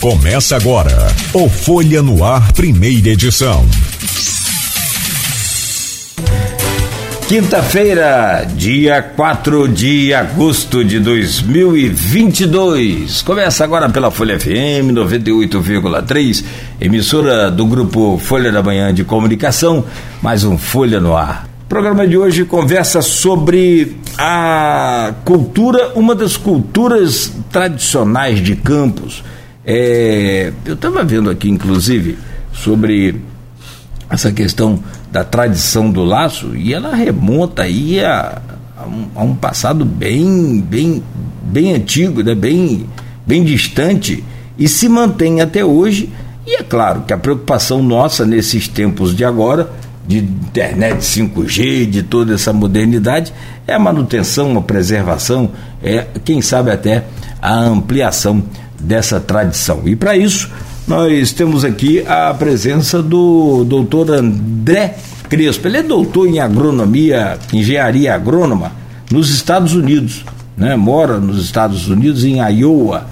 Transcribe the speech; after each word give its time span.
Começa 0.00 0.56
agora 0.56 0.96
o 1.34 1.46
Folha 1.46 2.00
no 2.00 2.24
Ar, 2.24 2.54
primeira 2.54 3.10
edição. 3.10 3.66
Quinta-feira, 7.28 8.48
dia 8.56 9.02
4 9.02 9.68
de 9.68 10.14
agosto 10.14 10.82
de 10.82 10.98
2022. 11.00 13.20
Começa 13.20 13.62
agora 13.62 13.90
pela 13.90 14.10
Folha 14.10 14.40
FM 14.40 14.88
98,3, 14.94 16.44
emissora 16.80 17.50
do 17.50 17.66
grupo 17.66 18.16
Folha 18.16 18.50
da 18.50 18.62
Manhã 18.62 18.94
de 18.94 19.04
Comunicação, 19.04 19.84
mais 20.22 20.44
um 20.44 20.56
Folha 20.56 20.98
no 20.98 21.14
Ar. 21.14 21.46
O 21.64 21.66
programa 21.68 22.08
de 22.08 22.16
hoje 22.16 22.46
conversa 22.46 23.02
sobre 23.02 23.98
a 24.16 25.12
cultura, 25.26 25.92
uma 25.94 26.14
das 26.14 26.38
culturas 26.38 27.30
tradicionais 27.52 28.42
de 28.42 28.56
Campos. 28.56 29.22
É, 29.72 30.52
eu 30.64 30.74
estava 30.74 31.04
vendo 31.04 31.30
aqui, 31.30 31.48
inclusive, 31.48 32.18
sobre 32.52 33.20
essa 34.10 34.32
questão 34.32 34.82
da 35.12 35.22
tradição 35.22 35.92
do 35.92 36.02
laço 36.02 36.56
e 36.56 36.74
ela 36.74 36.92
remonta 36.92 37.62
aí 37.62 38.04
a, 38.04 38.42
a, 38.76 38.84
um, 38.84 39.06
a 39.14 39.22
um, 39.22 39.36
passado 39.36 39.84
bem, 39.84 40.60
bem, 40.60 41.00
bem 41.40 41.72
antigo, 41.72 42.20
né? 42.20 42.34
bem, 42.34 42.84
bem 43.24 43.44
distante 43.44 44.24
e 44.58 44.66
se 44.66 44.88
mantém 44.88 45.40
até 45.40 45.64
hoje. 45.64 46.12
E 46.44 46.56
é 46.56 46.64
claro 46.64 47.02
que 47.02 47.12
a 47.12 47.18
preocupação 47.18 47.80
nossa 47.80 48.26
nesses 48.26 48.66
tempos 48.66 49.14
de 49.14 49.24
agora, 49.24 49.70
de 50.04 50.18
internet 50.18 50.96
5G, 50.96 51.88
de 51.88 52.02
toda 52.02 52.34
essa 52.34 52.52
modernidade, 52.52 53.32
é 53.68 53.74
a 53.74 53.78
manutenção, 53.78 54.58
a 54.58 54.62
preservação, 54.62 55.52
é 55.80 56.08
quem 56.24 56.42
sabe 56.42 56.72
até 56.72 57.04
a 57.40 57.54
ampliação 57.54 58.42
dessa 58.80 59.20
tradição. 59.20 59.82
E 59.84 59.94
para 59.94 60.16
isso, 60.16 60.50
nós 60.88 61.32
temos 61.32 61.64
aqui 61.64 62.04
a 62.06 62.34
presença 62.34 63.02
do 63.02 63.64
doutor 63.64 64.10
André 64.10 64.96
Crespo. 65.28 65.68
Ele 65.68 65.78
é 65.78 65.82
doutor 65.82 66.26
em 66.26 66.40
agronomia, 66.40 67.38
engenharia 67.52 68.14
agrônoma, 68.14 68.72
nos 69.10 69.30
Estados 69.30 69.74
Unidos. 69.74 70.24
Né? 70.56 70.74
Mora 70.76 71.18
nos 71.18 71.42
Estados 71.44 71.88
Unidos, 71.88 72.24
em 72.24 72.38
Iowa. 72.38 73.06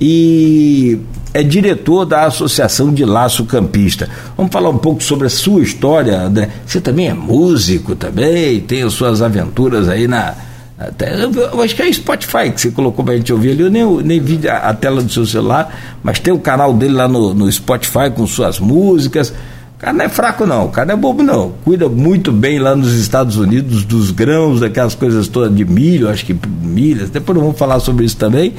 E 0.00 0.98
é 1.32 1.42
diretor 1.42 2.04
da 2.04 2.24
Associação 2.24 2.92
de 2.92 3.04
Laço 3.04 3.44
Campista. 3.44 4.08
Vamos 4.36 4.52
falar 4.52 4.70
um 4.70 4.78
pouco 4.78 5.02
sobre 5.02 5.26
a 5.26 5.30
sua 5.30 5.62
história, 5.62 6.20
André. 6.22 6.48
Você 6.66 6.80
também 6.80 7.08
é 7.08 7.14
músico 7.14 7.94
também, 7.94 8.60
tem 8.60 8.82
as 8.82 8.92
suas 8.92 9.22
aventuras 9.22 9.88
aí 9.88 10.08
na, 10.08 10.34
até, 10.80 11.14
eu 11.14 11.60
acho 11.60 11.76
que 11.76 11.82
é 11.82 11.92
Spotify 11.92 12.50
que 12.50 12.58
você 12.58 12.70
colocou 12.70 13.04
pra 13.04 13.14
gente 13.14 13.30
ouvir 13.30 13.50
ali. 13.50 13.60
Eu 13.60 13.70
nem, 13.70 13.84
nem 14.02 14.18
vi 14.18 14.48
a, 14.48 14.70
a, 14.70 14.74
tela 14.74 15.02
do 15.02 15.12
seu 15.12 15.26
celular, 15.26 15.98
mas 16.02 16.18
tem 16.18 16.32
o 16.32 16.38
canal 16.38 16.72
dele 16.72 16.94
lá 16.94 17.06
no, 17.06 17.34
no 17.34 17.52
Spotify 17.52 18.10
com 18.14 18.26
suas 18.26 18.58
músicas. 18.58 19.28
O 19.28 19.78
cara 19.78 19.92
não 19.92 20.04
é 20.06 20.08
fraco, 20.08 20.46
não. 20.46 20.64
O 20.64 20.68
cara 20.70 20.86
não 20.86 20.94
é 20.94 20.96
bobo, 20.96 21.22
não. 21.22 21.52
Cuida 21.64 21.86
muito 21.86 22.32
bem 22.32 22.58
lá 22.58 22.74
nos 22.74 22.94
Estados 22.94 23.36
Unidos 23.36 23.84
dos 23.84 24.10
grãos, 24.10 24.60
daquelas 24.60 24.94
coisas 24.94 25.28
todas 25.28 25.54
de 25.54 25.66
milho, 25.66 26.08
acho 26.08 26.24
que 26.24 26.34
milhas. 26.62 27.10
Depois 27.10 27.38
vamos 27.38 27.58
falar 27.58 27.78
sobre 27.80 28.06
isso 28.06 28.16
também. 28.16 28.54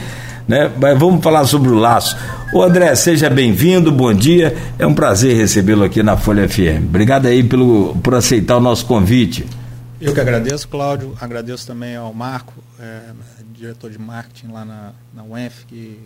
Né? 0.48 0.70
Mas 0.80 1.00
vamos 1.00 1.24
falar 1.24 1.46
sobre 1.46 1.70
o 1.70 1.76
laço. 1.76 2.16
Ô 2.54 2.62
André, 2.62 2.94
seja 2.94 3.32
bem-vindo, 3.32 3.92
bom 3.92 4.14
dia. 4.14 4.56
É 4.78 4.86
um 4.86 4.94
prazer 4.94 5.36
recebê-lo 5.36 5.84
aqui 5.84 6.04
na 6.04 6.18
Folha 6.18 6.48
FM. 6.48 6.86
Obrigado 6.88 7.26
aí 7.26 7.44
pelo, 7.44 7.96
por 8.04 8.14
aceitar 8.14 8.58
o 8.58 8.60
nosso 8.60 8.86
convite. 8.86 9.44
Eu 10.02 10.16
que 10.16 10.20
agradeço, 10.20 10.68
Cláudio. 10.68 11.16
Agradeço 11.22 11.68
também 11.68 11.96
ao 11.96 12.12
Marco, 12.12 12.56
é, 12.80 13.12
diretor 13.54 13.92
de 13.92 14.00
marketing 14.00 14.48
lá 14.48 14.66
na, 14.66 14.94
na 15.14 15.24
UENF, 15.24 15.64
que 15.68 16.00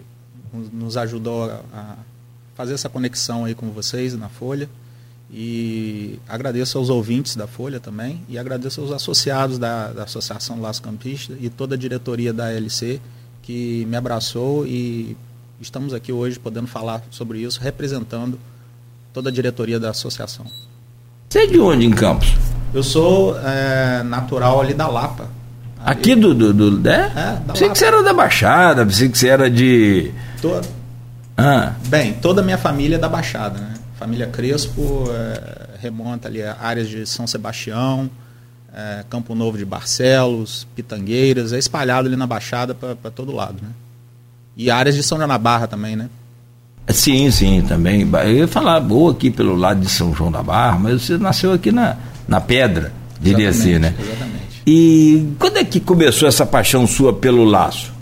nos 0.74 0.98
ajudou 0.98 1.50
a 1.74 1.96
fazer 2.56 2.74
essa 2.74 2.90
conexão 2.90 3.46
aí 3.46 3.56
com 3.56 3.72
vocês 3.72 4.14
na 4.14 4.28
Folha. 4.28 4.70
E 5.32 6.20
agradeço 6.28 6.78
aos 6.78 6.90
ouvintes 6.90 7.38
da 7.38 7.48
Folha 7.48 7.80
também. 7.80 8.22
E 8.28 8.38
agradeço 8.38 8.82
aos 8.82 8.92
associados 8.92 9.58
da, 9.58 9.94
da 9.94 10.04
Associação 10.04 10.60
Laço 10.60 10.82
Campista 10.82 11.34
e 11.40 11.50
toda 11.50 11.76
a 11.76 11.78
diretoria 11.78 12.34
da 12.34 12.52
LC 12.52 13.00
que 13.42 13.86
me 13.86 13.96
abraçou 13.96 14.68
e 14.68 15.16
estamos 15.62 15.94
aqui 15.94 16.12
hoje 16.12 16.38
podendo 16.38 16.68
falar 16.68 17.02
sobre 17.12 17.40
isso, 17.40 17.62
representando 17.62 18.38
toda 19.14 19.30
a 19.30 19.32
diretoria 19.32 19.80
da 19.80 19.92
associação. 19.92 20.46
Você 21.30 21.40
é 21.40 21.48
de 21.48 21.60
onde 21.60 21.86
em 21.86 21.92
Campos? 21.92 22.55
Eu 22.74 22.84
sou 22.84 23.38
é, 23.40 24.04
natural 24.04 24.62
ali 24.62 24.74
da 24.74 24.88
Lapa. 24.88 25.24
Ali. 25.80 26.00
Aqui 26.00 26.16
do. 26.16 26.34
do, 26.34 26.54
do 26.54 26.90
é? 26.90 26.94
é 26.94 27.02
da 27.02 27.54
pensei 27.54 27.68
Lapa. 27.68 27.74
que 27.74 27.78
você 27.80 27.86
era 27.86 28.04
da 28.04 28.14
Baixada, 28.14 28.86
pensei 28.86 29.10
que 29.10 29.18
você 29.18 29.28
era 29.28 29.50
de. 29.50 30.12
Tô... 30.42 30.62
Ah. 31.38 31.74
Bem, 31.88 32.14
toda 32.14 32.42
a 32.42 32.44
minha 32.44 32.58
família 32.58 32.96
é 32.96 33.00
da 33.00 33.10
Baixada, 33.10 33.60
né? 33.60 33.74
Família 34.00 34.28
Crespo 34.28 35.06
é, 35.10 35.80
remonta 35.80 36.28
ali 36.28 36.42
a 36.44 36.58
áreas 36.62 36.90
de 36.90 37.06
São 37.06 37.26
Sebastião, 37.26 38.10
é, 38.74 39.04
Campo 39.10 39.34
Novo 39.36 39.58
de 39.58 39.66
Barcelos, 39.66 40.68
Pitangueiras, 40.76 41.54
é 41.54 41.60
espalhado 41.60 42.08
ali 42.08 42.16
na 42.16 42.28
Baixada 42.28 42.74
para 42.74 43.12
todo 43.12 43.34
lado, 43.34 43.56
né? 43.62 43.70
E 44.56 44.72
áreas 44.72 44.96
de 44.96 45.04
São 45.04 45.18
João 45.18 45.28
da 45.28 45.38
Barra 45.38 45.68
também, 45.68 45.96
né? 45.96 46.10
Sim, 46.90 47.32
sim, 47.32 47.62
também. 47.62 48.10
Eu 48.26 48.32
ia 48.32 48.48
falar 48.48 48.80
boa 48.80 49.12
aqui 49.12 49.32
pelo 49.32 49.56
lado 49.56 49.82
de 49.82 49.90
São 49.90 50.14
João 50.14 50.32
da 50.32 50.44
Barra, 50.44 50.78
mas 50.78 51.02
você 51.02 51.18
nasceu 51.18 51.52
aqui 51.54 51.72
na, 51.72 51.98
na 52.28 52.42
pedra, 52.42 52.92
diria 53.20 53.50
assim, 53.50 53.80
né? 53.80 53.94
Exatamente. 54.00 54.64
E 54.66 55.34
quando 55.38 55.58
é 55.58 55.64
que 55.64 55.80
começou 55.80 56.28
essa 56.28 56.46
paixão 56.46 56.88
sua 56.88 57.14
pelo 57.14 57.44
laço? 57.44 57.94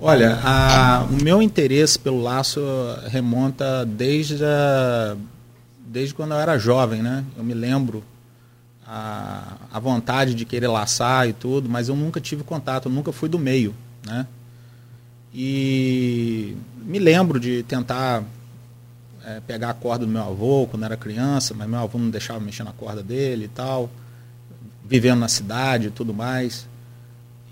Olha, 0.00 0.38
a, 0.44 1.04
o 1.10 1.22
meu 1.22 1.42
interesse 1.42 1.98
pelo 1.98 2.22
laço 2.22 2.60
remonta 3.08 3.84
desde, 3.84 4.42
a, 4.44 5.16
desde 5.86 6.14
quando 6.14 6.32
eu 6.32 6.38
era 6.38 6.56
jovem, 6.56 7.02
né? 7.02 7.24
Eu 7.36 7.42
me 7.42 7.52
lembro 7.52 8.02
a, 8.86 9.56
a 9.72 9.78
vontade 9.78 10.34
de 10.34 10.44
querer 10.44 10.68
laçar 10.68 11.28
e 11.28 11.32
tudo, 11.32 11.68
mas 11.68 11.88
eu 11.88 11.96
nunca 11.96 12.20
tive 12.20 12.42
contato, 12.44 12.88
nunca 12.88 13.12
fui 13.12 13.28
do 13.28 13.38
meio, 13.38 13.74
né? 14.06 14.26
E 15.34 16.56
me 16.84 16.98
lembro 16.98 17.38
de 17.38 17.62
tentar 17.64 18.22
é, 19.28 19.40
pegar 19.40 19.70
a 19.70 19.74
corda 19.74 20.06
do 20.06 20.10
meu 20.10 20.22
avô 20.22 20.66
quando 20.66 20.84
era 20.84 20.96
criança, 20.96 21.52
mas 21.52 21.68
meu 21.68 21.78
avô 21.78 21.98
não 21.98 22.08
deixava 22.08 22.40
mexer 22.40 22.64
na 22.64 22.72
corda 22.72 23.02
dele 23.02 23.44
e 23.44 23.48
tal, 23.48 23.90
vivendo 24.84 25.18
na 25.18 25.28
cidade 25.28 25.88
e 25.88 25.90
tudo 25.90 26.14
mais. 26.14 26.66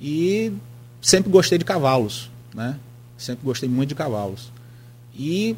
E 0.01 0.53
sempre 1.03 1.31
gostei 1.31 1.59
de 1.59 1.65
cavalos, 1.67 2.31
né? 2.55 2.79
Sempre 3.19 3.45
gostei 3.45 3.69
muito 3.69 3.91
de 3.91 3.95
cavalos. 3.95 4.51
E 5.15 5.55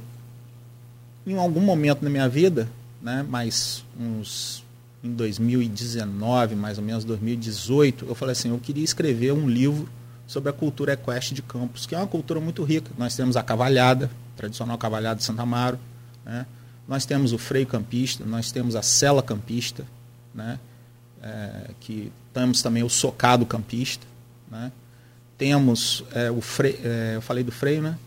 em 1.24 1.36
algum 1.38 1.60
momento 1.60 2.02
na 2.02 2.10
minha 2.10 2.28
vida, 2.28 2.68
né, 3.00 3.24
mais 3.28 3.84
uns 3.98 4.64
em 5.04 5.12
2019, 5.12 6.56
mais 6.56 6.78
ou 6.78 6.84
menos 6.84 7.04
2018, 7.04 8.06
eu 8.08 8.14
falei 8.16 8.32
assim, 8.32 8.50
eu 8.50 8.58
queria 8.58 8.82
escrever 8.82 9.32
um 9.32 9.48
livro 9.48 9.88
sobre 10.26 10.50
a 10.50 10.52
cultura 10.52 10.94
equestre 10.94 11.36
de 11.36 11.42
Campos, 11.42 11.86
que 11.86 11.94
é 11.94 11.98
uma 11.98 12.06
cultura 12.08 12.40
muito 12.40 12.64
rica. 12.64 12.90
Nós 12.98 13.14
temos 13.14 13.36
a 13.36 13.42
cavalhada, 13.42 14.10
tradicional 14.36 14.76
cavalhada 14.76 15.16
de 15.16 15.24
Santa 15.24 15.42
Amaro, 15.42 15.78
né? 16.28 16.46
Nós 16.86 17.04
temos 17.06 17.32
o 17.32 17.38
freio 17.38 17.66
campista, 17.66 18.24
nós 18.24 18.52
temos 18.52 18.76
a 18.76 18.82
cela 18.82 19.22
campista, 19.22 19.84
né? 20.34 20.60
É, 21.22 21.70
que 21.80 22.12
temos 22.32 22.62
também 22.62 22.84
o 22.84 22.88
socado 22.88 23.44
campista, 23.44 24.06
né? 24.48 24.70
temos 25.36 26.04
é, 26.12 26.30
o 26.30 26.40
freio, 26.40 26.78
é, 26.84 27.16
eu 27.16 27.22
falei 27.22 27.42
do 27.42 27.50
freio, 27.50 27.82
né? 27.82 27.98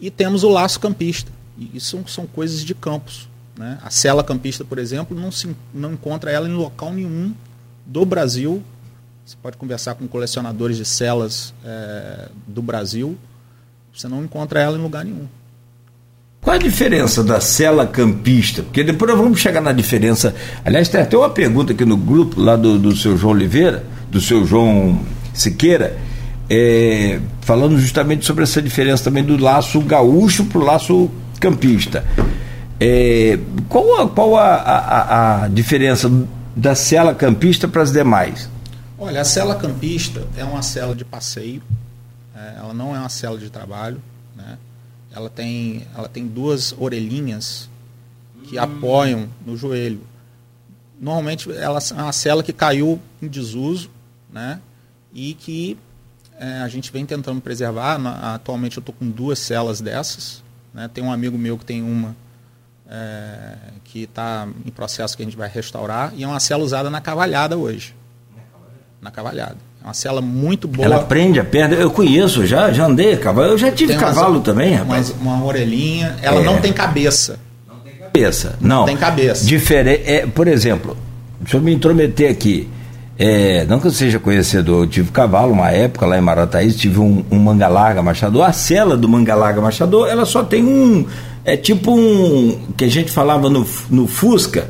E 0.00 0.10
temos 0.10 0.42
o 0.42 0.48
laço 0.48 0.80
campista. 0.80 1.30
E 1.56 1.76
isso 1.76 1.90
são, 1.90 2.06
são 2.06 2.26
coisas 2.26 2.64
de 2.64 2.74
campos. 2.74 3.28
Né? 3.56 3.78
A 3.82 3.90
cela 3.90 4.22
campista, 4.22 4.64
por 4.64 4.78
exemplo, 4.78 5.18
não, 5.18 5.30
se, 5.30 5.54
não 5.72 5.92
encontra 5.92 6.30
ela 6.30 6.48
em 6.48 6.52
local 6.52 6.92
nenhum 6.92 7.34
do 7.86 8.04
Brasil. 8.04 8.62
Você 9.24 9.36
pode 9.42 9.56
conversar 9.56 9.94
com 9.94 10.06
colecionadores 10.06 10.76
de 10.76 10.84
celas 10.84 11.54
é, 11.64 12.28
do 12.46 12.62
Brasil, 12.62 13.16
você 13.92 14.06
não 14.06 14.22
encontra 14.22 14.60
ela 14.60 14.76
em 14.76 14.80
lugar 14.80 15.04
nenhum. 15.04 15.26
Qual 16.46 16.54
a 16.54 16.58
diferença 16.60 17.24
da 17.24 17.40
cela 17.40 17.88
campista? 17.88 18.62
Porque 18.62 18.84
depois 18.84 19.10
nós 19.10 19.20
vamos 19.20 19.40
chegar 19.40 19.60
na 19.60 19.72
diferença. 19.72 20.32
Aliás, 20.64 20.88
tem 20.88 21.00
até 21.00 21.18
uma 21.18 21.28
pergunta 21.28 21.72
aqui 21.72 21.84
no 21.84 21.96
grupo, 21.96 22.40
lá 22.40 22.54
do, 22.54 22.78
do 22.78 22.94
seu 22.94 23.16
João 23.16 23.34
Oliveira, 23.34 23.82
do 24.12 24.20
seu 24.20 24.46
João 24.46 25.00
Siqueira, 25.34 25.98
é, 26.48 27.18
falando 27.40 27.76
justamente 27.80 28.24
sobre 28.24 28.44
essa 28.44 28.62
diferença 28.62 29.02
também 29.02 29.24
do 29.24 29.36
laço 29.36 29.80
gaúcho 29.80 30.44
para 30.44 30.58
o 30.60 30.62
laço 30.62 31.10
campista. 31.40 32.04
É, 32.78 33.40
qual 33.68 34.02
a, 34.02 34.08
qual 34.08 34.36
a, 34.36 34.54
a, 34.54 35.42
a 35.42 35.48
diferença 35.48 36.08
da 36.54 36.76
cela 36.76 37.12
campista 37.12 37.66
para 37.66 37.82
as 37.82 37.90
demais? 37.90 38.48
Olha, 38.96 39.22
a 39.22 39.24
cela 39.24 39.56
campista 39.56 40.22
é 40.36 40.44
uma 40.44 40.62
cela 40.62 40.94
de 40.94 41.04
passeio, 41.04 41.60
é, 42.36 42.60
ela 42.60 42.72
não 42.72 42.94
é 42.94 43.00
uma 43.00 43.08
cela 43.08 43.36
de 43.36 43.50
trabalho 43.50 44.00
ela 45.16 45.30
tem, 45.30 45.86
ela 45.96 46.08
tem 46.08 46.26
duas 46.26 46.74
orelhinhas 46.78 47.70
que 48.44 48.58
hum. 48.58 48.62
apoiam 48.62 49.28
no 49.46 49.56
joelho. 49.56 50.02
Normalmente 51.00 51.50
ela 51.50 51.78
é 51.78 52.02
uma 52.02 52.12
cela 52.12 52.42
que 52.42 52.52
caiu 52.52 53.00
em 53.20 53.26
desuso, 53.26 53.90
né? 54.30 54.60
E 55.14 55.32
que 55.32 55.78
é, 56.38 56.58
a 56.58 56.68
gente 56.68 56.92
vem 56.92 57.06
tentando 57.06 57.40
preservar. 57.40 57.98
atualmente 58.34 58.76
eu 58.76 58.80
estou 58.80 58.94
com 58.94 59.08
duas 59.08 59.38
celas 59.38 59.80
dessas, 59.80 60.42
Né? 60.74 60.86
Tem 60.88 61.02
um 61.02 61.10
amigo 61.10 61.38
meu 61.38 61.56
que 61.56 61.64
tem 61.64 61.82
uma 61.82 62.14
é, 62.86 63.56
que 63.84 64.02
está 64.02 64.46
em 64.66 64.70
processo 64.70 65.16
que 65.16 65.22
a 65.22 65.26
gente 65.26 65.36
vai 65.36 65.48
restaurar 65.48 66.12
e 66.14 66.24
é 66.24 66.28
uma 66.28 66.38
cela 66.38 66.62
usada 66.62 66.90
na 66.90 67.00
cavalhada 67.00 67.56
hoje. 67.56 67.94
Na 69.00 69.10
cavalhada. 69.10 69.56
É 69.75 69.75
uma 69.86 69.94
cela 69.94 70.20
muito 70.20 70.66
boa. 70.66 70.84
Ela 70.84 70.98
prende 70.98 71.38
a 71.38 71.44
perna. 71.44 71.76
Eu 71.76 71.92
conheço, 71.92 72.44
já, 72.44 72.72
já 72.72 72.86
andei 72.86 73.16
cavalo. 73.16 73.52
Eu 73.52 73.58
já 73.58 73.70
tive 73.70 73.92
tem 73.92 74.00
cavalo 74.00 74.40
também, 74.40 74.74
rapaz. 74.74 75.14
Uma, 75.20 75.34
uma 75.34 75.46
orelhinha. 75.46 76.16
Ela 76.20 76.40
é. 76.40 76.44
não 76.44 76.60
tem 76.60 76.72
cabeça. 76.72 77.38
Não 77.68 77.76
tem 77.76 77.92
cabeça. 77.94 78.56
Não. 78.60 78.84
Tem 78.84 78.96
cabeça. 78.96 79.46
Diferente. 79.46 80.02
É, 80.04 80.26
por 80.26 80.48
exemplo, 80.48 80.96
deixa 81.40 81.56
eu 81.56 81.60
me 81.60 81.72
intrometer 81.72 82.28
aqui. 82.28 82.68
É, 83.16 83.64
não 83.66 83.78
que 83.78 83.86
eu 83.86 83.92
seja 83.92 84.18
conhecedor, 84.18 84.82
eu 84.82 84.86
tive 84.88 85.12
cavalo 85.12 85.52
uma 85.52 85.70
época 85.70 86.04
lá 86.04 86.18
em 86.18 86.20
Marataízes, 86.20 86.76
tive 86.78 86.98
um, 86.98 87.24
um 87.30 87.38
manga 87.38 87.68
larga 87.68 88.02
machador. 88.02 88.42
A 88.42 88.52
cela 88.52 88.96
do 88.96 89.08
manga 89.08 89.36
larga 89.36 89.60
machador, 89.60 90.08
ela 90.08 90.24
só 90.24 90.42
tem 90.42 90.64
um. 90.64 91.06
É 91.44 91.56
tipo 91.56 91.92
um. 91.96 92.58
que 92.76 92.84
a 92.84 92.90
gente 92.90 93.12
falava 93.12 93.48
no, 93.48 93.64
no 93.88 94.08
Fusca, 94.08 94.68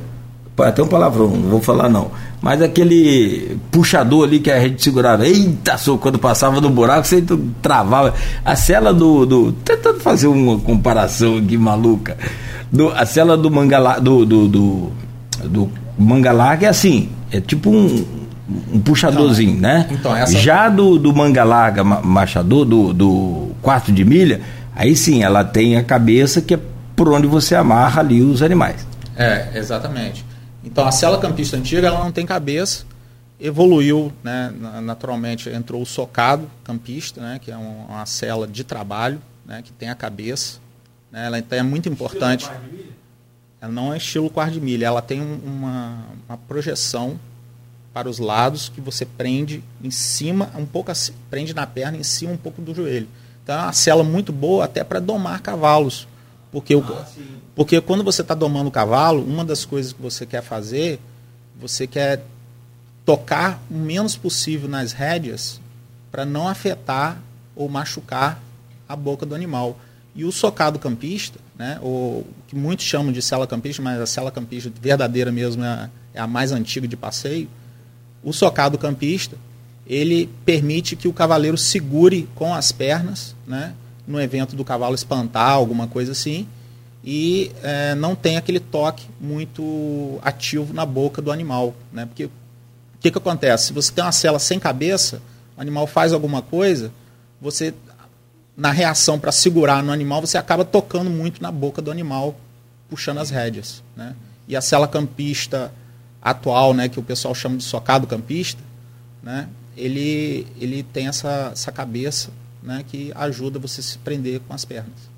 até 0.58 0.82
um 0.82 0.87
palavrão, 0.87 1.29
não 1.29 1.50
vou 1.50 1.61
falar 1.61 1.88
não. 1.88 2.11
Mas 2.41 2.62
aquele 2.62 3.58
puxador 3.70 4.25
ali 4.25 4.41
que 4.41 4.50
a 4.50 4.61
gente 4.61 4.82
segurava, 4.82 5.26
eita, 5.26 5.76
só 5.76 5.97
quando 5.97 6.19
passava 6.19 6.61
no 6.61 6.70
buraco, 6.70 7.06
você 7.06 7.25
travava. 7.61 8.14
A 8.44 8.55
cela 8.55 8.93
do. 8.93 9.26
do 9.26 9.53
tentando 9.53 10.00
fazer 10.00 10.26
uma 10.29 10.58
comparação 10.58 11.38
aqui 11.38 11.56
maluca. 11.56 12.17
Do, 12.70 12.91
a 12.91 13.05
cela 13.06 13.37
do 13.37 13.50
manga, 13.50 13.99
do, 14.00 14.25
do, 14.25 14.49
do, 14.49 14.93
do 15.44 15.70
é 16.61 16.67
assim, 16.67 17.11
é 17.31 17.41
tipo 17.41 17.70
um 17.70 18.26
um 18.49 18.81
puxadorzinho, 18.81 19.56
então, 19.56 19.61
né? 19.61 19.87
Então, 19.91 20.17
essa... 20.17 20.38
Já 20.38 20.69
do, 20.69 20.99
do 20.99 21.12
manga 21.12 21.43
larga 21.43 21.82
machador, 21.82 22.64
do, 22.64 22.93
do 22.93 23.50
quarto 23.61 23.91
de 23.91 24.05
milha, 24.05 24.41
aí 24.75 24.94
sim, 24.94 25.23
ela 25.23 25.43
tem 25.44 25.76
a 25.76 25.82
cabeça 25.82 26.41
que 26.41 26.55
é 26.55 26.61
por 26.94 27.08
onde 27.08 27.26
você 27.26 27.55
amarra 27.55 28.00
ali 28.00 28.23
os 28.23 28.43
animais. 28.43 28.87
É, 29.17 29.49
exatamente. 29.55 30.25
Então 30.66 30.84
a 30.84 30.90
cela 30.90 31.16
campista 31.18 31.56
antiga 31.56 31.86
ela 31.86 32.02
não 32.02 32.10
tem 32.10 32.26
cabeça, 32.26 32.84
evoluiu, 33.38 34.12
né, 34.22 34.52
naturalmente 34.82 35.48
entrou 35.48 35.80
o 35.80 35.86
socado 35.86 36.50
campista, 36.64 37.20
né, 37.20 37.38
que 37.38 37.52
é 37.52 37.56
uma 37.56 38.04
cela 38.04 38.48
de 38.48 38.64
trabalho, 38.64 39.22
né, 39.44 39.62
que 39.62 39.72
tem 39.72 39.88
a 39.88 39.94
cabeça, 39.94 40.58
né, 41.10 41.26
ela 41.26 41.38
então 41.38 41.56
é 41.56 41.62
muito 41.62 41.88
importante. 41.88 42.50
Ela 43.60 43.72
não 43.72 43.94
é 43.94 43.96
estilo 43.96 44.28
quarto 44.28 44.54
de 44.54 44.60
milha, 44.60 44.86
ela 44.86 45.00
tem 45.00 45.20
uma, 45.20 46.04
uma 46.28 46.36
projeção 46.36 47.19
para 47.94 48.10
os 48.10 48.19
lados 48.19 48.69
que 48.69 48.80
você 48.80 49.06
prende 49.06 49.62
em 49.82 49.90
cima, 49.90 50.50
um 50.56 50.66
pouco 50.66 50.90
assim, 50.90 51.12
prende 51.30 51.54
na 51.54 51.66
perna 51.66 51.96
em 51.96 52.02
cima 52.02 52.32
um 52.32 52.36
pouco 52.36 52.60
do 52.60 52.74
joelho. 52.74 53.08
Então 53.42 53.54
é 53.54 53.62
uma 53.62 53.72
cela 53.72 54.02
muito 54.02 54.32
boa 54.32 54.64
até 54.64 54.82
para 54.82 54.98
domar 54.98 55.40
cavalos. 55.40 56.08
Porque, 56.56 56.75
o, 56.75 56.82
porque 57.55 57.82
quando 57.82 58.03
você 58.03 58.23
está 58.23 58.32
domando 58.32 58.70
o 58.70 58.73
cavalo, 58.73 59.23
uma 59.23 59.44
das 59.44 59.67
coisas 59.67 59.93
que 59.93 60.00
você 60.00 60.25
quer 60.25 60.43
fazer, 60.43 60.99
você 61.61 61.87
quer 61.87 62.25
tocar 63.05 63.62
o 63.70 63.75
menos 63.75 64.17
possível 64.17 64.67
nas 64.67 64.93
rédeas 64.93 65.61
para 66.11 66.25
não 66.25 66.49
afetar 66.49 67.20
ou 67.55 67.69
machucar 67.69 68.41
a 68.88 68.97
boca 68.97 69.26
do 69.26 69.35
animal. 69.35 69.79
E 70.14 70.25
o 70.25 70.32
socado 70.32 70.79
campista, 70.79 71.38
né, 71.58 71.79
o 71.82 72.25
que 72.49 72.56
muitos 72.56 72.87
chamam 72.87 73.12
de 73.12 73.20
cela 73.20 73.47
campista, 73.47 73.82
mas 73.82 74.00
a 74.00 74.06
cela 74.06 74.31
campista 74.31 74.73
verdadeira 74.81 75.31
mesmo 75.31 75.62
é, 75.62 75.91
é 76.14 76.20
a 76.23 76.26
mais 76.26 76.53
antiga 76.53 76.88
de 76.88 76.97
passeio, 76.97 77.50
o 78.25 78.32
socado 78.32 78.79
campista, 78.79 79.37
ele 79.87 80.26
permite 80.47 80.97
que 80.97 81.06
o 81.06 81.12
cavaleiro 81.12 81.58
segure 81.58 82.26
com 82.35 82.55
as 82.55 82.73
pernas, 82.73 83.37
né, 83.47 83.75
no 84.06 84.20
evento 84.20 84.55
do 84.55 84.64
cavalo 84.64 84.94
espantar, 84.94 85.50
alguma 85.50 85.87
coisa 85.87 86.12
assim, 86.12 86.47
e 87.05 87.53
é, 87.62 87.94
não 87.94 88.14
tem 88.14 88.37
aquele 88.37 88.61
toque 88.61 89.06
muito 89.20 90.19
ativo 90.23 90.75
na 90.75 90.85
boca 90.85 91.23
do 91.23 91.31
animal. 91.31 91.75
Né? 91.93 92.05
Porque 92.05 92.25
o 92.25 92.31
que, 93.00 93.11
que 93.11 93.19
acontece? 93.19 93.67
Se 93.67 93.73
você 93.73 93.93
tem 93.93 94.05
uma 94.05 94.12
cela 94.12 94.38
sem 94.38 94.58
cabeça, 94.58 95.23
o 95.56 95.61
animal 95.61 95.87
faz 95.87 96.12
alguma 96.12 96.43
coisa, 96.43 96.91
você, 97.41 97.73
na 98.56 98.73
reação 98.73 99.19
para 99.19 99.31
segurar 99.31 99.82
no 99.82 99.93
animal, 99.93 100.20
você 100.20 100.37
acaba 100.37 100.64
tocando 100.64 101.08
muito 101.08 101.41
na 101.41 101.53
boca 101.53 101.81
do 101.81 101.91
animal, 101.91 102.35
puxando 102.88 103.19
as 103.19 103.31
rédeas. 103.31 103.82
Né? 103.97 104.14
E 104.49 104.56
a 104.56 104.61
cela 104.61 104.88
campista 104.88 105.73
atual, 106.20 106.75
né, 106.75 106.88
que 106.88 106.99
o 106.99 107.03
pessoal 107.03 107.35
chama 107.37 107.56
de 107.56 107.62
socado 107.62 108.05
campista, 108.06 108.61
né, 109.23 109.49
ele, 109.76 110.44
ele 110.58 110.82
tem 110.82 111.06
essa, 111.06 111.50
essa 111.53 111.70
cabeça 111.70 112.31
né, 112.66 112.84
que 112.86 113.12
ajuda 113.14 113.60
você 113.60 113.80
a 113.80 113.84
se 113.84 113.96
prender 113.98 114.40
com 114.40 114.52
as 114.52 114.64
pernas. 114.64 115.16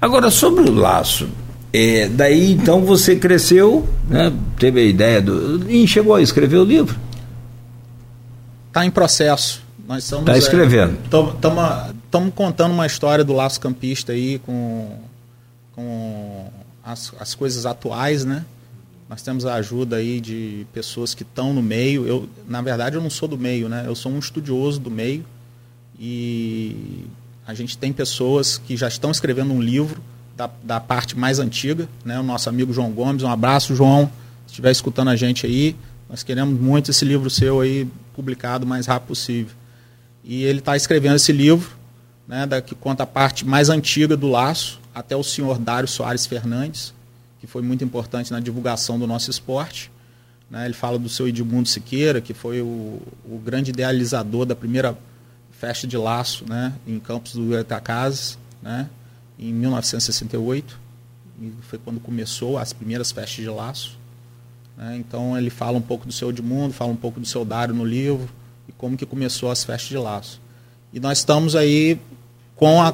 Agora, 0.00 0.30
sobre 0.30 0.68
o 0.68 0.74
laço, 0.74 1.28
é, 1.72 2.08
daí 2.08 2.52
então 2.52 2.84
você 2.84 3.16
cresceu, 3.16 3.86
né, 4.08 4.32
teve 4.58 4.80
a 4.80 4.84
ideia 4.84 5.20
do. 5.20 5.68
e 5.70 5.86
chegou 5.86 6.14
a 6.14 6.22
escrever 6.22 6.56
o 6.56 6.64
livro? 6.64 6.98
Está 8.68 8.86
em 8.86 8.90
processo. 8.90 9.62
Nós 9.86 10.04
estamos. 10.04 10.26
Está 10.26 10.38
escrevendo. 10.38 10.98
Estamos 11.04 12.28
é, 12.28 12.30
contando 12.34 12.72
uma 12.72 12.86
história 12.86 13.24
do 13.24 13.32
laço 13.32 13.60
campista 13.60 14.12
aí 14.12 14.38
com, 14.38 14.98
com 15.74 16.50
as, 16.84 17.12
as 17.18 17.34
coisas 17.34 17.66
atuais, 17.66 18.24
né? 18.24 18.44
Nós 19.08 19.22
temos 19.22 19.44
a 19.44 19.54
ajuda 19.54 19.96
aí 19.96 20.20
de 20.20 20.66
pessoas 20.72 21.14
que 21.14 21.22
estão 21.22 21.52
no 21.52 21.62
meio. 21.62 22.06
Eu, 22.06 22.28
na 22.48 22.62
verdade, 22.62 22.96
eu 22.96 23.02
não 23.02 23.10
sou 23.10 23.28
do 23.28 23.36
meio, 23.36 23.68
né? 23.68 23.84
Eu 23.86 23.94
sou 23.94 24.10
um 24.10 24.18
estudioso 24.18 24.80
do 24.80 24.90
meio 24.90 25.24
e 26.04 27.06
a 27.46 27.54
gente 27.54 27.78
tem 27.78 27.92
pessoas 27.92 28.58
que 28.58 28.76
já 28.76 28.88
estão 28.88 29.12
escrevendo 29.12 29.52
um 29.52 29.62
livro 29.62 30.02
da, 30.36 30.50
da 30.60 30.80
parte 30.80 31.16
mais 31.16 31.38
antiga, 31.38 31.88
né? 32.04 32.18
O 32.18 32.24
nosso 32.24 32.48
amigo 32.48 32.72
João 32.72 32.90
Gomes, 32.90 33.22
um 33.22 33.30
abraço, 33.30 33.76
João, 33.76 34.06
se 34.44 34.48
estiver 34.54 34.72
escutando 34.72 35.10
a 35.10 35.16
gente 35.16 35.46
aí. 35.46 35.76
Nós 36.10 36.24
queremos 36.24 36.60
muito 36.60 36.90
esse 36.90 37.04
livro 37.04 37.30
seu 37.30 37.60
aí 37.60 37.86
publicado 38.16 38.66
o 38.66 38.68
mais 38.68 38.86
rápido 38.86 39.08
possível. 39.08 39.54
E 40.24 40.42
ele 40.42 40.58
está 40.58 40.76
escrevendo 40.76 41.14
esse 41.14 41.30
livro, 41.30 41.70
né, 42.26 42.46
da, 42.46 42.60
que 42.60 42.74
conta 42.74 43.04
a 43.04 43.06
parte 43.06 43.46
mais 43.46 43.68
antiga 43.68 44.16
do 44.16 44.28
laço, 44.28 44.80
até 44.92 45.14
o 45.14 45.22
senhor 45.22 45.56
Dário 45.56 45.88
Soares 45.88 46.26
Fernandes, 46.26 46.92
que 47.40 47.46
foi 47.46 47.62
muito 47.62 47.84
importante 47.84 48.32
na 48.32 48.40
divulgação 48.40 48.98
do 48.98 49.06
nosso 49.06 49.30
esporte. 49.30 49.88
Né? 50.50 50.64
Ele 50.64 50.74
fala 50.74 50.98
do 50.98 51.08
seu 51.08 51.28
Edmundo 51.28 51.68
Siqueira, 51.68 52.20
que 52.20 52.34
foi 52.34 52.60
o, 52.60 53.00
o 53.24 53.38
grande 53.38 53.70
idealizador 53.70 54.44
da 54.44 54.56
primeira 54.56 54.98
festa 55.62 55.86
de 55.86 55.96
laço 55.96 56.44
né? 56.48 56.72
em 56.84 56.98
Campos 56.98 57.34
do 57.34 57.44
Goitacazes, 57.44 58.36
né? 58.60 58.88
em 59.38 59.52
1968. 59.52 60.76
E 61.40 61.52
foi 61.62 61.78
quando 61.78 62.00
começou 62.00 62.58
as 62.58 62.72
primeiras 62.72 63.12
festas 63.12 63.44
de 63.44 63.48
laço. 63.48 63.96
Né? 64.76 64.96
Então 64.98 65.38
ele 65.38 65.50
fala 65.50 65.78
um 65.78 65.82
pouco 65.82 66.04
do 66.04 66.12
seu 66.12 66.30
Edmundo, 66.30 66.74
fala 66.74 66.90
um 66.90 66.96
pouco 66.96 67.20
do 67.20 67.26
seu 67.26 67.44
Dário 67.44 67.72
no 67.72 67.84
livro, 67.84 68.28
e 68.68 68.72
como 68.72 68.96
que 68.96 69.06
começou 69.06 69.52
as 69.52 69.62
festas 69.62 69.88
de 69.88 69.96
laço. 69.96 70.40
E 70.92 70.98
nós 70.98 71.18
estamos 71.18 71.54
aí 71.54 71.96
com 72.56 72.82
a... 72.82 72.92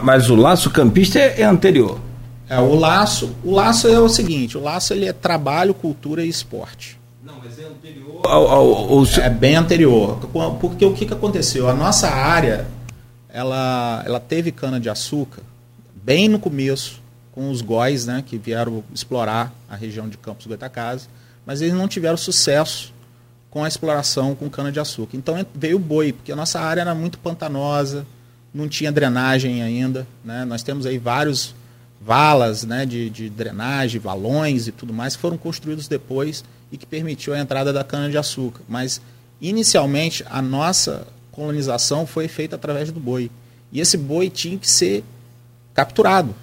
Mas 0.00 0.30
o 0.30 0.36
laço 0.36 0.70
campista 0.70 1.18
é, 1.18 1.40
é 1.40 1.44
anterior. 1.44 2.00
É, 2.48 2.60
o 2.60 2.76
laço, 2.76 3.34
o 3.42 3.50
laço 3.50 3.88
é 3.88 3.98
o 3.98 4.08
seguinte, 4.08 4.56
o 4.56 4.60
laço 4.60 4.92
ele 4.92 5.06
é 5.06 5.12
trabalho, 5.12 5.74
cultura 5.74 6.24
e 6.24 6.28
esporte. 6.28 6.96
Não, 7.24 7.38
mas 7.42 7.58
é 7.58 7.64
anterior 7.64 8.20
ao, 8.24 8.48
ao, 8.48 8.74
ao... 8.98 9.04
É 9.22 9.30
bem 9.30 9.56
anterior, 9.56 10.18
porque 10.60 10.84
o 10.84 10.92
que, 10.92 11.06
que 11.06 11.14
aconteceu? 11.14 11.68
A 11.68 11.74
nossa 11.74 12.10
área, 12.10 12.66
ela, 13.30 14.02
ela 14.04 14.20
teve 14.20 14.52
cana 14.52 14.78
de 14.78 14.90
açúcar 14.90 15.42
bem 15.94 16.28
no 16.28 16.38
começo, 16.38 17.02
com 17.32 17.50
os 17.50 17.62
góis, 17.62 18.04
né, 18.04 18.22
que 18.24 18.36
vieram 18.36 18.84
explorar 18.92 19.52
a 19.68 19.74
região 19.74 20.06
de 20.06 20.18
Campos 20.18 20.46
Goitacazes, 20.46 21.08
mas 21.46 21.62
eles 21.62 21.74
não 21.74 21.88
tiveram 21.88 22.16
sucesso 22.16 22.92
com 23.50 23.64
a 23.64 23.68
exploração 23.68 24.34
com 24.34 24.50
cana 24.50 24.70
de 24.70 24.78
açúcar. 24.78 25.16
Então 25.16 25.34
veio 25.54 25.76
o 25.76 25.80
boi, 25.80 26.12
porque 26.12 26.30
a 26.30 26.36
nossa 26.36 26.60
área 26.60 26.82
era 26.82 26.94
muito 26.94 27.18
pantanosa, 27.18 28.06
não 28.52 28.68
tinha 28.68 28.92
drenagem 28.92 29.62
ainda, 29.62 30.06
né? 30.24 30.44
Nós 30.44 30.62
temos 30.62 30.84
aí 30.84 30.98
vários 30.98 31.54
valas 32.00 32.64
né, 32.64 32.84
de, 32.84 33.08
de 33.08 33.30
drenagem, 33.30 33.98
valões 34.00 34.68
e 34.68 34.72
tudo 34.72 34.92
mais, 34.92 35.16
que 35.16 35.22
foram 35.22 35.38
construídos 35.38 35.88
depois 35.88 36.44
e 36.74 36.76
que 36.76 36.84
permitiu 36.84 37.32
a 37.32 37.38
entrada 37.38 37.72
da 37.72 37.82
cana-de-açúcar. 37.84 38.60
Mas, 38.68 39.00
inicialmente, 39.40 40.24
a 40.28 40.42
nossa 40.42 41.06
colonização 41.30 42.04
foi 42.04 42.26
feita 42.26 42.56
através 42.56 42.90
do 42.90 42.98
boi. 42.98 43.30
E 43.70 43.78
esse 43.78 43.96
boi 43.96 44.28
tinha 44.28 44.58
que 44.58 44.68
ser 44.68 45.04
capturado. 45.72 46.34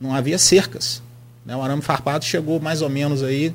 Não 0.00 0.12
havia 0.12 0.38
cercas. 0.38 1.00
Né? 1.46 1.54
O 1.54 1.62
arame 1.62 1.82
farpado 1.82 2.24
chegou 2.24 2.58
mais 2.58 2.82
ou 2.82 2.88
menos 2.88 3.22
aí 3.22 3.54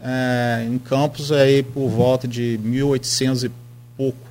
é, 0.00 0.64
em 0.70 0.78
Campos 0.78 1.32
aí 1.32 1.64
por 1.64 1.88
volta 1.88 2.28
de 2.28 2.60
1800 2.62 3.42
e 3.42 3.50
pouco, 3.96 4.28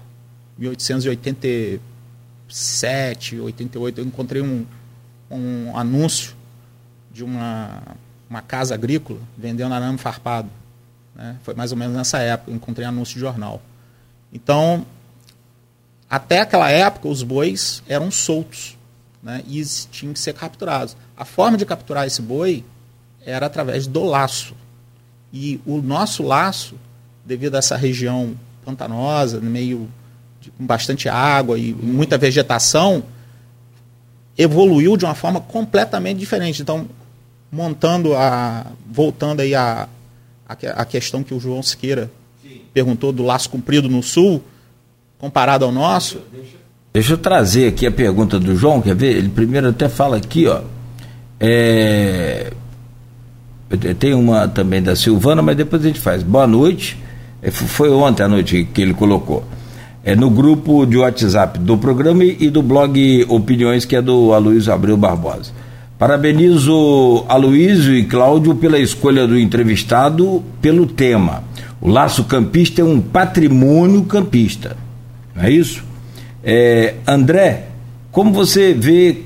1887, 0.58 3.42
88. 3.42 4.00
Eu 4.00 4.06
encontrei 4.06 4.42
um, 4.42 4.66
um 5.30 5.78
anúncio 5.78 6.34
de 7.12 7.26
uma, 7.26 7.82
uma 8.30 8.42
casa 8.42 8.74
agrícola 8.74 9.20
vendendo 9.38 9.74
arame 9.74 9.98
farpado. 9.98 10.63
Né? 11.16 11.38
Foi 11.44 11.54
mais 11.54 11.72
ou 11.72 11.78
menos 11.78 11.96
nessa 11.96 12.20
época, 12.20 12.52
eu 12.52 12.56
encontrei 12.56 12.86
anúncio 12.86 13.16
de 13.16 13.20
jornal. 13.20 13.62
Então, 14.32 14.86
até 16.10 16.42
aquela 16.42 16.70
época, 16.70 17.08
os 17.08 17.24
bois 17.24 17.84
eram 17.88 18.12
soltos. 18.12 18.78
né, 19.22 19.42
e 19.48 19.64
tinham 19.90 20.14
que 20.14 20.20
ser 20.20 20.34
capturados. 20.34 20.98
A 21.16 21.24
forma 21.24 21.58
de 21.58 21.66
capturar 21.66 22.06
esse 22.06 22.22
boi 22.22 22.66
era 23.26 23.46
através 23.46 23.88
do 23.88 24.04
laço. 24.04 24.54
E 25.32 25.62
o 25.66 25.82
nosso 25.82 26.24
laço, 26.24 26.76
devido 27.26 27.56
a 27.56 27.60
essa 27.60 27.78
região 27.78 28.36
pantanosa, 28.66 29.40
meio 29.40 29.90
de, 30.42 30.52
com 30.52 30.66
bastante 30.66 31.08
água 31.08 31.58
e 31.58 31.74
muita 31.74 32.18
vegetação, 32.18 33.04
evoluiu 34.38 34.98
de 34.98 35.06
uma 35.06 35.16
forma 35.16 35.40
completamente 35.40 36.18
diferente. 36.18 36.62
Então, 36.62 36.88
montando 37.52 38.16
a. 38.16 38.66
voltando 38.86 39.40
aí 39.40 39.56
a, 39.56 39.88
a, 40.48 40.86
questão 40.86 41.24
que 41.24 41.34
o 41.34 41.40
João 41.40 41.64
Siqueira 41.64 42.12
Sim. 42.42 42.62
perguntou 42.74 43.12
do 43.12 43.24
laço 43.24 43.50
comprido 43.50 43.90
no 43.90 44.04
sul, 44.04 44.44
comparado 45.18 45.66
ao 45.66 45.72
nosso. 45.72 46.20
Deixa 46.94 47.14
eu 47.14 47.18
trazer 47.18 47.70
aqui 47.70 47.88
a 47.88 47.92
pergunta 47.92 48.40
do 48.40 48.56
João, 48.56 48.82
quer 48.82 48.96
ver? 48.96 49.18
Ele 49.18 49.30
primeiro 49.30 49.70
até 49.70 49.90
fala 49.90 50.18
aqui, 50.18 50.48
ó. 50.48 50.62
É, 51.40 52.54
tem 54.00 54.14
uma 54.14 54.48
também 54.48 54.82
da 54.82 54.96
Silvana, 54.96 55.42
mas 55.42 55.58
depois 55.58 55.84
a 55.84 55.88
gente 55.88 56.00
faz. 56.00 56.22
Boa 56.22 56.46
noite. 56.46 56.98
É, 57.42 57.50
foi 57.50 57.90
ontem 57.90 58.24
à 58.24 58.28
noite 58.28 58.68
que 58.74 58.82
ele 58.82 58.94
colocou. 58.94 59.44
É 60.04 60.16
no 60.16 60.30
grupo 60.30 60.86
de 60.86 60.98
WhatsApp 60.98 61.58
do 61.60 61.78
programa 61.78 62.24
e 62.24 62.50
do 62.50 62.62
blog 62.62 63.26
Opiniões, 63.30 63.86
que 63.86 63.96
é 63.96 64.02
do 64.02 64.34
Aloysio 64.34 64.74
Abreu 64.74 64.98
Barbosa. 64.98 65.52
Parabenizo 65.98 67.24
Aloysio 67.30 67.96
e 67.96 68.04
Cláudio 68.04 68.56
pela 68.56 68.80
escolha 68.80 69.28
do 69.28 69.38
entrevistado 69.38 70.44
pelo 70.62 70.86
tema. 70.86 71.44
O 71.80 71.90
laço 71.90 72.24
campista 72.24 72.82
é 72.82 72.84
um 72.84 73.00
patrimônio 73.00 74.04
campista. 74.04 74.76
Não 75.36 75.44
é 75.44 75.52
isso? 75.52 75.84
É, 76.44 76.96
André, 77.08 77.68
como 78.12 78.32
você 78.32 78.74
vê 78.74 79.24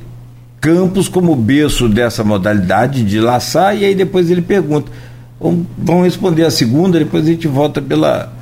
Campos 0.60 1.08
como 1.08 1.36
berço 1.36 1.88
dessa 1.88 2.24
modalidade 2.24 3.04
de 3.04 3.20
laçar? 3.20 3.78
E 3.78 3.86
aí 3.86 3.96
depois 3.96 4.30
ele 4.30 4.42
pergunta. 4.42 4.92
Vamos 5.40 6.04
responder 6.04 6.46
a 6.46 6.52
segunda, 6.52 6.98
depois 6.98 7.24
a 7.24 7.28
gente 7.28 7.48
volta 7.48 7.82
pela 7.82 8.34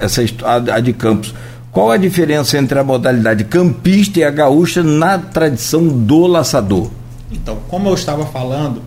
essa 0.00 0.22
a 0.44 0.80
de 0.80 0.92
Campos. 0.92 1.34
Qual 1.72 1.90
a 1.90 1.96
diferença 1.96 2.58
entre 2.58 2.78
a 2.78 2.84
modalidade 2.84 3.44
campista 3.44 4.20
e 4.20 4.24
a 4.24 4.30
gaúcha 4.30 4.82
na 4.82 5.18
tradição 5.18 5.86
do 5.86 6.26
laçador? 6.26 6.90
Então, 7.30 7.60
como 7.68 7.88
eu 7.88 7.94
estava 7.94 8.26
falando, 8.26 8.82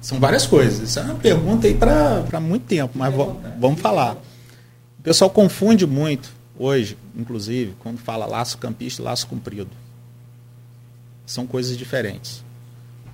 são 0.00 0.18
várias 0.20 0.46
coisas. 0.46 0.88
Isso 0.88 0.98
é 0.98 1.02
uma 1.02 1.14
pergunta 1.14 1.66
aí 1.66 1.74
para 1.74 2.40
muito 2.40 2.66
tempo, 2.66 2.92
mas 2.98 3.14
vamos 3.58 3.80
falar. 3.80 4.16
O 4.98 5.02
pessoal 5.02 5.30
confunde 5.30 5.86
muito 5.86 6.32
hoje, 6.58 6.96
inclusive, 7.16 7.74
quando 7.80 7.98
fala 7.98 8.26
laço 8.26 8.58
campista 8.58 9.00
e 9.00 9.04
laço 9.04 9.26
comprido. 9.26 9.70
São 11.26 11.46
coisas 11.46 11.76
diferentes. 11.76 12.44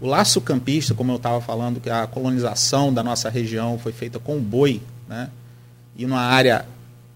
O 0.00 0.06
laço 0.06 0.40
campista, 0.40 0.94
como 0.94 1.12
eu 1.12 1.16
estava 1.16 1.40
falando, 1.40 1.80
que 1.80 1.90
a 1.90 2.06
colonização 2.06 2.92
da 2.92 3.02
nossa 3.02 3.28
região 3.28 3.78
foi 3.78 3.92
feita 3.92 4.18
com 4.18 4.40
boi, 4.40 4.80
né? 5.08 5.28
e 5.96 6.06
numa 6.06 6.20
área 6.20 6.64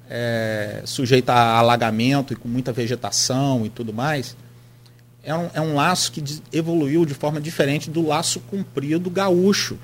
é, 0.08 0.82
sujeita 0.84 1.32
a 1.32 1.58
alagamento 1.58 2.32
e 2.32 2.36
com 2.36 2.48
muita 2.48 2.72
vegetação 2.72 3.64
e 3.64 3.70
tudo 3.70 3.92
mais, 3.92 4.36
é 5.24 5.34
um, 5.34 5.50
é 5.54 5.60
um 5.60 5.74
laço 5.74 6.12
que 6.12 6.22
evoluiu 6.52 7.04
de 7.04 7.14
forma 7.14 7.40
diferente 7.40 7.90
do 7.90 8.06
laço 8.06 8.40
comprido 8.40 9.10
gaúcho, 9.10 9.78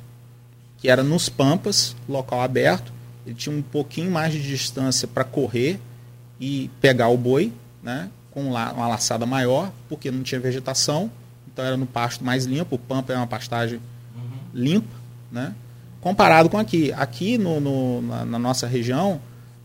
que 0.77 0.89
era 0.89 1.03
nos 1.03 1.29
Pampas, 1.29 1.97
local 2.09 2.41
aberto. 2.41 2.93
Ele 3.27 3.35
tinha 3.35 3.55
um 3.55 3.63
pouquinho 3.63 4.11
mais 4.11 4.33
de 4.33 4.43
distância 4.43 5.09
para 5.09 5.25
correr 5.25 5.81
e 6.41 6.71
pegar 6.81 7.09
o 7.09 7.17
boi, 7.17 7.53
né, 7.83 8.11
com 8.31 8.51
uma 8.51 8.89
laçada 8.89 9.27
maior, 9.27 9.73
porque 9.89 10.11
não 10.11 10.23
tinha 10.23 10.41
vegetação, 10.41 11.11
então 11.53 11.65
era 11.65 11.77
no 11.77 11.87
pasto 11.87 12.25
mais 12.25 12.45
limpo. 12.45 12.77
O 12.77 12.79
Pampa 12.79 13.13
é 13.13 13.17
uma 13.17 13.27
pastagem 13.27 13.81
uhum. 14.15 14.39
limpa, 14.55 14.97
né? 15.31 15.55
comparado 16.01 16.49
com 16.49 16.59
aqui. 16.59 16.93
Aqui 16.93 17.37
no, 17.39 17.61
no 17.61 18.03
na, 18.03 18.25
na 18.25 18.39
nossa 18.39 18.67
região, 18.67 19.21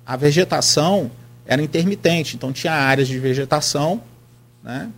a 0.05 0.15
vegetação 0.15 1.10
era 1.46 1.62
intermitente, 1.62 2.36
então 2.36 2.51
tinha 2.51 2.74
áreas 2.74 3.08
de 3.08 3.20
vegetação, 3.20 4.01
né? 4.63 4.89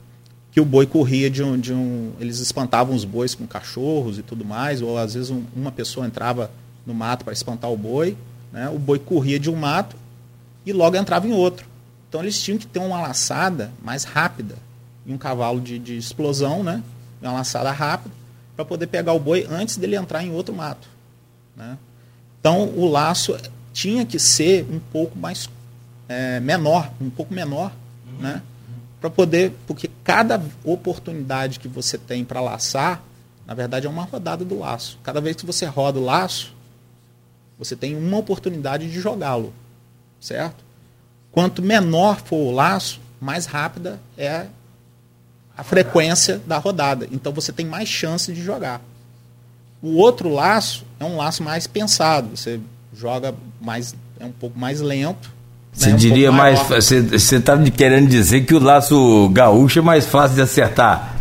Que 0.58 0.62
o 0.62 0.66
boi 0.66 0.88
corria 0.88 1.30
de 1.30 1.44
um, 1.44 1.56
de 1.56 1.72
um. 1.72 2.14
Eles 2.20 2.40
espantavam 2.40 2.96
os 2.96 3.06
bois 3.06 3.36
com 3.36 3.46
cachorros 3.46 4.18
e 4.18 4.24
tudo 4.24 4.44
mais, 4.44 4.82
ou 4.82 4.98
às 4.98 5.14
vezes 5.14 5.30
um, 5.30 5.44
uma 5.56 5.72
pessoa 5.72 6.08
entrava 6.08 6.50
no 6.84 6.96
mato 6.96 7.24
para 7.24 7.32
espantar 7.32 7.72
o 7.72 7.78
boi, 7.78 8.18
né? 8.52 8.68
o 8.68 8.80
boi 8.80 8.98
corria 8.98 9.40
de 9.40 9.52
um 9.52 9.56
mato 9.56 9.96
e 10.66 10.74
logo 10.74 10.98
entrava 10.98 11.28
em 11.28 11.32
outro. 11.32 11.68
Então 12.10 12.22
eles 12.22 12.42
tinham 12.42 12.58
que 12.58 12.66
ter 12.66 12.80
uma 12.80 13.00
laçada 13.00 13.72
mais 13.84 14.04
rápida 14.04 14.56
e 15.06 15.14
um 15.14 15.18
cavalo 15.20 15.62
de, 15.62 15.78
de 15.78 15.96
explosão, 15.96 16.64
né? 16.64 16.82
uma 17.22 17.34
laçada 17.34 17.72
rápida, 17.72 18.16
para 18.56 18.66
poder 18.66 18.88
pegar 18.88 19.14
o 19.14 19.20
boi 19.20 19.46
antes 19.52 19.78
dele 19.78 19.96
entrar 19.96 20.24
em 20.24 20.32
outro 20.32 20.56
mato. 20.56 20.88
Né? 21.56 21.78
Então 22.40 22.64
o 22.70 22.90
laço 22.90 23.38
tinha 23.72 24.04
que 24.04 24.18
ser 24.18 24.66
um 24.72 24.80
pouco 24.80 25.20
mais 25.20 25.48
é, 26.10 26.40
menor, 26.40 26.92
um 27.00 27.12
pouco 27.12 27.32
menor, 27.32 27.72
uhum. 28.08 28.24
né? 28.24 28.42
para 29.00 29.10
poder, 29.12 29.54
porque 29.68 29.88
cada 30.08 30.42
oportunidade 30.64 31.60
que 31.60 31.68
você 31.68 31.98
tem 31.98 32.24
para 32.24 32.40
laçar, 32.40 33.04
na 33.46 33.54
verdade 33.54 33.88
é 33.88 33.90
uma 33.90 34.06
rodada 34.06 34.46
do 34.46 34.58
laço. 34.58 34.98
Cada 35.04 35.20
vez 35.20 35.36
que 35.36 35.46
você 35.46 35.66
roda 35.66 36.00
o 36.00 36.04
laço, 36.06 36.56
você 37.60 37.76
tem 37.76 37.94
uma 37.94 38.18
oportunidade 38.18 38.90
de 38.90 39.02
jogá-lo, 39.02 39.54
certo? 40.22 40.64
Quanto 41.30 41.62
menor 41.62 42.22
for 42.22 42.38
o 42.38 42.52
laço, 42.52 43.02
mais 43.20 43.46
rápida 43.46 44.00
é 44.18 44.48
a 45.58 45.64
frequência 45.64 46.42
da 46.48 46.58
rodada. 46.58 47.06
Então 47.12 47.34
você 47.34 47.52
tem 47.52 47.66
mais 47.66 47.90
chance 47.90 48.32
de 48.32 48.42
jogar. 48.42 48.82
O 49.82 49.98
outro 49.98 50.30
laço 50.30 50.86
é 51.02 51.04
um 51.04 51.18
laço 51.18 51.44
mais 51.44 51.68
pensado. 51.68 52.30
Você 52.30 52.62
joga 52.94 53.36
mais, 53.60 53.94
é 54.22 54.26
um 54.26 54.32
pouco 54.32 54.58
mais 54.58 54.80
lento, 54.80 55.34
você 55.78 55.90
né, 55.90 55.94
um 55.94 55.98
diria 55.98 56.32
mais. 56.32 56.60
Você 56.60 57.36
está 57.36 57.56
querendo 57.70 58.10
dizer 58.10 58.42
que 58.42 58.56
o 58.56 58.60
laço 58.60 59.30
gaúcho 59.30 59.78
é 59.78 59.82
mais 59.82 60.08
fácil 60.08 60.36
de 60.36 60.42
acertar? 60.42 61.16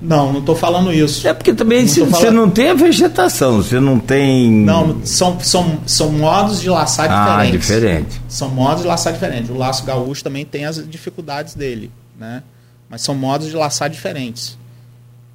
Não, 0.00 0.32
não 0.32 0.40
estou 0.40 0.56
falando 0.56 0.90
isso. 0.92 1.28
É 1.28 1.34
porque 1.34 1.52
também 1.52 1.86
você 1.86 2.06
falando... 2.06 2.32
não 2.32 2.50
tem 2.50 2.70
a 2.70 2.74
vegetação, 2.74 3.58
você 3.58 3.78
não 3.78 3.98
tem. 3.98 4.50
Não, 4.50 5.04
são, 5.04 5.38
são, 5.40 5.80
são 5.84 6.10
modos 6.10 6.60
de 6.60 6.70
laçar 6.70 7.10
ah, 7.10 7.44
diferentes. 7.44 7.70
Ah, 7.70 7.74
diferente. 7.74 8.20
São 8.28 8.48
modos 8.48 8.82
de 8.82 8.88
laçar 8.88 9.12
diferentes. 9.12 9.50
O 9.50 9.58
laço 9.58 9.84
gaúcho 9.84 10.24
também 10.24 10.46
tem 10.46 10.64
as 10.64 10.88
dificuldades 10.88 11.54
dele, 11.54 11.90
né? 12.18 12.42
Mas 12.88 13.02
são 13.02 13.14
modos 13.14 13.48
de 13.48 13.56
laçar 13.56 13.90
diferentes. 13.90 14.56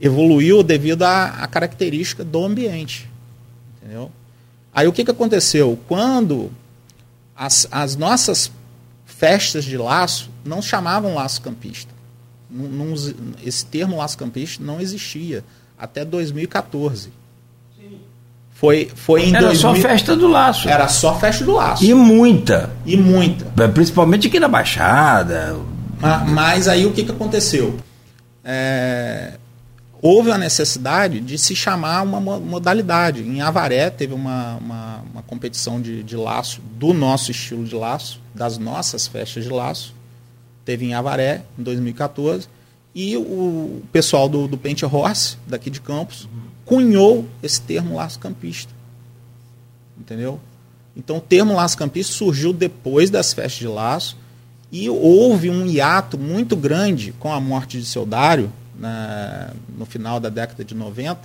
Evoluiu 0.02 0.64
devido 0.64 1.04
à, 1.04 1.26
à 1.26 1.48
característica 1.48 2.24
do 2.24 2.44
ambiente. 2.44 3.08
Entendeu? 3.78 4.10
Aí 4.74 4.88
o 4.88 4.94
que, 4.94 5.04
que 5.04 5.12
aconteceu? 5.12 5.78
Quando 5.88 6.50
as, 7.36 7.68
as 7.72 7.96
nossas 7.96 8.50
festas 9.18 9.64
de 9.64 9.78
laço 9.78 10.30
não 10.44 10.62
chamavam 10.62 11.16
laço 11.16 11.42
campista. 11.42 11.94
Não, 12.50 12.68
não, 12.68 12.96
esse 13.44 13.66
termo 13.66 13.98
laço 13.98 14.18
campista 14.18 14.64
não 14.64 14.80
existia 14.80 15.44
até 15.78 16.04
2014. 16.06 17.12
Foi, 18.52 18.90
foi 18.96 19.24
em 19.24 19.36
Era 19.36 19.48
2000... 19.48 19.60
só 19.60 19.76
festa 19.76 20.16
do 20.16 20.28
laço. 20.28 20.70
Era 20.70 20.88
só 20.88 21.20
festa 21.20 21.44
do 21.44 21.54
laço. 21.54 21.84
E 21.84 21.94
muita. 21.94 22.70
E 22.86 22.96
muita. 22.96 23.68
Principalmente 23.70 24.28
aqui 24.28 24.40
na 24.40 24.48
Baixada. 24.48 25.58
Mas, 26.00 26.30
mas 26.30 26.68
aí 26.68 26.86
o 26.86 26.92
que, 26.94 27.04
que 27.04 27.12
aconteceu? 27.12 27.78
É, 28.44 29.34
houve 30.04 30.32
a 30.32 30.38
necessidade 30.38 31.22
de 31.22 31.38
se 31.38 31.56
chamar 31.56 32.02
uma 32.02 32.20
modalidade. 32.20 33.24
Em 33.24 33.40
Avaré 33.40 33.90
teve 33.90 34.14
uma, 34.14 34.58
uma, 34.58 35.04
uma 35.14 35.24
competição 35.24 35.82
de, 35.82 36.04
de, 36.04 36.18
laço, 36.18 36.60
do 36.78 36.94
nosso 36.94 37.32
estilo 37.32 37.64
de 37.64 37.74
laço, 37.74 38.20
das 38.36 38.58
nossas 38.58 39.08
festas 39.08 39.46
de 39.46 39.50
laço. 39.50 39.96
Teve 40.66 40.86
em 40.86 40.94
Avaré, 40.94 41.44
em 41.58 41.64
2014. 41.64 42.50
E 42.94 43.16
o 43.16 43.82
pessoal 43.94 44.28
do, 44.28 44.46
do 44.46 44.58
Pente 44.58 44.86
Horse, 44.86 45.38
daqui 45.48 45.70
de 45.70 45.80
Campos, 45.80 46.28
cunhou 46.66 47.26
esse 47.42 47.62
termo 47.62 47.96
laço 47.96 48.20
campista. 48.20 48.74
Entendeu? 49.98 50.38
Então 50.98 51.18
o 51.18 51.22
termo 51.22 51.56
laço 51.56 51.78
campista 51.78 52.12
surgiu 52.12 52.52
depois 52.52 53.10
das 53.10 53.32
festas 53.32 53.58
de 53.58 53.68
laço 53.70 54.18
e 54.70 54.90
houve 54.90 55.50
um 55.50 55.66
hiato 55.66 56.18
muito 56.18 56.58
grande 56.58 57.14
com 57.14 57.32
a 57.32 57.40
morte 57.40 57.80
de 57.80 57.86
seu 57.86 58.06
Dário, 58.06 58.52
na, 58.78 59.52
no 59.78 59.86
final 59.86 60.20
da 60.20 60.30
década 60.30 60.64
de 60.64 60.74
90, 60.74 61.20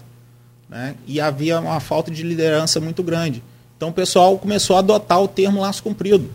né, 0.69 0.95
e 1.07 1.21
havia 1.21 1.61
uma 1.61 1.81
falta 1.81 2.11
de 2.11 2.23
liderança 2.23 2.81
muito 2.81 3.03
grande. 3.03 3.43
Então 3.77 3.91
o 3.91 3.93
pessoal 3.93 4.37
começou 4.39 4.77
a 4.77 4.81
adotar 4.81 5.21
o 5.23 5.29
termo 5.29 5.61
laço 5.61 5.83
comprido. 5.83 6.31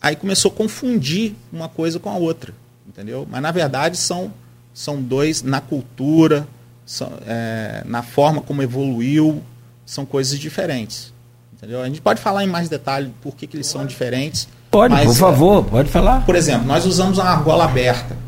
Aí 0.00 0.14
começou 0.14 0.50
a 0.50 0.54
confundir 0.54 1.34
uma 1.52 1.68
coisa 1.68 1.98
com 1.98 2.08
a 2.08 2.16
outra, 2.16 2.54
entendeu? 2.86 3.26
Mas 3.28 3.42
na 3.42 3.50
verdade 3.50 3.96
são, 3.96 4.32
são 4.72 5.02
dois, 5.02 5.42
na 5.42 5.60
cultura, 5.60 6.46
são, 6.84 7.12
é, 7.26 7.82
na 7.84 8.02
forma 8.02 8.40
como 8.40 8.62
evoluiu, 8.62 9.42
são 9.84 10.06
coisas 10.06 10.38
diferentes. 10.38 11.12
Entendeu? 11.52 11.82
A 11.82 11.86
gente 11.86 12.00
pode 12.00 12.20
falar 12.20 12.44
em 12.44 12.46
mais 12.46 12.68
detalhe 12.68 13.12
por 13.22 13.34
que, 13.34 13.46
que 13.46 13.56
eles 13.56 13.66
são 13.66 13.84
diferentes. 13.84 14.46
Pode, 14.70 14.92
mas, 14.92 15.06
por 15.06 15.16
favor, 15.16 15.64
pode 15.64 15.90
falar. 15.90 16.24
Por 16.24 16.36
exemplo, 16.36 16.66
nós 16.66 16.84
usamos 16.84 17.18
uma 17.18 17.30
argola 17.30 17.64
aberta 17.64 18.25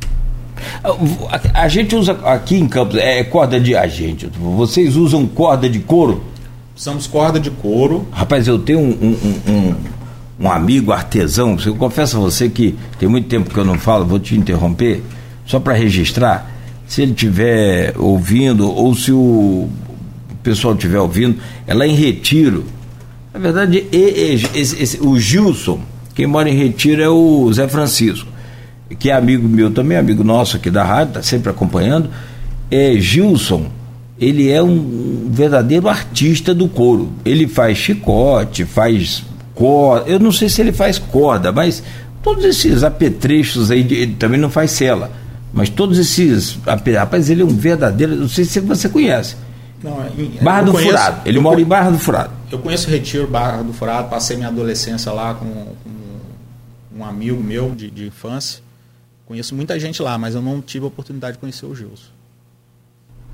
A, 0.82 1.62
a, 1.62 1.68
gente 1.68 1.94
usa 1.94 2.12
aqui 2.24 2.56
em 2.56 2.66
Campos, 2.68 2.96
é 2.96 3.22
corda 3.24 3.58
de 3.60 3.74
agente. 3.74 4.28
Vocês 4.38 4.96
usam 4.96 5.26
corda 5.26 5.68
de 5.68 5.80
couro? 5.80 6.22
Usamos 6.76 7.06
corda 7.06 7.40
de 7.40 7.50
couro. 7.50 8.06
Rapaz, 8.10 8.46
eu 8.46 8.58
tenho 8.58 8.78
um, 8.78 8.90
um, 8.90 9.52
um, 9.52 9.74
um 10.40 10.50
amigo 10.50 10.92
artesão. 10.92 11.56
Eu 11.64 11.74
confesso 11.74 12.16
a 12.16 12.20
você 12.20 12.48
que 12.48 12.76
tem 12.98 13.08
muito 13.08 13.28
tempo 13.28 13.50
que 13.50 13.58
eu 13.58 13.64
não 13.64 13.78
falo, 13.78 14.04
vou 14.04 14.18
te 14.18 14.36
interromper, 14.36 15.02
só 15.44 15.58
para 15.58 15.74
registrar. 15.74 16.50
Se 16.86 17.02
ele 17.02 17.12
estiver 17.12 17.94
ouvindo, 17.98 18.70
ou 18.70 18.94
se 18.94 19.12
o 19.12 19.68
pessoal 20.42 20.74
estiver 20.74 21.00
ouvindo, 21.00 21.38
é 21.66 21.74
lá 21.74 21.86
em 21.86 21.94
Retiro. 21.94 22.64
Na 23.34 23.40
verdade, 23.40 23.86
o 25.00 25.18
Gilson, 25.18 25.80
quem 26.14 26.26
mora 26.26 26.48
em 26.48 26.56
Retiro 26.56 27.02
é 27.02 27.08
o 27.08 27.52
Zé 27.52 27.68
Francisco 27.68 28.37
que 28.96 29.10
é 29.10 29.14
amigo 29.14 29.48
meu 29.48 29.70
também, 29.70 29.98
amigo 29.98 30.24
nosso 30.24 30.56
aqui 30.56 30.70
da 30.70 30.84
rádio, 30.84 31.10
está 31.10 31.22
sempre 31.22 31.50
acompanhando, 31.50 32.10
é 32.70 32.94
Gilson. 32.94 33.66
Ele 34.20 34.50
é 34.50 34.60
um 34.60 35.28
verdadeiro 35.30 35.88
artista 35.88 36.52
do 36.52 36.68
couro. 36.68 37.12
Ele 37.24 37.46
faz 37.46 37.78
chicote, 37.78 38.64
faz 38.64 39.22
corda. 39.54 40.10
Eu 40.10 40.18
não 40.18 40.32
sei 40.32 40.48
se 40.48 40.60
ele 40.60 40.72
faz 40.72 40.98
corda, 40.98 41.52
mas 41.52 41.82
todos 42.22 42.44
esses 42.44 42.82
apetrechos 42.82 43.70
aí, 43.70 43.80
ele 43.80 44.14
também 44.14 44.40
não 44.40 44.50
faz 44.50 44.72
cela. 44.72 45.12
Mas 45.52 45.68
todos 45.68 45.98
esses. 45.98 46.58
Rapaz, 46.66 47.30
ele 47.30 47.42
é 47.42 47.44
um 47.44 47.48
verdadeiro. 47.48 48.16
Não 48.16 48.28
sei 48.28 48.44
se 48.44 48.58
você 48.60 48.88
conhece. 48.88 49.36
Não, 49.82 50.04
em, 50.18 50.42
Barra 50.42 50.62
do 50.62 50.72
conheço, 50.72 50.90
Furado. 50.90 51.20
Ele 51.24 51.38
mora 51.38 51.60
em 51.60 51.64
Barra 51.64 51.90
do 51.90 51.98
Furado. 51.98 52.30
Eu 52.50 52.58
conheço 52.58 52.90
Retiro, 52.90 53.28
Barra 53.28 53.62
do 53.62 53.72
Furado. 53.72 54.08
Passei 54.08 54.36
minha 54.36 54.48
adolescência 54.48 55.12
lá 55.12 55.34
com, 55.34 55.46
com 55.46 56.98
um 56.98 57.04
amigo 57.04 57.42
meu 57.42 57.70
de, 57.70 57.90
de 57.90 58.06
infância. 58.06 58.67
Conheço 59.28 59.54
muita 59.54 59.78
gente 59.78 60.00
lá, 60.00 60.16
mas 60.16 60.34
eu 60.34 60.40
não 60.40 60.58
tive 60.62 60.86
a 60.86 60.88
oportunidade 60.88 61.34
de 61.34 61.38
conhecer 61.38 61.66
o 61.66 61.74
Gilson. 61.74 62.08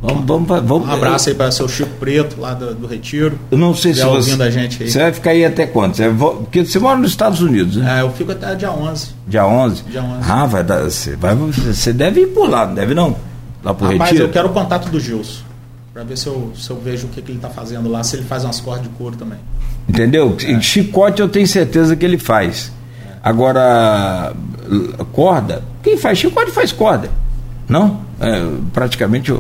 Vamos, 0.03 0.27
vamos, 0.27 0.49
vamos, 0.49 0.89
um 0.89 0.91
abraço 0.91 1.29
aí 1.29 1.37
para 1.37 1.53
seu 1.53 1.69
Chico 1.69 1.91
Preto, 2.01 2.41
lá 2.41 2.53
do, 2.53 2.75
do 2.75 2.89
Retiro. 2.89 3.39
Eu 3.49 3.57
não 3.57 3.73
sei 3.73 3.95
se 3.95 4.05
você, 4.05 4.43
a 4.43 4.51
gente 4.51 4.83
aí. 4.83 4.91
Você 4.91 4.99
vai 4.99 5.13
ficar 5.13 5.31
aí 5.31 5.45
até 5.45 5.67
quando? 5.67 5.95
Você, 5.95 6.11
porque 6.11 6.65
você 6.65 6.81
mora 6.81 6.99
nos 6.99 7.11
Estados 7.13 7.41
Unidos, 7.41 7.77
né? 7.77 8.01
É, 8.01 8.03
eu 8.03 8.11
fico 8.11 8.33
até 8.33 8.57
dia 8.57 8.73
11. 8.73 9.11
Dia 9.29 9.47
11? 9.47 9.85
Dia 9.85 10.03
11. 10.03 10.29
Ah, 10.29 10.47
vai 10.47 10.65
dar, 10.65 10.83
você, 10.83 11.15
vai, 11.15 11.37
você 11.37 11.93
deve 11.93 12.23
ir 12.23 12.27
por 12.27 12.51
lá, 12.51 12.67
não 12.67 12.75
deve 12.75 12.93
não? 12.93 13.17
Lá 13.63 13.73
pro 13.73 13.87
Rapaz, 13.87 14.11
Retiro? 14.11 14.25
eu 14.25 14.33
quero 14.33 14.49
o 14.49 14.53
contato 14.53 14.91
do 14.91 14.99
Gilson. 14.99 15.45
Para 15.93 16.03
ver 16.03 16.19
se 16.19 16.27
eu, 16.27 16.53
se 16.57 16.69
eu 16.71 16.81
vejo 16.81 17.07
o 17.07 17.11
que, 17.11 17.23
que 17.23 17.31
ele 17.31 17.39
está 17.39 17.51
fazendo 17.51 17.89
lá, 17.89 18.03
se 18.03 18.17
ele 18.17 18.25
faz 18.25 18.43
umas 18.43 18.61
cordas 18.61 18.83
de 18.83 18.89
couro 18.91 19.17
também. 19.17 19.39
Entendeu? 19.89 20.37
É. 20.43 20.61
Chicote 20.61 21.23
eu 21.23 21.29
tenho 21.29 21.47
certeza 21.47 21.95
que 21.95 22.05
ele 22.05 22.19
faz. 22.19 22.73
É. 23.07 23.13
Agora, 23.23 24.35
corda, 25.13 25.63
quem 25.83 25.97
faz 25.97 26.19
chicote 26.19 26.51
faz 26.51 26.73
corda. 26.73 27.11
Não? 27.69 28.05
É 28.21 28.41
praticamente 28.73 29.33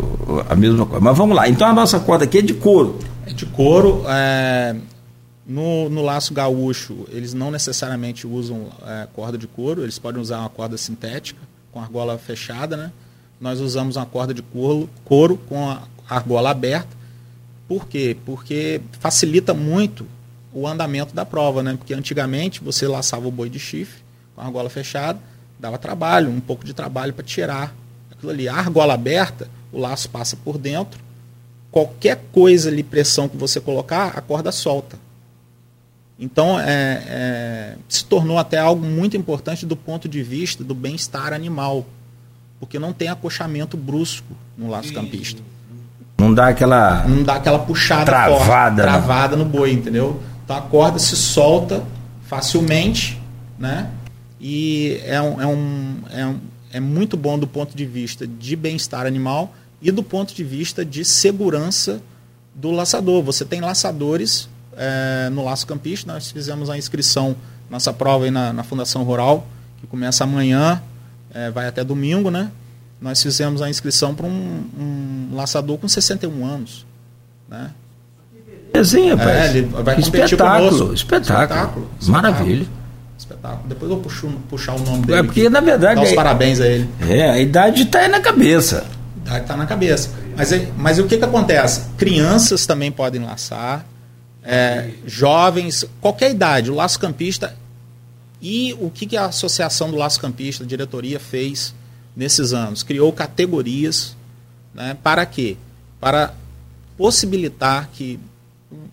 a 0.48 0.56
mesma 0.56 0.86
coisa. 0.86 1.04
Mas 1.04 1.16
vamos 1.16 1.36
lá. 1.36 1.48
Então 1.48 1.66
a 1.66 1.72
nossa 1.72 2.00
corda 2.00 2.24
aqui 2.24 2.38
é 2.38 2.42
de 2.42 2.54
couro. 2.54 2.98
É 3.26 3.32
de 3.32 3.46
couro. 3.46 4.04
É, 4.08 4.74
no, 5.46 5.88
no 5.90 6.02
laço 6.02 6.32
gaúcho, 6.32 7.06
eles 7.10 7.34
não 7.34 7.50
necessariamente 7.50 8.26
usam 8.26 8.68
é, 8.86 9.06
corda 9.14 9.36
de 9.36 9.46
couro, 9.46 9.82
eles 9.82 9.98
podem 9.98 10.20
usar 10.20 10.40
uma 10.40 10.48
corda 10.48 10.76
sintética, 10.76 11.40
com 11.70 11.80
argola 11.80 12.16
fechada, 12.16 12.76
né? 12.76 12.92
Nós 13.40 13.60
usamos 13.60 13.96
uma 13.96 14.06
corda 14.06 14.32
de 14.32 14.42
couro, 14.42 14.88
couro 15.04 15.36
com 15.48 15.68
a 15.68 15.82
argola 16.08 16.50
aberta. 16.50 16.96
Por 17.68 17.86
quê? 17.86 18.16
Porque 18.24 18.80
facilita 19.00 19.52
muito 19.52 20.06
o 20.52 20.66
andamento 20.66 21.14
da 21.14 21.26
prova, 21.26 21.62
né? 21.62 21.74
Porque 21.76 21.92
antigamente 21.92 22.62
você 22.62 22.86
laçava 22.86 23.26
o 23.26 23.30
boi 23.30 23.50
de 23.50 23.58
chifre 23.58 24.03
com 24.34 24.40
a 24.40 24.44
argola 24.44 24.68
fechada, 24.68 25.18
dava 25.58 25.78
trabalho, 25.78 26.30
um 26.30 26.40
pouco 26.40 26.64
de 26.64 26.74
trabalho 26.74 27.12
para 27.12 27.24
tirar 27.24 27.74
aquilo 28.10 28.30
ali. 28.30 28.48
A 28.48 28.54
argola 28.54 28.94
aberta, 28.94 29.48
o 29.72 29.78
laço 29.78 30.08
passa 30.10 30.36
por 30.36 30.58
dentro, 30.58 31.00
qualquer 31.70 32.22
coisa 32.32 32.68
ali, 32.68 32.82
pressão 32.82 33.28
que 33.28 33.36
você 33.36 33.60
colocar, 33.60 34.12
a 34.16 34.20
corda 34.20 34.52
solta. 34.52 34.96
Então, 36.18 36.58
é, 36.60 37.02
é, 37.06 37.76
se 37.88 38.04
tornou 38.04 38.38
até 38.38 38.58
algo 38.58 38.84
muito 38.84 39.16
importante 39.16 39.66
do 39.66 39.74
ponto 39.74 40.08
de 40.08 40.22
vista 40.22 40.62
do 40.62 40.74
bem-estar 40.74 41.32
animal, 41.32 41.84
porque 42.60 42.78
não 42.78 42.92
tem 42.92 43.08
acochamento 43.08 43.76
brusco 43.76 44.34
no 44.56 44.70
laço 44.70 44.92
campista. 44.92 45.42
Não 46.18 46.32
dá 46.32 46.48
aquela. 46.48 47.06
Não 47.08 47.24
dá 47.24 47.34
aquela 47.34 47.58
puxada 47.58 48.04
travada, 48.04 48.44
forte, 48.44 48.76
travada 48.76 49.36
no 49.36 49.44
boi, 49.44 49.72
entendeu? 49.72 50.22
Então 50.44 50.56
a 50.56 50.62
corda 50.62 50.98
se 50.98 51.16
solta 51.16 51.82
facilmente, 52.22 53.20
né? 53.58 53.90
E 54.46 55.00
é, 55.06 55.22
um, 55.22 55.40
é, 55.40 55.46
um, 55.46 55.96
é, 56.10 56.26
um, 56.26 56.40
é 56.74 56.78
muito 56.78 57.16
bom 57.16 57.38
do 57.38 57.46
ponto 57.46 57.74
de 57.74 57.86
vista 57.86 58.26
de 58.26 58.54
bem-estar 58.54 59.06
animal 59.06 59.54
e 59.80 59.90
do 59.90 60.02
ponto 60.02 60.34
de 60.34 60.44
vista 60.44 60.84
de 60.84 61.02
segurança 61.02 62.02
do 62.54 62.70
laçador. 62.70 63.22
Você 63.22 63.46
tem 63.46 63.62
laçadores 63.62 64.46
é, 64.76 65.30
no 65.30 65.46
Laço 65.46 65.66
Campista, 65.66 66.12
nós 66.12 66.30
fizemos 66.30 66.68
a 66.68 66.76
inscrição, 66.76 67.34
nossa 67.70 67.90
prova 67.90 68.26
aí 68.26 68.30
na, 68.30 68.52
na 68.52 68.62
Fundação 68.62 69.02
Rural, 69.02 69.46
que 69.80 69.86
começa 69.86 70.24
amanhã, 70.24 70.82
é, 71.32 71.50
vai 71.50 71.66
até 71.66 71.82
domingo, 71.82 72.30
né? 72.30 72.52
Nós 73.00 73.22
fizemos 73.22 73.62
a 73.62 73.70
inscrição 73.70 74.14
para 74.14 74.26
um, 74.26 74.64
um 74.78 75.28
laçador 75.34 75.78
com 75.78 75.88
61 75.88 76.44
anos, 76.44 76.84
né? 77.48 77.70
Rapaz. 79.08 79.54
É, 79.54 79.56
ele 79.56 79.68
vai 79.68 79.98
espetáculo, 79.98 80.92
espetáculo, 80.92 80.94
espetáculo, 80.94 81.90
Maravilha. 82.08 82.66
Espetáculo. 83.44 83.68
Depois 83.68 83.90
eu 83.90 83.98
puxo, 83.98 84.28
puxar 84.48 84.74
o 84.74 84.80
nome 84.80 85.02
é 85.02 85.06
dele. 85.06 85.18
É 85.18 85.22
porque, 85.22 85.48
na 85.48 85.60
verdade. 85.60 85.96
Dá 85.96 86.02
os 86.02 86.12
é, 86.12 86.14
parabéns 86.14 86.60
a 86.60 86.66
ele. 86.66 86.88
É, 87.00 87.30
a 87.30 87.38
idade 87.38 87.82
está 87.82 88.00
aí 88.00 88.08
na 88.08 88.20
cabeça. 88.20 88.86
A 89.16 89.28
idade 89.28 89.42
está 89.42 89.56
na 89.56 89.66
cabeça. 89.66 90.10
Mas, 90.36 90.50
mas 90.76 90.98
o 90.98 91.06
que, 91.06 91.18
que 91.18 91.24
acontece? 91.24 91.82
Crianças 91.96 92.66
também 92.66 92.90
podem 92.90 93.22
laçar, 93.22 93.84
é, 94.42 94.90
jovens, 95.06 95.84
qualquer 96.00 96.30
idade. 96.30 96.70
O 96.70 96.74
laço 96.74 96.98
campista. 96.98 97.54
E 98.40 98.74
o 98.80 98.90
que, 98.90 99.06
que 99.06 99.16
a 99.16 99.26
Associação 99.26 99.90
do 99.90 99.96
Laço 99.96 100.20
Campista, 100.20 100.64
a 100.64 100.66
diretoria, 100.66 101.18
fez 101.18 101.74
nesses 102.14 102.52
anos? 102.52 102.82
Criou 102.82 103.10
categorias. 103.12 104.16
Né, 104.74 104.96
para 105.02 105.24
quê? 105.24 105.56
Para 106.00 106.34
possibilitar 106.96 107.88
que 107.92 108.18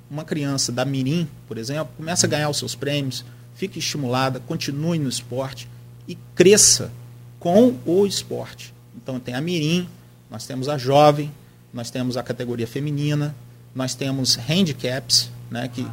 uma 0.10 0.24
criança 0.24 0.72
da 0.72 0.86
Mirim, 0.86 1.28
por 1.48 1.58
exemplo, 1.58 1.90
comece 1.98 2.26
a 2.26 2.30
ganhar 2.30 2.50
os 2.50 2.58
seus 2.58 2.76
prêmios, 2.76 3.26
fique 3.56 3.80
estimulada, 3.80 4.40
continue 4.40 4.98
no 5.00 5.10
esporte 5.10 5.68
e 6.08 6.18
cresça 6.36 6.92
com 7.40 7.76
o 7.86 8.06
esporte. 8.06 8.74
Então 8.96 9.20
tem 9.20 9.34
a 9.34 9.42
Mirim, 9.42 9.88
nós 10.30 10.46
temos 10.46 10.70
a 10.70 10.78
jovem, 10.78 11.32
nós 11.74 11.90
temos 11.90 12.18
a 12.18 12.24
categoria 12.24 12.68
feminina, 12.68 13.36
nós 13.74 13.96
temos 13.96 14.38
handicaps, 14.38 15.30
né, 15.50 15.70
que 15.74 15.86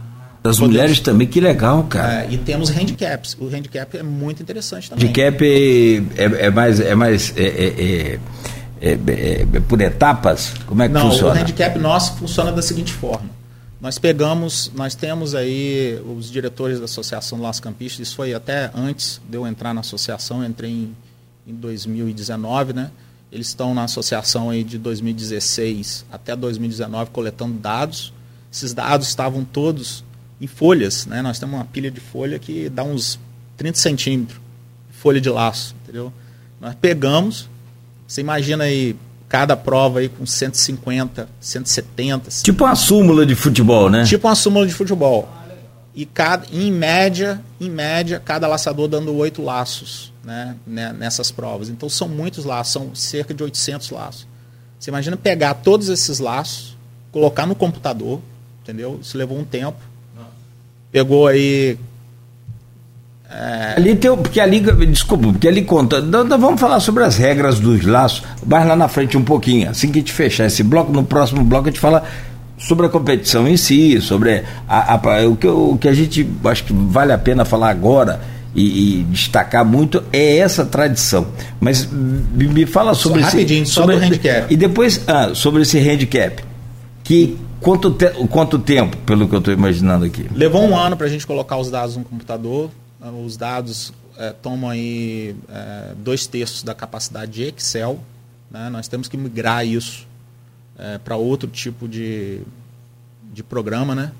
das 0.42 0.60
mulheres 0.60 1.00
também, 1.00 1.26
que 1.26 1.40
legal, 1.40 1.82
cara. 1.84 2.24
É, 2.24 2.28
e 2.30 2.38
temos 2.38 2.70
handicaps. 2.70 3.36
O 3.40 3.48
handicap 3.48 3.96
é 3.96 4.02
muito 4.02 4.42
interessante 4.42 4.88
também. 4.88 5.04
Handicap 5.04 5.44
é, 5.44 6.22
é, 6.22 6.46
é 6.46 6.50
mais, 6.50 6.80
é 6.80 6.94
mais 6.94 7.34
é, 7.36 7.42
é, 7.42 8.18
é, 8.80 8.92
é 9.52 9.60
por 9.68 9.80
etapas? 9.80 10.54
Como 10.64 10.80
é 10.82 10.88
que 10.88 10.94
Não, 10.94 11.10
funciona? 11.10 11.34
o 11.34 11.42
handicap 11.42 11.78
nosso 11.78 12.16
funciona 12.16 12.52
da 12.52 12.62
seguinte 12.62 12.92
forma. 12.92 13.28
Nós 13.80 13.96
pegamos, 13.96 14.72
nós 14.74 14.96
temos 14.96 15.36
aí 15.36 16.00
os 16.04 16.28
diretores 16.30 16.80
da 16.80 16.86
Associação 16.86 17.40
Las 17.40 17.60
Campistas, 17.60 18.08
isso 18.08 18.16
foi 18.16 18.34
até 18.34 18.72
antes 18.74 19.20
de 19.28 19.36
eu 19.36 19.46
entrar 19.46 19.72
na 19.72 19.82
associação, 19.82 20.44
entrei 20.44 20.70
em, 20.70 20.96
em 21.46 21.54
2019, 21.54 22.72
né? 22.72 22.90
Eles 23.30 23.48
estão 23.48 23.74
na 23.74 23.84
associação 23.84 24.50
aí 24.50 24.64
de 24.64 24.78
2016 24.78 26.06
até 26.10 26.34
2019 26.34 27.10
coletando 27.10 27.54
dados. 27.54 28.12
Esses 28.52 28.74
dados 28.74 29.06
estavam 29.06 29.44
todos 29.44 30.02
em 30.40 30.48
folhas, 30.48 31.06
né? 31.06 31.22
Nós 31.22 31.38
temos 31.38 31.54
uma 31.54 31.64
pilha 31.64 31.90
de 31.90 32.00
folha 32.00 32.36
que 32.38 32.68
dá 32.68 32.82
uns 32.82 33.16
30 33.56 33.78
centímetros, 33.78 34.40
folha 34.90 35.20
de 35.20 35.28
laço, 35.28 35.76
entendeu? 35.84 36.12
Nós 36.60 36.74
pegamos, 36.74 37.48
você 38.08 38.22
imagina 38.22 38.64
aí 38.64 38.96
cada 39.28 39.56
prova 39.56 40.00
aí 40.00 40.08
com 40.08 40.24
150, 40.24 41.28
170. 41.40 42.30
Tipo 42.42 42.64
uma 42.64 42.74
súmula 42.74 43.26
de 43.26 43.34
futebol, 43.34 43.90
né? 43.90 44.04
Tipo 44.04 44.26
uma 44.28 44.34
súmula 44.34 44.66
de 44.66 44.72
futebol. 44.72 45.28
E 45.94 46.06
cada, 46.06 46.46
em 46.52 46.72
média, 46.72 47.40
em 47.60 47.68
média, 47.68 48.22
cada 48.24 48.46
laçador 48.46 48.88
dando 48.88 49.14
oito 49.16 49.42
laços 49.42 50.12
né, 50.24 50.56
né, 50.66 50.92
nessas 50.92 51.30
provas. 51.30 51.68
Então 51.68 51.88
são 51.88 52.08
muitos 52.08 52.44
laços, 52.44 52.72
são 52.72 52.94
cerca 52.94 53.34
de 53.34 53.42
800 53.42 53.90
laços. 53.90 54.26
Você 54.78 54.90
imagina 54.90 55.16
pegar 55.16 55.54
todos 55.54 55.88
esses 55.88 56.18
laços, 56.20 56.76
colocar 57.10 57.46
no 57.46 57.54
computador, 57.54 58.20
entendeu? 58.62 58.98
Isso 59.02 59.18
levou 59.18 59.38
um 59.38 59.44
tempo. 59.44 59.78
Pegou 60.92 61.26
aí 61.26 61.78
é... 63.30 63.74
Ali 63.76 63.94
tem, 63.94 64.16
porque 64.16 64.40
ali, 64.40 64.60
desculpa, 64.86 65.28
porque 65.28 65.48
ali 65.48 65.62
conta. 65.62 66.00
Nós 66.00 66.28
vamos 66.40 66.60
falar 66.60 66.80
sobre 66.80 67.04
as 67.04 67.16
regras 67.16 67.60
dos 67.60 67.84
laços, 67.84 68.22
mais 68.46 68.66
lá 68.66 68.74
na 68.74 68.88
frente 68.88 69.16
um 69.16 69.24
pouquinho. 69.24 69.70
Assim 69.70 69.92
que 69.92 69.98
a 69.98 70.00
gente 70.00 70.12
fechar 70.12 70.46
esse 70.46 70.62
bloco, 70.62 70.92
no 70.92 71.04
próximo 71.04 71.44
bloco 71.44 71.68
a 71.68 71.70
gente 71.70 71.80
fala 71.80 72.04
sobre 72.56 72.86
a 72.86 72.88
competição 72.88 73.46
em 73.46 73.56
si, 73.56 74.00
sobre 74.00 74.42
a, 74.68 74.94
a, 74.94 75.28
o, 75.28 75.36
que, 75.36 75.46
o 75.46 75.78
que 75.78 75.88
a 75.88 75.92
gente 75.92 76.28
acho 76.44 76.64
que 76.64 76.72
vale 76.72 77.12
a 77.12 77.18
pena 77.18 77.44
falar 77.44 77.70
agora, 77.70 78.20
e, 78.54 79.00
e, 79.00 79.04
destacar 79.04 79.64
muito 79.64 80.02
é 80.12 80.38
essa 80.38 80.64
tradição. 80.64 81.28
Mas 81.60 81.86
me, 81.86 82.48
me 82.48 82.66
fala 82.66 82.94
sobre 82.94 83.20
só 83.20 83.26
rapidinho, 83.26 83.62
esse, 83.62 83.72
só 83.72 83.82
sobre, 83.82 83.96
do 83.96 84.02
handicap. 84.02 84.52
E 84.52 84.56
depois 84.56 85.02
ah, 85.06 85.30
sobre 85.34 85.62
esse 85.62 85.78
handicap. 85.78 86.42
Que 87.04 87.38
quanto, 87.60 87.90
te, 87.90 88.06
quanto 88.28 88.58
tempo, 88.58 88.96
pelo 88.98 89.28
que 89.28 89.34
eu 89.34 89.38
estou 89.38 89.54
imaginando 89.54 90.04
aqui? 90.04 90.26
Levou 90.34 90.62
um 90.62 90.76
ano 90.76 90.96
para 90.96 91.06
a 91.06 91.10
gente 91.10 91.26
colocar 91.26 91.56
os 91.56 91.70
dados 91.70 91.96
no 91.96 92.04
computador. 92.04 92.70
Os 93.24 93.36
dados 93.36 93.92
é, 94.16 94.32
tomam 94.32 94.70
aí 94.70 95.36
é, 95.48 95.94
dois 95.96 96.26
terços 96.26 96.62
da 96.62 96.74
capacidade 96.74 97.32
de 97.32 97.42
Excel. 97.44 98.00
Né? 98.50 98.68
Nós 98.68 98.88
temos 98.88 99.08
que 99.08 99.16
migrar 99.16 99.66
isso 99.66 100.06
é, 100.76 100.98
para 100.98 101.16
outro 101.16 101.48
tipo 101.48 101.88
de, 101.88 102.40
de 103.32 103.42
programa, 103.42 103.94
né? 103.94 104.12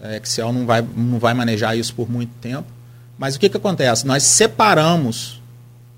É, 0.00 0.16
Excel 0.18 0.52
não 0.52 0.66
vai, 0.66 0.82
não 0.82 1.18
vai 1.18 1.32
manejar 1.32 1.76
isso 1.76 1.94
por 1.94 2.10
muito 2.10 2.32
tempo. 2.40 2.68
Mas 3.18 3.34
o 3.34 3.40
que, 3.40 3.48
que 3.48 3.56
acontece? 3.56 4.06
Nós 4.06 4.22
separamos 4.24 5.40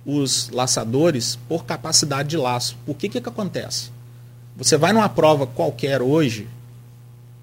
os 0.07 0.49
laçadores 0.51 1.37
por 1.49 1.65
capacidade 1.65 2.29
de 2.29 2.37
laço. 2.37 2.77
Por 2.87 2.95
que, 2.95 3.09
que, 3.09 3.21
que 3.21 3.29
acontece? 3.29 3.91
Você 4.57 4.77
vai 4.77 4.93
numa 4.93 5.09
prova 5.09 5.47
qualquer 5.47 6.01
hoje, 6.01 6.49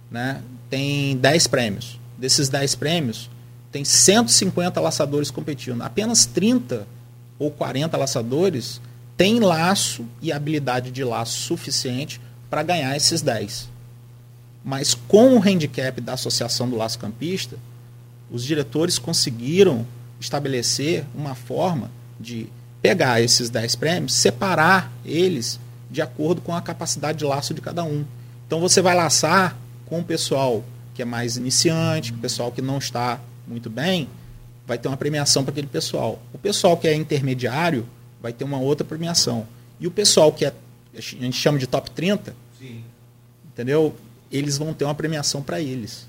né, 0.09 0.41
tem 0.69 1.15
10 1.17 1.47
prêmios. 1.47 1.99
Desses 2.17 2.49
10 2.49 2.75
prêmios, 2.75 3.29
tem 3.75 3.83
150 3.83 4.79
laçadores 4.79 5.29
competindo. 5.29 5.81
Apenas 5.81 6.25
30 6.25 6.87
ou 7.37 7.51
40 7.51 7.97
laçadores 7.97 8.79
têm 9.17 9.41
laço 9.41 10.05
e 10.21 10.31
habilidade 10.31 10.91
de 10.91 11.03
laço 11.03 11.39
suficiente 11.39 12.21
para 12.49 12.63
ganhar 12.63 12.95
esses 12.95 13.21
10. 13.21 13.67
Mas 14.63 14.93
com 14.93 15.35
o 15.35 15.43
handicap 15.45 15.99
da 15.99 16.13
Associação 16.13 16.69
do 16.69 16.77
Laço 16.77 16.97
Campista, 16.97 17.57
os 18.31 18.45
diretores 18.45 18.97
conseguiram 18.97 19.85
estabelecer 20.21 21.03
uma 21.13 21.35
forma 21.35 21.91
de 22.17 22.47
pegar 22.81 23.19
esses 23.19 23.49
10 23.49 23.75
prêmios, 23.75 24.13
separar 24.13 24.89
eles 25.03 25.59
de 25.91 26.01
acordo 26.01 26.39
com 26.39 26.55
a 26.55 26.61
capacidade 26.61 27.17
de 27.17 27.25
laço 27.25 27.53
de 27.53 27.59
cada 27.59 27.83
um. 27.83 28.05
Então 28.47 28.61
você 28.61 28.81
vai 28.81 28.95
laçar 28.95 29.53
com 29.85 29.99
o 29.99 30.03
pessoal 30.03 30.63
que 30.93 31.01
é 31.01 31.05
mais 31.05 31.35
iniciante, 31.35 32.13
o 32.13 32.17
pessoal 32.19 32.53
que 32.53 32.61
não 32.61 32.77
está 32.77 33.19
muito 33.47 33.69
bem, 33.69 34.07
vai 34.65 34.77
ter 34.77 34.87
uma 34.87 34.97
premiação 34.97 35.43
para 35.43 35.51
aquele 35.51 35.67
pessoal. 35.67 36.19
O 36.33 36.37
pessoal 36.37 36.75
que 36.77 36.87
é 36.87 36.95
intermediário 36.95 37.85
vai 38.21 38.33
ter 38.33 38.43
uma 38.43 38.59
outra 38.59 38.85
premiação. 38.85 39.47
E 39.79 39.87
o 39.87 39.91
pessoal 39.91 40.31
que 40.31 40.45
é, 40.45 40.53
a 40.95 41.01
gente 41.01 41.37
chama 41.37 41.59
de 41.59 41.67
top 41.67 41.91
30, 41.91 42.35
Sim. 42.59 42.83
entendeu? 43.51 43.95
Eles 44.31 44.57
vão 44.57 44.73
ter 44.73 44.85
uma 44.85 44.95
premiação 44.95 45.41
para 45.41 45.59
eles. 45.59 46.07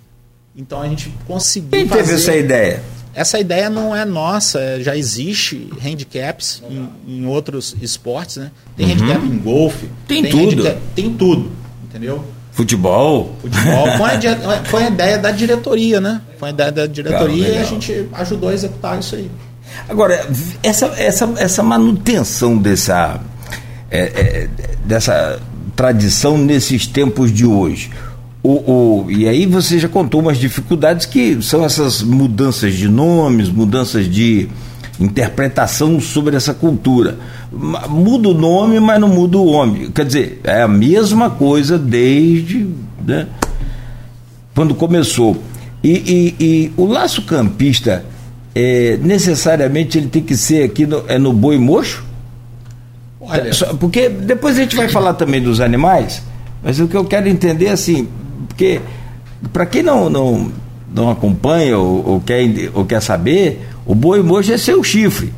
Então 0.57 0.81
a 0.81 0.89
gente 0.89 1.13
conseguiu. 1.27 1.71
Quem 1.71 1.87
fazer... 1.87 2.03
teve 2.03 2.15
essa 2.15 2.37
ideia? 2.37 2.83
Essa 3.13 3.41
ideia 3.41 3.71
não 3.71 3.97
é 3.97 4.05
nossa, 4.05 4.61
é, 4.61 4.81
já 4.81 4.97
existe 4.97 5.71
handicaps 5.83 6.63
em, 6.69 6.89
em 7.07 7.27
outros 7.27 7.75
esportes, 7.81 8.37
né? 8.37 8.51
Tem 8.77 8.87
uhum. 8.87 8.93
handicap 8.93 9.27
em 9.27 9.39
golfe. 9.39 9.89
Tem, 10.07 10.23
tem 10.23 10.31
tudo. 10.31 10.81
tem 10.95 11.15
tudo, 11.15 11.51
entendeu? 11.85 12.23
Futebol. 12.57 13.37
Futebol. 13.43 13.87
Foi 13.99 14.11
a, 14.11 14.65
foi 14.65 14.85
a 14.85 14.89
ideia 14.89 15.19
da 15.19 15.31
diretoria, 15.31 16.01
né? 16.01 16.23
Foi 16.39 16.49
a 16.49 16.53
ideia 16.53 16.73
da 16.73 16.87
diretoria 16.87 17.49
e 17.49 17.59
a 17.59 17.65
gente 17.65 18.09
ajudou 18.15 18.49
a 18.49 18.55
executar 18.55 18.99
isso 18.99 19.15
aí. 19.15 19.31
Agora, 19.87 20.27
essa, 20.63 20.87
essa, 20.97 21.31
essa 21.37 21.63
manutenção 21.63 22.57
dessa, 22.57 23.21
é, 23.91 24.01
é, 24.01 24.49
dessa 24.87 25.39
tradição 25.77 26.39
nesses 26.39 26.87
tempos 26.87 27.31
de 27.31 27.45
hoje, 27.45 27.91
o, 28.43 29.05
o, 29.05 29.11
e 29.11 29.29
aí 29.29 29.45
você 29.45 29.79
já 29.79 29.89
contou 29.89 30.23
umas 30.23 30.39
dificuldades 30.39 31.05
que 31.05 31.43
são 31.43 31.63
essas 31.63 32.01
mudanças 32.01 32.73
de 32.73 32.89
nomes, 32.89 33.51
mudanças 33.51 34.11
de 34.11 34.49
interpretação 35.01 36.01
sobre 36.01 36.37
essa 36.37 36.55
cultura. 36.55 37.19
Muda 37.89 38.29
o 38.29 38.35
nome, 38.35 38.81
mas 38.81 39.01
não 39.01 39.09
muda 39.09 39.39
o 39.39 39.47
homem. 39.47 39.91
Quer 39.91 40.05
dizer, 40.05 40.41
é 40.45 40.63
a 40.63 40.69
mesma 40.69 41.31
coisa 41.31 41.79
desde 41.79 42.67
né, 43.05 43.27
quando 44.55 44.75
começou. 44.75 45.37
E, 45.83 45.91
e, 45.91 46.45
e, 46.45 46.73
o 46.77 46.87
laço 46.87 47.23
campista, 47.23 48.05
é, 48.55 48.99
necessariamente 49.03 49.99
ele 49.99 50.09
tem 50.09 50.23
que 50.23 50.37
ser 50.37 50.65
aqui 50.65 50.87
no, 50.87 51.05
é 51.07 51.19
no 51.19 51.33
boi 51.33 51.59
mocho? 51.59 52.05
Olha. 53.21 53.51
Porque 53.79 54.09
depois 54.09 54.57
a 54.57 54.63
gente 54.63 54.75
vai 54.75 54.89
falar 54.89 55.15
também 55.15 55.43
dos 55.43 55.61
animais, 55.61 56.23
mas 56.63 56.81
o 56.81 56.89
que 56.89 56.97
eu 56.97 57.05
quero 57.05 57.29
entender 57.29 57.67
é 57.67 57.73
assim, 57.73 58.09
porque, 58.49 58.81
para 59.53 59.67
quem 59.67 59.83
não, 59.83 60.09
não, 60.09 60.51
não 60.93 61.11
acompanha 61.11 61.79
ou, 61.79 62.09
ou, 62.09 62.21
quer, 62.21 62.71
ou 62.73 62.85
quer 62.85 63.03
saber, 63.03 63.69
o 63.87 63.95
boi 63.95 64.23
mocho 64.23 64.53
é 64.53 64.59
seu 64.59 64.83
chifre. 64.83 65.33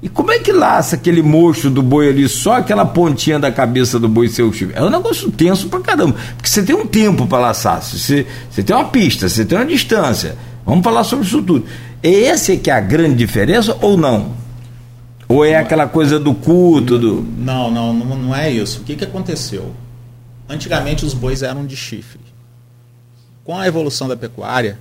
E 0.00 0.08
como 0.08 0.30
é 0.30 0.38
que 0.38 0.52
laça 0.52 0.94
aquele 0.94 1.20
mocho 1.20 1.68
do 1.68 1.82
boi 1.82 2.08
ali, 2.08 2.28
só 2.28 2.52
aquela 2.52 2.86
pontinha 2.86 3.38
da 3.38 3.50
cabeça 3.50 3.98
do 3.98 4.08
boi 4.08 4.28
seu 4.28 4.52
chifre? 4.52 4.76
É 4.76 4.82
um 4.82 4.90
negócio 4.90 5.28
tenso 5.30 5.68
pra 5.68 5.80
caramba. 5.80 6.14
Porque 6.36 6.48
você 6.48 6.62
tem 6.62 6.76
um 6.76 6.86
tempo 6.86 7.26
para 7.26 7.40
laçar, 7.40 7.82
você, 7.82 8.24
você 8.48 8.62
tem 8.62 8.76
uma 8.76 8.88
pista, 8.88 9.28
você 9.28 9.44
tem 9.44 9.58
uma 9.58 9.66
distância. 9.66 10.36
Vamos 10.64 10.84
falar 10.84 11.02
sobre 11.02 11.26
isso 11.26 11.42
tudo. 11.42 11.66
É 12.00 12.08
esse 12.08 12.56
que 12.58 12.70
é 12.70 12.74
a 12.74 12.80
grande 12.80 13.16
diferença 13.16 13.76
ou 13.80 13.96
não? 13.96 14.36
Ou 15.28 15.44
é 15.44 15.56
aquela 15.56 15.88
coisa 15.88 16.18
do 16.18 16.32
culto? 16.32 16.96
Do... 16.96 17.26
Não, 17.36 17.70
não, 17.70 17.92
não, 17.92 18.16
não 18.16 18.36
é 18.36 18.50
isso. 18.50 18.80
O 18.80 18.84
que, 18.84 18.94
que 18.94 19.04
aconteceu? 19.04 19.74
Antigamente 20.48 21.04
os 21.04 21.12
bois 21.12 21.42
eram 21.42 21.66
de 21.66 21.76
chifre. 21.76 22.20
Com 23.42 23.58
a 23.58 23.66
evolução 23.66 24.06
da 24.06 24.16
pecuária, 24.16 24.78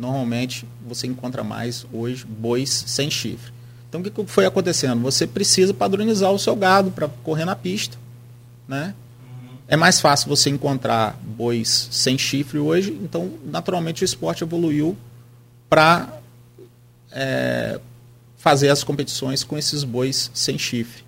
normalmente 0.00 0.66
você 0.86 1.06
encontra 1.06 1.44
mais 1.44 1.84
hoje 1.92 2.24
bois 2.24 2.70
sem 2.86 3.10
chifre. 3.10 3.52
Então 3.86 4.00
o 4.00 4.04
que 4.04 4.24
foi 4.26 4.46
acontecendo? 4.46 5.02
Você 5.02 5.26
precisa 5.26 5.74
padronizar 5.74 6.32
o 6.32 6.38
seu 6.38 6.56
gado 6.56 6.90
para 6.90 7.06
correr 7.22 7.44
na 7.44 7.54
pista. 7.54 7.98
Né? 8.66 8.94
É 9.68 9.76
mais 9.76 10.00
fácil 10.00 10.28
você 10.28 10.48
encontrar 10.48 11.18
bois 11.22 11.88
sem 11.90 12.16
chifre 12.16 12.58
hoje, 12.58 12.98
então 13.02 13.30
naturalmente 13.44 14.02
o 14.02 14.06
esporte 14.06 14.42
evoluiu 14.42 14.96
para 15.68 16.08
é, 17.12 17.78
fazer 18.38 18.70
as 18.70 18.82
competições 18.82 19.44
com 19.44 19.58
esses 19.58 19.84
bois 19.84 20.30
sem 20.32 20.58
chifre. 20.58 21.04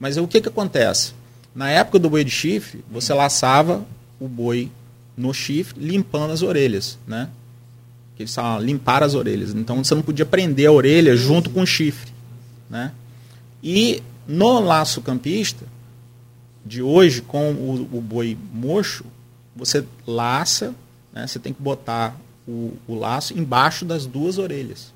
Mas 0.00 0.16
o 0.16 0.26
que, 0.26 0.40
que 0.40 0.48
acontece? 0.48 1.12
Na 1.54 1.68
época 1.68 1.98
do 1.98 2.08
boi 2.08 2.24
de 2.24 2.30
chifre, 2.30 2.82
você 2.90 3.12
laçava 3.12 3.84
o 4.18 4.26
boi 4.26 4.70
no 5.14 5.34
chifre, 5.34 5.78
limpando 5.78 6.32
as 6.32 6.40
orelhas, 6.40 6.98
né? 7.06 7.28
Eles 8.22 8.34
falam 8.34 8.60
limpar 8.60 9.02
as 9.02 9.14
orelhas. 9.14 9.54
Então 9.54 9.82
você 9.82 9.94
não 9.94 10.02
podia 10.02 10.24
prender 10.24 10.68
a 10.68 10.72
orelha 10.72 11.16
junto 11.16 11.50
com 11.50 11.62
o 11.62 11.66
chifre, 11.66 12.10
né? 12.68 12.92
E 13.62 14.02
no 14.26 14.60
laço 14.60 15.00
campista 15.00 15.64
de 16.64 16.82
hoje 16.82 17.20
com 17.20 17.52
o, 17.52 17.88
o 17.92 18.00
boi 18.00 18.36
mocho, 18.52 19.04
você 19.54 19.84
laça, 20.06 20.74
né? 21.12 21.26
Você 21.26 21.38
tem 21.38 21.52
que 21.52 21.62
botar 21.62 22.16
o, 22.46 22.72
o 22.86 22.94
laço 22.94 23.36
embaixo 23.36 23.84
das 23.84 24.06
duas 24.06 24.38
orelhas, 24.38 24.92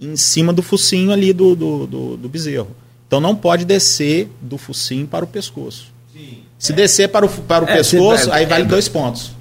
em 0.00 0.16
cima 0.16 0.52
do 0.52 0.62
focinho 0.62 1.12
ali 1.12 1.32
do, 1.32 1.54
do, 1.54 1.86
do, 1.86 2.16
do 2.16 2.28
bezerro. 2.28 2.70
Então 3.06 3.20
não 3.20 3.36
pode 3.36 3.64
descer 3.64 4.28
do 4.40 4.58
focinho 4.58 5.06
para 5.06 5.24
o 5.24 5.28
pescoço. 5.28 5.92
Sim. 6.12 6.38
Se 6.58 6.72
descer 6.72 7.08
para 7.08 7.26
o, 7.26 7.28
para 7.28 7.64
o 7.64 7.68
é, 7.68 7.76
pescoço, 7.76 8.32
aí 8.32 8.46
vale 8.46 8.64
é, 8.64 8.66
dois 8.66 8.88
pontos. 8.88 9.32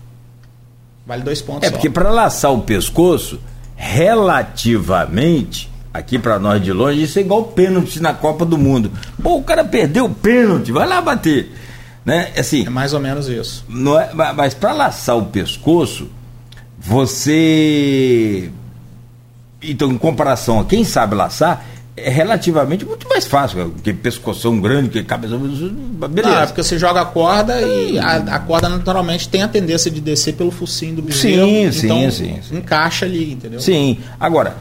Vale 1.05 1.23
dois 1.23 1.41
pontos. 1.41 1.63
É 1.63 1.69
só. 1.69 1.73
porque 1.73 1.89
para 1.89 2.09
laçar 2.09 2.53
o 2.53 2.61
pescoço, 2.61 3.39
relativamente, 3.75 5.69
aqui 5.93 6.17
para 6.17 6.39
nós 6.39 6.63
de 6.63 6.71
longe, 6.71 7.03
isso 7.03 7.19
é 7.19 7.21
igual 7.21 7.43
pênalti 7.43 7.99
na 7.99 8.13
Copa 8.13 8.45
do 8.45 8.57
Mundo. 8.57 8.91
Pô, 9.21 9.37
o 9.37 9.43
cara 9.43 9.63
perdeu 9.63 10.05
o 10.05 10.09
pênalti, 10.13 10.71
vai 10.71 10.87
lá 10.87 11.01
bater. 11.01 11.51
Né? 12.05 12.31
Assim, 12.37 12.65
é 12.65 12.69
mais 12.69 12.93
ou 12.93 12.99
menos 12.99 13.27
isso. 13.27 13.65
Não 13.69 13.99
é, 13.99 14.13
mas 14.13 14.53
para 14.53 14.73
laçar 14.73 15.17
o 15.17 15.25
pescoço, 15.25 16.09
você. 16.77 18.49
Então, 19.61 19.91
em 19.91 19.97
comparação 19.97 20.59
a 20.59 20.65
quem 20.65 20.83
sabe 20.83 21.15
laçar, 21.15 21.65
é 21.95 22.09
relativamente 22.09 22.85
muito 22.85 23.07
mais 23.07 23.25
fácil, 23.25 23.69
porque 23.71 23.93
pescoção 23.93 24.59
grande, 24.59 24.89
que 24.89 25.03
cabeça. 25.03 25.37
Beleza. 25.37 26.37
É 26.37 26.45
porque 26.47 26.63
você 26.63 26.79
joga 26.79 27.01
a 27.01 27.05
corda 27.05 27.61
e 27.61 27.99
a, 27.99 28.15
a, 28.15 28.39
corda 28.39 28.67
naturalmente 28.67 29.29
tem 29.29 29.43
a 29.43 29.47
tendência 29.47 29.91
de 29.91 30.01
descer 30.01 30.33
pelo 30.33 30.49
focinho 30.49 30.95
do 30.95 31.01
bezerro. 31.03 31.45
Sim, 31.45 31.85
então 31.85 32.11
sim, 32.11 32.39
sim, 32.41 32.57
Encaixa 32.57 33.05
ali, 33.05 33.33
entendeu? 33.33 33.59
Sim. 33.59 33.99
Agora, 34.19 34.57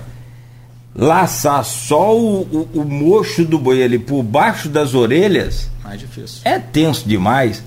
laçar 0.94 1.64
só 1.64 2.14
o, 2.14 2.42
o, 2.42 2.80
o 2.80 2.84
mocho 2.84 3.46
do 3.46 3.58
boi 3.58 3.82
ali 3.82 3.98
por 3.98 4.22
baixo 4.22 4.68
das 4.68 4.94
orelhas. 4.94 5.70
Mais 5.82 5.98
difícil. 5.98 6.42
É 6.44 6.58
tenso 6.58 7.08
demais. 7.08 7.62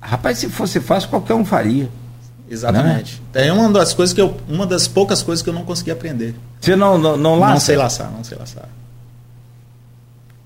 Rapaz, 0.00 0.38
se 0.38 0.48
fosse 0.48 0.78
fácil, 0.78 1.08
qualquer 1.08 1.34
um 1.34 1.44
faria. 1.44 1.88
Exatamente. 2.48 3.20
É 3.34 3.52
uma 3.52 3.70
das 3.70 3.92
coisas 3.92 4.14
que 4.14 4.20
eu, 4.20 4.36
uma 4.48 4.66
das 4.66 4.86
poucas 4.86 5.22
coisas 5.22 5.42
que 5.42 5.48
eu 5.48 5.54
não 5.54 5.64
consegui 5.64 5.90
aprender. 5.90 6.34
Você 6.60 6.76
não 6.76 6.96
não, 6.96 7.16
não 7.16 7.38
laça? 7.38 7.52
Não 7.52 7.60
sei 7.60 7.76
laçar, 7.76 8.10
não 8.10 8.24
sei 8.24 8.38
laçar. 8.38 8.68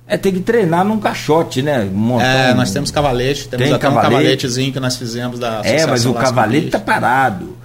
É, 0.06 0.16
tem 0.16 0.32
que 0.32 0.40
treinar 0.40 0.84
num 0.84 0.98
caixote, 0.98 1.62
né? 1.62 1.84
Montar 1.84 2.24
é, 2.24 2.54
nós 2.54 2.72
temos 2.72 2.90
cavalete, 2.90 3.48
temos 3.48 3.64
tem 3.64 3.72
até 3.72 3.80
cavalete. 3.80 4.06
um 4.06 4.10
cavaletezinho 4.10 4.72
que 4.72 4.80
nós 4.80 4.96
fizemos 4.96 5.38
da 5.38 5.60
É, 5.62 5.86
mas 5.86 6.04
o 6.04 6.12
cavalete 6.12 6.68
tá 6.68 6.80
parado. 6.80 7.56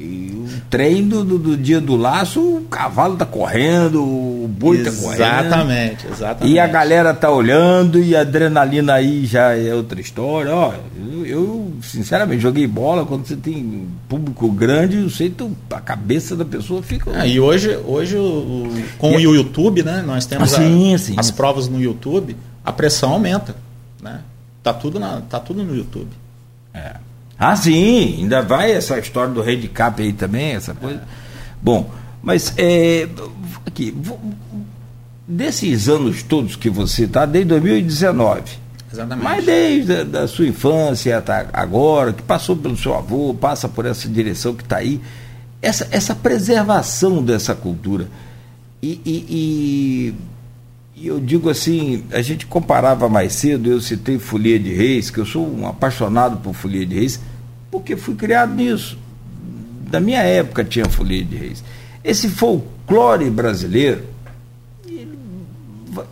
E 0.00 0.28
treino 0.70 1.24
do, 1.24 1.38
do, 1.38 1.56
dia 1.56 1.80
do 1.80 1.96
laço, 1.96 2.40
o 2.40 2.62
cavalo 2.70 3.16
tá 3.16 3.26
correndo, 3.26 4.02
o 4.02 4.48
boi 4.48 4.84
tá 4.84 4.92
correndo. 4.92 5.14
Exatamente, 5.14 6.06
exatamente. 6.06 6.54
E 6.54 6.58
a 6.58 6.66
galera 6.66 7.14
tá 7.14 7.30
olhando 7.30 7.98
e 7.98 8.14
a 8.14 8.20
adrenalina 8.20 8.94
aí 8.94 9.26
já 9.26 9.56
é 9.56 9.74
outra 9.74 10.00
história. 10.00 10.54
Ó, 10.54 10.74
eu, 10.96 11.26
eu, 11.26 11.72
sinceramente 11.82 12.42
joguei 12.42 12.66
bola 12.66 13.04
quando 13.04 13.26
você 13.26 13.36
tem 13.36 13.88
público 14.08 14.50
grande, 14.52 14.98
eu 14.98 15.10
sei 15.10 15.30
tu, 15.30 15.50
a 15.70 15.80
cabeça 15.80 16.36
da 16.36 16.44
pessoa 16.44 16.82
fica. 16.82 17.10
Ah, 17.12 17.26
e 17.26 17.40
hoje, 17.40 17.76
hoje 17.84 18.16
o, 18.16 18.70
com 18.98 19.18
e... 19.18 19.26
o 19.26 19.34
YouTube, 19.34 19.82
né? 19.82 20.02
Nós 20.06 20.26
temos 20.26 20.52
ah, 20.54 20.56
sim, 20.56 20.94
a, 20.94 20.98
sim. 20.98 21.14
as 21.16 21.30
provas 21.30 21.66
no 21.68 21.80
YouTube, 21.80 22.36
a 22.64 22.72
pressão 22.72 23.12
aumenta, 23.12 23.56
né? 24.02 24.20
Tá 24.62 24.72
tudo 24.72 25.00
na, 25.00 25.22
tá 25.22 25.40
tudo 25.40 25.64
no 25.64 25.74
YouTube. 25.74 26.10
É. 26.74 27.07
Ah, 27.38 27.54
sim, 27.54 28.16
ainda 28.18 28.42
vai 28.42 28.72
essa 28.72 28.98
história 28.98 29.32
do 29.32 29.40
rei 29.40 29.56
de 29.56 29.68
cap 29.68 30.02
aí 30.02 30.12
também, 30.12 30.54
essa 30.54 30.74
coisa. 30.74 31.02
Bom, 31.62 31.90
mas 32.20 32.52
é, 32.56 33.08
aqui, 33.64 33.96
desses 35.26 35.88
anos 35.88 36.22
todos 36.22 36.56
que 36.56 36.68
você 36.68 37.04
está, 37.04 37.24
desde 37.24 37.50
2019. 37.50 38.42
Exatamente. 38.92 39.24
Mas 39.24 39.44
desde 39.44 39.92
a 39.92 40.04
da 40.04 40.26
sua 40.26 40.46
infância 40.48 41.18
até 41.18 41.46
agora, 41.52 42.12
que 42.12 42.22
passou 42.22 42.56
pelo 42.56 42.76
seu 42.76 42.94
avô, 42.94 43.34
passa 43.34 43.68
por 43.68 43.86
essa 43.86 44.08
direção 44.08 44.54
que 44.54 44.62
está 44.62 44.78
aí, 44.78 45.00
essa, 45.62 45.86
essa 45.90 46.14
preservação 46.14 47.22
dessa 47.22 47.54
cultura. 47.54 48.08
E, 48.82 49.00
e, 49.04 49.26
e 49.30 50.14
e 51.00 51.06
eu 51.06 51.20
digo 51.20 51.48
assim, 51.48 52.02
a 52.10 52.20
gente 52.20 52.44
comparava 52.44 53.08
mais 53.08 53.32
cedo, 53.32 53.70
eu 53.70 53.80
citei 53.80 54.18
Folia 54.18 54.58
de 54.58 54.74
Reis, 54.74 55.10
que 55.10 55.18
eu 55.18 55.26
sou 55.26 55.46
um 55.46 55.66
apaixonado 55.66 56.38
por 56.38 56.52
Folia 56.54 56.84
de 56.84 56.96
Reis, 56.96 57.20
porque 57.70 57.96
fui 57.96 58.16
criado 58.16 58.52
nisso. 58.54 58.98
Da 59.88 60.00
minha 60.00 60.22
época 60.22 60.64
tinha 60.64 60.86
Folia 60.86 61.24
de 61.24 61.36
Reis. 61.36 61.62
Esse 62.02 62.28
folclore 62.28 63.30
brasileiro, 63.30 64.02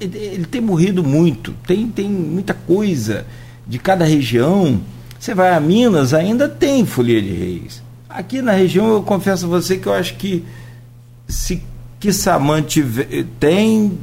ele, 0.00 0.18
ele 0.18 0.44
tem 0.44 0.60
morrido 0.60 1.02
muito, 1.02 1.52
tem, 1.66 1.88
tem 1.88 2.08
muita 2.08 2.54
coisa 2.54 3.26
de 3.66 3.80
cada 3.80 4.04
região. 4.04 4.80
Você 5.18 5.34
vai 5.34 5.52
a 5.52 5.58
Minas, 5.58 6.14
ainda 6.14 6.48
tem 6.48 6.86
Folia 6.86 7.20
de 7.20 7.32
Reis. 7.32 7.82
Aqui 8.08 8.40
na 8.40 8.52
região, 8.52 8.92
eu 8.92 9.02
confesso 9.02 9.46
a 9.46 9.48
você 9.48 9.78
que 9.78 9.88
eu 9.88 9.92
acho 9.92 10.14
que 10.14 10.44
se 11.28 11.60
Quissamã 11.98 12.62
tiver, 12.62 13.24
tem, 13.40 13.98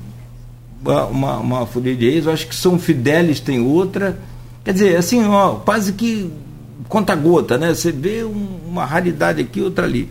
uma, 0.85 1.37
uma 1.37 1.65
folia 1.65 1.95
de 1.95 2.09
reis, 2.09 2.25
eu 2.25 2.31
acho 2.31 2.47
que 2.47 2.55
São 2.55 2.77
Fidélis 2.77 3.39
tem 3.39 3.59
outra. 3.59 4.17
Quer 4.63 4.73
dizer, 4.73 4.95
assim, 4.95 5.23
ó, 5.25 5.55
quase 5.55 5.93
que 5.93 6.31
conta 6.87 7.15
gota, 7.15 7.57
né? 7.57 7.73
Você 7.73 7.91
vê 7.91 8.23
um, 8.23 8.59
uma 8.67 8.85
raridade 8.85 9.41
aqui, 9.41 9.61
outra 9.61 9.85
ali. 9.85 10.09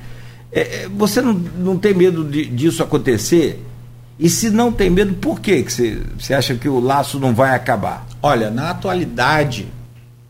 É, 0.50 0.60
é, 0.60 0.88
você 0.88 1.20
não, 1.20 1.32
não 1.32 1.78
tem 1.78 1.94
medo 1.94 2.24
de, 2.24 2.46
disso 2.46 2.82
acontecer? 2.82 3.64
E 4.18 4.28
se 4.28 4.50
não 4.50 4.70
tem 4.70 4.90
medo, 4.90 5.14
por 5.14 5.40
que 5.40 5.62
você, 5.62 6.00
você 6.18 6.34
acha 6.34 6.54
que 6.54 6.68
o 6.68 6.78
laço 6.78 7.18
não 7.18 7.34
vai 7.34 7.54
acabar? 7.54 8.06
Olha, 8.22 8.50
na 8.50 8.70
atualidade, 8.70 9.66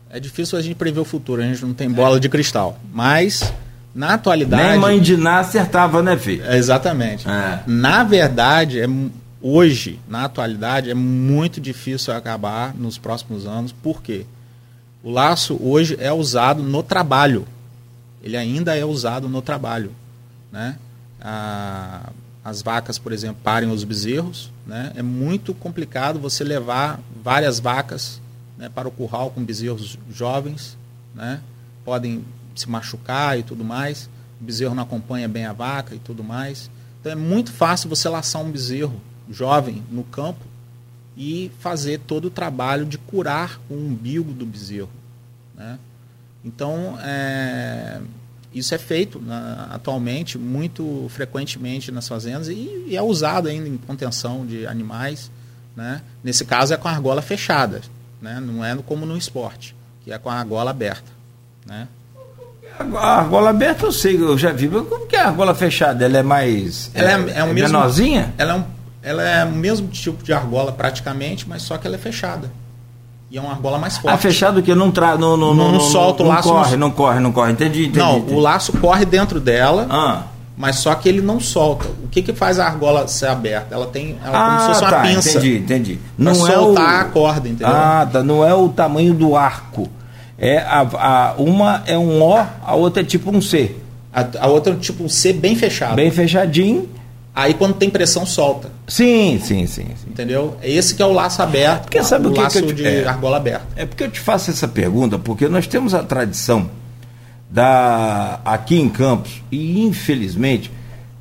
é 0.09 0.19
difícil 0.19 0.57
a 0.57 0.61
gente 0.61 0.75
prever 0.75 0.99
o 0.99 1.05
futuro, 1.05 1.41
a 1.41 1.45
gente 1.45 1.63
não 1.63 1.73
tem 1.73 1.89
bola 1.89 2.19
de 2.19 2.29
cristal. 2.29 2.79
Mas, 2.93 3.53
na 3.93 4.13
atualidade. 4.13 4.63
Nem 4.63 4.79
mãe 4.79 4.99
de 4.99 5.17
Ná 5.17 5.39
acertava, 5.39 6.01
né, 6.01 6.17
filho? 6.17 6.49
Exatamente. 6.51 7.27
É. 7.27 7.59
Na 7.67 8.03
verdade, 8.03 8.79
é 8.79 8.87
hoje, 9.43 9.99
na 10.07 10.23
atualidade, 10.23 10.89
é 10.89 10.93
muito 10.93 11.59
difícil 11.59 12.13
acabar 12.13 12.73
nos 12.73 12.97
próximos 12.97 13.45
anos. 13.45 13.73
Por 13.73 14.01
quê? 14.01 14.25
O 15.03 15.11
laço 15.11 15.59
hoje 15.61 15.97
é 15.99 16.13
usado 16.13 16.63
no 16.63 16.81
trabalho. 16.81 17.45
Ele 18.23 18.37
ainda 18.37 18.73
é 18.75 18.85
usado 18.85 19.27
no 19.27 19.41
trabalho. 19.41 19.91
Né? 20.49 20.77
As 22.41 22.61
vacas, 22.61 22.97
por 22.97 23.11
exemplo, 23.11 23.41
parem 23.43 23.69
os 23.69 23.83
bezerros. 23.83 24.49
Né? 24.65 24.93
É 24.95 25.01
muito 25.01 25.53
complicado 25.53 26.19
você 26.19 26.45
levar 26.45 27.01
várias 27.21 27.59
vacas 27.59 28.21
né, 28.57 28.69
para 28.69 28.87
o 28.87 28.91
curral 28.91 29.29
com 29.29 29.43
bezerros 29.43 29.99
jovens. 30.09 30.77
Né? 31.13 31.41
Podem 31.83 32.23
se 32.55 32.69
machucar 32.69 33.37
e 33.37 33.43
tudo 33.43 33.65
mais. 33.65 34.09
O 34.39 34.45
bezerro 34.45 34.73
não 34.73 34.83
acompanha 34.83 35.27
bem 35.27 35.45
a 35.45 35.51
vaca 35.51 35.93
e 35.93 35.99
tudo 35.99 36.23
mais. 36.23 36.71
Então 37.01 37.11
é 37.11 37.15
muito 37.15 37.51
fácil 37.51 37.89
você 37.89 38.07
laçar 38.07 38.41
um 38.41 38.49
bezerro 38.49 39.01
jovem 39.29 39.83
no 39.91 40.03
campo 40.03 40.45
e 41.15 41.51
fazer 41.59 41.99
todo 41.99 42.25
o 42.25 42.31
trabalho 42.31 42.85
de 42.85 42.97
curar 42.97 43.59
o 43.69 43.73
umbigo 43.73 44.31
do 44.33 44.45
bezerro. 44.45 44.89
Né? 45.55 45.77
Então, 46.43 46.97
é, 47.01 47.99
isso 48.53 48.73
é 48.73 48.77
feito 48.77 49.19
né, 49.19 49.67
atualmente 49.71 50.37
muito 50.37 51.07
frequentemente 51.09 51.91
nas 51.91 52.07
fazendas 52.07 52.47
e, 52.47 52.85
e, 52.87 52.97
é 52.97 53.01
usado 53.01 53.47
ainda 53.47 53.67
em 53.67 53.77
contenção 53.77 54.45
de 54.45 54.65
animais. 54.65 55.31
Né? 55.75 56.01
Nesse 56.23 56.45
caso 56.45 56.73
é 56.73 56.77
com 56.77 56.87
a 56.87 56.91
argola 56.91 57.21
fechada, 57.21 57.81
né? 58.21 58.39
não 58.39 58.63
é 58.63 58.75
como 58.77 59.05
no 59.05 59.17
esporte, 59.17 59.75
que 60.03 60.11
é 60.11 60.17
com 60.17 60.29
a 60.29 60.35
argola 60.35 60.71
aberta. 60.71 61.11
Né? 61.65 61.87
A 62.95 63.19
argola 63.19 63.51
aberta 63.51 63.85
eu 63.85 63.91
sei, 63.91 64.19
eu 64.19 64.37
já 64.37 64.51
vi, 64.51 64.67
mas 64.67 64.87
como 64.87 65.05
que 65.05 65.15
é 65.15 65.21
a 65.21 65.27
argola 65.27 65.53
fechada? 65.53 66.03
Ela 66.05 66.17
é 66.17 66.23
mais. 66.23 66.89
Ela 66.93 67.11
é, 67.11 67.13
é, 67.13 67.39
é, 67.39 67.43
um 67.43 67.49
é 67.49 67.53
mesmo, 67.53 67.67
menorzinha? 67.69 68.33
Ela 68.35 68.53
é 68.53 68.55
um 68.55 68.65
ela 69.03 69.21
é 69.21 69.43
o 69.43 69.51
mesmo 69.51 69.87
tipo 69.87 70.23
de 70.23 70.31
argola 70.31 70.71
praticamente, 70.71 71.47
mas 71.47 71.61
só 71.61 71.77
que 71.77 71.85
ela 71.85 71.95
é 71.95 71.99
fechada. 71.99 72.49
E 73.29 73.37
é 73.37 73.41
uma 73.41 73.51
argola 73.51 73.77
mais 73.79 73.97
forte. 73.97 74.13
Ah, 74.13 74.17
fechado 74.17 74.61
que 74.61 74.73
não 74.75 74.91
tra... 74.91 75.17
não, 75.17 75.35
não, 75.35 75.53
não, 75.53 75.71
não, 75.71 75.79
solta 75.79 76.23
o 76.23 76.27
laço. 76.27 76.49
Corre, 76.49 76.77
não 76.77 76.91
corre, 76.91 77.19
não 77.19 77.31
corre. 77.31 77.51
Entendi, 77.51 77.85
entendi. 77.85 77.97
Não, 77.97 78.17
entendi. 78.19 78.35
o 78.35 78.39
laço 78.39 78.71
corre 78.73 79.05
dentro 79.05 79.39
dela. 79.39 79.87
Ah. 79.89 80.23
Mas 80.55 80.75
só 80.77 80.93
que 80.93 81.09
ele 81.09 81.19
não 81.19 81.39
solta. 81.39 81.87
O 82.03 82.07
que, 82.09 82.21
que 82.21 82.31
faz 82.31 82.59
a 82.59 82.65
argola 82.65 83.07
ser 83.07 83.25
aberta? 83.25 83.73
Ela 83.73 83.87
tem 83.87 84.17
ela 84.23 84.37
ah, 84.37 84.45
como 84.45 84.59
se 84.59 84.67
fosse 84.67 84.79
tá, 84.81 84.97
uma 84.97 85.07
pinça. 85.07 85.29
Entendi, 85.31 85.57
entendi. 85.57 85.99
Não 86.15 86.31
é 86.31 86.35
soltar 86.35 86.95
o... 86.95 87.01
a 87.01 87.03
corda, 87.05 87.49
entendeu? 87.49 87.67
Ah, 87.67 88.07
tá. 88.09 88.23
Não 88.23 88.45
é 88.45 88.53
o 88.53 88.69
tamanho 88.69 89.15
do 89.15 89.35
arco. 89.35 89.89
É 90.37 90.59
a, 90.59 90.81
a, 90.81 91.33
uma 91.39 91.83
é 91.87 91.97
um 91.97 92.21
O, 92.21 92.37
a 92.37 92.75
outra 92.75 93.01
é 93.01 93.05
tipo 93.05 93.35
um 93.35 93.41
C. 93.41 93.75
A, 94.13 94.25
a 94.41 94.47
outra 94.47 94.73
é 94.73 94.75
tipo 94.75 95.03
um 95.03 95.09
C 95.09 95.33
bem 95.33 95.55
fechado. 95.55 95.95
Bem 95.95 96.11
fechadinho. 96.11 96.87
Aí 97.35 97.55
quando 97.55 97.73
tem 97.73 97.89
pressão, 97.89 98.25
solta. 98.25 98.69
Sim, 98.87 99.39
sim, 99.43 99.65
sim. 99.65 99.85
sim. 99.85 100.09
Entendeu? 100.09 100.55
É 100.61 100.69
esse 100.69 100.93
que 100.93 101.01
é 101.01 101.05
o 101.05 101.11
laço 101.11 101.41
aberto, 101.41 101.83
porque 101.83 102.03
sabe 102.03 102.27
o, 102.27 102.29
o 102.29 102.33
que 102.33 102.39
laço 102.39 102.61
que 102.61 102.69
eu, 102.69 102.73
de 102.73 102.85
é, 102.85 103.07
argola 103.07 103.37
aberta. 103.37 103.65
É 103.75 103.85
porque 103.85 104.03
eu 104.03 104.11
te 104.11 104.19
faço 104.19 104.51
essa 104.51 104.67
pergunta, 104.67 105.17
porque 105.17 105.47
nós 105.47 105.65
temos 105.65 105.95
a 105.95 106.03
tradição 106.03 106.69
da 107.49 108.39
aqui 108.45 108.75
em 108.79 108.87
Campos, 108.87 109.41
e 109.51 109.81
infelizmente, 109.83 110.71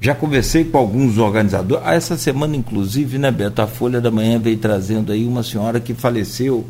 já 0.01 0.15
conversei 0.15 0.65
com 0.65 0.77
alguns 0.77 1.17
organizadores, 1.17 1.85
ah, 1.87 1.95
essa 1.95 2.17
semana 2.17 2.57
inclusive, 2.57 3.19
né, 3.19 3.31
Beto, 3.31 3.63
a 3.63 3.67
Folha 3.67 4.01
da 4.01 4.11
Manhã 4.11 4.39
veio 4.39 4.57
trazendo 4.59 5.13
aí 5.13 5.27
uma 5.27 5.43
senhora 5.43 5.81
que 5.81 5.95
faleceu, 5.95 6.67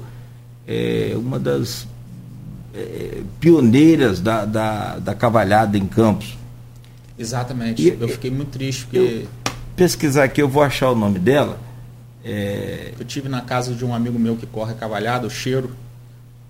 é, 0.66 1.14
uma 1.16 1.38
das 1.38 1.86
é, 2.74 3.22
pioneiras 3.40 4.20
da, 4.20 4.44
da, 4.44 4.98
da 4.98 5.14
cavalhada 5.14 5.76
em 5.76 5.86
Campos 5.86 6.41
Exatamente. 7.22 7.82
E, 7.82 7.96
eu 7.98 8.08
fiquei 8.08 8.30
muito 8.30 8.50
triste 8.50 8.84
porque. 8.84 9.26
Pesquisar 9.76 10.24
aqui, 10.24 10.42
eu 10.42 10.48
vou 10.48 10.62
achar 10.62 10.90
o 10.90 10.94
nome 10.94 11.18
dela. 11.18 11.58
É... 12.24 12.92
Eu 12.98 13.04
tive 13.04 13.28
na 13.28 13.40
casa 13.40 13.72
de 13.72 13.84
um 13.84 13.94
amigo 13.94 14.18
meu 14.18 14.36
que 14.36 14.44
corre 14.44 14.74
cavalhada, 14.74 15.26
o 15.26 15.30
Cheiro, 15.30 15.70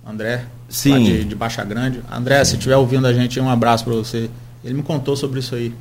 André, 0.05 0.47
Sim. 0.69 1.05
De, 1.05 1.25
de, 1.25 1.35
Baixa 1.35 1.63
Grande. 1.65 2.01
André, 2.11 2.43
Sim. 2.45 2.51
se 2.51 2.57
estiver 2.57 2.77
ouvindo 2.77 3.07
a 3.07 3.13
gente, 3.13 3.39
um 3.39 3.49
abraço 3.49 3.85
para 3.85 3.93
você. 3.93 4.29
Ele 4.65 4.75
me 4.75 4.83
contou 4.83 5.15
sobre 5.15 5.41
isso 5.41 5.55
aí. 5.55 5.73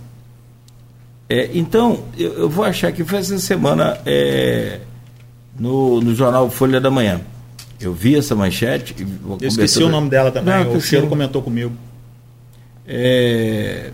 É, 1.29 1.49
então, 1.53 2.03
eu, 2.17 2.33
eu, 2.33 2.49
vou 2.49 2.65
achar 2.65 2.91
que 2.91 3.03
foi 3.05 3.19
essa 3.19 3.39
semana 3.39 3.97
é, 4.05 4.81
no, 5.57 6.01
no 6.01 6.13
jornal 6.13 6.49
Folha 6.49 6.81
da 6.81 6.91
Manhã. 6.91 7.21
Eu 7.79 7.93
vi 7.93 8.15
essa 8.17 8.35
manchete. 8.35 8.95
eu 9.41 9.47
esqueci 9.47 9.81
o 9.81 9.89
nome 9.89 10.09
dela 10.09 10.29
também. 10.29 10.65
Não, 10.65 10.73
o 10.73 10.81
Cheiro 10.81 11.07
comentou 11.07 11.41
comigo. 11.41 11.71
É, 12.85 13.91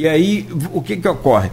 e 0.00 0.08
aí, 0.08 0.48
o 0.72 0.80
que, 0.80 0.96
que 0.96 1.06
ocorre? 1.06 1.50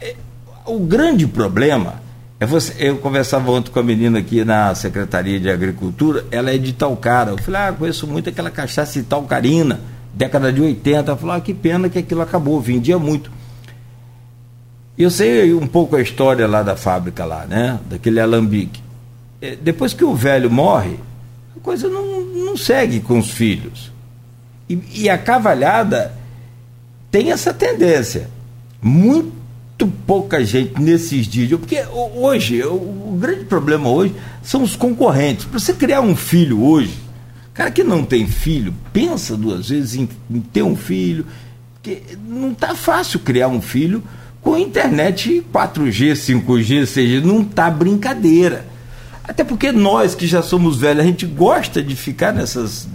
É, 0.00 0.16
o 0.64 0.78
grande 0.78 1.26
problema 1.26 2.00
é 2.40 2.46
você. 2.46 2.74
Eu 2.78 2.96
conversava 2.96 3.52
ontem 3.52 3.70
com 3.70 3.78
a 3.78 3.82
menina 3.82 4.20
aqui 4.20 4.42
na 4.42 4.74
Secretaria 4.74 5.38
de 5.38 5.50
Agricultura, 5.50 6.24
ela 6.30 6.50
é 6.50 6.56
de 6.56 6.72
Talcara. 6.72 7.32
Eu 7.32 7.36
falei, 7.36 7.60
ah, 7.60 7.74
conheço 7.78 8.06
muito 8.06 8.30
aquela 8.30 8.50
cachaça 8.50 8.98
de 8.98 9.04
Talcarina, 9.04 9.82
década 10.14 10.50
de 10.50 10.62
80. 10.62 11.10
Ela 11.10 11.18
falou, 11.18 11.34
ah, 11.34 11.40
que 11.42 11.52
pena 11.52 11.90
que 11.90 11.98
aquilo 11.98 12.22
acabou, 12.22 12.58
vendia 12.58 12.98
muito. 12.98 13.30
Eu 14.96 15.10
sei 15.10 15.52
um 15.52 15.66
pouco 15.66 15.94
a 15.94 16.00
história 16.00 16.48
lá 16.48 16.62
da 16.62 16.76
fábrica 16.76 17.26
lá, 17.26 17.44
né? 17.44 17.78
Daquele 17.90 18.18
alambique. 18.18 18.82
É, 19.42 19.56
depois 19.60 19.92
que 19.92 20.04
o 20.04 20.14
velho 20.14 20.50
morre, 20.50 20.98
a 21.54 21.60
coisa 21.60 21.86
não, 21.86 22.22
não 22.22 22.56
segue 22.56 23.00
com 23.00 23.18
os 23.18 23.28
filhos. 23.28 23.92
E, 24.70 25.02
e 25.02 25.10
a 25.10 25.18
cavalhada 25.18 26.18
tem 27.10 27.32
essa 27.32 27.52
tendência. 27.52 28.28
Muito 28.80 29.86
pouca 30.06 30.44
gente 30.44 30.80
nesses 30.80 31.26
dias. 31.26 31.58
Porque 31.58 31.82
hoje, 32.14 32.62
o, 32.62 33.18
grande 33.20 33.44
problema 33.44 33.88
hoje 33.88 34.14
são 34.42 34.62
os 34.62 34.76
concorrentes. 34.76 35.44
Para 35.44 35.58
você 35.58 35.72
criar 35.74 36.00
um 36.00 36.14
filho 36.14 36.62
hoje, 36.62 36.94
cara 37.52 37.70
que 37.70 37.82
não 37.82 38.04
tem 38.04 38.26
filho, 38.26 38.74
pensa 38.92 39.36
duas 39.36 39.68
vezes 39.68 39.94
em, 39.96 40.08
em 40.30 40.40
ter 40.40 40.62
um 40.62 40.76
filho. 40.76 41.26
Porque 41.74 42.02
não 42.26 42.52
está 42.52 42.74
fácil 42.74 43.20
criar 43.20 43.48
um 43.48 43.60
filho 43.60 44.02
com 44.40 44.56
internet 44.56 45.44
4G, 45.52 46.12
5G, 46.12 46.82
6G, 46.82 47.22
não 47.22 47.44
tá 47.44 47.70
brincadeira. 47.70 48.66
Até 49.22 49.44
porque 49.44 49.70
nós 49.70 50.14
que 50.14 50.26
já 50.26 50.42
somos 50.42 50.78
velhos, 50.78 51.02
a 51.02 51.06
gente 51.06 51.26
gosta 51.26 51.82
de 51.82 51.94
ficar 51.94 52.32
nessas, 52.32 52.88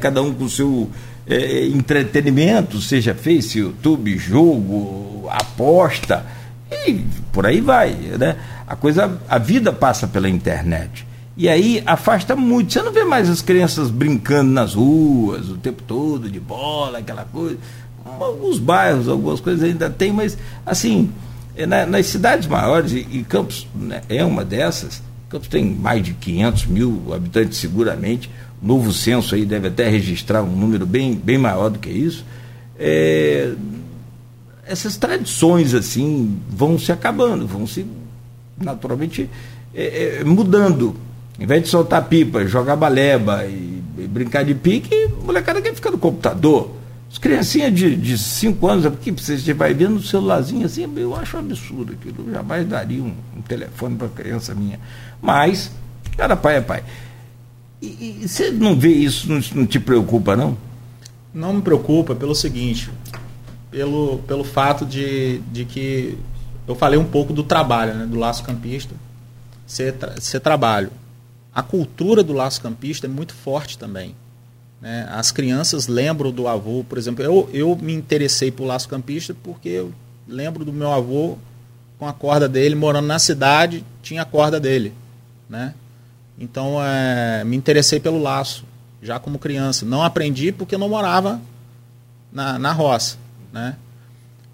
cada 0.00 0.22
um 0.22 0.32
com 0.32 0.44
o 0.44 0.50
seu 0.50 0.90
é, 1.28 1.66
entretenimento, 1.66 2.80
seja 2.80 3.14
Face, 3.14 3.58
YouTube, 3.58 4.16
jogo, 4.16 5.28
aposta, 5.30 6.24
e 6.70 7.04
por 7.32 7.46
aí 7.46 7.60
vai, 7.60 7.92
né? 7.92 8.36
A 8.66 8.74
coisa, 8.74 9.20
a 9.28 9.38
vida 9.38 9.72
passa 9.72 10.06
pela 10.06 10.28
internet. 10.28 11.06
E 11.36 11.48
aí 11.48 11.82
afasta 11.86 12.34
muito. 12.34 12.72
Você 12.72 12.82
não 12.82 12.92
vê 12.92 13.04
mais 13.04 13.28
as 13.30 13.40
crianças 13.40 13.90
brincando 13.90 14.50
nas 14.50 14.74
ruas 14.74 15.48
o 15.48 15.56
tempo 15.56 15.82
todo, 15.82 16.28
de 16.28 16.40
bola, 16.40 16.98
aquela 16.98 17.24
coisa. 17.24 17.58
Alguns 18.04 18.58
bairros, 18.58 19.08
algumas 19.08 19.38
coisas 19.38 19.62
ainda 19.62 19.88
tem, 19.88 20.12
mas 20.12 20.36
assim, 20.66 21.10
é, 21.54 21.66
na, 21.66 21.86
nas 21.86 22.06
cidades 22.06 22.48
maiores, 22.48 22.92
e, 22.92 23.06
e 23.10 23.24
Campos 23.24 23.68
né, 23.74 24.02
é 24.08 24.24
uma 24.24 24.44
dessas, 24.44 25.02
Campos 25.28 25.48
tem 25.48 25.64
mais 25.64 26.02
de 26.02 26.14
500 26.14 26.66
mil 26.66 27.14
habitantes 27.14 27.58
seguramente, 27.58 28.30
novo 28.62 28.92
censo 28.92 29.34
aí 29.34 29.44
deve 29.44 29.68
até 29.68 29.88
registrar 29.88 30.42
um 30.42 30.54
número 30.54 30.86
bem, 30.86 31.14
bem 31.14 31.38
maior 31.38 31.68
do 31.70 31.78
que 31.78 31.90
isso. 31.90 32.24
É, 32.78 33.52
essas 34.66 34.96
tradições 34.96 35.74
assim 35.74 36.38
vão 36.48 36.78
se 36.78 36.92
acabando, 36.92 37.46
vão 37.46 37.66
se 37.66 37.86
naturalmente 38.60 39.28
é, 39.74 40.20
é, 40.20 40.24
mudando. 40.24 40.94
Em 41.38 41.46
vez 41.46 41.62
de 41.62 41.68
soltar 41.68 42.04
pipa, 42.08 42.44
jogar 42.46 42.74
baleba 42.74 43.46
e, 43.46 43.80
e 43.96 44.08
brincar 44.08 44.44
de 44.44 44.54
pique, 44.54 44.94
a 44.94 45.24
molecada 45.24 45.62
quer 45.62 45.74
ficar 45.74 45.90
no 45.90 45.98
computador. 45.98 46.76
As 47.10 47.16
criancinhas 47.16 47.72
de 47.72 48.18
5 48.18 48.66
anos, 48.66 48.86
porque 48.86 49.10
você 49.10 49.54
vai 49.54 49.72
vendo 49.72 49.94
no 49.94 50.02
celularzinho 50.02 50.66
assim, 50.66 50.86
eu 50.96 51.16
acho 51.16 51.36
um 51.36 51.40
absurdo 51.40 51.92
aquilo. 51.92 52.26
Eu 52.26 52.34
jamais 52.34 52.66
daria 52.66 53.02
um, 53.02 53.14
um 53.34 53.40
telefone 53.40 53.96
para 53.96 54.08
criança 54.08 54.54
minha. 54.54 54.78
Mas, 55.22 55.70
cada 56.16 56.36
pai 56.36 56.56
é 56.56 56.60
pai. 56.60 56.82
E, 57.80 58.20
e 58.22 58.28
você 58.28 58.50
não 58.50 58.78
vê 58.78 58.92
isso, 58.92 59.28
não, 59.28 59.40
não 59.54 59.66
te 59.66 59.78
preocupa, 59.78 60.36
não? 60.36 60.56
Não 61.32 61.54
me 61.54 61.62
preocupa 61.62 62.14
pelo 62.14 62.34
seguinte, 62.34 62.90
pelo, 63.70 64.18
pelo 64.26 64.42
fato 64.42 64.84
de, 64.84 65.38
de 65.52 65.64
que 65.64 66.18
eu 66.66 66.74
falei 66.74 66.98
um 66.98 67.04
pouco 67.04 67.32
do 67.32 67.42
trabalho, 67.42 67.94
né, 67.94 68.06
do 68.06 68.16
laço 68.16 68.42
campista, 68.42 68.94
ser, 69.66 69.94
ser 70.20 70.40
trabalho 70.40 70.90
a 71.58 71.62
cultura 71.62 72.22
do 72.22 72.32
laço 72.32 72.60
campista 72.60 73.08
é 73.08 73.10
muito 73.10 73.34
forte 73.34 73.76
também. 73.76 74.14
Né? 74.80 75.08
As 75.10 75.32
crianças 75.32 75.88
lembram 75.88 76.30
do 76.30 76.46
avô, 76.46 76.84
por 76.88 76.96
exemplo, 76.96 77.24
eu, 77.24 77.50
eu 77.52 77.74
me 77.74 77.92
interessei 77.92 78.52
por 78.52 78.64
laço 78.64 78.88
campista 78.88 79.34
porque 79.42 79.68
eu 79.68 79.92
lembro 80.28 80.64
do 80.64 80.72
meu 80.72 80.92
avô 80.92 81.36
com 81.98 82.06
a 82.06 82.12
corda 82.12 82.48
dele, 82.48 82.76
morando 82.76 83.08
na 83.08 83.18
cidade, 83.18 83.84
tinha 84.02 84.22
a 84.22 84.24
corda 84.24 84.60
dele. 84.60 84.92
Né? 85.50 85.74
Então, 86.38 86.76
é, 86.82 87.42
me 87.44 87.56
interessei 87.56 87.98
pelo 87.98 88.22
laço, 88.22 88.64
já 89.02 89.18
como 89.18 89.38
criança. 89.38 89.84
Não 89.84 90.02
aprendi 90.02 90.52
porque 90.52 90.78
não 90.78 90.88
morava 90.88 91.40
na, 92.32 92.58
na 92.58 92.72
roça. 92.72 93.16
Né? 93.52 93.76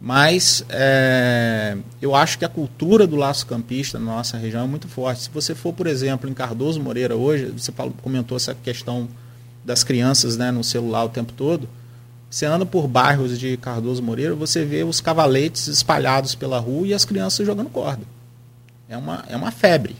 Mas 0.00 0.64
é, 0.68 1.76
eu 2.00 2.14
acho 2.14 2.38
que 2.38 2.44
a 2.44 2.48
cultura 2.48 3.06
do 3.06 3.16
laço 3.16 3.46
campista 3.46 3.98
na 3.98 4.04
nossa 4.16 4.36
região 4.36 4.64
é 4.64 4.66
muito 4.66 4.88
forte. 4.88 5.22
Se 5.22 5.30
você 5.30 5.54
for, 5.54 5.72
por 5.72 5.86
exemplo, 5.86 6.28
em 6.28 6.34
Cardoso 6.34 6.80
Moreira 6.80 7.16
hoje, 7.16 7.46
você 7.46 7.72
falou, 7.72 7.94
comentou 8.02 8.36
essa 8.36 8.54
questão 8.54 9.08
das 9.64 9.82
crianças 9.82 10.36
né, 10.36 10.50
no 10.50 10.62
celular 10.62 11.04
o 11.04 11.08
tempo 11.08 11.32
todo. 11.32 11.68
Você 12.30 12.46
anda 12.46 12.66
por 12.66 12.88
bairros 12.88 13.38
de 13.38 13.56
Cardoso 13.56 14.02
Moreira, 14.02 14.34
você 14.34 14.64
vê 14.64 14.82
os 14.82 15.00
cavaletes 15.00 15.68
espalhados 15.68 16.34
pela 16.34 16.58
rua 16.58 16.88
e 16.88 16.94
as 16.94 17.04
crianças 17.04 17.46
jogando 17.46 17.70
corda. 17.70 18.02
É 18.88 18.96
uma, 18.96 19.24
é 19.28 19.36
uma 19.36 19.50
febre. 19.50 19.96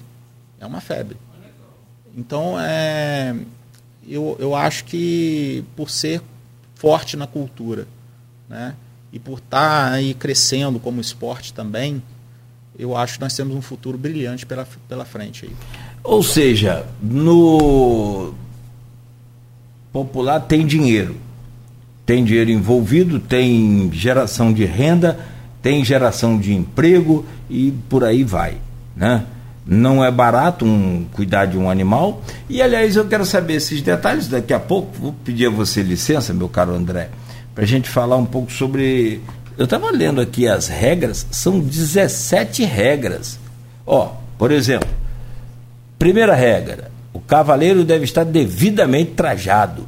É 0.61 0.67
uma 0.67 0.81
febre. 0.81 1.17
Então, 2.17 2.59
é, 2.59 3.35
eu, 4.07 4.37
eu 4.39 4.55
acho 4.55 4.85
que 4.85 5.65
por 5.75 5.91
ser 5.91 6.23
forte 6.75 7.17
na 7.17 7.27
cultura, 7.27 7.87
né, 8.49 8.75
e 9.13 9.19
por 9.19 9.39
estar 9.39 9.91
tá 9.91 9.93
aí 9.93 10.15
crescendo 10.15 10.79
como 10.79 11.01
esporte 11.01 11.53
também, 11.53 12.03
eu 12.79 12.97
acho 12.97 13.15
que 13.15 13.21
nós 13.21 13.35
temos 13.35 13.55
um 13.55 13.63
futuro 13.63 13.97
brilhante 13.97 14.45
pela, 14.45 14.67
pela 14.89 15.05
frente 15.05 15.47
aí. 15.47 15.53
Ou 16.03 16.23
seja, 16.23 16.85
no 17.01 18.35
popular 19.93 20.41
tem 20.41 20.67
dinheiro. 20.67 21.17
Tem 22.05 22.23
dinheiro 22.25 22.51
envolvido, 22.51 23.19
tem 23.19 23.91
geração 23.93 24.53
de 24.53 24.65
renda, 24.65 25.19
tem 25.63 25.83
geração 25.85 26.39
de 26.39 26.53
emprego 26.53 27.25
e 27.49 27.73
por 27.89 28.05
aí 28.05 28.23
vai, 28.23 28.59
né? 28.95 29.25
Não 29.67 30.05
é 30.05 30.11
barato 30.11 30.65
um, 30.65 31.07
cuidar 31.13 31.47
de 31.47 31.57
um 31.57 31.71
animal. 31.71 32.23
E 32.49 32.61
aliás, 32.61 32.97
eu 32.97 33.07
quero 33.07 33.25
saber 33.25 33.55
esses 33.55 33.81
detalhes 33.81 34.29
daqui 34.29 34.53
a 34.53 34.61
pouco. 34.61 34.93
Vou 34.99 35.13
pedir 35.25 35.47
a 35.47 35.51
você 35.51 35.83
licença, 35.83 36.35
meu 36.35 36.49
caro 36.49 36.75
André 36.75 37.09
para 37.55 37.65
a 37.65 37.67
gente 37.67 37.89
falar 37.89 38.17
um 38.17 38.27
pouco 38.27 38.51
sobre. 38.51 39.21
Eu 39.57 39.65
estava 39.65 39.91
lendo 39.91 40.21
aqui 40.21 40.49
as 40.49 40.67
regras, 40.67 41.27
são 41.31 41.61
17 41.61 42.65
regras. 42.65 43.39
Ó, 43.87 44.13
por 44.37 44.51
exemplo, 44.51 44.89
primeira 45.99 46.35
regra: 46.35 46.91
o 47.13 47.21
cavaleiro 47.21 47.85
deve 47.85 48.05
estar 48.05 48.25
devidamente 48.25 49.13
trajado. 49.13 49.87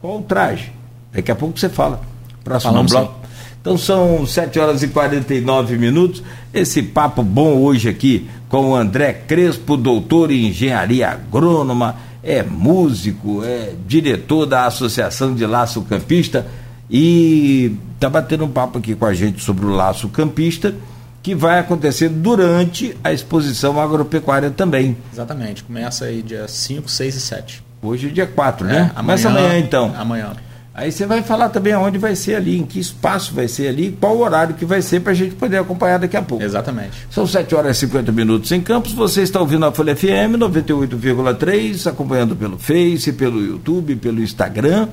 Qual 0.00 0.18
o 0.18 0.22
traje? 0.22 0.72
Daqui 1.12 1.30
a 1.30 1.34
pouco 1.34 1.58
você 1.58 1.68
fala. 1.68 2.00
Próximo 2.42 2.72
Falamos 2.72 2.92
bloco. 2.92 3.25
Então 3.66 3.76
são 3.76 4.24
7 4.24 4.60
horas 4.60 4.84
e 4.84 4.86
49 4.86 5.76
minutos. 5.76 6.22
Esse 6.54 6.84
papo 6.84 7.20
bom 7.20 7.56
hoje 7.56 7.88
aqui 7.88 8.30
com 8.48 8.70
o 8.70 8.76
André 8.76 9.12
Crespo, 9.12 9.76
doutor 9.76 10.30
em 10.30 10.46
engenharia 10.46 11.08
agrônoma, 11.08 11.96
é 12.22 12.44
músico, 12.44 13.42
é 13.42 13.72
diretor 13.84 14.46
da 14.46 14.66
Associação 14.66 15.34
de 15.34 15.44
Laço 15.44 15.82
Campista 15.82 16.46
e 16.88 17.76
está 17.96 18.08
batendo 18.08 18.44
um 18.44 18.48
papo 18.48 18.78
aqui 18.78 18.94
com 18.94 19.04
a 19.04 19.12
gente 19.12 19.42
sobre 19.42 19.66
o 19.66 19.70
laço 19.70 20.08
campista, 20.10 20.72
que 21.20 21.34
vai 21.34 21.58
acontecer 21.58 22.08
durante 22.08 22.96
a 23.02 23.12
exposição 23.12 23.80
agropecuária 23.80 24.48
também. 24.48 24.96
Exatamente, 25.12 25.64
começa 25.64 26.04
aí 26.04 26.22
dia 26.22 26.46
5, 26.46 26.88
6 26.88 27.16
e 27.16 27.20
7. 27.20 27.64
Hoje 27.82 28.06
é 28.06 28.10
dia 28.10 28.26
4, 28.28 28.64
é, 28.64 28.70
né? 28.70 28.78
Amanhã, 28.78 28.92
Começa 28.94 29.28
amanhã 29.28 29.58
então. 29.58 29.92
Amanhã. 29.98 30.45
Aí 30.78 30.92
você 30.92 31.06
vai 31.06 31.22
falar 31.22 31.48
também 31.48 31.72
aonde 31.72 31.96
vai 31.96 32.14
ser 32.14 32.34
ali, 32.34 32.58
em 32.58 32.66
que 32.66 32.78
espaço 32.78 33.34
vai 33.34 33.48
ser 33.48 33.68
ali, 33.68 33.96
qual 33.98 34.18
horário 34.18 34.54
que 34.54 34.66
vai 34.66 34.82
ser 34.82 35.00
para 35.00 35.12
a 35.12 35.14
gente 35.14 35.34
poder 35.34 35.56
acompanhar 35.56 35.98
daqui 35.98 36.18
a 36.18 36.20
pouco. 36.20 36.44
Exatamente. 36.44 37.08
São 37.10 37.26
7 37.26 37.54
horas 37.54 37.78
e 37.78 37.80
50 37.80 38.12
minutos 38.12 38.52
em 38.52 38.60
Campos. 38.60 38.92
Você 38.92 39.22
está 39.22 39.40
ouvindo 39.40 39.64
a 39.64 39.72
Folha 39.72 39.96
FM 39.96 40.36
98,3, 40.36 41.86
acompanhando 41.90 42.36
pelo 42.36 42.58
Face, 42.58 43.10
pelo 43.14 43.42
YouTube, 43.42 43.96
pelo 43.96 44.22
Instagram. 44.22 44.88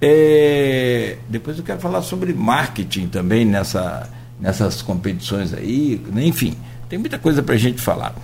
É, 0.00 1.18
depois 1.28 1.58
eu 1.58 1.64
quero 1.64 1.80
falar 1.80 2.00
sobre 2.00 2.32
marketing 2.32 3.08
também 3.08 3.44
nessa, 3.44 4.08
nessas 4.40 4.80
competições 4.80 5.52
aí, 5.52 6.00
enfim, 6.16 6.56
tem 6.88 6.98
muita 6.98 7.18
coisa 7.18 7.42
para 7.42 7.56
a 7.56 7.58
gente 7.58 7.78
falar. 7.78 8.14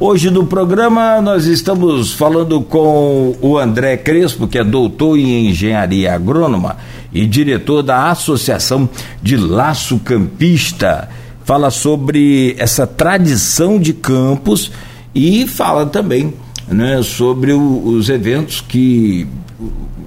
Hoje 0.00 0.28
no 0.28 0.44
programa 0.44 1.20
nós 1.20 1.46
estamos 1.46 2.12
falando 2.12 2.60
com 2.60 3.36
o 3.40 3.56
André 3.56 3.96
Crespo, 3.96 4.48
que 4.48 4.58
é 4.58 4.64
doutor 4.64 5.16
em 5.16 5.48
engenharia 5.48 6.12
agrônoma 6.12 6.78
e 7.12 7.24
diretor 7.24 7.80
da 7.80 8.10
Associação 8.10 8.88
de 9.22 9.36
Laço 9.36 10.00
Campista. 10.00 11.08
Fala 11.44 11.70
sobre 11.70 12.56
essa 12.58 12.88
tradição 12.88 13.78
de 13.78 13.92
campos 13.92 14.72
e 15.14 15.46
fala 15.46 15.86
também 15.86 16.34
né, 16.66 17.00
sobre 17.00 17.52
o, 17.52 17.86
os 17.86 18.08
eventos 18.08 18.60
que 18.60 19.28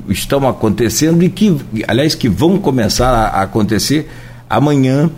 estão 0.10 0.46
acontecendo 0.50 1.24
e 1.24 1.30
que, 1.30 1.56
aliás, 1.88 2.14
que 2.14 2.28
vão 2.28 2.58
começar 2.58 3.10
a 3.10 3.42
acontecer 3.42 4.10
amanhã 4.50 5.10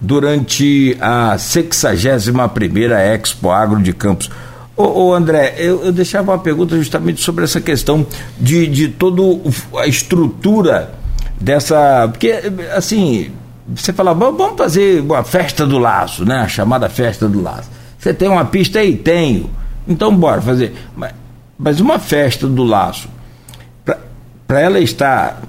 durante 0.00 0.96
a 1.00 1.36
61ª 1.36 2.98
Expo 3.14 3.50
Agro 3.50 3.82
de 3.82 3.92
Campos. 3.92 4.30
Ô, 4.76 5.06
ô 5.06 5.14
André, 5.14 5.54
eu, 5.58 5.84
eu, 5.84 5.92
deixava 5.92 6.30
uma 6.32 6.38
pergunta 6.38 6.76
justamente 6.76 7.20
sobre 7.20 7.44
essa 7.44 7.60
questão 7.60 8.06
de, 8.38 8.66
de 8.68 8.88
toda 8.88 9.22
a 9.76 9.86
estrutura 9.86 10.94
dessa. 11.40 12.08
Porque, 12.08 12.32
assim, 12.76 13.32
você 13.66 13.92
fala, 13.92 14.14
vamos 14.14 14.56
fazer 14.56 15.00
uma 15.00 15.24
festa 15.24 15.66
do 15.66 15.78
laço, 15.78 16.24
né? 16.24 16.36
A 16.40 16.48
chamada 16.48 16.88
festa 16.88 17.28
do 17.28 17.42
laço. 17.42 17.68
Você 17.98 18.14
tem 18.14 18.28
uma 18.28 18.44
pista 18.44 18.78
aí? 18.78 18.96
Tenho. 18.96 19.50
Então 19.86 20.14
bora 20.14 20.40
fazer. 20.40 20.74
Mas, 20.96 21.12
mas 21.58 21.80
uma 21.80 21.98
festa 21.98 22.46
do 22.46 22.62
laço 22.62 23.08
para 24.46 24.60
ela 24.60 24.78
estar 24.78 25.42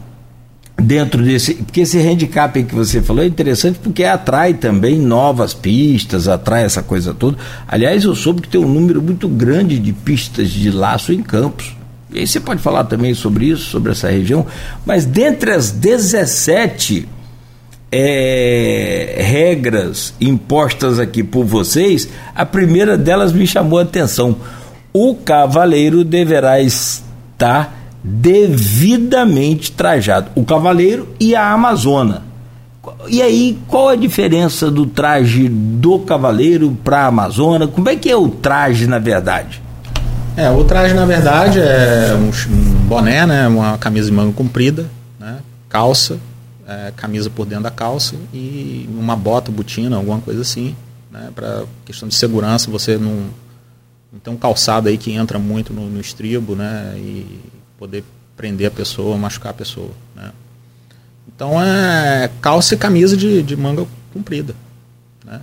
dentro 0.81 1.23
desse. 1.23 1.55
Porque 1.55 1.81
esse 1.81 1.99
handicap 1.99 2.63
que 2.63 2.75
você 2.75 3.01
falou 3.01 3.23
é 3.23 3.27
interessante 3.27 3.79
porque 3.79 4.03
atrai 4.03 4.53
também 4.53 4.97
novas 4.97 5.53
pistas, 5.53 6.27
atrai 6.27 6.63
essa 6.63 6.81
coisa 6.81 7.13
toda. 7.13 7.37
Aliás, 7.67 8.03
eu 8.03 8.15
soube 8.15 8.41
que 8.41 8.49
tem 8.49 8.61
um 8.61 8.67
número 8.67 9.01
muito 9.01 9.27
grande 9.27 9.79
de 9.79 9.93
pistas 9.93 10.49
de 10.49 10.71
laço 10.71 11.13
em 11.13 11.21
Campos. 11.21 11.75
E 12.11 12.19
aí 12.19 12.27
você 12.27 12.39
pode 12.39 12.61
falar 12.61 12.85
também 12.85 13.13
sobre 13.13 13.45
isso, 13.45 13.69
sobre 13.69 13.91
essa 13.91 14.09
região. 14.09 14.45
Mas 14.85 15.05
dentre 15.05 15.51
as 15.51 15.71
17 15.71 17.07
é, 17.91 19.15
regras 19.19 20.13
impostas 20.19 20.99
aqui 20.99 21.23
por 21.23 21.45
vocês, 21.45 22.09
a 22.35 22.45
primeira 22.45 22.97
delas 22.97 23.31
me 23.31 23.45
chamou 23.45 23.79
a 23.79 23.83
atenção. 23.83 24.37
O 24.91 25.15
cavaleiro 25.15 26.03
deverá 26.03 26.59
estar 26.59 27.78
devidamente 28.03 29.71
trajado. 29.71 30.31
O 30.35 30.43
cavaleiro 30.43 31.09
e 31.19 31.35
a 31.35 31.51
amazona. 31.51 32.23
E 33.07 33.21
aí, 33.21 33.57
qual 33.67 33.89
a 33.89 33.95
diferença 33.95 34.71
do 34.71 34.85
traje 34.85 35.49
do 35.49 35.99
cavaleiro 35.99 36.77
para 36.83 37.01
a 37.01 37.07
amazona? 37.07 37.67
Como 37.67 37.89
é 37.89 37.95
que 37.95 38.09
é 38.09 38.15
o 38.15 38.29
traje 38.29 38.87
na 38.87 38.99
verdade? 38.99 39.61
É, 40.37 40.49
o 40.49 40.63
traje 40.63 40.93
na 40.93 41.05
verdade 41.05 41.59
é 41.59 42.13
um, 42.15 42.31
boné, 42.87 43.25
né, 43.25 43.47
uma 43.47 43.77
camisa 43.77 44.09
de 44.09 44.15
manga 44.15 44.31
comprida, 44.31 44.89
né, 45.19 45.39
calça, 45.67 46.17
é, 46.65 46.93
camisa 46.95 47.29
por 47.29 47.45
dentro 47.45 47.65
da 47.65 47.71
calça 47.71 48.15
e 48.33 48.87
uma 48.97 49.17
bota, 49.17 49.51
botina, 49.51 49.97
alguma 49.97 50.19
coisa 50.21 50.41
assim, 50.41 50.75
né, 51.11 51.29
para 51.35 51.63
questão 51.83 52.07
de 52.07 52.15
segurança, 52.15 52.71
você 52.71 52.97
não, 52.97 53.25
não 54.13 54.19
tem 54.23 54.33
um 54.33 54.37
calçado 54.37 54.87
aí 54.87 54.97
que 54.97 55.11
entra 55.11 55.37
muito 55.37 55.73
no, 55.73 55.89
no 55.89 55.99
estribo, 55.99 56.55
né, 56.55 56.93
e 56.95 57.39
poder 57.79 58.03
prender 58.37 58.67
a 58.67 58.71
pessoa, 58.71 59.17
machucar 59.17 59.51
a 59.51 59.55
pessoa, 59.55 59.91
né. 60.15 60.31
Então 61.27 61.61
é 61.61 62.29
calça 62.41 62.75
e 62.75 62.77
camisa 62.77 63.15
de, 63.15 63.41
de 63.41 63.55
manga 63.55 63.87
comprida, 64.13 64.53
né, 65.25 65.41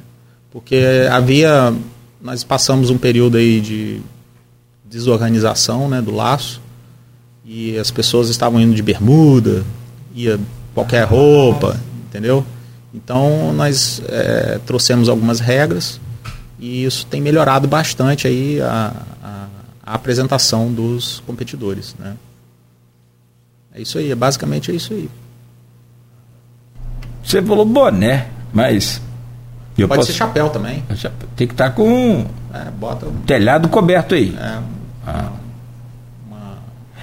porque 0.51 0.84
havia, 1.11 1.74
nós 2.20 2.45
passamos 2.45 2.91
um 2.91 2.99
período 2.99 3.37
aí 3.39 3.61
de 3.61 4.01
desorganização, 4.84 5.89
né, 5.89 6.03
do 6.03 6.14
laço, 6.14 6.61
e 7.45 7.78
as 7.78 7.91
pessoas 7.91 8.28
estavam 8.28 8.61
indo 8.61 8.74
de 8.74 8.82
bermuda, 8.82 9.64
ia 10.14 10.39
qualquer 10.74 11.05
roupa, 11.05 11.80
entendeu? 12.07 12.45
Então 12.93 13.53
nós 13.53 14.03
é, 14.09 14.59
trouxemos 14.66 15.09
algumas 15.09 15.39
regras 15.39 16.01
e 16.59 16.84
isso 16.84 17.07
tem 17.07 17.20
melhorado 17.20 17.68
bastante 17.68 18.26
aí 18.26 18.61
a, 18.61 18.93
a, 19.22 19.47
a, 19.84 19.95
apresentação 19.95 20.72
dos 20.72 21.22
competidores, 21.26 21.95
né? 21.99 22.16
É 23.77 23.83
isso 23.83 23.99
aí, 23.99 24.14
basicamente 24.14 24.70
é 24.70 24.74
isso 24.74 24.95
aí. 24.95 25.11
Você 27.22 27.43
falou 27.43 27.64
boné, 27.66 28.29
mas 28.53 29.03
Pode 29.77 30.01
posso... 30.01 30.12
ser 30.12 30.18
chapéu 30.18 30.49
também. 30.49 30.83
Tem 31.37 31.47
que 31.47 31.53
estar 31.53 31.68
tá 31.68 31.70
com 31.70 32.24
é, 32.55 32.70
bota... 32.70 33.07
telhado 33.27 33.68
coberto 33.68 34.14
aí. 34.14 34.35
É, 34.41 34.59
ah. 35.07 35.33
uma... 36.27 36.59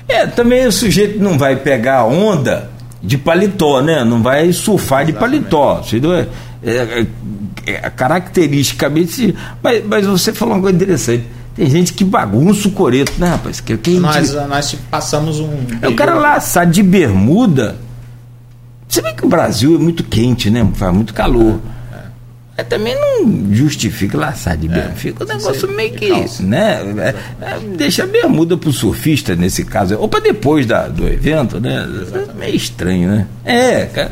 é, 0.08 0.26
também 0.26 0.66
o 0.66 0.72
sujeito 0.72 1.22
não 1.22 1.38
vai 1.38 1.58
pegar 1.58 1.98
a 2.00 2.06
onda 2.06 2.72
de 3.04 3.18
paletó, 3.18 3.82
né? 3.82 4.04
Não 4.04 4.24
vai 4.24 4.52
surfar 4.52 5.06
de 5.06 5.14
paletó. 5.14 5.84
É, 6.64 6.72
é, 6.72 7.06
é, 7.68 7.90
caracteristicamente. 7.92 9.36
Mas, 9.62 9.86
mas 9.86 10.08
você 10.08 10.34
falou 10.34 10.56
uma 10.56 10.62
coisa 10.62 10.76
interessante. 10.76 11.28
Tem 11.56 11.70
gente 11.70 11.94
que 11.94 12.04
bagunça 12.04 12.68
o 12.68 12.72
coreto, 12.72 13.14
né, 13.18 13.30
rapaz? 13.30 13.60
Que, 13.60 13.78
que 13.78 13.92
nós, 14.00 14.34
nós 14.34 14.76
passamos 14.90 15.40
um. 15.40 15.52
É 15.82 15.88
o 15.88 15.96
cara 15.96 16.16
lá 16.16 16.40
sai 16.40 16.66
de 16.66 16.82
bermuda. 16.82 17.78
Você 18.88 19.02
vê 19.02 19.14
que 19.14 19.26
o 19.26 19.30
Brasil 19.30 19.76
é 19.76 19.78
muito 19.78 20.04
quente, 20.04 20.50
né? 20.50 20.68
Faz 20.76 20.94
muito 20.94 21.14
calor. 21.14 21.60
É, 22.56 22.64
também 22.64 22.96
não 22.96 23.52
justifica 23.52 24.16
laçar 24.16 24.56
de 24.56 24.68
bermuda. 24.68 24.94
É, 24.94 24.96
Fica 24.96 25.24
um 25.24 25.28
negócio 25.28 25.68
meio 25.72 25.94
que. 25.94 26.44
Né? 26.44 26.82
É, 27.00 27.16
é, 27.46 27.60
deixa 27.76 28.04
a 28.04 28.08
bermuda 28.08 28.56
pro 28.56 28.72
surfista 28.72 29.36
nesse 29.36 29.66
caso. 29.66 29.98
Ou 29.98 30.08
para 30.08 30.20
depois 30.20 30.66
da, 30.66 30.88
do 30.88 31.08
evento, 31.08 31.60
né? 31.60 31.88
É 32.14 32.34
meio 32.38 32.56
estranho, 32.56 33.10
né? 33.10 33.28
É, 33.44 33.86
cara, 33.86 34.12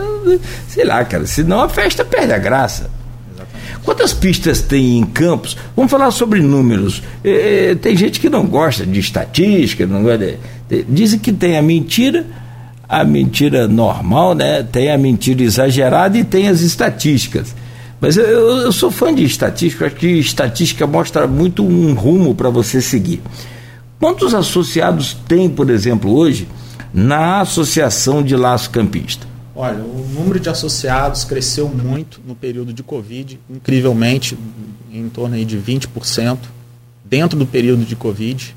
sei 0.68 0.84
lá, 0.84 1.06
cara. 1.06 1.28
Senão 1.28 1.62
a 1.62 1.70
festa 1.70 2.04
perde 2.04 2.34
a 2.34 2.39
graça. 2.39 2.89
Quantas 3.84 4.13
pistas 4.13 4.61
tem 4.61 4.99
em 4.99 5.05
Campos? 5.05 5.57
Vamos 5.75 5.89
falar 5.89 6.11
sobre 6.11 6.41
números. 6.41 7.01
É, 7.23 7.75
tem 7.75 7.95
gente 7.95 8.19
que 8.19 8.29
não 8.29 8.45
gosta 8.45 8.86
de 8.86 8.99
estatística, 8.99 9.86
não 9.88 10.03
gosta 10.03 10.38
de, 10.69 10.84
dizem 10.88 11.19
que 11.19 11.32
tem 11.32 11.57
a 11.57 11.61
mentira, 11.61 12.25
a 12.88 13.03
mentira 13.03 13.67
normal, 13.67 14.36
né? 14.36 14.63
Tem 14.63 14.91
a 14.91 14.97
mentira 14.97 15.41
exagerada 15.41 16.17
e 16.17 16.23
tem 16.23 16.47
as 16.47 16.61
estatísticas. 16.61 17.55
Mas 17.99 18.17
eu, 18.17 18.25
eu 18.25 18.71
sou 18.71 18.91
fã 18.91 19.13
de 19.13 19.23
estatística, 19.23 19.86
acho 19.86 19.95
que 19.95 20.07
estatística 20.07 20.86
mostra 20.88 21.27
muito 21.27 21.63
um 21.63 21.93
rumo 21.93 22.34
para 22.34 22.49
você 22.49 22.82
seguir. 22.82 23.21
Quantos 23.99 24.34
associados 24.34 25.15
tem, 25.27 25.47
por 25.47 25.69
exemplo, 25.69 26.11
hoje, 26.11 26.47
na 26.93 27.41
Associação 27.41 28.23
de 28.23 28.36
Laço 28.36 28.69
Campista? 28.71 29.30
Olha, 29.62 29.78
o 29.78 30.07
número 30.12 30.39
de 30.39 30.49
associados 30.49 31.24
cresceu 31.24 31.70
muito 31.70 32.20
no 32.26 32.36
período 32.36 32.74
de 32.74 32.82
Covid, 32.82 33.39
incrivelmente, 33.47 34.36
em 34.91 35.07
torno 35.07 35.36
aí 35.36 35.45
de 35.45 35.55
20%, 35.55 36.39
dentro 37.05 37.38
do 37.38 37.45
período 37.45 37.86
de 37.86 37.95
Covid, 37.95 38.55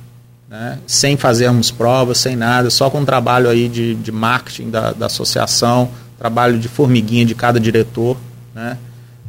né? 0.49 0.79
sem 0.87 1.15
fazermos 1.19 1.71
provas, 1.71 2.17
sem 2.17 2.35
nada, 2.35 2.71
só 2.71 2.89
com 2.89 3.03
o 3.03 3.05
trabalho 3.05 3.51
aí 3.51 3.69
de, 3.69 3.95
de 3.97 4.11
marketing 4.11 4.71
da, 4.71 4.93
da 4.93 5.05
associação, 5.05 5.91
trabalho 6.19 6.59
de 6.59 6.69
formiguinha 6.69 7.27
de 7.27 7.35
cada 7.35 7.61
diretor, 7.61 8.17
né? 8.55 8.79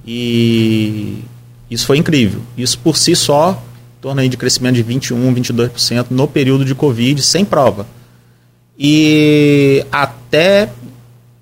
E 0.07 1.25
isso 1.69 1.85
foi 1.85 1.97
incrível. 1.97 2.39
Isso 2.57 2.79
por 2.79 2.95
si 2.95 3.17
só 3.17 3.61
torna 3.99 4.25
de 4.29 4.37
crescimento 4.37 4.75
de 4.75 4.83
21, 4.83 5.35
22% 5.35 6.05
no 6.09 6.25
período 6.25 6.63
de 6.63 6.73
Covid, 6.73 7.21
sem 7.21 7.43
prova. 7.43 7.85
E 8.79 9.85
até 9.91 10.69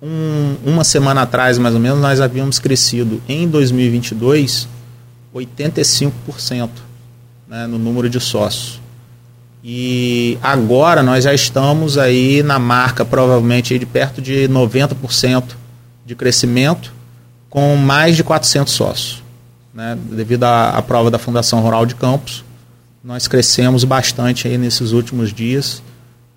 um, 0.04 0.56
uma 0.66 0.84
semana 0.84 1.22
atrás, 1.22 1.56
mais 1.56 1.74
ou 1.74 1.80
menos, 1.80 1.98
nós 1.98 2.20
havíamos 2.20 2.58
crescido 2.58 3.22
em 3.26 3.48
2022 3.48 4.68
85% 5.34 6.68
né, 7.48 7.66
no 7.66 7.78
número 7.78 8.08
de 8.08 8.20
sócios. 8.20 8.80
E 9.62 10.38
agora 10.42 11.02
nós 11.02 11.24
já 11.24 11.32
estamos 11.32 11.96
aí 11.96 12.42
na 12.42 12.58
marca, 12.58 13.04
provavelmente, 13.04 13.78
de 13.78 13.86
perto 13.86 14.20
de 14.20 14.46
90% 14.48 15.42
de 16.04 16.14
crescimento 16.14 16.92
com 17.48 17.74
mais 17.74 18.14
de 18.14 18.22
400 18.22 18.72
sócios. 18.72 19.22
Né? 19.72 19.96
Devido 20.10 20.44
à, 20.44 20.70
à 20.70 20.82
prova 20.82 21.10
da 21.10 21.18
Fundação 21.18 21.60
Rural 21.60 21.86
de 21.86 21.94
Campos, 21.94 22.44
nós 23.02 23.26
crescemos 23.26 23.84
bastante 23.84 24.46
aí 24.46 24.58
nesses 24.58 24.92
últimos 24.92 25.32
dias, 25.32 25.82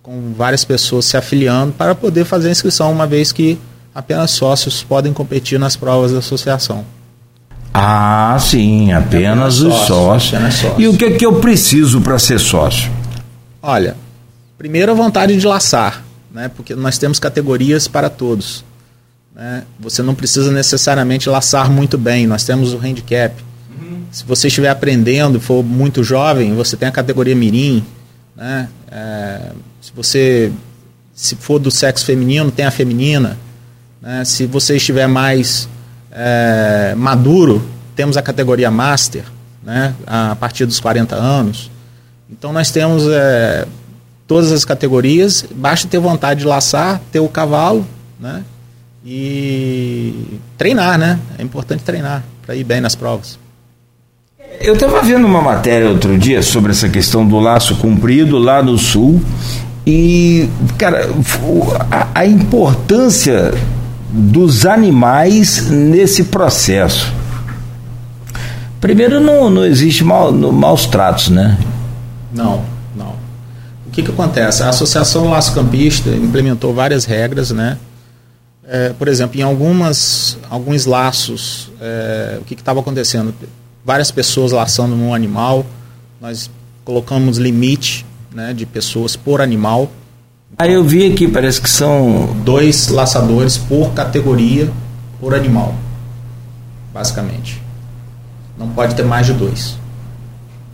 com 0.07 0.31
várias 0.31 0.63
pessoas 0.63 1.03
se 1.03 1.17
afiliando 1.17 1.73
para 1.73 1.93
poder 1.93 2.23
fazer 2.23 2.47
a 2.47 2.51
inscrição, 2.51 2.89
uma 2.89 3.05
vez 3.05 3.33
que 3.33 3.59
apenas 3.93 4.31
sócios 4.31 4.81
podem 4.81 5.11
competir 5.11 5.59
nas 5.59 5.75
provas 5.75 6.13
da 6.13 6.19
associação. 6.19 6.85
Ah, 7.73 8.37
sim, 8.39 8.93
apenas, 8.93 9.59
apenas 9.59 9.59
os 9.59 9.85
sócios. 9.85 10.33
Apenas 10.33 10.53
sócios. 10.53 10.79
E 10.79 10.87
o 10.87 10.95
que 10.95 11.03
é 11.03 11.11
que 11.11 11.25
eu 11.25 11.41
preciso 11.41 11.99
para 11.99 12.17
ser 12.17 12.39
sócio? 12.39 12.89
Olha, 13.61 13.97
primeiro 14.57 14.93
a 14.93 14.95
vontade 14.95 15.35
de 15.35 15.45
laçar, 15.45 16.01
né? 16.33 16.49
porque 16.55 16.73
nós 16.73 16.97
temos 16.97 17.19
categorias 17.19 17.85
para 17.89 18.09
todos. 18.09 18.63
Né? 19.35 19.63
Você 19.77 20.01
não 20.01 20.15
precisa 20.15 20.53
necessariamente 20.53 21.27
laçar 21.27 21.69
muito 21.69 21.97
bem. 21.97 22.25
Nós 22.25 22.45
temos 22.45 22.73
o 22.73 22.77
handicap. 22.77 23.35
Uhum. 23.69 24.03
Se 24.09 24.23
você 24.23 24.47
estiver 24.47 24.69
aprendendo, 24.69 25.41
for 25.41 25.61
muito 25.61 26.01
jovem, 26.01 26.55
você 26.55 26.77
tem 26.77 26.87
a 26.87 26.93
categoria 26.93 27.35
mirim. 27.35 27.83
Né? 28.37 28.69
É, 28.91 29.51
se 29.81 29.91
você 29.93 30.51
se 31.17 31.35
for 31.35 31.57
do 31.57 31.71
sexo 31.71 32.05
feminino, 32.05 32.51
tem 32.51 32.63
a 32.63 32.71
feminina. 32.71 33.37
Né? 33.99 34.23
Se 34.23 34.45
você 34.45 34.77
estiver 34.77 35.07
mais 35.07 35.67
é, 36.11 36.93
maduro, 36.95 37.67
temos 37.95 38.15
a 38.15 38.21
categoria 38.21 38.69
master, 38.69 39.23
né? 39.63 39.95
a 40.05 40.35
partir 40.35 40.67
dos 40.67 40.79
40 40.79 41.15
anos. 41.15 41.71
Então 42.29 42.53
nós 42.53 42.69
temos 42.69 43.03
é, 43.07 43.65
todas 44.27 44.51
as 44.51 44.63
categorias, 44.63 45.43
basta 45.55 45.87
ter 45.87 45.97
vontade 45.97 46.41
de 46.41 46.45
laçar, 46.45 47.01
ter 47.11 47.19
o 47.19 47.27
cavalo, 47.27 47.85
né? 48.19 48.43
e 49.03 50.39
treinar, 50.57 50.99
né? 50.99 51.17
É 51.39 51.41
importante 51.41 51.81
treinar 51.81 52.23
para 52.45 52.55
ir 52.55 52.63
bem 52.65 52.81
nas 52.81 52.93
provas. 52.93 53.39
Eu 54.59 54.73
estava 54.73 55.01
vendo 55.01 55.25
uma 55.25 55.41
matéria 55.41 55.89
outro 55.89 56.17
dia 56.17 56.41
sobre 56.41 56.71
essa 56.71 56.89
questão 56.89 57.25
do 57.25 57.39
laço 57.39 57.75
comprido 57.75 58.37
lá 58.37 58.63
no 58.63 58.77
sul 58.77 59.21
e, 59.85 60.49
cara, 60.77 61.09
a, 61.91 62.07
a 62.21 62.25
importância 62.25 63.53
dos 64.09 64.65
animais 64.65 65.69
nesse 65.69 66.25
processo. 66.25 67.13
Primeiro, 68.81 69.19
não, 69.19 69.49
não 69.49 69.65
existe 69.65 70.03
mal, 70.03 70.31
no, 70.31 70.51
maus 70.51 70.85
tratos, 70.85 71.29
né? 71.29 71.57
Não, 72.33 72.63
não. 72.95 73.15
O 73.85 73.91
que, 73.91 74.01
que 74.01 74.11
acontece? 74.11 74.63
A 74.63 74.69
Associação 74.69 75.29
Laço 75.29 75.53
Campista 75.53 76.09
implementou 76.09 76.73
várias 76.73 77.05
regras, 77.05 77.51
né? 77.51 77.77
É, 78.67 78.89
por 78.89 79.07
exemplo, 79.07 79.39
em 79.39 79.43
algumas, 79.43 80.37
alguns 80.49 80.85
laços, 80.85 81.71
é, 81.79 82.37
o 82.41 82.43
que 82.43 82.53
estava 82.53 82.79
acontecendo? 82.79 83.33
Várias 83.87 84.11
pessoas 84.11 84.51
laçando 84.51 84.97
num 84.97 85.13
animal, 85.13 85.65
nós 86.19 86.51
colocamos 86.83 87.37
limite 87.37 88.05
né, 88.35 88.53
de 88.53 88.65
pessoas 88.65 89.15
por 89.15 89.39
animal. 89.39 89.89
Aí 90.57 90.73
eu 90.73 90.83
vi 90.83 91.09
aqui, 91.09 91.25
parece 91.25 91.61
que 91.61 91.69
são. 91.69 92.35
Dois 92.43 92.89
laçadores 92.89 93.57
por 93.57 93.93
categoria 93.93 94.69
por 95.21 95.33
animal, 95.33 95.73
basicamente. 96.93 97.61
Não 98.59 98.67
pode 98.67 98.93
ter 98.93 99.05
mais 99.05 99.25
de 99.27 99.31
dois. 99.31 99.77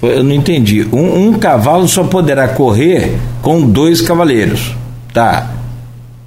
Eu 0.01 0.23
não 0.23 0.33
entendi. 0.33 0.81
Um, 0.91 1.27
um 1.27 1.33
cavalo 1.37 1.87
só 1.87 2.03
poderá 2.05 2.47
correr 2.47 3.19
com 3.43 3.61
dois 3.61 4.01
cavaleiros. 4.01 4.73
Tá. 5.13 5.51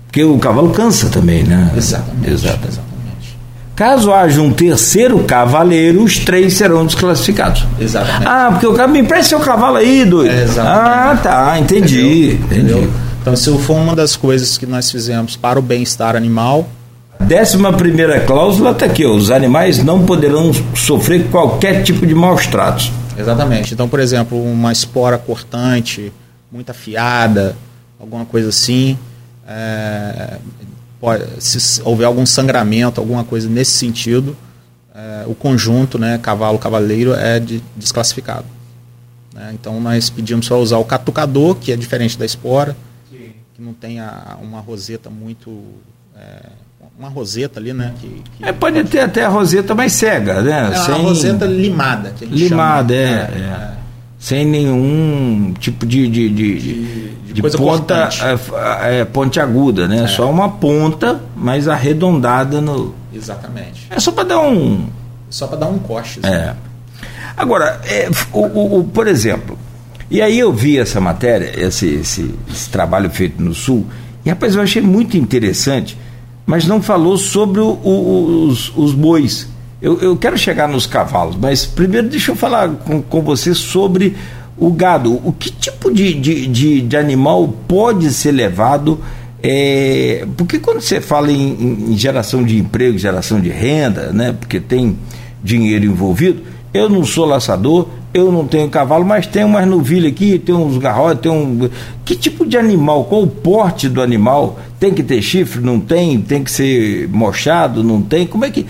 Porque 0.07 0.23
o 0.23 0.39
cavalo 0.39 0.71
cansa 0.71 1.09
também, 1.09 1.43
né? 1.43 1.73
Exatamente. 1.77 2.31
Exato. 2.31 2.59
exatamente. 2.65 2.86
Caso 3.77 4.11
haja 4.11 4.41
um 4.41 4.51
terceiro 4.51 5.23
cavaleiro, 5.25 6.03
os 6.03 6.19
três 6.19 6.55
serão 6.55 6.87
desclassificados. 6.87 7.63
Exatamente. 7.79 8.27
Ah, 8.27 8.49
porque 8.51 8.67
o 8.67 8.73
cara 8.73 8.89
me 8.89 9.01
empresta 9.01 9.29
seu 9.29 9.41
cavalo 9.41 9.77
aí, 9.77 10.03
doido. 10.03 10.33
É, 10.33 10.45
exatamente. 10.45 10.89
ah, 10.89 11.21
tá, 11.23 11.59
entendi. 11.61 12.33
Entendeu? 12.33 12.79
entendi. 12.79 12.91
Então, 13.21 13.35
isso 13.35 13.59
foi 13.59 13.77
uma 13.77 13.95
das 13.95 14.17
coisas 14.17 14.57
que 14.57 14.65
nós 14.65 14.91
fizemos 14.91 15.37
para 15.37 15.59
o 15.59 15.63
bem-estar 15.63 16.17
animal. 16.17 16.67
Décima 17.21 17.71
primeira 17.71 18.21
cláusula 18.21 18.71
está 18.71 18.87
aqui, 18.87 19.05
ó, 19.05 19.11
os 19.11 19.31
animais 19.31 19.83
não 19.85 20.07
poderão 20.07 20.53
sofrer 20.75 21.27
qualquer 21.31 21.83
tipo 21.83 22.07
de 22.07 22.15
maus 22.15 22.47
tratos. 22.47 22.91
Exatamente. 23.19 23.75
Então, 23.75 23.89
por 23.89 24.01
exemplo, 24.01 24.43
uma 24.43 24.73
espora 24.73 25.19
cortante, 25.19 26.11
muito 26.51 26.71
afiada, 26.71 27.57
alguma 28.01 28.25
coisa 28.25 28.49
assim, 28.49 28.97
é, 29.47 30.39
pode, 31.01 31.25
se 31.39 31.81
houver 31.83 32.05
algum 32.07 32.25
sangramento, 32.27 33.01
alguma 33.01 33.25
coisa 33.25 33.49
nesse 33.49 33.73
sentido, 33.73 34.37
é, 34.95 35.25
o 35.27 35.35
conjunto, 35.35 35.99
né, 35.99 36.19
cavalo-cavaleiro, 36.19 37.15
é 37.15 37.39
de, 37.39 37.63
desclassificado. 37.77 38.47
Né? 39.35 39.51
Então, 39.53 39.81
nós 39.81 40.09
pedimos 40.09 40.49
para 40.49 40.57
usar 40.57 40.79
o 40.79 40.85
catucador, 40.85 41.57
que 41.57 41.71
é 41.71 41.77
diferente 41.77 42.19
da 42.19 42.25
espora, 42.25 42.77
que 43.57 43.63
não 43.63 43.73
tem 43.73 44.01
a, 44.01 44.37
uma 44.43 44.61
roseta 44.61 45.09
muito. 45.09 45.63
É, 46.15 46.51
uma 46.99 47.09
roseta 47.09 47.59
ali, 47.59 47.73
né? 47.73 47.95
Que, 48.01 48.23
que 48.37 48.45
É, 48.45 48.53
pode 48.53 48.83
ter 48.85 49.01
até 49.01 49.25
a 49.25 49.29
roseta 49.29 49.75
mais 49.75 49.93
cega, 49.93 50.43
né? 50.43 50.73
é 50.75 50.79
uma 50.95 50.99
roseta 50.99 51.47
limada. 51.47 52.11
Que 52.17 52.25
a 52.25 52.29
gente 52.29 52.49
limada, 52.49 52.95
chama. 52.95 53.09
é, 53.09 53.73
é. 53.73 53.77
Sem 54.19 54.47
nenhum 54.47 55.55
tipo 55.59 55.87
de, 55.87 56.09
de, 56.09 56.29
de, 56.31 56.59
de, 56.59 57.16
de 57.37 57.41
coisa 57.43 57.57
ponta 57.59 57.95
cortante. 58.09 58.23
é, 58.25 59.01
é, 59.01 59.05
pontiaguda, 59.05 59.87
né? 59.87 60.07
Só 60.09 60.29
uma 60.31 60.49
ponta, 60.49 61.21
mas 61.37 61.69
arredondada 61.69 62.61
no. 62.61 62.95
Exatamente. 63.15 63.87
É 63.91 64.01
só 64.01 64.11
para 64.13 64.25
dar 64.25 64.41
um. 64.41 64.87
Só 65.31 65.47
para 65.47 65.59
dar 65.59 65.67
um 65.67 65.79
corte. 65.79 66.21
assim. 66.23 66.35
É. 66.35 66.55
Agora, 67.37 67.81
é, 67.85 68.09
o, 68.33 68.41
o- 68.41 68.79
o- 68.81 68.85
por 68.85 69.07
exemplo, 69.07 69.59
e 70.11 70.23
aí 70.23 70.39
eu 70.39 70.53
vi 70.53 70.79
essa 70.79 71.01
matéria, 71.01 71.53
esse, 71.57 71.87
esse, 71.87 72.35
esse 72.51 72.71
trabalho 72.71 73.11
feito 73.11 73.43
no 73.43 73.55
Sul, 73.55 73.87
e 74.25 74.31
rapaz, 74.31 74.55
eu 74.55 74.63
achei 74.63 74.81
muito 74.83 75.17
interessante, 75.17 75.99
mas 76.47 76.67
não 76.67 76.81
falou 76.81 77.19
sobre 77.19 77.61
o- 77.61 78.47
os, 78.49 78.73
os 78.77 78.93
bois. 78.95 79.49
Eu, 79.83 80.01
eu 80.01 80.17
quero 80.17 80.39
chegar 80.39 80.67
nos 80.67 80.87
cavalos, 80.87 81.37
mas 81.37 81.67
primeiro 81.67 82.09
deixa 82.09 82.33
eu 82.33 82.37
falar 82.37 82.69
com, 82.71 83.03
com 83.03 83.21
você 83.21 83.53
sobre 83.55 84.17
o 84.59 84.71
gado. 84.73 85.13
O 85.25 85.33
que 85.33 85.51
tipo 85.51 85.93
de, 85.93 86.15
de, 86.15 86.47
de, 86.47 86.81
de 86.83 86.97
animal 86.97 87.49
pode 87.69 88.13
ser 88.13 88.33
levado? 88.33 88.99
é, 89.43 90.27
porque 90.37 90.59
quando 90.59 90.81
você 90.81 91.01
fala 91.01 91.31
em, 91.31 91.91
em- 91.93 91.97
geração 91.97 92.43
de 92.43 92.59
emprego, 92.59 92.99
geração 92.99 93.41
de 93.41 93.49
renda, 93.51 94.13
né? 94.13 94.35
Porque 94.39 94.59
tem 94.59 94.97
dinheiro 95.45 95.85
envolvido. 95.85 96.43
Eu 96.75 96.89
não 96.89 97.05
sou 97.05 97.25
laçador, 97.25 97.87
eu 98.13 98.33
não 98.33 98.47
tenho 98.47 98.69
cavalo, 98.69 99.05
mas 99.05 99.27
tenho 99.27 99.47
umas 99.47 99.67
novilhas 99.69 100.11
aqui, 100.13 100.39
tem 100.39 100.55
uns 100.55 100.79
garrotes, 100.79 101.23
tem 101.23 101.31
um. 101.31 101.69
Que 102.05 102.17
tipo 102.17 102.45
de 102.45 102.57
animal? 102.57 103.05
Qual 103.05 103.23
o 103.23 103.27
porte 103.27 103.89
do 103.89 104.03
animal? 104.03 104.59
Tem 104.81 104.93
que 104.93 105.03
ter 105.03 105.23
chifre? 105.23 105.61
Não 105.63 105.79
tem? 105.79 106.21
Tem 106.21 106.43
que 106.43 106.51
ser 106.51 107.09
mochado? 107.09 107.85
Não 107.85 108.03
tem? 108.03 108.27
Como 108.27 108.45
é 108.45 108.51
que. 108.51 108.67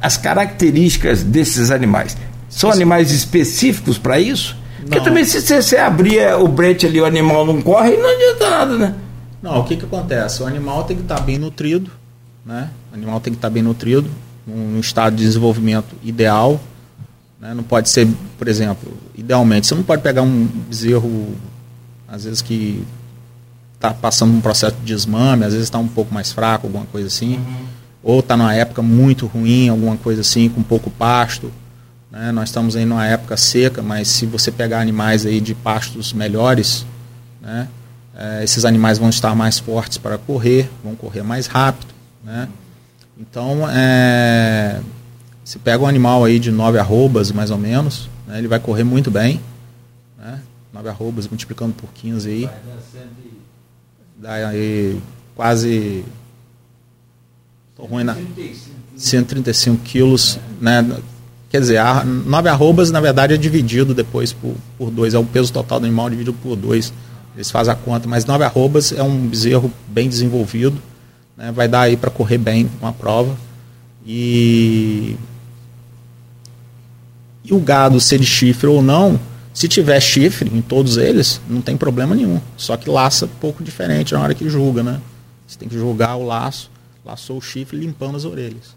As 0.00 0.16
características 0.16 1.22
desses 1.22 1.70
animais. 1.70 2.16
São 2.48 2.70
animais 2.70 3.10
específicos 3.10 3.98
para 3.98 4.18
isso? 4.20 4.56
Porque 4.84 4.98
Não. 4.98 5.04
também 5.04 5.24
se 5.24 5.40
você, 5.40 5.76
abrir 5.76 6.18
é, 6.18 6.36
o 6.36 6.46
brete 6.46 6.86
ali, 6.86 7.00
o 7.00 7.04
animal 7.04 7.46
não 7.46 7.60
corre, 7.62 7.96
não 7.96 8.08
adianta 8.08 8.50
nada, 8.50 8.78
né? 8.78 8.94
Não, 9.42 9.60
o 9.60 9.64
que, 9.64 9.76
que 9.76 9.84
acontece? 9.84 10.42
O 10.42 10.46
animal 10.46 10.84
tem 10.84 10.96
que 10.96 11.02
estar 11.02 11.20
bem 11.20 11.38
nutrido, 11.38 11.90
né? 12.44 12.70
O 12.92 12.94
animal 12.94 13.20
tem 13.20 13.32
que 13.32 13.38
estar 13.38 13.50
bem 13.50 13.62
nutrido, 13.62 14.08
num, 14.46 14.78
estado 14.78 15.16
de 15.16 15.24
desenvolvimento 15.24 15.94
ideal. 16.02 16.60
Né? 17.40 17.54
Não 17.54 17.62
pode 17.62 17.88
ser, 17.88 18.08
por 18.38 18.46
exemplo, 18.46 18.92
idealmente, 19.14 19.66
você 19.66 19.74
não 19.74 19.82
pode 19.82 20.02
pegar 20.02 20.22
um 20.22 20.46
bezerro, 20.68 21.34
às 22.06 22.24
vezes 22.24 22.42
que 22.42 22.84
está 23.74 23.92
passando 23.92 24.34
um 24.34 24.40
processo 24.40 24.76
de 24.76 24.84
desmame, 24.84 25.44
às 25.44 25.52
vezes 25.52 25.66
está 25.66 25.78
um 25.78 25.88
pouco 25.88 26.12
mais 26.12 26.32
fraco, 26.32 26.66
alguma 26.66 26.86
coisa 26.86 27.06
assim, 27.06 27.38
ou 28.02 28.20
está 28.20 28.36
numa 28.36 28.54
época 28.54 28.82
muito 28.82 29.26
ruim, 29.26 29.68
alguma 29.68 29.96
coisa 29.96 30.20
assim, 30.20 30.48
com 30.48 30.62
pouco 30.62 30.90
pasto. 30.90 31.50
Né? 32.14 32.30
Nós 32.30 32.50
estamos 32.50 32.76
aí 32.76 32.84
numa 32.84 33.04
época 33.04 33.36
seca, 33.36 33.82
mas 33.82 34.06
se 34.06 34.24
você 34.24 34.52
pegar 34.52 34.80
animais 34.80 35.26
aí 35.26 35.40
de 35.40 35.52
pastos 35.52 36.12
melhores, 36.12 36.86
né? 37.42 37.68
Eh, 38.16 38.44
esses 38.44 38.64
animais 38.64 38.98
vão 38.98 39.08
estar 39.08 39.34
mais 39.34 39.58
fortes 39.58 39.98
para 39.98 40.16
correr, 40.16 40.70
vão 40.84 40.94
correr 40.94 41.24
mais 41.24 41.48
rápido. 41.48 41.92
Né? 42.22 42.48
Então, 43.18 43.68
é, 43.68 44.80
se 45.44 45.58
pega 45.58 45.82
um 45.82 45.86
animal 45.88 46.24
aí 46.24 46.38
de 46.38 46.52
9 46.52 46.78
arrobas, 46.78 47.32
mais 47.32 47.50
ou 47.50 47.58
menos, 47.58 48.08
né? 48.28 48.38
ele 48.38 48.46
vai 48.46 48.60
correr 48.60 48.84
muito 48.84 49.10
bem. 49.10 49.40
Né? 50.16 50.40
9 50.72 50.88
arrobas 50.88 51.26
multiplicando 51.26 51.74
por 51.74 51.92
15 51.92 52.30
aí. 52.30 52.48
Dá 54.16 54.34
aí 54.48 55.00
quase. 55.34 56.04
Tô 57.76 57.84
ruim 57.84 58.04
na. 58.04 58.16
135 58.96 59.82
quilos, 59.82 60.38
né? 60.60 60.80
Quer 61.54 61.60
dizer, 61.60 61.76
a, 61.78 62.02
9 62.02 62.48
arrobas, 62.48 62.90
na 62.90 63.00
verdade, 63.00 63.32
é 63.32 63.36
dividido 63.36 63.94
depois 63.94 64.32
por, 64.32 64.56
por 64.76 64.90
dois. 64.90 65.14
É 65.14 65.18
o 65.20 65.24
peso 65.24 65.52
total 65.52 65.78
do 65.78 65.86
animal 65.86 66.10
dividido 66.10 66.32
por 66.32 66.56
dois. 66.56 66.92
Eles 67.36 67.48
fazem 67.48 67.72
a 67.72 67.76
conta. 67.76 68.08
Mas 68.08 68.24
9 68.24 68.42
arrobas 68.42 68.90
é 68.90 69.04
um 69.04 69.28
bezerro 69.28 69.72
bem 69.86 70.08
desenvolvido. 70.08 70.82
Né? 71.36 71.52
Vai 71.52 71.68
dar 71.68 71.82
aí 71.82 71.96
para 71.96 72.10
correr 72.10 72.38
bem 72.38 72.68
uma 72.80 72.92
prova. 72.92 73.36
E, 74.04 75.14
e 77.44 77.54
o 77.54 77.60
gado, 77.60 78.00
ser 78.00 78.18
de 78.18 78.26
chifre 78.26 78.66
ou 78.66 78.82
não, 78.82 79.20
se 79.52 79.68
tiver 79.68 80.00
chifre 80.00 80.50
em 80.52 80.60
todos 80.60 80.96
eles, 80.96 81.40
não 81.48 81.60
tem 81.60 81.76
problema 81.76 82.16
nenhum. 82.16 82.40
Só 82.56 82.76
que 82.76 82.90
laça 82.90 83.28
pouco 83.40 83.62
diferente 83.62 84.12
na 84.12 84.20
hora 84.20 84.34
que 84.34 84.48
julga, 84.48 84.82
né? 84.82 85.00
Você 85.46 85.56
tem 85.56 85.68
que 85.68 85.78
julgar 85.78 86.16
o 86.16 86.26
laço, 86.26 86.68
laçou 87.04 87.38
o 87.38 87.40
chifre 87.40 87.78
limpando 87.78 88.16
as 88.16 88.24
orelhas. 88.24 88.74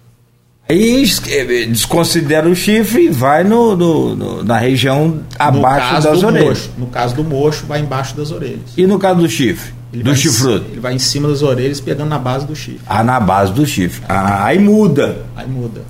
Aí 0.69 1.05
eh, 1.29 1.65
desconsidera 1.67 2.47
o 2.49 2.55
chifre 2.55 3.05
e 3.05 3.09
vai 3.09 3.43
no, 3.43 3.75
no- 3.77 4.15
no- 4.15 4.43
na 4.43 4.57
região 4.57 5.21
abaixo 5.39 6.03
das 6.03 6.23
orelhas. 6.23 6.47
mocho, 6.49 6.69
no 6.77 6.87
caso 6.87 7.15
do 7.15 7.23
mocho, 7.23 7.65
vai 7.65 7.79
embaixo 7.79 8.15
das 8.17 8.31
orelhas. 8.31 8.59
E 8.75 8.85
no 8.85 8.99
caso 8.99 9.19
do 9.21 9.29
chifre? 9.29 9.73
Ele 9.93 10.03
do 10.03 10.11
em 10.11 10.15
chifrudo? 10.15 10.65
Ele 10.69 10.81
vai 10.81 10.93
em 10.93 10.99
cima 10.99 11.29
das 11.29 11.41
orelhas, 11.41 11.79
pegando 11.79 12.09
na 12.09 12.19
base 12.19 12.45
do 12.45 12.53
chifre. 12.55 12.81
Ah, 12.85 13.01
na 13.01 13.17
base 13.19 13.53
do 13.53 13.65
chifre. 13.65 14.03
Ah, 14.09 14.43
aí 14.45 14.59
muda. 14.59 15.25
Aí 15.37 15.47
muda. 15.47 15.81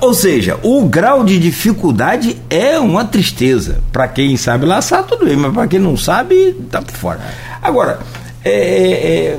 Ou 0.00 0.14
seja, 0.14 0.58
o 0.62 0.84
grau 0.86 1.22
de 1.22 1.38
dificuldade 1.38 2.38
é 2.48 2.78
uma 2.78 3.04
tristeza. 3.04 3.80
Para 3.92 4.08
quem 4.08 4.36
sabe 4.38 4.64
laçar, 4.64 5.04
tudo 5.04 5.26
bem, 5.26 5.36
mas 5.36 5.52
para 5.52 5.66
quem 5.66 5.78
não 5.80 5.96
sabe, 5.96 6.54
tá 6.70 6.80
por 6.80 6.94
fora. 6.94 7.20
Agora, 7.60 7.98
é, 8.42 8.50
é, 8.50 8.92
é, 9.34 9.38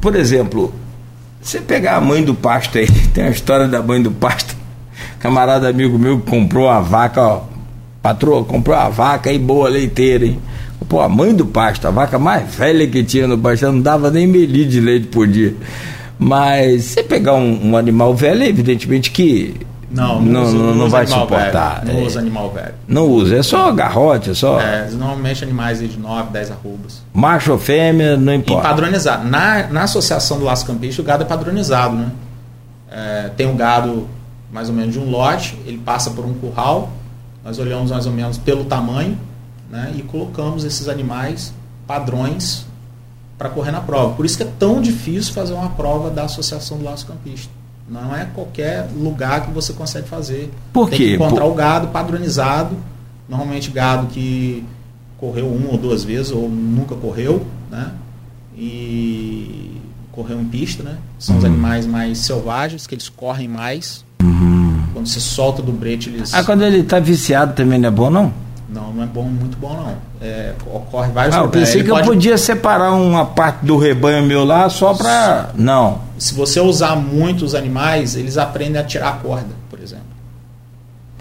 por 0.00 0.14
exemplo, 0.14 0.72
você 1.44 1.60
pegar 1.60 1.96
a 1.96 2.00
mãe 2.00 2.24
do 2.24 2.34
pasto 2.34 2.78
aí, 2.78 2.88
tem 3.12 3.24
a 3.24 3.30
história 3.30 3.68
da 3.68 3.82
mãe 3.82 4.02
do 4.02 4.10
pasto. 4.10 4.56
Camarada 5.20 5.68
amigo 5.68 5.98
meu 5.98 6.18
comprou 6.20 6.68
a 6.68 6.80
vaca, 6.80 7.22
ó, 7.22 7.42
patroa, 8.02 8.44
comprou 8.44 8.76
a 8.76 8.88
vaca 8.88 9.28
aí, 9.28 9.38
boa 9.38 9.68
leiteira, 9.68 10.24
hein? 10.24 10.38
Pô, 10.88 11.00
a 11.00 11.08
mãe 11.08 11.34
do 11.34 11.46
pasto, 11.46 11.86
a 11.86 11.90
vaca 11.90 12.18
mais 12.18 12.54
velha 12.54 12.86
que 12.86 13.02
tinha 13.02 13.26
no 13.26 13.38
pasto, 13.38 13.66
não 13.66 13.80
dava 13.80 14.10
nem 14.10 14.26
litro 14.26 14.70
de 14.70 14.80
leite 14.80 15.06
por 15.06 15.26
dia. 15.26 15.54
Mas 16.18 16.84
você 16.84 17.02
pegar 17.02 17.34
um, 17.34 17.70
um 17.70 17.76
animal 17.76 18.14
velho, 18.14 18.42
evidentemente 18.42 19.10
que 19.10 19.54
Não, 19.94 20.20
não, 20.20 20.52
não, 20.52 20.74
não 20.74 20.90
vai 20.90 21.06
suportar. 21.06 21.80
velho, 21.84 21.94
Não 21.94 22.02
É, 22.02 22.06
usa 22.06 22.18
animal 22.18 22.50
velho. 22.50 22.74
não 22.88 23.06
usa, 23.08 23.36
é 23.36 23.42
só 23.42 23.70
garrote, 23.72 24.30
é 24.30 24.34
só 24.34 24.60
É, 24.60 24.90
normalmente 24.90 25.44
animais 25.44 25.78
de 25.78 25.96
9, 25.98 26.30
10 26.30 26.50
arrobas. 26.50 27.02
macho 27.12 27.52
ou 27.52 27.58
fêmea, 27.58 28.16
não 28.16 28.32
E 28.32 28.36
importa. 28.36 28.68
padronizado. 28.68 29.28
Na, 29.28 29.68
na 29.68 29.82
associação 29.84 30.38
do 30.38 30.44
laço 30.44 30.66
campista, 30.66 31.00
o 31.00 31.04
gado 31.04 31.22
é 31.22 31.26
padronizado, 31.26 31.94
né? 31.96 32.10
É, 32.90 33.30
tem 33.36 33.46
um 33.46 33.56
gado 33.56 34.08
mais 34.52 34.68
ou 34.68 34.74
menos 34.74 34.92
de 34.92 34.98
um 34.98 35.10
lote, 35.10 35.58
ele 35.66 35.78
passa 35.78 36.10
por 36.10 36.24
um 36.24 36.32
curral, 36.34 36.90
nós 37.44 37.58
olhamos 37.58 37.90
mais 37.90 38.06
ou 38.06 38.12
menos 38.12 38.38
pelo 38.38 38.64
tamanho, 38.64 39.18
né? 39.70 39.92
E 39.96 40.02
colocamos 40.02 40.64
esses 40.64 40.88
animais 40.88 41.52
padrões 41.86 42.66
para 43.36 43.48
correr 43.48 43.70
na 43.72 43.80
prova. 43.80 44.14
Por 44.14 44.24
isso 44.24 44.36
que 44.36 44.42
é 44.44 44.48
tão 44.58 44.80
difícil 44.80 45.34
fazer 45.34 45.52
uma 45.54 45.70
prova 45.70 46.08
da 46.10 46.24
associação 46.24 46.78
do 46.78 46.84
laço 46.84 47.04
campista. 47.06 47.50
Não 47.88 48.14
é 48.16 48.26
qualquer 48.34 48.88
lugar 48.96 49.44
que 49.46 49.50
você 49.50 49.72
consegue 49.72 50.08
fazer. 50.08 50.50
Por 50.72 50.88
Tem 50.88 50.98
quê? 50.98 51.04
que 51.08 51.14
encontrar 51.14 51.42
Por- 51.44 51.52
o 51.52 51.54
gado 51.54 51.88
padronizado, 51.88 52.76
normalmente 53.28 53.70
gado 53.70 54.06
que 54.06 54.64
correu 55.18 55.46
uma 55.48 55.70
ou 55.72 55.78
duas 55.78 56.02
vezes 56.04 56.32
ou 56.32 56.48
nunca 56.48 56.94
correu, 56.94 57.46
né? 57.70 57.90
E 58.56 59.80
correu 60.12 60.40
em 60.40 60.44
pista, 60.44 60.82
né? 60.82 60.96
São 61.18 61.36
os 61.36 61.44
Uhum. 61.44 61.50
animais 61.50 61.86
mais 61.86 62.18
selvagens, 62.18 62.86
que 62.86 62.94
eles 62.94 63.08
correm 63.08 63.48
mais. 63.48 64.04
Uhum. 64.22 64.82
Quando 64.92 65.06
você 65.06 65.20
solta 65.20 65.60
do 65.60 65.72
brete, 65.72 66.08
eles. 66.08 66.32
Ah, 66.32 66.42
quando 66.44 66.62
ele 66.62 66.82
tá 66.84 66.98
viciado 66.98 67.52
também 67.54 67.78
não 67.78 67.88
é 67.88 67.92
bom, 67.92 68.10
não? 68.10 68.32
Não, 68.68 68.92
não 68.92 69.02
é 69.02 69.06
bom, 69.06 69.24
muito 69.24 69.56
bom 69.58 69.74
não. 69.74 69.94
É, 70.26 70.54
ocorre 70.72 71.10
vários 71.12 71.36
Ah, 71.36 71.40
eu 71.40 71.48
pensei 71.48 71.82
que 71.82 71.90
eu 71.90 71.94
pode- 71.96 72.06
podia 72.08 72.38
separar 72.38 72.92
uma 72.94 73.26
parte 73.26 73.64
do 73.66 73.76
rebanho 73.76 74.24
meu 74.24 74.44
lá 74.44 74.68
só 74.70 74.94
pra. 74.94 75.50
Não. 75.54 76.00
Se 76.18 76.34
você 76.34 76.60
usar 76.60 76.96
muito 76.96 77.44
os 77.44 77.54
animais, 77.54 78.14
eles 78.16 78.38
aprendem 78.38 78.80
a 78.80 78.84
tirar 78.84 79.08
a 79.08 79.12
corda, 79.12 79.48
por 79.68 79.80
exemplo. 79.80 80.04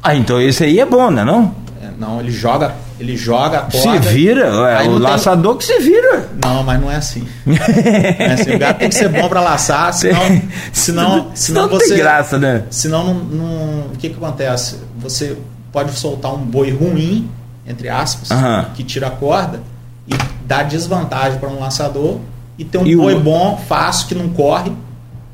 Ah, 0.01 0.15
então 0.15 0.39
esse 0.41 0.63
aí 0.63 0.79
é 0.79 0.85
bom, 0.85 1.09
né? 1.09 1.23
Não? 1.23 1.55
É, 1.81 1.89
não, 1.97 2.19
ele 2.19 2.31
joga, 2.31 2.73
ele 2.99 3.15
joga 3.17 3.61
a 3.61 3.71
Se 3.71 3.81
corda. 3.83 3.99
vira, 3.99 4.41
é 4.47 4.81
o 4.83 4.91
não 4.91 4.91
tem- 4.93 4.99
laçador 4.99 5.55
que 5.57 5.63
se 5.65 5.79
vira. 5.79 6.29
Não, 6.43 6.63
mas 6.63 6.79
não 6.81 6.91
é 6.91 6.95
assim. 6.97 7.27
Não 7.45 7.55
é 7.55 8.33
assim. 8.33 8.55
O 8.55 8.59
gato 8.59 8.79
tem 8.79 8.89
que 8.89 8.95
ser 8.95 9.09
bom 9.09 9.27
para 9.29 9.41
laçar, 9.41 9.91
senão, 9.95 10.41
senão, 10.71 11.31
senão 11.33 11.61
não 11.63 11.69
você. 11.69 11.89
tem 11.89 11.97
graça, 11.97 12.37
né? 12.37 12.63
Senão, 12.69 13.13
não, 13.13 13.23
não- 13.23 13.79
o 13.93 13.97
que, 13.97 14.09
que 14.09 14.15
acontece? 14.15 14.77
Você 14.99 15.37
pode 15.71 15.91
soltar 15.93 16.33
um 16.33 16.39
boi 16.45 16.69
ruim, 16.71 17.29
entre 17.65 17.89
aspas, 17.89 18.29
Aham. 18.31 18.67
que 18.75 18.83
tira 18.83 19.07
a 19.07 19.11
corda 19.11 19.61
e 20.07 20.13
dá 20.45 20.63
desvantagem 20.63 21.39
para 21.39 21.49
um 21.49 21.59
laçador 21.59 22.19
e 22.57 22.63
ter 22.65 22.77
um 22.77 22.85
E 22.85 22.95
o- 22.95 23.01
boi 23.01 23.19
bom, 23.19 23.57
fácil, 23.57 24.07
que 24.07 24.15
não 24.15 24.29
corre 24.29 24.71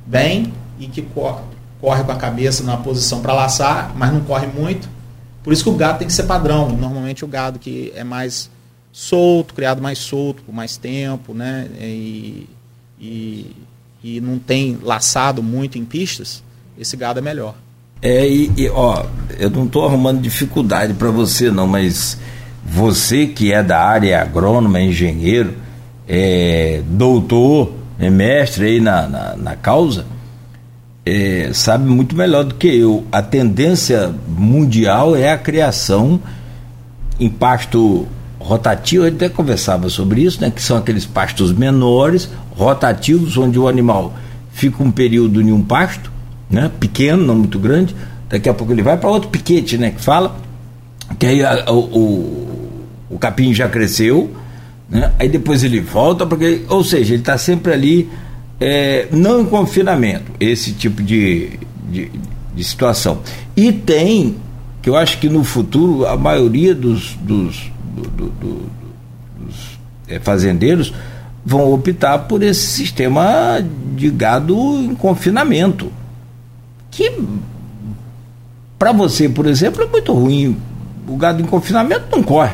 bem 0.05 0.53
e 0.80 0.88
que 0.88 1.01
cor- 1.01 1.41
corre 1.82 2.03
com 2.03 2.11
a 2.11 2.15
cabeça 2.15 2.63
na 2.63 2.78
posição 2.78 3.22
para 3.22 3.34
laçar, 3.34 3.93
mas 3.95 4.11
não 4.13 4.22
corre 4.22 4.47
muito. 4.47 4.89
Por 5.43 5.53
isso 5.53 5.63
que 5.63 5.70
o 5.70 5.74
gado 5.76 5.99
tem 5.99 6.07
que 6.07 6.13
ser 6.13 6.24
padrão. 6.24 6.70
Normalmente 6.70 7.24
o 7.24 7.28
gado 7.28 7.59
que 7.59 7.91
é 7.95 8.03
mais 8.03 8.49
solto, 8.91 9.53
criado 9.53 9.82
mais 9.82 9.97
solto 9.99 10.41
por 10.43 10.53
mais 10.53 10.76
tempo, 10.78 11.34
né? 11.34 11.67
E, 11.80 12.47
e, 12.99 13.55
e 14.03 14.22
não 14.22 14.38
tem 14.39 14.78
laçado 14.82 15.41
muito 15.43 15.78
em 15.78 15.86
pistas, 15.86 16.43
esse 16.78 16.95
gado 16.97 17.20
é 17.20 17.22
melhor. 17.22 17.55
É, 18.01 18.28
e, 18.28 18.51
e, 18.57 18.70
ó, 18.70 19.05
eu 19.38 19.49
não 19.49 19.65
estou 19.65 19.86
arrumando 19.86 20.22
dificuldade 20.22 20.93
para 20.93 21.11
você, 21.11 21.51
não, 21.51 21.67
mas 21.67 22.17
você 22.65 23.28
que 23.28 23.51
é 23.51 23.61
da 23.61 23.82
área 23.82 24.22
agrônomo, 24.22 24.78
é 24.78 24.84
engenheiro, 24.86 25.55
é 26.12 26.82
doutor, 26.89 27.72
é 27.99 28.10
mestre 28.10 28.66
aí 28.66 28.80
na, 28.82 29.07
na, 29.07 29.36
na 29.38 29.55
causa, 29.55 30.05
é, 31.05 31.51
sabe 31.53 31.88
muito 31.88 32.16
melhor 32.16 32.43
do 32.43 32.55
que 32.55 32.68
eu. 32.68 33.05
A 33.12 33.22
tendência 33.22 34.12
mundial 34.28 35.16
é 35.16 35.32
a 35.32 35.38
criação 35.38 36.20
em 37.20 37.30
pasto 37.30 38.07
rotativo, 38.39 39.03
a 39.03 39.10
gente 39.10 39.18
até 39.24 39.30
conversava 39.30 39.88
sobre 39.89 40.22
isso, 40.22 40.41
né? 40.41 40.49
Que 40.49 40.62
são 40.62 40.78
aqueles 40.78 41.05
pastos 41.05 41.51
menores, 41.51 42.30
rotativos, 42.55 43.38
onde 43.38 43.60
o 43.60 43.68
animal 43.68 44.14
fica 44.51 44.82
um 44.84 44.89
período 44.91 45.41
em 45.41 45.51
um 45.51 45.62
pasto, 45.62 46.12
né? 46.49 46.72
Pequeno, 46.80 47.24
não 47.26 47.36
muito 47.36 47.60
grande. 47.60 47.95
Daqui 48.30 48.47
a 48.49 48.53
pouco 48.53 48.72
ele 48.74 48.82
vai 48.82 48.97
para 48.97 49.10
outro 49.10 49.30
piquete, 49.30 49.78
né? 49.78 49.91
Que 49.91 50.01
fala 50.01 50.36
que 51.20 51.26
aí 51.26 51.43
a- 51.43 51.66
o, 51.70 51.78
o, 51.80 52.78
o 53.12 53.20
capim 53.20 53.53
já 53.53 53.68
cresceu, 53.68 54.32
né? 54.89 55.11
Aí 55.19 55.29
depois 55.29 55.63
ele 55.63 55.79
volta 55.79 56.25
porque, 56.25 56.61
ou 56.69 56.83
seja, 56.83 57.13
ele 57.13 57.21
está 57.21 57.37
sempre 57.37 57.73
ali, 57.73 58.09
é, 58.59 59.07
não 59.11 59.41
em 59.41 59.45
confinamento, 59.45 60.31
esse 60.39 60.71
tipo 60.73 61.01
de, 61.03 61.51
de, 61.89 62.11
de 62.55 62.63
situação. 62.63 63.19
E 63.55 63.71
tem, 63.71 64.35
que 64.81 64.89
eu 64.89 64.95
acho 64.97 65.17
que 65.19 65.29
no 65.29 65.43
futuro 65.43 66.05
a 66.07 66.17
maioria 66.17 66.73
dos, 66.73 67.15
dos, 67.21 67.71
do- 67.95 68.09
do- 68.09 68.29
do- 68.29 68.69
dos 69.45 69.79
é, 70.07 70.19
fazendeiros 70.19 70.93
vão 71.45 71.71
optar 71.73 72.19
por 72.19 72.43
esse 72.43 72.65
sistema 72.67 73.63
de 73.95 74.09
gado 74.09 74.55
em 74.81 74.93
confinamento. 74.95 75.91
Que 76.91 77.11
para 78.77 78.91
você, 78.91 79.27
por 79.29 79.45
exemplo, 79.45 79.83
é 79.83 79.87
muito 79.87 80.13
ruim. 80.13 80.57
O 81.07 81.15
gado 81.17 81.41
em 81.41 81.45
confinamento 81.45 82.03
não 82.11 82.21
corre. 82.23 82.53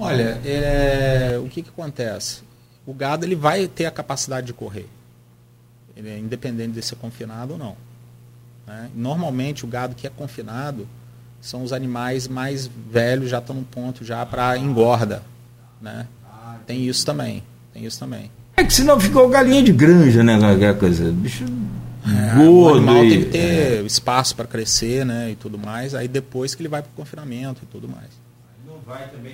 Olha, 0.00 0.40
é, 0.44 1.40
o 1.42 1.48
que, 1.48 1.62
que 1.62 1.68
acontece? 1.70 2.40
O 2.86 2.94
gado 2.94 3.24
ele 3.24 3.34
vai 3.36 3.66
ter 3.66 3.86
a 3.86 3.90
capacidade 3.90 4.46
de 4.46 4.52
correr, 4.52 4.86
ele 5.96 6.08
é 6.08 6.18
independente 6.18 6.72
de 6.72 6.82
ser 6.82 6.96
confinado 6.96 7.52
ou 7.54 7.58
não. 7.58 7.76
né? 8.66 8.88
Normalmente 8.94 9.64
o 9.64 9.68
gado 9.68 9.94
que 9.94 10.06
é 10.06 10.10
confinado 10.10 10.86
são 11.40 11.62
os 11.62 11.72
animais 11.72 12.26
mais 12.28 12.68
velhos, 12.90 13.30
já 13.30 13.38
estão 13.38 13.54
no 13.56 13.62
ponto 13.64 14.04
já 14.04 14.24
para 14.26 14.56
engorda, 14.58 15.22
né? 15.80 16.06
Tem 16.66 16.86
isso 16.86 17.04
também, 17.06 17.42
tem 17.72 17.84
isso 17.84 17.98
também. 17.98 18.30
É 18.56 18.64
que 18.64 18.72
senão 18.74 18.98
ficou 18.98 19.28
galinha 19.28 19.62
de 19.62 19.72
granja, 19.72 20.22
né? 20.24 20.38
Qualquer 20.38 20.76
coisa. 20.78 21.10
Bicho 21.12 21.44
É, 22.04 22.38
o 22.48 22.68
animal 22.74 23.04
e- 23.04 23.08
tem 23.10 23.18
que 23.24 23.30
ter 23.30 23.84
espaço 23.84 24.34
para 24.34 24.46
crescer, 24.46 25.04
né, 25.04 25.30
e 25.30 25.36
tudo 25.36 25.58
mais. 25.58 25.94
Aí 25.94 26.08
depois 26.08 26.54
que 26.54 26.62
ele 26.62 26.68
vai 26.68 26.82
para 26.82 26.90
o 26.90 26.94
confinamento 26.94 27.60
e 27.62 27.66
tudo 27.66 27.88
mais. 27.88 28.08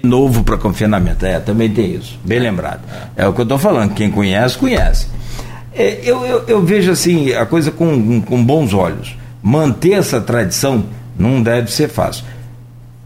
Novo 0.02 0.44
para 0.44 0.58
confinamento, 0.58 1.24
é, 1.24 1.38
também 1.40 1.70
tem 1.70 1.94
isso. 1.94 2.18
Bem 2.24 2.38
lembrado. 2.38 2.82
É 3.16 3.26
o 3.26 3.32
que 3.32 3.40
eu 3.40 3.44
estou 3.44 3.58
falando. 3.58 3.94
Quem 3.94 4.10
conhece, 4.10 4.58
conhece. 4.58 5.06
É, 5.72 6.00
eu, 6.02 6.24
eu, 6.26 6.44
eu 6.46 6.62
vejo 6.62 6.90
assim 6.90 7.32
a 7.32 7.46
coisa 7.46 7.70
com, 7.70 8.20
com 8.20 8.44
bons 8.44 8.74
olhos. 8.74 9.16
Manter 9.42 9.92
essa 9.92 10.20
tradição 10.20 10.84
não 11.18 11.42
deve 11.42 11.70
ser 11.70 11.88
fácil. 11.88 12.24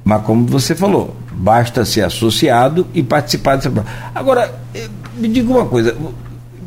Mas 0.04 0.22
como 0.22 0.46
você 0.46 0.74
falou, 0.74 1.14
basta 1.32 1.84
ser 1.84 2.02
associado 2.02 2.86
e 2.94 3.02
participar 3.02 3.56
dessa. 3.56 3.70
prova. 3.70 3.88
Agora, 4.14 4.52
eh, 4.74 4.88
me 5.16 5.28
diga 5.28 5.50
uma 5.50 5.66
coisa. 5.66 5.96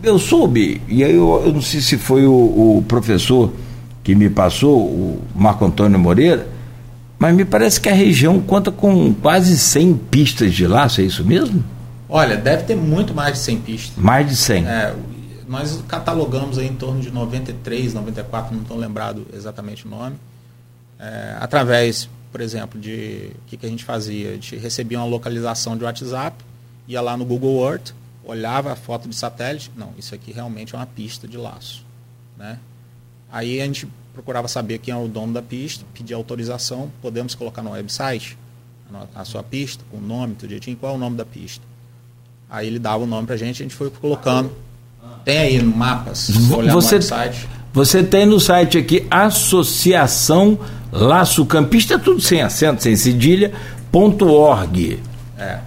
Eu 0.03 0.17
soube, 0.17 0.81
e 0.87 1.03
aí 1.03 1.15
eu, 1.15 1.43
eu 1.45 1.53
não 1.53 1.61
sei 1.61 1.81
se 1.81 1.97
foi 1.97 2.25
o, 2.25 2.31
o 2.31 2.85
professor 2.87 3.51
que 4.03 4.15
me 4.15 4.29
passou, 4.29 4.79
o 4.79 5.21
Marco 5.35 5.65
Antônio 5.65 5.99
Moreira, 5.99 6.47
mas 7.21 7.35
me 7.35 7.45
parece 7.45 7.79
que 7.79 7.87
a 7.87 7.93
região 7.93 8.41
conta 8.41 8.71
com 8.71 9.13
quase 9.13 9.55
100 9.55 9.95
pistas 10.09 10.55
de 10.55 10.65
laço, 10.65 11.01
é 11.01 11.03
isso 11.03 11.23
mesmo? 11.23 11.63
Olha, 12.09 12.35
deve 12.35 12.63
ter 12.63 12.75
muito 12.75 13.13
mais 13.13 13.33
de 13.33 13.39
100 13.41 13.61
pistas. 13.61 14.03
Mais 14.03 14.27
de 14.27 14.35
100. 14.35 14.65
É, 14.65 14.95
nós 15.47 15.83
catalogamos 15.87 16.57
aí 16.57 16.65
em 16.65 16.75
torno 16.75 16.99
de 16.99 17.11
93, 17.11 17.93
94, 17.93 18.55
não 18.55 18.63
estou 18.63 18.75
lembrado 18.75 19.27
exatamente 19.35 19.85
o 19.85 19.89
nome, 19.91 20.15
é, 20.97 21.37
através, 21.39 22.09
por 22.31 22.41
exemplo, 22.41 22.81
de 22.81 23.29
o 23.35 23.49
que, 23.49 23.55
que 23.55 23.67
a 23.67 23.69
gente 23.69 23.85
fazia? 23.85 24.31
A 24.31 24.33
gente 24.33 24.55
recebia 24.55 24.97
uma 24.97 25.05
localização 25.05 25.77
de 25.77 25.83
WhatsApp, 25.83 26.43
ia 26.87 27.01
lá 27.01 27.15
no 27.15 27.23
Google 27.23 27.63
Earth, 27.69 27.93
olhava 28.23 28.73
a 28.73 28.75
foto 28.75 29.07
de 29.07 29.15
satélite, 29.15 29.69
não, 29.77 29.93
isso 29.95 30.15
aqui 30.15 30.31
realmente 30.31 30.73
é 30.73 30.77
uma 30.79 30.87
pista 30.87 31.27
de 31.27 31.37
laço, 31.37 31.85
né? 32.35 32.57
Aí 33.31 33.61
a 33.61 33.65
gente 33.65 33.87
procurava 34.13 34.47
saber 34.47 34.77
quem 34.79 34.93
é 34.93 34.97
o 34.97 35.07
dono 35.07 35.33
da 35.33 35.41
pista, 35.41 35.85
pedir 35.93 36.13
autorização, 36.13 36.89
podemos 37.01 37.33
colocar 37.35 37.61
no 37.61 37.71
website 37.71 38.37
a 39.15 39.23
sua 39.23 39.41
pista, 39.41 39.83
com 39.89 39.97
o 39.97 40.01
nome, 40.01 40.35
tudo 40.35 40.49
direitinho, 40.49 40.75
qual 40.75 40.91
é 40.93 40.95
o 40.95 40.99
nome 40.99 41.15
da 41.15 41.23
pista. 41.25 41.63
Aí 42.49 42.67
ele 42.67 42.77
dava 42.77 43.03
o 43.03 43.07
nome 43.07 43.25
pra 43.25 43.37
gente, 43.37 43.61
a 43.61 43.65
gente 43.65 43.73
foi 43.75 43.89
colocando. 43.89 44.51
Tem 45.23 45.37
aí 45.37 45.61
no 45.61 45.75
mapas, 45.75 46.29
olhar 46.51 46.73
você- 46.73 46.95
no 46.95 47.01
website. 47.01 47.47
Você 47.73 48.03
tem 48.03 48.25
no 48.25 48.37
site 48.37 48.77
aqui 48.77 49.07
Associação 49.09 50.59
Laço 50.91 51.45
Campista, 51.45 51.97
tudo 51.97 52.19
sem 52.19 52.41
acento, 52.41 52.83
sem 52.83 52.97
cedilha, 52.97 53.53
ponto 53.89 54.27
org. 54.27 54.99
É. 55.37 55.59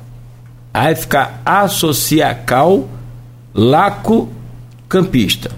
Aí 0.75 0.95
fica 0.95 1.41
Associacal 1.47 2.87
Laco 3.55 4.29
Campista. 4.87 5.51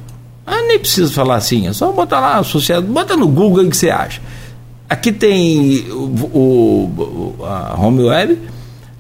Ah, 0.47 0.63
nem 0.63 0.79
precisa 0.79 1.11
falar 1.13 1.37
assim, 1.37 1.67
é 1.67 1.73
só 1.73 1.91
botar 1.91 2.21
lá 2.21 2.39
associado, 2.39 2.87
bota 2.87 3.17
no 3.17 3.27
Google 3.27 3.63
aí 3.65 3.69
que 3.71 3.77
você 3.77 3.91
acha. 3.91 4.21
Aqui 4.89 5.11
tem 5.11 5.85
o, 5.91 5.97
o- 6.33 7.45
a 7.45 7.75
home 7.77 8.05
web, 8.05 8.39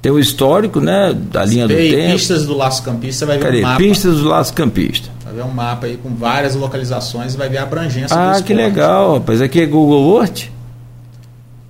tem 0.02 0.10
o 0.10 0.18
histórico, 0.18 0.80
né, 0.80 1.14
da 1.30 1.44
linha 1.44 1.68
do 1.68 1.74
tempo. 1.74 2.12
pistas 2.12 2.44
do 2.46 2.56
Laço 2.56 2.82
Campista, 2.82 3.20
você 3.20 3.26
vai 3.26 3.38
ver 3.38 3.44
Cadê? 3.44 3.58
um 3.58 3.62
mapa. 3.62 3.76
Pistas 3.78 4.16
do 4.18 4.28
Laço 4.28 4.52
Campista. 4.52 5.08
Vai 5.24 5.34
ver 5.34 5.44
um 5.44 5.50
mapa 5.52 5.86
aí 5.86 5.96
com 5.96 6.14
várias 6.16 6.56
localizações 6.56 7.34
e 7.34 7.36
vai 7.36 7.48
ver 7.48 7.58
a 7.58 7.62
abrangência 7.62 8.16
Ah, 8.16 8.42
que 8.42 8.52
legal, 8.52 9.14
rapaz. 9.14 9.40
Aqui 9.40 9.60
é 9.60 9.66
Google 9.66 10.20
Earth? 10.20 10.48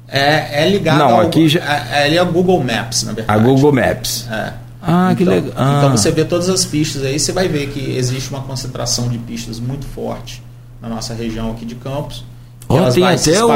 É, 0.09 0.63
é 0.65 0.69
ligado 0.71 0.99
Não, 0.99 1.11
ao, 1.17 1.21
aqui 1.23 1.49
já- 1.49 1.61
é, 1.93 2.15
é 2.15 2.23
o 2.23 2.27
Google 2.27 2.63
Maps, 2.63 3.03
na 3.03 3.11
A 3.11 3.15
verdade. 3.15 3.45
Google 3.45 3.73
Maps. 3.73 4.27
É. 4.31 4.53
Ah, 4.87 5.15
que 5.17 5.23
Então- 5.23 5.35
legal. 5.35 5.53
Ah. 5.57 5.75
Então 5.79 5.97
você 5.97 6.11
vê 6.11 6.25
todas 6.25 6.49
as 6.49 6.65
pistas 6.65 7.03
aí, 7.03 7.19
você 7.19 7.33
vai 7.33 7.49
ver 7.49 7.69
que 7.69 7.97
existe 7.97 8.31
uma 8.31 8.41
concentração 8.43 9.09
de 9.09 9.19
pistas 9.19 9.59
muito 9.59 9.87
forte 9.87 10.43
na 10.81 10.89
nossa 10.89 11.15
região 11.15 11.51
aqui 11.51 11.65
de 11.65 11.75
Campos. 11.75 12.25
Elas 12.69 12.95
tem 12.95 13.05
até 13.05 13.45
o. 13.45 13.49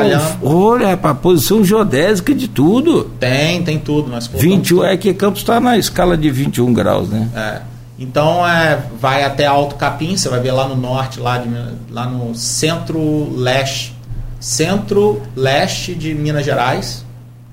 Olha, 0.43 0.93
a 0.93 1.15
posição 1.15 1.65
geodésica 1.65 2.33
de 2.35 2.47
tudo. 2.47 3.05
Tem, 3.19 3.63
tem 3.65 3.79
tudo. 3.79 4.09
Nós 4.09 4.29
colocamos 4.29 4.57
21 4.57 4.77
tudo. 4.77 4.87
é 4.87 4.97
que 4.97 5.13
Campos 5.13 5.41
está 5.41 5.59
na 5.59 5.77
escala 5.77 6.17
de 6.17 6.31
21 6.31 6.73
graus, 6.73 7.09
né? 7.09 7.29
É. 7.35 7.61
Então 7.99 8.47
é, 8.49 8.83
vai 8.99 9.25
até 9.25 9.45
Alto 9.47 9.75
Capim, 9.75 10.17
você 10.17 10.29
vai 10.29 10.41
ver 10.41 10.53
lá 10.53 10.67
no 10.67 10.75
norte, 10.75 11.21
lá, 11.21 11.37
de, 11.37 11.51
lá 11.91 12.07
no 12.07 12.35
centro-leste, 12.35 13.95
centro-leste 14.39 15.95
de 15.95 16.15
Minas 16.15 16.45
Gerais. 16.45 17.05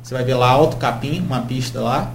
Você 0.01 0.13
vai 0.13 0.23
ver 0.23 0.35
lá 0.35 0.49
Alto 0.49 0.77
Capim, 0.77 1.19
uma 1.19 1.41
pista 1.41 1.81
lá. 1.81 2.11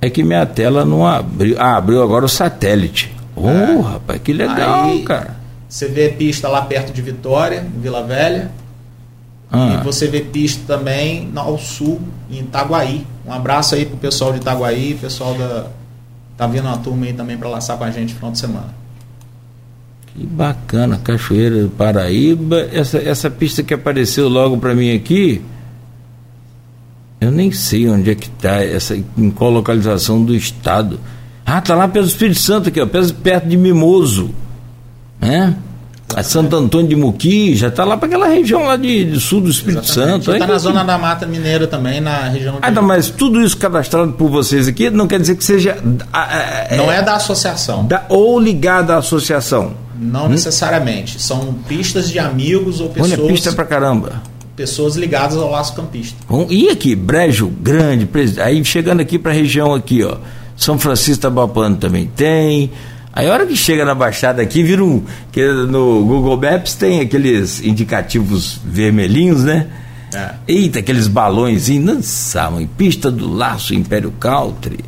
É 0.00 0.10
que 0.10 0.22
minha 0.22 0.44
tela 0.44 0.84
não 0.84 1.06
abriu. 1.06 1.56
Ah, 1.58 1.76
abriu 1.76 2.02
agora 2.02 2.24
o 2.24 2.28
satélite. 2.28 3.14
Oh, 3.34 3.48
é. 3.48 3.80
rapaz, 3.80 4.20
que 4.22 4.32
legal, 4.32 4.84
Aí, 4.84 5.02
cara. 5.02 5.36
Você 5.68 5.88
vê 5.88 6.08
pista 6.08 6.48
lá 6.48 6.62
perto 6.62 6.92
de 6.92 7.02
Vitória, 7.02 7.66
em 7.76 7.80
Vila 7.80 8.02
Velha. 8.02 8.50
Ah. 9.50 9.78
E 9.80 9.84
você 9.84 10.06
vê 10.08 10.20
pista 10.20 10.62
também 10.66 11.30
ao 11.34 11.58
sul, 11.58 12.00
em 12.30 12.40
Itaguaí. 12.40 13.06
Um 13.26 13.32
abraço 13.32 13.74
aí 13.74 13.84
pro 13.84 13.96
pessoal 13.96 14.32
de 14.32 14.38
Itaguaí, 14.38 14.94
pessoal 15.00 15.34
da. 15.34 15.66
Tá 16.36 16.46
vindo 16.46 16.66
uma 16.66 16.78
turma 16.78 17.06
aí 17.06 17.12
também 17.12 17.36
para 17.36 17.48
laçar 17.48 17.76
com 17.78 17.84
a 17.84 17.90
gente 17.90 18.10
no 18.10 18.16
final 18.16 18.32
de 18.32 18.38
semana. 18.38 18.74
Que 20.06 20.26
bacana, 20.26 20.98
Cachoeira 20.98 21.62
do 21.62 21.68
Paraíba. 21.70 22.68
Essa, 22.72 22.98
essa 22.98 23.30
pista 23.30 23.62
que 23.62 23.74
apareceu 23.74 24.28
logo 24.28 24.58
para 24.58 24.74
mim 24.74 24.94
aqui, 24.94 25.42
eu 27.20 27.30
nem 27.30 27.50
sei 27.50 27.88
onde 27.88 28.10
é 28.10 28.14
que 28.14 28.26
está, 28.26 28.62
essa, 28.62 28.96
em 28.96 29.30
qual 29.30 29.50
localização 29.50 30.22
do 30.22 30.34
estado. 30.34 31.00
Ah, 31.44 31.60
tá 31.60 31.74
lá 31.74 31.88
pelo 31.88 32.06
Espírito 32.06 32.40
Santo 32.40 32.68
aqui, 32.68 32.80
ó, 32.80 32.86
perto 32.86 33.48
de 33.48 33.56
Mimoso. 33.56 34.30
Né? 35.20 35.56
A 36.14 36.22
Santo 36.22 36.54
Antônio 36.56 36.88
de 36.88 36.94
Muqui, 36.94 37.56
já 37.56 37.68
está 37.68 37.84
lá 37.84 37.96
para 37.96 38.06
aquela 38.06 38.28
região 38.28 38.64
lá 38.64 38.76
de, 38.76 39.04
de 39.04 39.20
sul 39.20 39.40
do 39.40 39.50
Espírito 39.50 39.84
Exatamente. 39.84 40.24
Santo. 40.24 40.32
Está 40.32 40.46
na 40.46 40.58
zona 40.58 40.84
da 40.84 40.96
Mata 40.96 41.26
Mineira 41.26 41.66
também, 41.66 42.00
na 42.00 42.28
região. 42.28 42.58
Ah, 42.62 42.70
não, 42.70 42.82
mas 42.82 43.10
tudo 43.10 43.42
isso 43.42 43.56
cadastrado 43.56 44.12
por 44.12 44.30
vocês 44.30 44.68
aqui 44.68 44.88
não 44.88 45.08
quer 45.08 45.20
dizer 45.20 45.36
que 45.36 45.44
seja. 45.44 45.76
não 46.76 46.90
é, 46.90 46.98
é 46.98 47.02
da 47.02 47.16
associação. 47.16 47.86
Da, 47.86 48.04
ou 48.08 48.38
ligada 48.38 48.94
à 48.94 48.98
associação. 48.98 49.74
Não 49.98 50.26
hum? 50.26 50.28
necessariamente. 50.28 51.20
São 51.20 51.54
pistas 51.66 52.08
de 52.08 52.18
amigos 52.18 52.80
ou 52.80 52.88
pessoas. 52.88 53.18
Olha, 53.18 53.28
pista 53.32 53.52
pra 53.52 53.64
caramba. 53.64 54.22
Pessoas 54.56 54.96
ligadas 54.96 55.36
ao 55.36 55.50
laço 55.50 55.74
campista. 55.74 56.16
Bom, 56.28 56.46
e 56.48 56.70
aqui, 56.70 56.94
Brejo 56.94 57.48
Grande, 57.48 58.08
aí 58.40 58.64
chegando 58.64 59.00
aqui 59.00 59.18
para 59.18 59.30
a 59.30 59.34
região 59.34 59.74
aqui, 59.74 60.02
ó. 60.02 60.16
São 60.56 60.78
Francisco 60.78 61.20
Tabapano 61.22 61.76
também 61.76 62.10
tem. 62.16 62.72
Aí 63.12 63.28
a 63.28 63.32
hora 63.32 63.46
que 63.46 63.56
chega 63.56 63.84
na 63.84 63.94
Baixada 63.94 64.42
aqui, 64.42 64.62
vira 64.62 64.82
um. 64.82 65.02
Que 65.30 65.46
no 65.46 66.04
Google 66.04 66.36
Maps 66.36 66.74
tem 66.74 67.00
aqueles 67.00 67.62
indicativos 67.62 68.58
vermelhinhos, 68.64 69.44
né? 69.44 69.68
É. 70.14 70.30
Eita, 70.48 70.78
aqueles 70.78 71.08
balões, 71.08 71.68
nossa, 71.68 72.50
mãe, 72.50 72.68
pista 72.76 73.10
do 73.10 73.30
laço 73.30 73.74
Império 73.74 74.12
Country. 74.18 74.78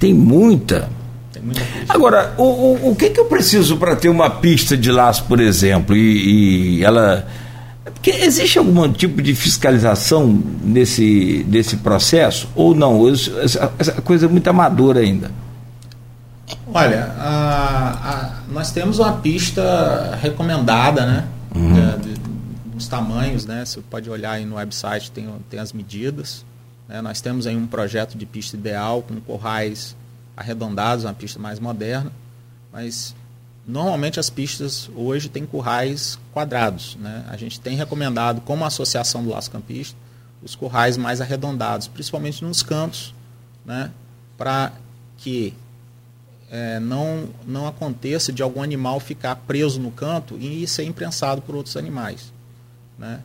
Tem 0.00 0.14
muita. 0.14 0.88
Tem 1.32 1.42
muita. 1.42 1.62
Agora, 1.88 2.34
o, 2.38 2.42
o, 2.42 2.90
o 2.90 2.96
que, 2.96 3.10
que 3.10 3.20
eu 3.20 3.26
preciso 3.26 3.76
para 3.76 3.94
ter 3.96 4.08
uma 4.08 4.30
pista 4.30 4.76
de 4.76 4.90
laço, 4.90 5.24
por 5.24 5.40
exemplo, 5.40 5.96
e, 5.96 6.78
e 6.78 6.84
ela. 6.84 7.26
Porque 7.84 8.10
existe 8.10 8.58
algum 8.58 8.92
tipo 8.92 9.20
de 9.20 9.34
fiscalização 9.34 10.26
nesse, 10.62 11.44
nesse 11.48 11.78
processo? 11.78 12.48
Ou 12.54 12.74
não? 12.74 13.08
Essa, 13.08 13.72
essa 13.78 14.00
coisa 14.02 14.26
é 14.26 14.28
muito 14.28 14.48
amadora 14.48 15.00
ainda. 15.00 15.30
Olha, 16.72 17.12
a, 17.18 17.90
a, 17.90 18.40
nós 18.50 18.70
temos 18.70 18.98
uma 18.98 19.14
pista 19.14 20.16
recomendada, 20.20 21.04
né? 21.04 21.28
Uhum. 21.54 21.98
De, 21.98 22.14
de, 22.14 22.20
os 22.76 22.86
tamanhos, 22.86 23.46
né? 23.46 23.64
Você 23.64 23.80
pode 23.80 24.08
olhar 24.08 24.32
aí 24.32 24.44
no 24.44 24.56
website, 24.56 25.10
tem, 25.10 25.28
tem 25.50 25.58
as 25.58 25.72
medidas. 25.72 26.44
Né? 26.88 27.02
Nós 27.02 27.20
temos 27.20 27.46
aí 27.46 27.56
um 27.56 27.66
projeto 27.66 28.16
de 28.16 28.24
pista 28.26 28.56
ideal 28.56 29.02
com 29.02 29.20
corrais 29.20 29.96
arredondados, 30.36 31.04
uma 31.04 31.14
pista 31.14 31.38
mais 31.38 31.58
moderna. 31.58 32.12
Mas 32.72 33.14
normalmente 33.66 34.18
as 34.18 34.28
pistas 34.28 34.90
hoje 34.94 35.28
têm 35.28 35.46
currais 35.46 36.18
quadrados. 36.32 36.96
Né? 36.96 37.24
A 37.28 37.36
gente 37.36 37.60
tem 37.60 37.76
recomendado, 37.76 38.40
como 38.40 38.64
associação 38.64 39.22
do 39.22 39.30
Laço 39.30 39.50
Campista, 39.50 39.96
os 40.42 40.54
currais 40.54 40.96
mais 40.96 41.20
arredondados, 41.20 41.86
principalmente 41.86 42.44
nos 42.44 42.62
cantos, 42.62 43.14
né? 43.64 43.90
para 44.36 44.72
que 45.18 45.54
é, 46.50 46.80
não, 46.80 47.28
não 47.46 47.66
aconteça 47.66 48.32
de 48.32 48.42
algum 48.42 48.62
animal 48.62 48.98
ficar 48.98 49.36
preso 49.36 49.80
no 49.80 49.90
canto 49.90 50.36
e 50.38 50.66
ser 50.66 50.84
imprensado 50.84 51.40
por 51.40 51.54
outros 51.54 51.76
animais. 51.76 52.32
Né? 52.98 53.20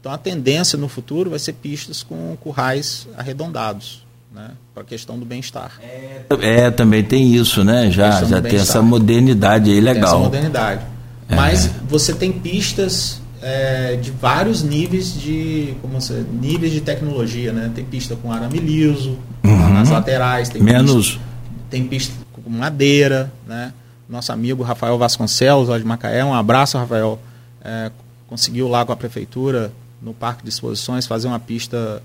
Então 0.00 0.12
a 0.12 0.18
tendência 0.18 0.78
no 0.78 0.88
futuro 0.88 1.30
vai 1.30 1.38
ser 1.38 1.52
pistas 1.54 2.02
com 2.02 2.36
currais 2.36 3.06
arredondados. 3.16 4.01
Né, 4.34 4.52
para 4.72 4.82
a 4.82 4.86
questão 4.86 5.18
do 5.18 5.26
bem-estar. 5.26 5.72
É, 5.82 6.24
é, 6.40 6.70
também 6.70 7.04
tem 7.04 7.34
isso, 7.34 7.62
né? 7.62 7.90
Já, 7.90 8.24
já 8.24 8.40
tem 8.40 8.58
essa 8.58 8.80
modernidade 8.80 9.70
aí 9.70 9.78
legal. 9.78 10.04
Tem 10.04 10.10
essa 10.10 10.24
modernidade. 10.24 10.86
É. 11.28 11.34
Mas 11.34 11.70
você 11.86 12.14
tem 12.14 12.32
pistas 12.32 13.20
é, 13.42 13.96
de 13.96 14.10
vários 14.10 14.62
níveis 14.62 15.12
de 15.12 15.74
como 15.82 16.00
você, 16.00 16.24
níveis 16.32 16.72
de 16.72 16.80
tecnologia, 16.80 17.52
né? 17.52 17.70
Tem 17.74 17.84
pista 17.84 18.14
com 18.16 18.32
arame 18.32 18.58
liso 18.58 19.18
uhum. 19.44 19.74
nas 19.74 19.90
laterais, 19.90 20.48
tem 20.48 20.62
menos 20.62 21.10
pista, 21.10 21.20
tem 21.68 21.86
pista 21.86 22.14
com 22.32 22.48
madeira, 22.48 23.32
né? 23.46 23.72
Nosso 24.08 24.32
amigo 24.32 24.62
Rafael 24.62 24.96
Vasconcelos, 24.96 25.68
lá 25.68 25.78
de 25.78 25.84
Macaé, 25.84 26.24
um 26.24 26.34
abraço, 26.34 26.78
Rafael. 26.78 27.18
É, 27.64 27.90
conseguiu 28.28 28.68
lá 28.68 28.84
com 28.84 28.92
a 28.92 28.96
prefeitura, 28.96 29.72
no 30.00 30.12
Parque 30.12 30.42
de 30.42 30.50
Exposições, 30.50 31.06
fazer 31.06 31.28
uma 31.28 31.38
pista 31.38 32.02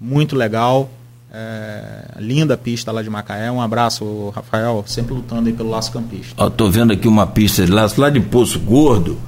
muito 0.00 0.34
legal. 0.34 0.90
É, 1.32 2.18
linda 2.18 2.56
pista 2.56 2.90
lá 2.90 3.02
de 3.02 3.10
Macaé. 3.10 3.50
Um 3.50 3.60
abraço, 3.60 4.30
Rafael, 4.34 4.82
sempre 4.86 5.14
lutando 5.14 5.48
aí 5.48 5.54
pelo 5.54 5.70
laço 5.70 5.92
campista. 5.92 6.44
Estou 6.44 6.70
vendo 6.70 6.92
aqui 6.92 7.06
uma 7.06 7.26
pista 7.26 7.64
de 7.64 7.70
laço 7.70 8.00
lá 8.00 8.10
de 8.10 8.20
Poço 8.20 8.58
Gordo. 8.58 9.18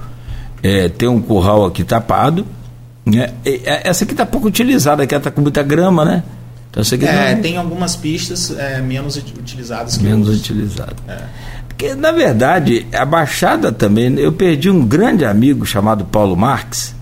É, 0.61 0.89
tem 0.89 1.07
um 1.07 1.21
curral 1.21 1.65
aqui 1.65 1.83
tapado. 1.83 2.45
Né? 3.05 3.33
É, 3.45 3.87
essa 3.89 4.03
aqui 4.03 4.13
está 4.13 4.25
pouco 4.25 4.47
utilizada, 4.47 5.03
aqui 5.03 5.15
está 5.15 5.31
com 5.31 5.41
muita 5.41 5.63
grama, 5.63 6.03
né? 6.03 6.23
Então, 6.69 6.83
você 6.83 6.95
é, 7.05 7.35
tem 7.35 7.55
algumas 7.55 7.95
pistas 7.95 8.49
é, 8.57 8.81
menos 8.81 9.15
utilizadas 9.15 9.95
que 9.95 10.03
Menos 10.03 10.27
utilizadas. 10.27 10.95
É. 11.07 11.19
Porque, 11.67 11.93
na 11.93 12.11
verdade, 12.11 12.87
a 12.91 13.05
Baixada 13.05 13.71
também, 13.71 14.17
eu 14.17 14.31
perdi 14.31 14.71
um 14.71 14.83
grande 14.83 15.23
amigo 15.23 15.65
chamado 15.65 16.03
Paulo 16.05 16.35
Marques, 16.35 16.95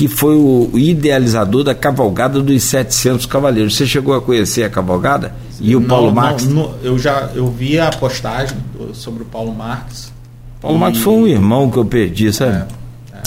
que 0.00 0.08
foi 0.08 0.34
o 0.34 0.70
idealizador 0.78 1.62
da 1.62 1.74
cavalgada 1.74 2.40
dos 2.40 2.62
700 2.62 3.26
cavaleiros. 3.26 3.76
Você 3.76 3.86
chegou 3.86 4.14
a 4.14 4.22
conhecer 4.22 4.64
a 4.64 4.70
cavalgada? 4.70 5.34
E 5.60 5.76
o 5.76 5.80
não, 5.80 5.86
Paulo? 5.86 6.14
Não, 6.48 6.74
eu 6.82 6.98
já 6.98 7.28
eu 7.34 7.50
vi 7.50 7.78
a 7.78 7.90
postagem 7.90 8.56
sobre 8.94 9.24
o 9.24 9.26
Paulo 9.26 9.54
Marques. 9.54 10.10
Paulo 10.58 10.78
e... 10.78 10.80
Marques 10.80 11.02
foi 11.02 11.12
um 11.12 11.26
irmão 11.26 11.70
que 11.70 11.76
eu 11.76 11.84
perdi, 11.84 12.32
sabe? 12.32 12.64
É. 13.12 13.20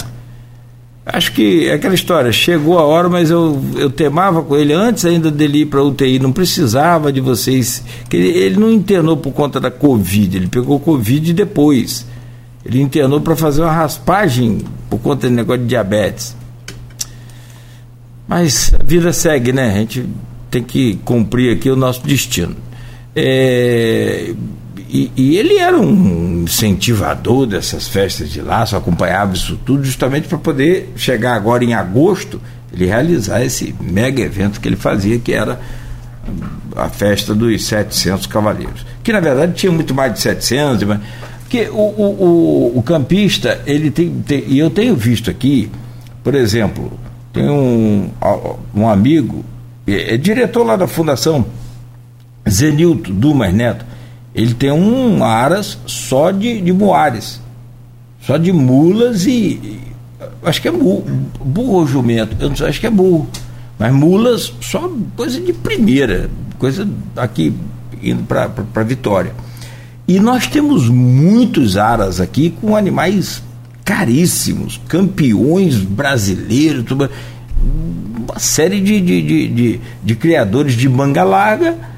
Acho 1.05 1.33
que 1.33 1.67
é 1.67 1.73
aquela 1.75 1.93
história, 1.93 2.31
chegou 2.31 2.79
a 2.79 2.83
hora, 2.83 3.07
mas 3.07 3.29
eu, 3.29 3.63
eu 3.75 3.91
temava 3.91 4.41
com 4.41 4.57
ele 4.57 4.73
antes 4.73 5.05
ainda 5.05 5.29
dele 5.29 5.59
ir 5.59 5.65
para 5.67 5.79
a 5.79 5.83
UTI, 5.83 6.17
não 6.17 6.31
precisava 6.31 7.13
de 7.13 7.21
vocês. 7.21 7.83
que 8.09 8.17
ele, 8.17 8.29
ele, 8.29 8.59
não 8.59 8.71
internou 8.71 9.15
por 9.15 9.31
conta 9.31 9.59
da 9.59 9.69
Covid, 9.69 10.37
ele 10.37 10.47
pegou 10.47 10.79
Covid 10.79 11.33
depois. 11.33 12.03
Ele 12.65 12.81
internou 12.81 13.21
para 13.21 13.35
fazer 13.35 13.61
uma 13.61 13.71
raspagem 13.71 14.61
por 14.89 14.97
conta 14.97 15.29
do 15.29 15.35
negócio 15.35 15.61
de 15.61 15.67
diabetes. 15.67 16.41
Mas 18.33 18.73
a 18.73 18.83
vida 18.83 19.13
segue, 19.13 19.53
né? 19.53 19.73
A 19.73 19.77
gente 19.77 20.09
tem 20.49 20.63
que 20.63 20.95
cumprir 21.05 21.55
aqui 21.55 21.69
o 21.69 21.75
nosso 21.75 22.01
destino. 22.01 22.55
É, 23.15 24.33
e, 24.89 25.11
e, 25.15 25.37
ele 25.37 25.59
era 25.59 25.77
um 25.77 26.41
incentivador 26.41 27.45
dessas 27.45 27.87
festas 27.87 28.31
de 28.31 28.41
laço, 28.41 28.75
acompanhava 28.75 29.35
isso 29.35 29.55
tudo 29.63 29.83
justamente 29.83 30.27
para 30.27 30.39
poder 30.39 30.91
chegar 30.95 31.35
agora 31.35 31.63
em 31.63 31.75
agosto, 31.75 32.41
ele 32.73 32.87
realizar 32.87 33.45
esse 33.45 33.75
mega 33.79 34.23
evento 34.23 34.59
que 34.59 34.67
ele 34.67 34.77
fazia, 34.77 35.19
que 35.19 35.31
era 35.31 35.61
a 36.75 36.89
festa 36.89 37.35
dos 37.35 37.63
700 37.63 38.25
cavaleiros. 38.25 38.83
Que 39.03 39.13
na 39.13 39.19
verdade 39.19 39.53
tinha 39.53 39.71
muito 39.71 39.93
mais 39.93 40.11
de 40.11 40.21
700, 40.21 40.83
mas, 40.85 40.99
porque 41.41 41.69
o, 41.69 41.75
o, 41.75 42.71
o, 42.73 42.79
o 42.79 42.81
campista, 42.81 43.61
ele 43.67 43.91
tem, 43.91 44.09
tem, 44.25 44.43
e 44.47 44.57
eu 44.57 44.71
tenho 44.71 44.95
visto 44.95 45.29
aqui, 45.29 45.69
por 46.23 46.33
exemplo, 46.33 46.99
tem 47.33 47.49
um, 47.49 48.09
um 48.73 48.87
amigo, 48.87 49.43
é, 49.87 50.13
é 50.13 50.17
diretor 50.17 50.63
lá 50.63 50.75
da 50.75 50.87
Fundação 50.87 51.45
Zenilto 52.47 53.11
Dumas 53.11 53.51
Neto, 53.51 53.83
ele 54.35 54.53
tem 54.53 54.71
um 54.71 55.23
aras 55.23 55.77
só 55.85 56.31
de, 56.31 56.61
de 56.61 56.71
moares, 56.71 57.41
só 58.21 58.37
de 58.37 58.53
mulas 58.53 59.25
e, 59.25 59.79
acho 60.43 60.61
que 60.61 60.67
é 60.67 60.71
burro, 60.71 61.03
burro 61.43 61.73
ou 61.73 61.87
jumento, 61.87 62.35
eu 62.39 62.49
não 62.49 62.55
sei, 62.55 62.67
acho 62.67 62.79
que 62.79 62.87
é 62.87 62.91
burro, 62.91 63.27
mas 63.79 63.91
mulas 63.91 64.53
só 64.61 64.89
coisa 65.15 65.41
de 65.41 65.53
primeira, 65.53 66.29
coisa 66.59 66.87
aqui 67.17 67.53
indo 68.01 68.23
para 68.23 68.83
Vitória. 68.83 69.33
E 70.07 70.19
nós 70.19 70.47
temos 70.47 70.89
muitos 70.89 71.77
aras 71.77 72.19
aqui 72.19 72.49
com 72.49 72.75
animais 72.75 73.41
caríssimos, 73.83 74.79
campeões 74.87 75.77
brasileiros, 75.77 76.85
uma 76.91 78.39
série 78.39 78.79
de, 78.79 79.01
de, 79.01 79.21
de, 79.21 79.47
de, 79.47 79.81
de 80.03 80.15
criadores 80.15 80.73
de 80.73 80.87
manga 80.87 81.23
larga 81.23 81.93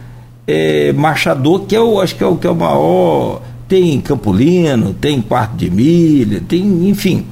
é, 0.48 0.94
Marchador, 0.94 1.62
que 1.62 1.76
é 1.76 1.82
o, 1.82 2.00
acho 2.00 2.16
que 2.16 2.24
é 2.24 2.28
o 2.28 2.38
que 2.38 2.48
é 2.48 2.50
o 2.50 2.56
maior. 2.56 3.42
Tem 3.68 4.00
Campolino, 4.00 4.94
tem 4.94 5.22
Quarto 5.22 5.56
de 5.56 5.72
Milha, 5.72 6.40
tem, 6.48 6.88
enfim, 6.88 7.26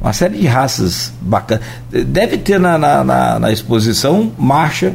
uma 0.00 0.12
série 0.12 0.38
de 0.38 0.46
raças 0.46 1.12
bacanas. 1.20 1.64
Deve 1.90 2.38
ter 2.38 2.58
na, 2.58 2.76
na, 2.76 3.04
na, 3.04 3.38
na 3.38 3.52
exposição 3.52 4.32
marcha 4.36 4.94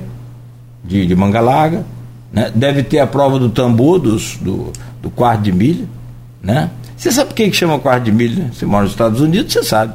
de, 0.83 1.05
de 1.05 1.15
manga 1.15 1.39
larga, 1.39 1.85
né? 2.31 2.51
deve 2.53 2.83
ter 2.83 2.99
a 2.99 3.07
prova 3.07 3.39
do 3.39 3.49
tambor 3.49 3.99
dos, 3.99 4.37
do, 4.37 4.73
do 5.01 5.09
quarto 5.09 5.43
de 5.43 5.53
milha. 5.53 5.85
né? 6.41 6.69
Você 7.03 7.11
sabe 7.11 7.31
por 7.31 7.35
que 7.35 7.51
chama 7.51 7.77
quarto 7.79 8.05
de 8.05 8.13
milha? 8.13 8.45
Né? 8.45 8.51
Você 8.53 8.65
mora 8.65 8.83
nos 8.83 8.93
Estados 8.93 9.19
Unidos, 9.19 9.51
você 9.51 9.61
sabe. 9.61 9.93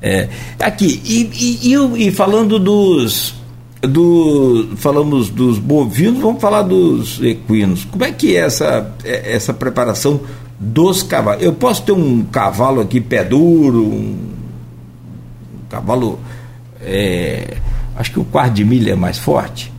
É, 0.00 0.30
aqui, 0.58 0.98
e, 1.04 1.74
e, 1.74 2.06
e, 2.06 2.10
falando 2.10 2.58
dos, 2.58 3.34
do, 3.82 4.70
falamos 4.76 5.28
dos 5.28 5.58
bovinos, 5.58 6.22
vamos 6.22 6.40
falar 6.40 6.62
dos 6.62 7.20
equinos. 7.22 7.84
Como 7.84 8.02
é 8.02 8.12
que 8.12 8.34
é 8.34 8.46
essa, 8.46 8.94
é, 9.04 9.34
essa 9.34 9.52
preparação 9.52 10.22
dos 10.58 11.02
cavalos? 11.02 11.42
Eu 11.42 11.52
posso 11.52 11.82
ter 11.82 11.92
um 11.92 12.24
cavalo 12.24 12.80
aqui 12.80 12.98
pé 12.98 13.22
duro, 13.24 13.84
um 13.84 14.16
cavalo. 15.68 16.18
É, 16.80 17.58
acho 17.94 18.10
que 18.10 18.20
o 18.20 18.24
quarto 18.24 18.54
de 18.54 18.64
milha 18.64 18.92
é 18.92 18.96
mais 18.96 19.18
forte. 19.18 19.70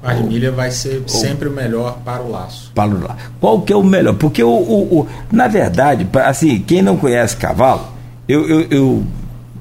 O 0.00 0.02
quarto 0.02 0.22
de 0.22 0.28
milha 0.28 0.50
vai 0.50 0.70
ser 0.70 1.02
sempre 1.06 1.46
o 1.46 1.52
melhor 1.52 1.98
para 2.02 2.22
o 2.22 2.30
laço. 2.30 2.72
Para 2.74 2.88
o 2.88 3.02
laço. 3.02 3.16
Qual 3.38 3.60
que 3.60 3.70
é 3.70 3.76
o 3.76 3.84
melhor? 3.84 4.14
Porque 4.14 4.42
o, 4.42 4.48
o, 4.48 5.00
o 5.00 5.08
na 5.30 5.46
verdade, 5.46 6.08
assim, 6.24 6.58
quem 6.60 6.80
não 6.80 6.96
conhece 6.96 7.36
cavalo, 7.36 7.86
eu, 8.26 8.48
eu, 8.48 8.60
eu 8.70 9.06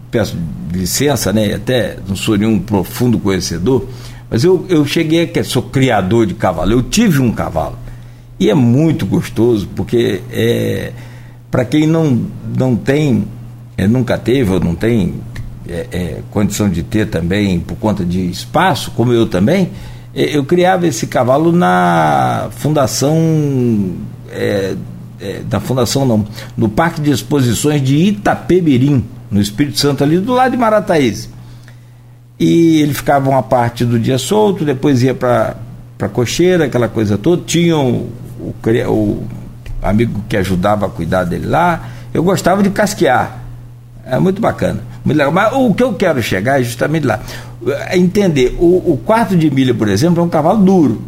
peço 0.09 0.37
licença, 0.71 1.33
né? 1.33 1.53
Até 1.53 1.97
não 2.07 2.15
sou 2.15 2.37
nenhum 2.37 2.57
profundo 2.57 3.19
conhecedor, 3.19 3.85
mas 4.29 4.45
eu, 4.45 4.65
eu 4.69 4.85
cheguei 4.85 5.27
que 5.27 5.43
sou 5.43 5.63
criador 5.63 6.25
de 6.25 6.35
cavalo. 6.35 6.71
Eu 6.71 6.83
tive 6.83 7.19
um 7.19 7.33
cavalo 7.33 7.77
e 8.39 8.49
é 8.49 8.55
muito 8.55 9.05
gostoso 9.05 9.67
porque 9.75 10.21
é 10.31 10.93
para 11.51 11.65
quem 11.65 11.85
não 11.85 12.27
não 12.57 12.77
tem 12.77 13.27
é, 13.75 13.87
nunca 13.87 14.17
teve 14.17 14.51
ou 14.53 14.59
não 14.59 14.73
tem 14.73 15.15
é, 15.67 15.87
é, 15.91 16.17
condição 16.31 16.69
de 16.69 16.83
ter 16.83 17.07
também 17.07 17.59
por 17.59 17.75
conta 17.75 18.05
de 18.05 18.29
espaço, 18.29 18.91
como 18.91 19.13
eu 19.13 19.27
também, 19.27 19.69
eu 20.13 20.43
criava 20.43 20.87
esse 20.87 21.07
cavalo 21.07 21.51
na 21.51 22.47
fundação 22.51 23.17
é, 24.31 24.75
é, 25.19 25.41
da 25.47 25.59
fundação 25.59 26.05
não, 26.05 26.25
no 26.57 26.69
Parque 26.69 27.01
de 27.01 27.11
Exposições 27.11 27.81
de 27.81 27.95
Itapemirim 27.95 29.05
no 29.29 29.39
Espírito 29.39 29.79
Santo, 29.79 30.03
ali 30.03 30.17
do 30.17 30.33
lado 30.33 30.51
de 30.51 30.57
Marataízes. 30.57 31.29
E 32.39 32.81
ele 32.81 32.93
ficava 32.93 33.29
uma 33.29 33.43
parte 33.43 33.85
do 33.85 33.99
dia 33.99 34.17
solto, 34.17 34.65
depois 34.65 35.03
ia 35.03 35.13
para 35.13 35.57
para 35.99 36.07
cocheira, 36.07 36.63
aquela 36.63 36.87
coisa 36.87 37.17
toda. 37.17 37.43
Tinha 37.45 37.77
o, 37.77 38.09
o, 38.39 38.55
o, 38.87 39.27
amigo 39.81 40.23
que 40.29 40.37
ajudava 40.37 40.85
a 40.85 40.89
cuidar 40.89 41.25
dele 41.25 41.45
lá. 41.45 41.89
Eu 42.13 42.23
gostava 42.23 42.63
de 42.63 42.69
casquear. 42.69 43.37
É 44.05 44.17
muito 44.17 44.41
bacana. 44.41 44.79
Muito 45.03 45.17
legal. 45.17 45.33
Mas 45.33 45.53
o 45.53 45.73
que 45.73 45.83
eu 45.83 45.93
quero 45.93 46.23
chegar 46.23 46.61
é 46.61 46.63
justamente 46.63 47.05
lá. 47.05 47.19
É 47.71 47.97
entender, 47.97 48.55
o, 48.59 48.93
o 48.93 49.01
quarto 49.05 49.35
de 49.35 49.49
milha, 49.49 49.73
por 49.73 49.87
exemplo, 49.87 50.21
é 50.21 50.25
um 50.25 50.29
cavalo 50.29 50.63
duro. 50.63 51.01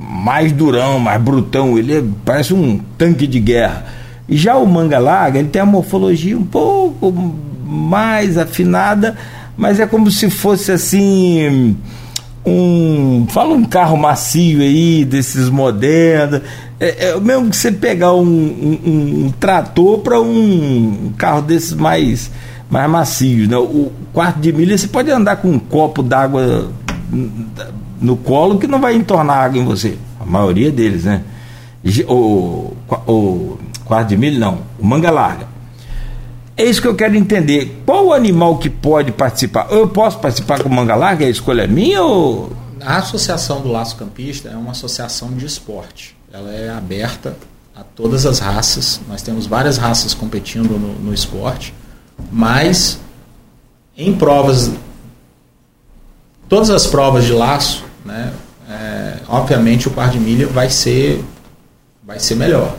Mais 0.00 0.52
durão, 0.52 0.98
mais 0.98 1.20
brutão. 1.20 1.78
Ele 1.78 1.98
é, 1.98 2.04
parece 2.24 2.52
um 2.54 2.80
tanque 2.96 3.26
de 3.26 3.40
guerra 3.40 3.98
e 4.28 4.36
já 4.36 4.56
o 4.56 4.66
manga 4.66 4.98
larga, 4.98 5.38
ele 5.38 5.48
tem 5.48 5.62
a 5.62 5.66
morfologia 5.66 6.36
um 6.36 6.44
pouco 6.44 7.34
mais 7.64 8.36
afinada, 8.36 9.16
mas 9.56 9.80
é 9.80 9.86
como 9.86 10.10
se 10.10 10.28
fosse 10.28 10.70
assim 10.70 11.74
um, 12.44 13.26
fala 13.30 13.54
um 13.54 13.64
carro 13.64 13.96
macio 13.96 14.60
aí 14.60 15.02
desses 15.04 15.48
modernos, 15.48 16.42
é, 16.78 17.08
é 17.08 17.20
mesmo 17.20 17.48
que 17.48 17.56
você 17.56 17.72
pegar 17.72 18.12
um, 18.12 18.20
um, 18.22 19.24
um 19.24 19.32
trator 19.40 20.00
para 20.00 20.20
um 20.20 21.10
carro 21.16 21.40
desses 21.40 21.72
mais 21.72 22.30
mais 22.70 22.90
macios, 22.90 23.48
né? 23.48 23.56
O 23.56 23.90
quarto 24.12 24.40
de 24.40 24.52
milha 24.52 24.76
você 24.76 24.88
pode 24.88 25.10
andar 25.10 25.36
com 25.36 25.48
um 25.48 25.58
copo 25.58 26.02
d'água 26.02 26.70
no 28.00 28.16
colo 28.16 28.58
que 28.58 28.66
não 28.66 28.80
vai 28.80 28.94
entornar 28.94 29.44
água 29.44 29.58
em 29.58 29.64
você, 29.64 29.96
a 30.20 30.26
maioria 30.26 30.70
deles, 30.70 31.04
né? 31.04 31.22
O, 32.06 32.72
o 33.06 33.58
quarto 33.84 34.08
de 34.08 34.16
milho 34.16 34.38
não, 34.38 34.58
o 34.78 34.86
manga 34.86 35.10
larga. 35.10 35.46
É 36.56 36.64
isso 36.64 36.82
que 36.82 36.88
eu 36.88 36.94
quero 36.96 37.14
entender. 37.14 37.82
Qual 37.86 38.06
o 38.06 38.12
animal 38.12 38.58
que 38.58 38.68
pode 38.68 39.12
participar? 39.12 39.68
Eu 39.70 39.88
posso 39.88 40.18
participar 40.18 40.60
com 40.60 40.68
manga 40.68 40.96
larga? 40.96 41.24
A 41.24 41.30
escolha 41.30 41.62
é 41.62 41.66
minha 41.68 42.02
ou. 42.02 42.52
A 42.80 42.96
Associação 42.96 43.60
do 43.60 43.68
Laço 43.68 43.94
Campista 43.94 44.48
é 44.48 44.56
uma 44.56 44.72
associação 44.72 45.30
de 45.30 45.46
esporte. 45.46 46.16
Ela 46.32 46.52
é 46.52 46.68
aberta 46.68 47.36
a 47.76 47.84
todas 47.84 48.26
as 48.26 48.40
raças. 48.40 49.00
Nós 49.08 49.22
temos 49.22 49.46
várias 49.46 49.78
raças 49.78 50.14
competindo 50.14 50.72
no, 50.78 50.94
no 50.94 51.14
esporte, 51.14 51.72
mas 52.30 52.98
em 53.96 54.14
provas, 54.14 54.70
todas 56.48 56.70
as 56.70 56.86
provas 56.86 57.24
de 57.24 57.32
laço, 57.32 57.84
né, 58.04 58.32
é, 58.68 59.16
obviamente 59.28 59.88
o 59.88 59.90
par 59.90 60.10
de 60.10 60.18
milha 60.18 60.46
vai 60.46 60.70
ser, 60.70 61.24
vai 62.04 62.18
ser 62.18 62.34
melhor. 62.34 62.74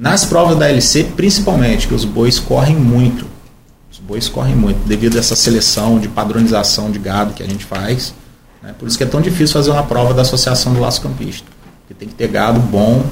Nas 0.00 0.24
provas 0.24 0.56
da 0.56 0.66
LC, 0.66 1.04
principalmente, 1.14 1.86
que 1.86 1.92
os 1.92 2.06
bois 2.06 2.38
correm 2.38 2.74
muito. 2.74 3.26
Os 3.92 3.98
bois 3.98 4.30
correm 4.30 4.56
muito, 4.56 4.78
devido 4.88 5.16
a 5.16 5.18
essa 5.18 5.36
seleção 5.36 5.98
de 5.98 6.08
padronização 6.08 6.90
de 6.90 6.98
gado 6.98 7.34
que 7.34 7.42
a 7.42 7.46
gente 7.46 7.66
faz. 7.66 8.14
Né? 8.62 8.74
Por 8.78 8.88
isso 8.88 8.96
que 8.96 9.04
é 9.04 9.06
tão 9.06 9.20
difícil 9.20 9.52
fazer 9.52 9.70
uma 9.70 9.82
prova 9.82 10.14
da 10.14 10.22
Associação 10.22 10.72
do 10.72 10.80
Laço 10.80 11.02
Campista. 11.02 11.46
Tem 11.98 12.08
que 12.08 12.14
ter 12.14 12.28
gado 12.28 12.60
bom, 12.60 13.04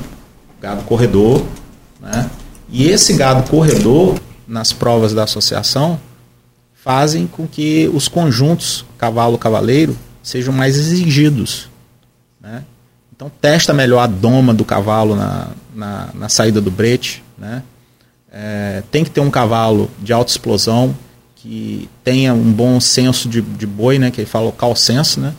gado 0.63 0.83
corredor. 0.85 1.45
Né? 2.01 2.31
E 2.71 2.89
esse 2.89 3.13
gado 3.13 3.47
corredor, 3.51 4.19
nas 4.49 4.73
provas 4.73 5.13
da 5.13 5.25
associação, 5.25 6.01
fazem 6.75 7.27
com 7.27 7.47
que 7.47 7.91
os 7.93 8.09
conjuntos 8.09 8.85
cavalo-cavaleiro 8.97 9.97
sejam 10.23 10.55
mais 10.55 10.77
exigidos. 10.77 11.69
Né? 12.41 12.65
Então 13.15 13.31
testa 13.41 13.75
melhor 13.75 14.01
a 14.01 14.07
doma 14.07 14.55
do 14.55 14.65
cavalo 14.65 15.15
na, 15.15 15.49
na, 15.75 16.09
na 16.15 16.29
saída 16.29 16.61
do 16.61 16.71
brete. 16.71 17.23
Né? 17.37 17.63
É, 18.33 18.83
tem 18.91 19.05
que 19.05 19.11
ter 19.11 19.21
um 19.21 19.31
cavalo 19.31 19.91
de 19.99 20.13
alta 20.13 20.31
explosão 20.31 20.97
que 21.37 21.89
tenha 22.03 22.33
um 22.33 22.53
bom 22.53 22.81
senso 22.81 23.29
de, 23.29 23.43
de 23.43 23.67
boi, 23.67 23.99
né? 23.99 24.11
que 24.11 24.21
ele 24.21 24.29
fala 24.29 24.47
local 24.47 24.75
senso, 24.75 25.21
né? 25.21 25.35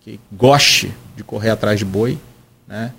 que 0.00 0.18
goste 0.32 0.92
de 1.16 1.22
correr 1.22 1.50
atrás 1.50 1.78
de 1.78 1.84
boi. 1.84 2.18
Né? 2.66 2.92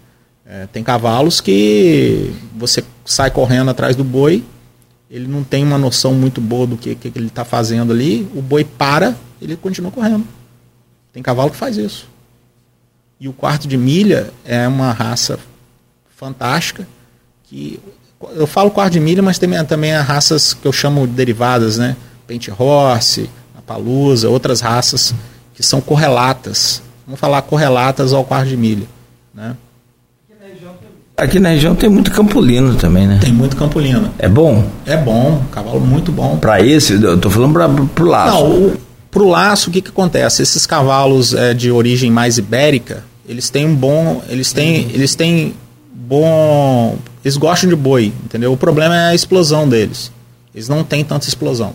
É, 0.45 0.68
tem 0.68 0.84
cavalos 0.84 1.41
que 1.41 2.32
você 2.55 2.84
sai 3.03 3.32
correndo 3.32 3.72
atrás 3.72 3.95
do 3.95 4.03
boi, 4.03 4.43
ele 5.10 5.28
não 5.28 5.43
tem 5.43 5.64
uma 5.64 5.78
noção 5.78 6.14
muito 6.14 6.41
boa 6.41 6.66
do 6.66 6.78
que, 6.78 6.95
que 6.95 7.12
ele 7.16 7.28
está 7.28 7.45
fazendo 7.45 7.91
ali, 7.93 8.28
o 8.36 8.41
boi 8.41 8.64
para, 8.64 9.16
ele 9.41 9.56
continua 9.56 9.91
correndo. 9.91 10.28
Tem 11.14 11.22
cavalo 11.22 11.51
que 11.51 11.58
faz 11.58 11.78
isso. 11.78 12.08
E 13.20 13.28
o 13.28 13.34
quarto 13.34 13.68
de 13.68 13.78
milha 13.78 14.32
é 14.43 14.68
uma 14.68 14.91
raça 14.91 15.39
fantástica 16.16 16.88
que 17.43 17.80
eu 18.36 18.47
falo 18.47 18.72
quarto 18.72 18.93
de 18.93 18.99
milha, 18.99 19.22
mas 19.22 19.38
também 19.38 19.64
também 19.66 19.93
há 19.93 20.01
raças 20.01 20.53
que 20.53 20.68
eu 20.68 20.74
chamo 20.74 21.08
de 21.08 21.14
derivadas, 21.14 21.78
né? 21.78 21.95
Paint 22.28 22.49
Horse, 22.58 23.30
Palusa, 23.66 24.30
outras 24.30 24.62
raças 24.62 25.14
que 25.53 25.64
são 25.64 25.82
correlatas. 25.82 26.82
Vamos 27.06 27.20
falar 27.20 27.41
correlatas 27.43 28.14
ao 28.14 28.24
quarto 28.24 28.49
de 28.49 28.58
milha, 28.58 28.88
né? 29.34 29.56
Aqui 31.18 31.39
na 31.39 31.49
região 31.49 31.74
tem 31.74 31.89
muito 31.89 32.11
campolino 32.11 32.76
também, 32.76 33.07
né? 33.07 33.20
Tem 33.22 33.32
muito 33.32 33.55
campolino. 33.55 34.11
É 34.20 34.28
bom? 34.28 34.68
É 34.86 34.97
bom, 34.97 35.41
cavalo 35.49 35.80
muito 35.80 36.11
bom. 36.11 36.38
Para 36.38 36.61
esse, 36.61 37.01
eu 37.01 37.18
tô 37.18 37.30
falando 37.30 37.53
para 37.88 38.03
o 38.03 38.07
laço. 38.07 38.34
Não, 38.34 38.51
o, 38.51 38.78
para 39.09 39.24
o 39.24 39.30
laço, 39.30 39.70
o 39.70 39.74
que, 39.74 39.82
que 39.82 39.89
acontece? 39.89 40.41
Esses 40.41 40.66
cavalos 40.66 41.34
é, 41.34 41.53
de 41.53 41.72
origem 41.72 42.11
mais 42.11 42.38
ibérica, 42.38 43.05
eles 43.26 43.49
têm 43.49 43.66
um 43.66 43.74
bom. 43.74 44.22
Eles 44.28 44.51
têm. 44.51 44.89
Eles 44.93 45.16
têm 45.16 45.53
bom. 45.93 46.97
Eles 47.24 47.38
gostam 47.38 47.70
de 47.70 47.78
boi, 47.78 48.11
entendeu? 48.26 48.51
O 48.51 48.57
problema 48.57 48.95
é 48.95 49.07
a 49.07 49.16
explosão 49.16 49.70
deles. 49.70 50.11
Eles 50.53 50.68
não 50.68 50.84
têm 50.84 51.03
tanta 51.03 51.30
explosão. 51.30 51.74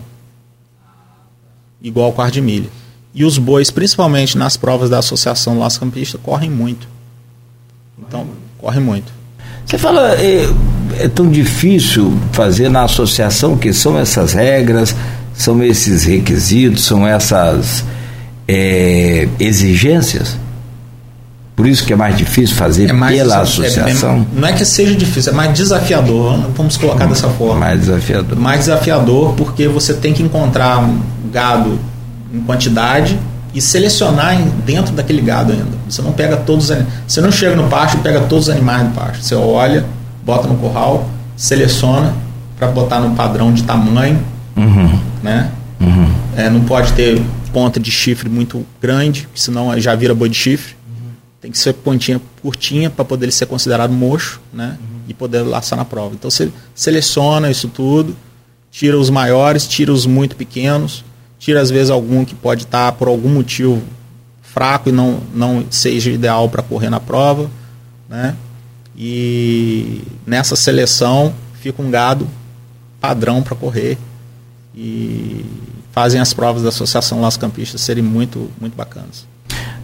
Igual 1.81 2.09
o 2.09 2.13
quarto 2.13 2.35
de 2.35 2.41
milha. 2.41 2.69
E 3.13 3.25
os 3.25 3.39
bois, 3.39 3.71
principalmente 3.71 4.37
nas 4.37 4.55
provas 4.55 4.89
da 4.89 4.99
Associação 4.99 5.57
Las 5.57 5.79
Campista, 5.79 6.19
correm 6.19 6.49
muito. 6.49 6.87
Então, 7.99 8.27
correm 8.59 8.79
muito. 8.79 9.20
Você 9.71 9.77
fala, 9.77 10.15
é, 10.15 10.49
é, 10.99 11.07
tão 11.07 11.29
difícil 11.29 12.19
fazer 12.33 12.67
na 12.67 12.83
associação 12.83 13.55
que 13.55 13.71
são 13.71 13.97
essas 13.97 14.33
regras, 14.33 14.93
são 15.33 15.63
esses 15.63 16.03
requisitos, 16.03 16.83
são 16.83 17.07
essas 17.07 17.85
é, 18.45 19.29
exigências? 19.39 20.37
Por 21.55 21.65
isso 21.65 21.85
que 21.85 21.93
é 21.93 21.95
mais 21.95 22.17
difícil 22.17 22.53
fazer 22.53 22.89
é 22.89 22.91
mais 22.93 23.15
pela 23.15 23.39
associação? 23.39 24.27
É, 24.35 24.41
não 24.41 24.47
é 24.49 24.51
que 24.51 24.65
seja 24.65 24.93
difícil, 24.93 25.31
é 25.31 25.35
mais 25.35 25.53
desafiador, 25.53 26.37
vamos 26.53 26.75
colocar 26.75 27.05
dessa 27.05 27.29
forma. 27.29 27.61
Mais 27.61 27.79
desafiador. 27.79 28.37
Mais 28.37 28.59
desafiador 28.59 29.35
porque 29.35 29.69
você 29.69 29.93
tem 29.93 30.11
que 30.13 30.21
encontrar 30.21 30.79
um 30.79 30.99
gado 31.31 31.79
em 32.33 32.41
quantidade 32.41 33.17
e 33.53 33.61
selecionar 33.61 34.41
dentro 34.65 34.93
daquele 34.93 35.21
gado 35.21 35.51
ainda. 35.51 35.77
Você 35.89 36.01
não 36.01 36.11
pega 36.11 36.37
todos 36.37 36.69
os 36.69 36.77
Você 37.07 37.21
não 37.21 37.31
chega 37.31 37.55
no 37.55 37.67
pasto 37.69 37.97
e 37.97 37.99
pega 38.01 38.21
todos 38.21 38.47
os 38.47 38.53
animais 38.53 38.87
do 38.87 38.93
pasto. 38.93 39.23
Você 39.23 39.35
olha, 39.35 39.85
bota 40.23 40.47
no 40.47 40.55
curral, 40.55 41.09
seleciona 41.35 42.13
para 42.57 42.67
botar 42.67 42.99
no 42.99 43.15
padrão 43.15 43.53
de 43.53 43.63
tamanho 43.63 44.19
Uhum. 44.55 44.99
Né? 45.23 45.51
Uhum. 45.79 46.13
É, 46.35 46.49
não 46.49 46.61
pode 46.61 46.93
ter 46.93 47.21
ponta 47.51 47.79
de 47.79 47.91
chifre 47.91 48.29
muito 48.29 48.65
grande, 48.81 49.27
senão 49.35 49.77
já 49.79 49.95
vira 49.95 50.13
boi 50.13 50.29
de 50.29 50.35
chifre. 50.35 50.75
Uhum. 50.87 51.11
Tem 51.41 51.51
que 51.51 51.57
ser 51.57 51.73
pontinha 51.73 52.21
curtinha 52.41 52.89
para 52.89 53.03
poder 53.05 53.31
ser 53.31 53.45
considerado 53.45 53.91
mocho, 53.91 54.39
né? 54.53 54.77
e 55.07 55.13
poder 55.13 55.41
laçar 55.41 55.77
na 55.77 55.85
prova. 55.85 56.13
Então 56.13 56.29
você 56.29 56.51
seleciona 56.73 57.49
isso 57.49 57.67
tudo, 57.67 58.15
tira 58.71 58.97
os 58.97 59.09
maiores, 59.09 59.67
tira 59.67 59.91
os 59.91 60.05
muito 60.05 60.35
pequenos, 60.35 61.03
tira 61.41 61.59
às 61.59 61.71
vezes 61.71 61.89
algum 61.89 62.23
que 62.23 62.35
pode 62.35 62.63
estar 62.63 62.91
por 62.91 63.07
algum 63.07 63.27
motivo 63.27 63.81
fraco 64.43 64.89
e 64.89 64.91
não, 64.91 65.19
não 65.33 65.65
seja 65.71 66.11
ideal 66.11 66.47
para 66.47 66.61
correr 66.61 66.91
na 66.91 66.99
prova, 66.99 67.49
né? 68.07 68.35
E 68.95 70.03
nessa 70.25 70.55
seleção 70.55 71.33
fica 71.55 71.81
um 71.81 71.89
gado 71.89 72.27
padrão 72.99 73.41
para 73.41 73.55
correr 73.55 73.97
e 74.75 75.43
fazem 75.91 76.21
as 76.21 76.31
provas 76.31 76.61
da 76.61 76.69
Associação 76.69 77.21
Las 77.21 77.37
Campistas 77.37 77.81
serem 77.81 78.03
muito, 78.03 78.51
muito 78.59 78.75
bacanas. 78.75 79.25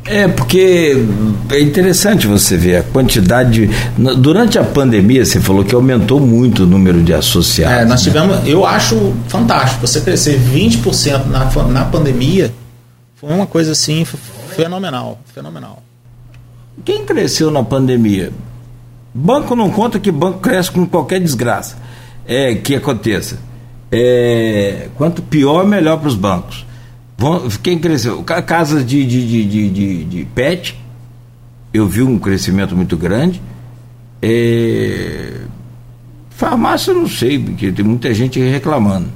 É, 0.07 0.27
porque 0.27 1.05
é 1.49 1.59
interessante 1.59 2.27
você 2.27 2.55
ver 2.55 2.77
a 2.77 2.83
quantidade. 2.83 3.69
Durante 4.17 4.57
a 4.57 4.63
pandemia, 4.63 5.25
você 5.25 5.39
falou 5.39 5.65
que 5.65 5.75
aumentou 5.75 6.19
muito 6.19 6.63
o 6.63 6.65
número 6.65 7.03
de 7.03 7.13
associados. 7.13 7.77
É, 7.77 7.85
nós 7.85 8.05
né? 8.05 8.11
tivemos. 8.11 8.47
Eu 8.47 8.65
acho 8.65 9.13
fantástico. 9.27 9.85
Você 9.85 9.99
crescer 10.01 10.39
20% 10.39 11.25
na, 11.25 11.45
na 11.65 11.85
pandemia 11.85 12.53
foi 13.15 13.33
uma 13.33 13.45
coisa 13.45 13.73
assim 13.73 14.05
fenomenal. 14.55 15.19
Fenomenal. 15.33 15.83
Quem 16.85 17.03
cresceu 17.03 17.51
na 17.51 17.63
pandemia? 17.63 18.31
Banco 19.13 19.55
não 19.55 19.71
conta 19.71 19.99
que 19.99 20.11
banco 20.11 20.39
cresce 20.39 20.71
com 20.71 20.85
qualquer 20.85 21.19
desgraça 21.19 21.75
é, 22.27 22.53
que 22.55 22.75
aconteça. 22.75 23.39
É, 23.91 24.87
quanto 24.95 25.21
pior, 25.21 25.65
melhor 25.65 25.97
para 25.97 26.07
os 26.07 26.15
bancos. 26.15 26.66
Quem 27.63 27.79
cresceu? 27.79 28.23
Casas 28.23 28.85
de, 28.85 29.03
de, 29.05 29.27
de, 29.27 29.69
de, 29.69 30.03
de 30.03 30.25
pet, 30.35 30.79
eu 31.73 31.87
vi 31.87 32.03
um 32.03 32.19
crescimento 32.19 32.75
muito 32.75 32.95
grande. 32.95 33.41
É, 34.21 35.41
farmácia, 36.29 36.93
não 36.93 37.07
sei, 37.07 37.39
porque 37.39 37.71
tem 37.71 37.83
muita 37.83 38.13
gente 38.13 38.39
reclamando. 38.39 39.07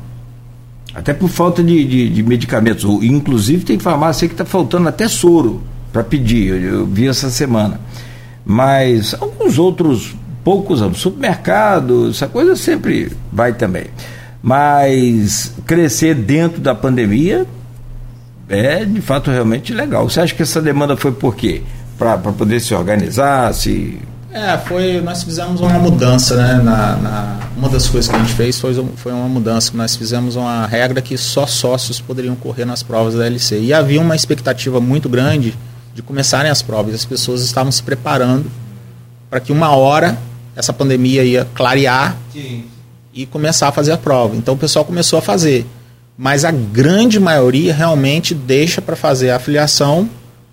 Até 0.93 1.13
por 1.13 1.29
falta 1.29 1.63
de, 1.63 1.85
de, 1.85 2.09
de 2.09 2.23
medicamentos. 2.23 2.83
Inclusive, 3.03 3.63
tem 3.63 3.77
farmácia 3.77 4.27
que 4.27 4.33
está 4.33 4.45
faltando 4.45 4.89
até 4.89 5.07
soro 5.07 5.61
para 5.93 6.03
pedir. 6.03 6.47
Eu, 6.47 6.79
eu, 6.79 6.85
vi 6.87 7.07
essa 7.07 7.29
semana. 7.29 7.79
Mas 8.43 9.13
alguns 9.13 9.59
outros, 9.59 10.15
poucos, 10.43 10.81
supermercado, 10.99 12.09
essa 12.09 12.27
coisa 12.27 12.55
sempre 12.55 13.11
vai 13.31 13.53
também. 13.53 13.85
Mas 14.41 15.53
crescer 15.67 16.15
dentro 16.15 16.59
da 16.59 16.73
pandemia 16.73 17.45
é 18.51 18.85
de 18.85 19.01
fato 19.01 19.31
realmente 19.31 19.73
legal. 19.73 20.09
Você 20.09 20.19
acha 20.19 20.35
que 20.35 20.41
essa 20.41 20.61
demanda 20.61 20.97
foi 20.97 21.11
por 21.11 21.35
quê? 21.35 21.61
Para 21.97 22.17
poder 22.17 22.59
se 22.59 22.73
organizar, 22.73 23.53
se. 23.53 23.99
É, 24.31 24.57
foi. 24.57 25.01
Nós 25.01 25.23
fizemos 25.23 25.61
uma 25.61 25.77
mudança, 25.79 26.35
né? 26.35 26.61
Na, 26.63 26.95
na, 26.97 27.39
uma 27.55 27.69
das 27.69 27.87
coisas 27.87 28.09
que 28.09 28.15
a 28.15 28.19
gente 28.19 28.33
fez 28.33 28.59
foi, 28.59 28.73
foi 28.95 29.11
uma 29.11 29.27
mudança, 29.27 29.71
que 29.71 29.77
nós 29.77 29.95
fizemos 29.95 30.35
uma 30.35 30.65
regra 30.65 31.01
que 31.01 31.17
só 31.17 31.45
sócios 31.45 31.99
poderiam 31.99 32.35
correr 32.35 32.65
nas 32.65 32.81
provas 32.83 33.15
da 33.15 33.25
LC. 33.25 33.59
E 33.59 33.73
havia 33.73 34.01
uma 34.01 34.15
expectativa 34.15 34.79
muito 34.79 35.07
grande 35.07 35.55
de 35.93 36.01
começarem 36.01 36.49
as 36.49 36.61
provas. 36.61 36.95
As 36.95 37.05
pessoas 37.05 37.41
estavam 37.41 37.71
se 37.71 37.83
preparando 37.83 38.49
para 39.29 39.39
que 39.39 39.51
uma 39.51 39.75
hora 39.75 40.17
essa 40.55 40.73
pandemia 40.73 41.23
ia 41.23 41.45
clarear 41.53 42.17
Sim. 42.33 42.65
e 43.13 43.25
começar 43.25 43.69
a 43.69 43.71
fazer 43.71 43.91
a 43.91 43.97
prova. 43.97 44.35
Então 44.35 44.53
o 44.53 44.57
pessoal 44.57 44.83
começou 44.83 45.19
a 45.19 45.21
fazer 45.21 45.65
mas 46.17 46.45
a 46.45 46.51
grande 46.51 47.19
maioria 47.19 47.73
realmente 47.73 48.35
deixa 48.35 48.81
para 48.81 48.95
fazer 48.95 49.31
a 49.31 49.37
afiliação 49.37 50.09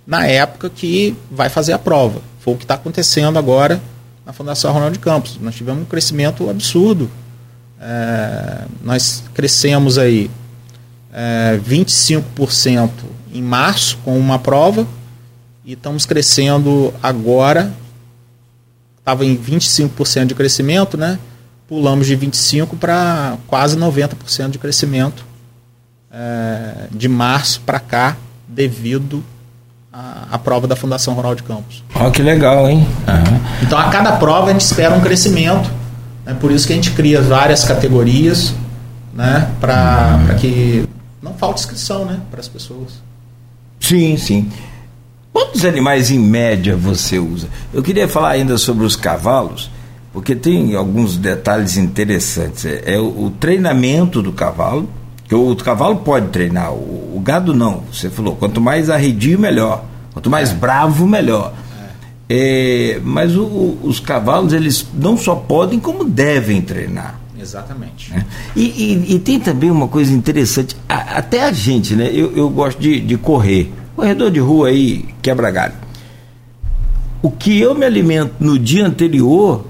na 0.06 0.26
época 0.26 0.70
que 0.70 1.14
vai 1.30 1.48
fazer 1.48 1.72
a 1.72 1.78
prova. 1.78 2.22
Foi 2.40 2.54
o 2.54 2.56
que 2.56 2.64
está 2.64 2.74
acontecendo 2.74 3.38
agora 3.38 3.80
na 4.24 4.32
Fundação 4.32 4.72
Ronaldo 4.72 4.94
de 4.94 4.98
Campos. 4.98 5.38
Nós 5.40 5.54
tivemos 5.54 5.82
um 5.82 5.84
crescimento 5.84 6.48
absurdo. 6.48 7.10
É, 7.80 8.62
nós 8.82 9.22
crescemos 9.34 9.98
aí 9.98 10.30
é, 11.12 11.60
25% 11.62 12.90
em 13.34 13.42
março 13.42 13.98
com 14.04 14.18
uma 14.18 14.38
prova 14.38 14.86
e 15.64 15.74
estamos 15.74 16.06
crescendo 16.06 16.94
agora. 17.02 17.70
Estava 18.98 19.24
em 19.24 19.36
25% 19.36 20.26
de 20.26 20.34
crescimento, 20.34 20.96
né? 20.96 21.18
Pulamos 21.68 22.06
de 22.06 22.16
25% 22.16 22.78
para 22.78 23.36
quase 23.46 23.76
90% 23.76 24.50
de 24.50 24.58
crescimento 24.58 25.27
é, 26.12 26.86
de 26.90 27.08
março 27.08 27.60
para 27.60 27.78
cá, 27.78 28.16
devido 28.46 29.22
à, 29.92 30.28
à, 30.32 30.38
prova 30.38 30.66
da 30.66 30.74
Fundação 30.74 31.14
Rural 31.14 31.34
de 31.34 31.42
Campos. 31.42 31.84
Olha 31.94 32.10
que 32.10 32.22
legal, 32.22 32.68
hein? 32.68 32.86
Uhum. 33.06 33.40
Então, 33.62 33.78
a 33.78 33.88
cada 33.90 34.12
prova 34.12 34.48
a 34.48 34.52
gente 34.52 34.62
espera 34.62 34.94
um 34.94 35.00
crescimento. 35.00 35.70
É 36.26 36.34
por 36.34 36.50
isso 36.50 36.66
que 36.66 36.72
a 36.72 36.76
gente 36.76 36.90
cria 36.92 37.20
várias 37.22 37.64
categorias, 37.64 38.54
né? 39.14 39.50
Para 39.60 40.20
uhum. 40.30 40.36
que 40.36 40.88
não 41.22 41.34
falte 41.34 41.60
inscrição, 41.60 42.04
né? 42.04 42.20
Para 42.30 42.40
as 42.40 42.48
pessoas. 42.48 43.02
Sim, 43.80 44.16
sim. 44.16 44.50
Quantos 45.32 45.64
animais 45.64 46.10
em 46.10 46.18
média 46.18 46.76
você 46.76 47.18
usa? 47.18 47.48
Eu 47.72 47.82
queria 47.82 48.08
falar 48.08 48.30
ainda 48.30 48.58
sobre 48.58 48.84
os 48.84 48.96
cavalos, 48.96 49.70
porque 50.12 50.34
tem 50.34 50.74
alguns 50.74 51.16
detalhes 51.16 51.76
interessantes. 51.76 52.64
É, 52.64 52.94
é 52.94 52.98
o, 52.98 53.26
o 53.26 53.30
treinamento 53.30 54.20
do 54.20 54.32
cavalo, 54.32 54.88
que 55.28 55.34
o 55.34 55.54
cavalo 55.56 55.96
pode 55.96 56.28
treinar, 56.28 56.72
o, 56.72 57.16
o, 57.16 57.20
gado 57.20 57.52
não. 57.52 57.82
Você 57.92 58.08
falou, 58.08 58.34
quanto 58.34 58.60
mais 58.60 58.88
arredio, 58.88 59.38
melhor. 59.38 59.84
Quanto 60.14 60.30
mais 60.30 60.50
é. 60.50 60.54
bravo, 60.54 61.06
melhor. 61.06 61.52
É. 62.30 62.94
É, 62.94 63.00
mas 63.04 63.36
o, 63.36 63.76
os 63.82 64.00
cavalos, 64.00 64.54
eles 64.54 64.86
não 64.94 65.18
só 65.18 65.34
podem, 65.34 65.78
como 65.78 66.02
devem 66.04 66.62
treinar. 66.62 67.20
Exatamente. 67.38 68.10
Né? 68.10 68.24
E, 68.56 68.62
e, 68.62 69.14
e, 69.14 69.18
tem 69.18 69.38
também 69.38 69.70
uma 69.70 69.86
coisa 69.86 70.12
interessante, 70.12 70.74
a, 70.88 71.18
até 71.18 71.44
a 71.44 71.52
gente, 71.52 71.94
né? 71.94 72.10
Eu, 72.12 72.34
eu 72.34 72.48
gosto 72.48 72.80
de, 72.80 72.98
de 72.98 73.16
correr. 73.18 73.70
Corredor 73.94 74.30
de 74.30 74.40
rua 74.40 74.68
aí, 74.68 75.04
quebra 75.20 75.50
galho. 75.50 75.74
O 77.20 77.30
que 77.30 77.60
eu 77.60 77.74
me 77.74 77.84
alimento 77.84 78.34
no 78.40 78.58
dia 78.58 78.86
anterior 78.86 79.66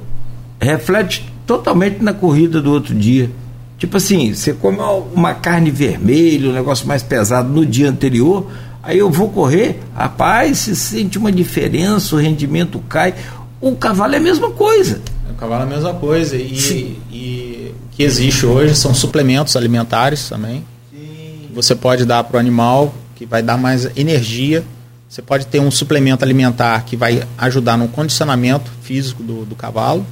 reflete 0.60 1.30
totalmente 1.46 2.02
na 2.02 2.12
corrida 2.12 2.60
do 2.60 2.70
outro 2.70 2.94
dia. 2.94 3.30
Tipo 3.78 3.96
assim, 3.96 4.34
você 4.34 4.52
come 4.52 4.78
uma 5.14 5.34
carne 5.34 5.70
vermelha, 5.70 6.50
um 6.50 6.52
negócio 6.52 6.86
mais 6.86 7.00
pesado 7.00 7.48
no 7.48 7.64
dia 7.64 7.88
anterior, 7.88 8.50
aí 8.82 8.98
eu 8.98 9.08
vou 9.08 9.28
correr, 9.30 9.78
rapaz, 9.94 10.58
se 10.58 10.74
sente 10.74 11.16
uma 11.16 11.30
diferença, 11.30 12.16
o 12.16 12.18
rendimento 12.18 12.80
cai. 12.88 13.14
O 13.60 13.76
cavalo 13.76 14.14
é 14.14 14.16
a 14.16 14.20
mesma 14.20 14.50
coisa. 14.50 15.00
O 15.30 15.34
cavalo 15.34 15.62
é 15.62 15.66
a 15.66 15.68
mesma 15.68 15.94
coisa. 15.94 16.36
E, 16.36 16.98
e 17.10 17.72
o 17.86 17.96
que 17.96 18.02
existe 18.02 18.44
hoje 18.44 18.74
são 18.74 18.92
suplementos 18.92 19.54
alimentares 19.56 20.28
também. 20.28 20.64
Sim. 20.92 21.48
Você 21.54 21.76
pode 21.76 22.04
dar 22.04 22.24
para 22.24 22.36
o 22.36 22.40
animal, 22.40 22.92
que 23.14 23.24
vai 23.24 23.44
dar 23.44 23.56
mais 23.56 23.88
energia. 23.96 24.64
Você 25.08 25.22
pode 25.22 25.46
ter 25.46 25.60
um 25.60 25.70
suplemento 25.70 26.24
alimentar 26.24 26.84
que 26.84 26.96
vai 26.96 27.22
ajudar 27.38 27.76
no 27.76 27.86
condicionamento 27.86 28.70
físico 28.82 29.22
do, 29.22 29.44
do 29.44 29.54
cavalo 29.54 30.04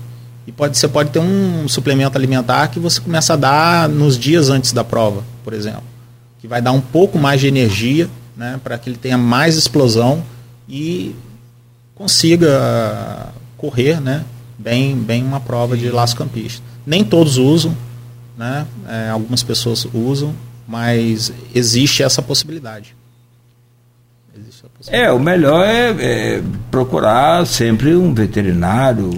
e 0.47 0.53
pode, 0.53 0.79
você 0.79 0.87
pode 0.87 1.11
ter 1.11 1.19
um 1.19 1.69
suplemento 1.69 2.17
alimentar 2.17 2.69
que 2.69 2.79
você 2.79 3.01
começa 3.01 3.33
a 3.33 3.37
dar 3.37 3.89
nos 3.89 4.17
dias 4.17 4.49
antes 4.49 4.73
da 4.73 4.85
prova, 4.85 5.25
por 5.43 5.53
exemplo. 5.53 5.83
Que 6.39 6.47
vai 6.47 6.63
dar 6.63 6.73
um 6.73 6.81
pouco 6.81 7.19
mais 7.19 7.41
de 7.41 7.49
energia, 7.49 8.09
né, 8.37 8.61
para 8.63 8.79
que 8.79 8.89
ele 8.89 8.97
tenha 8.97 9.19
mais 9.19 9.57
explosão 9.57 10.23
e 10.69 11.15
consiga 11.95 13.33
correr 13.57 14.01
né, 14.01 14.25
bem, 14.57 14.97
bem 14.97 15.25
uma 15.25 15.41
prova 15.41 15.77
de 15.77 15.91
laço 15.91 16.17
campista. 16.17 16.63
Nem 16.87 17.03
todos 17.03 17.39
usam, 17.39 17.77
né, 18.39 18.67
é, 18.89 19.11
algumas 19.11 19.43
pessoas 19.43 19.87
usam, 19.93 20.33
mas 20.69 21.33
existe 21.55 22.03
essa 22.03 22.23
possibilidade. 22.23 22.96
É, 24.89 25.11
o 25.11 25.19
melhor 25.19 25.65
é, 25.65 25.91
é 25.99 26.43
procurar 26.71 27.47
sempre 27.47 27.95
um 27.97 28.13
veterinário. 28.13 29.11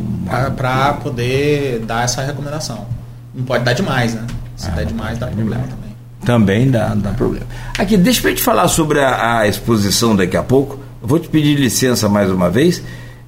Para 0.57 0.95
poder 0.95 1.81
dar 1.81 2.05
essa 2.05 2.23
recomendação. 2.23 2.87
Não 3.35 3.45
pode 3.45 3.65
dar 3.65 3.73
demais, 3.73 4.15
né? 4.15 4.27
Se 4.57 4.69
ah, 4.69 4.73
der 4.73 4.87
demais, 4.87 5.19
dá 5.19 5.27
problema 5.27 5.63
demais. 5.63 5.71
também. 5.71 5.89
Também 6.25 6.71
dá, 6.71 6.95
dá 6.95 7.11
problema. 7.11 7.47
Aqui, 7.79 7.97
deixa 7.97 8.27
eu 8.29 8.35
te 8.35 8.43
falar 8.43 8.69
sobre 8.69 9.01
a, 9.01 9.39
a, 9.39 9.49
exposição 9.49 10.15
daqui 10.15 10.37
a 10.37 10.43
pouco. 10.43 10.79
Eu 11.01 11.09
vou 11.09 11.19
te 11.19 11.29
pedir 11.29 11.55
licença 11.57 12.09
mais 12.09 12.31
uma 12.31 12.51
vez. 12.51 12.83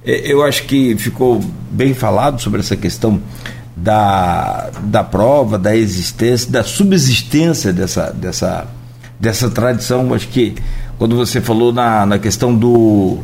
É, 0.05 0.31
eu 0.31 0.43
acho 0.43 0.63
que 0.63 0.95
ficou 0.97 1.41
bem 1.69 1.93
falado 1.93 2.41
sobre 2.41 2.59
essa 2.59 2.75
questão 2.75 3.21
da, 3.75 4.69
da 4.83 5.03
prova, 5.03 5.57
da 5.57 5.75
existência, 5.75 6.51
da 6.51 6.63
subsistência 6.63 7.71
dessa, 7.71 8.11
dessa, 8.11 8.67
dessa 9.19 9.49
tradição. 9.49 10.13
Acho 10.13 10.27
que 10.27 10.55
quando 11.01 11.15
você 11.15 11.41
falou 11.41 11.73
na, 11.73 12.05
na 12.05 12.19
questão 12.19 12.55
do, 12.55 13.23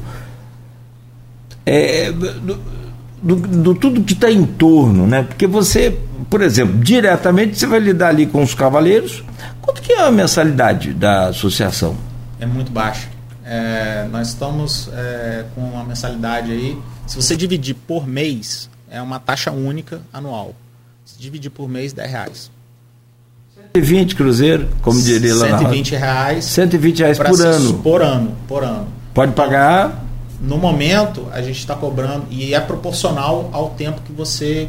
é, 1.63 2.11
do, 2.11 2.59
do, 3.21 3.35
do, 3.35 3.75
tudo 3.75 4.01
que 4.01 4.13
está 4.13 4.31
em 4.31 4.47
torno, 4.47 5.05
né? 5.05 5.21
Porque 5.21 5.45
você, 5.45 5.95
por 6.27 6.41
exemplo, 6.41 6.79
diretamente 6.79 7.55
você 7.55 7.67
vai 7.67 7.79
lidar 7.79 8.07
ali 8.07 8.25
com 8.25 8.41
os 8.41 8.55
cavaleiros. 8.55 9.23
Quanto 9.61 9.79
que 9.83 9.93
é 9.93 10.01
a 10.01 10.09
mensalidade 10.09 10.91
da 10.91 11.27
associação? 11.27 11.95
É 12.39 12.47
muito 12.47 12.71
baixa. 12.71 13.09
É, 13.45 14.07
nós 14.11 14.29
estamos 14.29 14.89
é, 14.91 15.45
com 15.53 15.61
uma 15.61 15.83
mensalidade 15.83 16.51
aí. 16.51 16.75
Se 17.05 17.15
você 17.15 17.35
dividir 17.35 17.75
por 17.75 18.07
mês, 18.07 18.71
é 18.89 18.99
uma 18.99 19.19
taxa 19.19 19.51
única 19.51 20.01
anual. 20.11 20.55
Se 21.05 21.21
dividir 21.21 21.51
por 21.51 21.69
mês, 21.69 21.93
10 21.93 22.09
reais. 22.09 22.51
120 23.77 24.15
cruzeiro, 24.15 24.69
como 24.81 25.01
diria 25.01 25.35
lá 25.35 25.47
120 25.59 25.91
na 25.91 25.99
reais. 25.99 26.45
120 26.45 26.99
reais 26.99 27.17
por 27.17 27.41
ano. 27.41 27.73
Por 27.75 28.01
ano, 28.01 28.31
por 28.47 28.63
ano. 28.63 28.87
Pode 29.13 29.31
pagar. 29.33 30.05
No 30.39 30.57
momento, 30.57 31.27
a 31.31 31.41
gente 31.41 31.57
está 31.59 31.75
cobrando, 31.75 32.25
e 32.29 32.53
é 32.53 32.59
proporcional 32.59 33.49
ao 33.51 33.71
tempo 33.71 34.01
que 34.01 34.11
você 34.11 34.67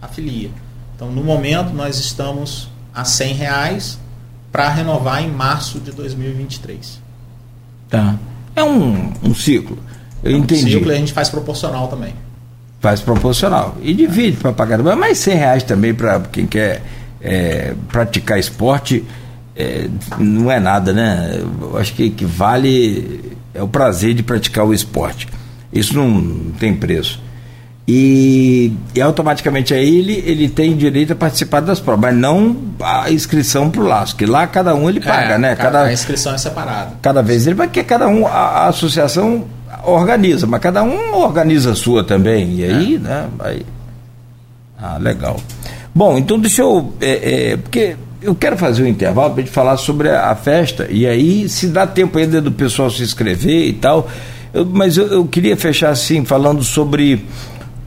afilia. 0.00 0.50
Então, 0.94 1.10
no 1.10 1.22
momento, 1.22 1.72
nós 1.72 1.98
estamos 1.98 2.68
a 2.94 3.04
100 3.04 3.34
reais 3.34 3.98
para 4.50 4.68
renovar 4.68 5.22
em 5.22 5.30
março 5.30 5.78
de 5.80 5.90
2023. 5.92 7.00
Tá. 7.88 8.16
É 8.54 8.62
um, 8.62 9.12
um 9.22 9.34
ciclo. 9.34 9.78
Eu 10.22 10.32
é 10.32 10.34
um 10.34 10.38
entendi. 10.38 10.72
ciclo 10.72 10.90
e 10.90 10.94
a 10.94 10.98
gente 10.98 11.12
faz 11.12 11.28
proporcional 11.28 11.88
também. 11.88 12.14
Faz 12.80 13.00
proporcional. 13.00 13.76
E 13.82 13.92
divide 13.92 14.36
para 14.36 14.52
pagar. 14.52 14.78
Mas 14.78 14.96
mais 14.96 15.18
100 15.18 15.36
reais 15.36 15.62
também 15.62 15.94
para 15.94 16.20
quem 16.20 16.46
quer 16.46 16.82
é, 17.20 17.74
praticar 17.88 18.38
esporte 18.38 19.04
é, 19.56 19.88
não 20.18 20.50
é 20.50 20.60
nada, 20.60 20.92
né? 20.92 21.42
Eu 21.60 21.76
acho 21.76 21.92
que, 21.94 22.10
que 22.10 22.24
vale 22.24 23.36
é 23.52 23.62
o 23.62 23.66
prazer 23.66 24.14
de 24.14 24.22
praticar 24.22 24.64
o 24.64 24.72
esporte. 24.72 25.26
Isso 25.72 25.96
não 25.96 26.52
tem 26.58 26.74
preço. 26.74 27.20
E, 27.90 28.72
e, 28.94 29.00
automaticamente 29.00 29.72
aí 29.72 29.98
ele, 29.98 30.22
ele 30.26 30.48
tem 30.48 30.76
direito 30.76 31.14
a 31.14 31.16
participar 31.16 31.60
das 31.60 31.80
provas, 31.80 32.02
mas 32.02 32.14
não 32.14 32.54
a 32.80 33.10
inscrição 33.10 33.70
para 33.70 33.80
o 33.80 33.84
laço, 33.84 34.14
que 34.14 34.26
lá 34.26 34.46
cada 34.46 34.74
um 34.74 34.90
ele 34.90 35.00
paga, 35.00 35.34
é, 35.34 35.38
né? 35.38 35.56
Cada, 35.56 35.84
a 35.84 35.92
inscrição 35.92 36.34
é 36.34 36.38
separada. 36.38 36.92
Cada 37.00 37.22
vez 37.22 37.46
ele 37.46 37.56
vai, 37.56 37.66
porque 37.66 37.82
cada 37.82 38.06
um, 38.06 38.26
a, 38.26 38.30
a, 38.30 38.68
associação 38.68 39.46
organiza, 39.84 40.46
mas 40.46 40.60
cada 40.60 40.82
um 40.82 41.14
organiza 41.14 41.72
a 41.72 41.74
sua 41.74 42.04
também. 42.04 42.56
E 42.56 42.64
aí, 42.64 42.94
é. 42.96 42.98
né? 42.98 43.26
Aí, 43.40 43.66
ah, 44.78 44.98
legal. 45.00 45.40
Bom, 45.94 46.18
então 46.18 46.38
deixa 46.38 46.62
eu. 46.62 46.92
É, 47.00 47.50
é, 47.50 47.56
porque 47.56 47.96
eu 48.20 48.34
quero 48.34 48.56
fazer 48.56 48.82
um 48.82 48.86
intervalo 48.86 49.34
para 49.34 49.42
gente 49.42 49.52
falar 49.52 49.76
sobre 49.76 50.08
a, 50.10 50.30
a, 50.30 50.34
festa, 50.34 50.86
e 50.90 51.06
aí, 51.06 51.48
se 51.48 51.68
dá 51.68 51.86
tempo 51.86 52.18
ainda 52.18 52.40
do 52.40 52.52
pessoal 52.52 52.90
se 52.90 53.02
inscrever 53.02 53.68
e 53.68 53.72
tal. 53.72 54.08
Eu, 54.52 54.64
mas 54.66 54.96
eu, 54.96 55.06
eu 55.08 55.24
queria 55.26 55.56
fechar 55.56 55.90
assim, 55.90 56.24
falando 56.24 56.62
sobre 56.62 57.24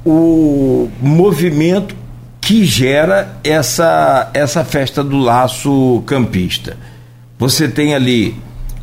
o 0.05 0.89
movimento 1.01 1.95
que 2.39 2.65
gera 2.65 3.37
essa, 3.43 4.29
essa 4.33 4.63
festa 4.65 5.03
do 5.03 5.17
laço 5.17 6.03
campista. 6.05 6.75
Você 7.37 7.67
tem 7.67 7.93
ali 7.93 8.35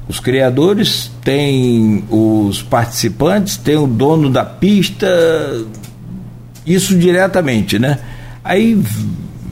os 0.08 0.20
criadores, 0.20 1.10
tem 1.22 2.04
os 2.08 2.62
participantes, 2.62 3.56
tem 3.56 3.76
o 3.76 3.86
dono 3.86 4.30
da 4.30 4.44
pista, 4.44 5.06
isso 6.66 6.96
diretamente, 6.96 7.78
né? 7.78 7.98
Aí 8.48 8.82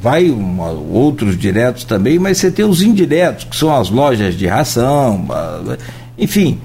vai 0.00 0.30
uma, 0.30 0.70
outros 0.70 1.38
diretos 1.38 1.84
também, 1.84 2.18
mas 2.18 2.38
você 2.38 2.50
tem 2.50 2.64
os 2.64 2.80
indiretos, 2.80 3.44
que 3.44 3.54
são 3.54 3.76
as 3.76 3.90
lojas 3.90 4.34
de 4.34 4.46
ração, 4.46 5.28
enfim. 6.16 6.58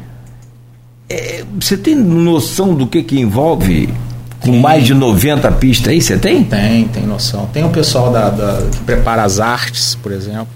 É, 1.10 1.44
você 1.60 1.76
tem 1.76 1.94
noção 1.94 2.74
do 2.74 2.88
que, 2.88 3.04
que 3.04 3.20
envolve 3.20 3.94
com 4.40 4.54
mais 4.54 4.86
de 4.86 4.94
90 4.94 5.52
pistas 5.52 5.90
aí, 5.90 6.02
você 6.02 6.18
tem? 6.18 6.46
Tem, 6.46 6.88
tem 6.88 7.06
noção. 7.06 7.48
Tem 7.48 7.66
o 7.66 7.70
pessoal 7.70 8.14
da, 8.14 8.30
da, 8.30 8.62
que 8.72 8.80
prepara 8.80 9.24
as 9.24 9.42
artes, 9.42 9.96
por 9.96 10.14
exemplo, 10.14 10.54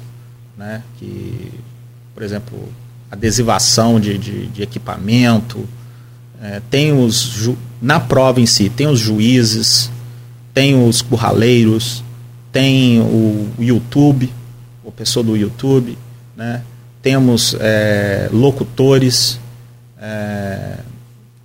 né? 0.57 0.81
Que, 0.97 1.51
por 2.13 2.23
exemplo, 2.23 2.57
adesivação 3.11 3.99
de, 3.99 4.17
de, 4.17 4.47
de 4.47 4.63
equipamento. 4.63 5.67
É, 6.41 6.61
tem 6.69 6.93
os 6.93 7.51
na 7.81 7.99
prova 7.99 8.39
em 8.39 8.45
si, 8.45 8.69
tem 8.69 8.87
os 8.87 8.99
juízes, 8.99 9.91
tem 10.55 10.87
os 10.87 11.01
curraleiros, 11.01 12.01
tem 12.49 13.01
o, 13.01 13.49
YouTube, 13.59 14.33
o 14.85 14.89
pessoa 14.89 15.21
do 15.21 15.35
YouTube, 15.35 15.97
né? 16.33 16.63
Temos 17.01 17.55
é, 17.59 18.29
locutores, 18.31 19.37
é, 19.99 20.77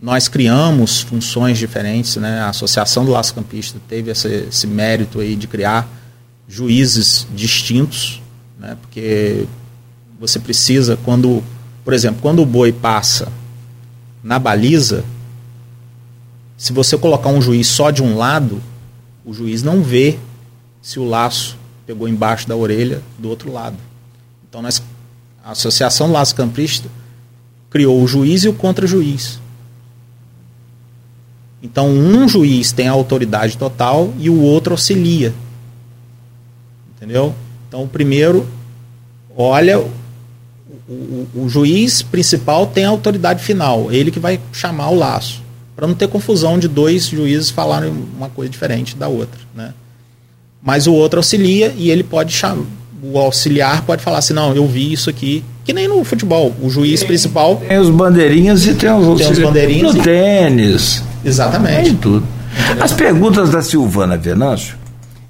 nós 0.00 0.28
criamos 0.28 1.00
funções 1.00 1.58
diferentes, 1.58 2.14
né? 2.16 2.40
A 2.40 2.50
Associação 2.50 3.04
do 3.04 3.10
Laço 3.10 3.34
Campista 3.34 3.80
teve 3.88 4.12
esse, 4.12 4.28
esse 4.48 4.68
mérito 4.68 5.18
aí 5.18 5.34
de 5.34 5.48
criar 5.48 5.88
juízes 6.48 7.26
distintos, 7.34 8.22
né? 8.60 8.76
Porque 8.80 9.44
você 10.20 10.38
precisa 10.38 10.96
quando, 11.04 11.42
por 11.84 11.92
exemplo, 11.92 12.22
quando 12.22 12.42
o 12.42 12.46
boi 12.46 12.72
passa 12.72 13.26
na 14.22 14.38
baliza, 14.38 15.04
se 16.56 16.72
você 16.72 16.96
colocar 16.96 17.30
um 17.30 17.42
juiz 17.42 17.66
só 17.66 17.90
de 17.90 18.04
um 18.04 18.16
lado, 18.16 18.62
o 19.24 19.32
juiz 19.32 19.62
não 19.62 19.82
vê 19.82 20.18
se 20.80 20.98
o 20.98 21.04
laço 21.04 21.56
pegou 21.86 22.08
embaixo 22.08 22.48
da 22.48 22.56
orelha 22.56 23.02
do 23.18 23.28
outro 23.28 23.52
lado. 23.52 23.76
Então 24.48 24.62
nós, 24.62 24.82
a 25.44 25.52
Associação 25.52 26.10
Laço 26.10 26.34
Campista 26.34 26.88
criou 27.68 28.02
o 28.02 28.06
juiz 28.06 28.44
e 28.44 28.48
o 28.48 28.52
contra-juiz. 28.52 29.38
Então, 31.62 31.88
um 31.88 32.26
juiz 32.26 32.72
tem 32.72 32.88
a 32.88 32.92
autoridade 32.92 33.58
total 33.58 34.14
e 34.18 34.30
o 34.30 34.40
outro 34.40 34.72
auxilia. 34.72 35.34
Entendeu? 36.96 37.34
Então, 37.68 37.82
o 37.84 37.88
primeiro 37.88 38.46
olha, 39.36 39.78
o, 39.78 39.88
o, 40.88 41.28
o 41.34 41.48
juiz 41.48 42.02
principal 42.02 42.66
tem 42.66 42.84
a 42.84 42.90
autoridade 42.90 43.42
final, 43.42 43.90
ele 43.90 44.10
que 44.10 44.20
vai 44.20 44.40
chamar 44.52 44.90
o 44.90 44.96
laço, 44.96 45.42
para 45.80 45.88
não 45.88 45.94
ter 45.94 46.08
confusão 46.08 46.58
de 46.58 46.68
dois 46.68 47.06
juízes 47.06 47.48
falarem 47.48 47.90
uma 48.14 48.28
coisa 48.28 48.50
diferente 48.50 48.94
da 48.94 49.08
outra, 49.08 49.40
né? 49.54 49.72
Mas 50.62 50.86
o 50.86 50.92
outro 50.92 51.20
auxilia 51.20 51.72
e 51.74 51.90
ele 51.90 52.04
pode 52.04 52.34
chamar, 52.34 52.64
o 53.02 53.18
auxiliar 53.18 53.80
pode 53.86 54.02
falar 54.02 54.18
assim, 54.18 54.34
não, 54.34 54.54
eu 54.54 54.66
vi 54.66 54.92
isso 54.92 55.08
aqui, 55.08 55.42
que 55.64 55.72
nem 55.72 55.88
no 55.88 56.04
futebol, 56.04 56.54
o 56.60 56.68
juiz 56.68 57.00
tem, 57.00 57.08
principal 57.08 57.56
tem 57.66 57.78
os 57.78 57.88
bandeirinhas 57.88 58.66
e 58.66 58.74
tem 58.74 58.92
os, 58.92 59.18
tem 59.18 59.32
os 59.32 59.38
bandeirinhas 59.38 59.94
no 59.94 60.00
e... 60.02 60.04
tênis. 60.04 61.02
Exatamente. 61.24 61.88
Em 61.88 61.96
tudo. 61.96 62.26
As 62.78 62.92
perguntas 62.92 63.48
da 63.48 63.62
Silvana 63.62 64.18
Venâncio, 64.18 64.76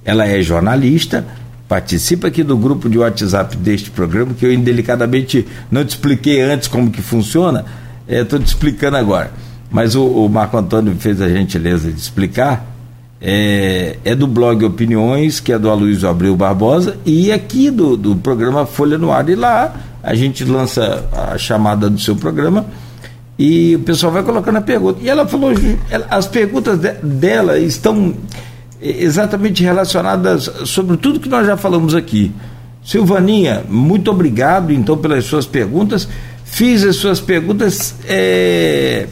ela 0.05 0.27
é 0.27 0.43
jornalista, 0.43 1.25
participa 1.69 2.27
aqui 2.27 2.43
do 2.43 2.57
grupo 2.57 2.89
de 2.89 2.99
WhatsApp 2.99 3.57
deste 3.57 3.89
programa, 3.89 4.35
que 4.35 4.45
eu 4.45 4.53
indelicadamente 4.53 5.47
não 5.71 5.85
te 5.85 5.91
expliquei 5.91 6.43
antes 6.43 6.67
como 6.67 6.91
que 6.91 7.01
funciona, 7.01 7.65
estou 8.09 8.41
é, 8.41 8.43
te 8.43 8.49
explicando 8.49 8.97
agora. 8.97 9.31
Mas 9.71 9.95
o, 9.95 10.05
o, 10.05 10.29
Marco 10.29 10.57
Antônio 10.57 10.95
fez 10.99 11.21
a 11.21 11.29
gentileza 11.29 11.91
de 11.91 11.99
explicar. 11.99 12.67
É, 13.23 13.99
é, 14.03 14.15
do 14.15 14.27
blog 14.27 14.65
Opiniões, 14.65 15.41
que 15.41 15.53
é 15.53 15.59
do 15.59 15.69
Aloysio 15.69 16.09
Abreu 16.09 16.35
Barbosa, 16.35 16.97
e 17.05 17.31
aqui 17.31 17.71
do, 17.71 17.95
do 17.95 18.17
programa 18.17 18.65
Folha 18.65 18.97
no 18.97 19.13
Ar. 19.13 19.29
E 19.29 19.35
lá 19.35 19.75
a 20.03 20.15
gente 20.15 20.43
lança 20.45 21.05
a 21.13 21.37
chamada 21.37 21.91
do 21.91 22.01
seu 22.01 22.17
programa 22.17 22.65
e 23.39 23.77
o 23.77 23.81
pessoal 23.81 24.13
vai 24.13 24.23
colocando 24.23 24.57
a 24.57 24.61
pergunta. 24.61 25.01
E 25.03 25.09
ela 25.09 25.27
falou, 25.27 25.53
as 26.11 26.27
perguntas 26.27 26.79
dela 27.03 27.59
estão 27.59 28.15
exatamente 28.83 29.63
relacionadas 29.63 30.51
sobre 30.67 30.99
tudo 30.99 31.19
que 31.19 31.29
nós 31.29 31.47
já 31.47 31.57
falamos 31.57 31.95
aqui. 31.95 32.33
Silvaninha, 32.85 33.65
muito 33.67 34.11
obrigado 34.11 34.73
então 34.73 34.97
pelas 34.97 35.25
suas 35.25 35.47
perguntas. 35.47 36.07
Fiz 36.45 36.85
as 36.85 36.97
suas 36.97 37.19
perguntas 37.19 37.95
é, 38.07 39.07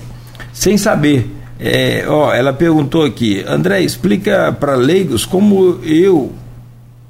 sem 0.52 0.76
saber. 0.76 1.34
É, 1.60 2.04
ó, 2.06 2.32
ela 2.32 2.52
perguntou 2.52 3.04
aqui, 3.04 3.44
André, 3.46 3.82
explica 3.82 4.52
para 4.52 4.76
leigos 4.76 5.26
como 5.26 5.80
eu, 5.82 6.32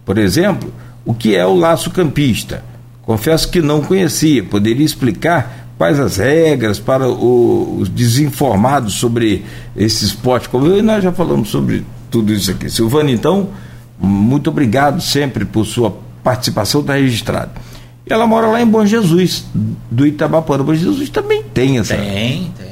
por 0.05 0.17
exemplo, 0.17 0.73
o 1.05 1.13
que 1.13 1.37
é 1.37 1.45
o 1.47 1.55
laço 1.55 1.91
campista. 1.91 2.65
Confesso 3.03 3.51
que 3.51 3.61
não 3.61 3.83
conhecia. 3.83 4.43
Poderia 4.43 4.85
explicar 4.85 5.69
quais 5.79 6.01
as 6.01 6.17
regras 6.17 6.79
para 6.79 7.09
os 7.09 7.89
desinformados 7.89 8.95
sobre 8.95 9.45
esse 9.77 10.05
esporte 10.05 10.49
como 10.49 10.67
eu, 10.67 10.79
e 10.79 10.83
nós 10.83 11.05
já 11.05 11.13
falamos 11.13 11.49
sobre 11.49 11.85
tudo 12.11 12.33
isso 12.33 12.51
aqui. 12.51 12.69
Silvana, 12.69 13.11
então, 13.11 13.51
muito 13.99 14.51
obrigado 14.51 15.01
sempre 15.01 15.45
por 15.45 15.65
sua 15.65 15.97
participação, 16.23 16.81
está 16.81 16.95
registrado. 16.95 17.53
E 18.07 18.13
ela 18.13 18.27
mora 18.27 18.47
lá 18.47 18.61
em 18.61 18.67
Bom 18.67 18.85
Jesus, 18.85 19.45
do 19.91 20.07
Itabapana. 20.07 20.65
Bom 20.65 20.75
Jesus 20.75 21.11
também 21.11 21.43
tem 21.55 21.79
essa. 21.79 21.97
Tem, 21.97 22.53
tem. 22.57 22.68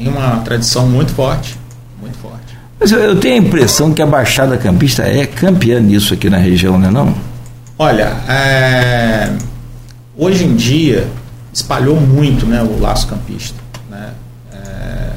Tem 0.00 0.08
uma 0.08 0.38
tradição 0.38 0.88
muito 0.88 1.12
forte, 1.12 1.58
muito 2.00 2.16
forte. 2.16 2.56
Mas 2.78 2.90
eu, 2.90 3.00
eu 3.00 3.20
tenho 3.20 3.34
a 3.34 3.46
impressão 3.46 3.92
que 3.92 4.00
a 4.00 4.06
Baixada 4.06 4.56
Campista 4.56 5.02
é 5.02 5.26
campeã 5.26 5.78
nisso 5.78 6.14
aqui 6.14 6.30
na 6.30 6.38
região, 6.38 6.78
não 6.78 6.88
é 6.88 6.90
não? 6.90 7.14
Olha, 7.78 8.06
é... 8.26 9.30
hoje 10.16 10.44
em 10.44 10.56
dia 10.56 11.06
espalhou 11.52 12.00
muito 12.00 12.46
né, 12.46 12.62
o 12.62 12.80
laço 12.80 13.08
campista. 13.08 13.58
Né? 13.90 14.10
É, 14.54 15.10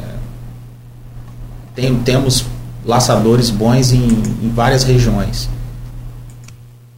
tem, 1.75 1.95
temos 1.99 2.45
laçadores 2.85 3.49
bons 3.49 3.93
em, 3.93 4.05
em, 4.05 4.51
várias 4.53 4.83
regiões. 4.83 5.49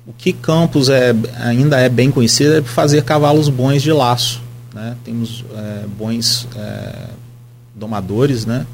O 0.07 0.13
que 0.13 0.33
Campos 0.33 0.89
é, 0.89 1.13
ainda 1.39 1.79
é 1.79 1.89
bem 1.89 2.09
conhecido 2.09 2.55
é 2.55 2.61
por 2.61 2.69
fazer 2.69 3.03
cavalos 3.03 3.47
bons 3.47 3.83
de 3.83 3.91
laço. 3.91 4.41
Né? 4.73 4.95
Temos 5.03 5.45
é, 5.55 5.85
bons 5.97 6.47
é, 6.55 7.09
domadores, 7.75 8.45
né? 8.45 8.65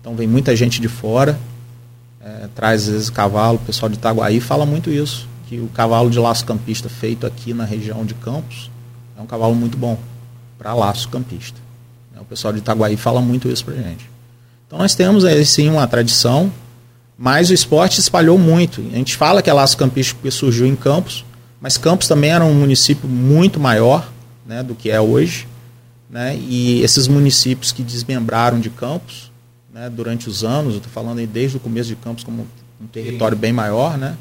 então 0.00 0.14
vem 0.14 0.26
muita 0.26 0.54
gente 0.56 0.80
de 0.80 0.88
fora 0.88 1.38
traz 2.54 2.82
às 2.82 2.88
vezes 2.88 3.10
cavalo, 3.10 3.56
o 3.56 3.66
pessoal 3.66 3.88
de 3.88 3.96
Itaguaí 3.96 4.40
fala 4.40 4.66
muito 4.66 4.90
isso, 4.90 5.28
que 5.48 5.58
o 5.58 5.68
cavalo 5.68 6.10
de 6.10 6.18
laço 6.18 6.44
campista 6.44 6.88
feito 6.88 7.26
aqui 7.26 7.54
na 7.54 7.64
região 7.64 8.04
de 8.04 8.14
Campos 8.14 8.70
é 9.16 9.20
um 9.20 9.26
cavalo 9.26 9.54
muito 9.54 9.76
bom 9.76 9.98
para 10.58 10.74
laço 10.74 11.08
campista. 11.08 11.58
O 12.18 12.24
pessoal 12.24 12.52
de 12.52 12.58
Itaguaí 12.58 12.98
fala 12.98 13.20
muito 13.20 13.48
isso 13.48 13.64
para 13.64 13.74
gente. 13.74 14.08
Então 14.66 14.78
nós 14.78 14.94
temos 14.94 15.24
aí 15.24 15.44
sim 15.44 15.70
uma 15.70 15.86
tradição, 15.86 16.52
mas 17.16 17.48
o 17.48 17.54
esporte 17.54 17.98
espalhou 17.98 18.38
muito. 18.38 18.82
A 18.92 18.96
gente 18.96 19.16
fala 19.16 19.40
que 19.40 19.48
é 19.48 19.52
laço 19.52 19.76
campista 19.76 20.14
porque 20.14 20.30
surgiu 20.30 20.66
em 20.66 20.76
Campos, 20.76 21.24
mas 21.60 21.78
Campos 21.78 22.06
também 22.06 22.30
era 22.30 22.44
um 22.44 22.54
município 22.54 23.08
muito 23.08 23.58
maior 23.58 24.06
né, 24.46 24.62
do 24.62 24.74
que 24.74 24.90
é 24.90 25.00
hoje. 25.00 25.48
Né, 26.10 26.36
e 26.36 26.82
esses 26.82 27.06
municípios 27.06 27.70
que 27.70 27.84
desmembraram 27.84 28.58
de 28.58 28.68
Campos 28.68 29.30
né, 29.72 29.88
durante 29.88 30.28
os 30.28 30.42
anos, 30.42 30.72
eu 30.72 30.78
estou 30.78 30.92
falando 30.92 31.18
aí 31.18 31.26
desde 31.26 31.56
o 31.56 31.60
começo 31.60 31.88
de 31.88 31.94
Campos 31.94 32.24
como 32.24 32.48
um 32.80 32.86
território 32.88 33.38
bem 33.38 33.52
maior, 33.52 33.96
né, 33.96 34.16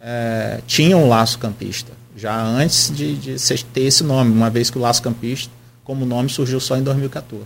é, 0.00 0.60
tinham 0.66 1.04
um 1.04 1.08
laço 1.08 1.38
campista, 1.38 1.92
já 2.16 2.42
antes 2.42 2.92
de, 2.92 3.16
de 3.16 3.64
ter 3.66 3.82
esse 3.82 4.02
nome, 4.02 4.32
uma 4.32 4.50
vez 4.50 4.70
que 4.70 4.78
o 4.78 4.80
laço 4.80 5.00
campista, 5.02 5.52
como 5.84 6.04
nome, 6.04 6.28
surgiu 6.28 6.58
só 6.58 6.76
em 6.76 6.82
2014. 6.82 7.44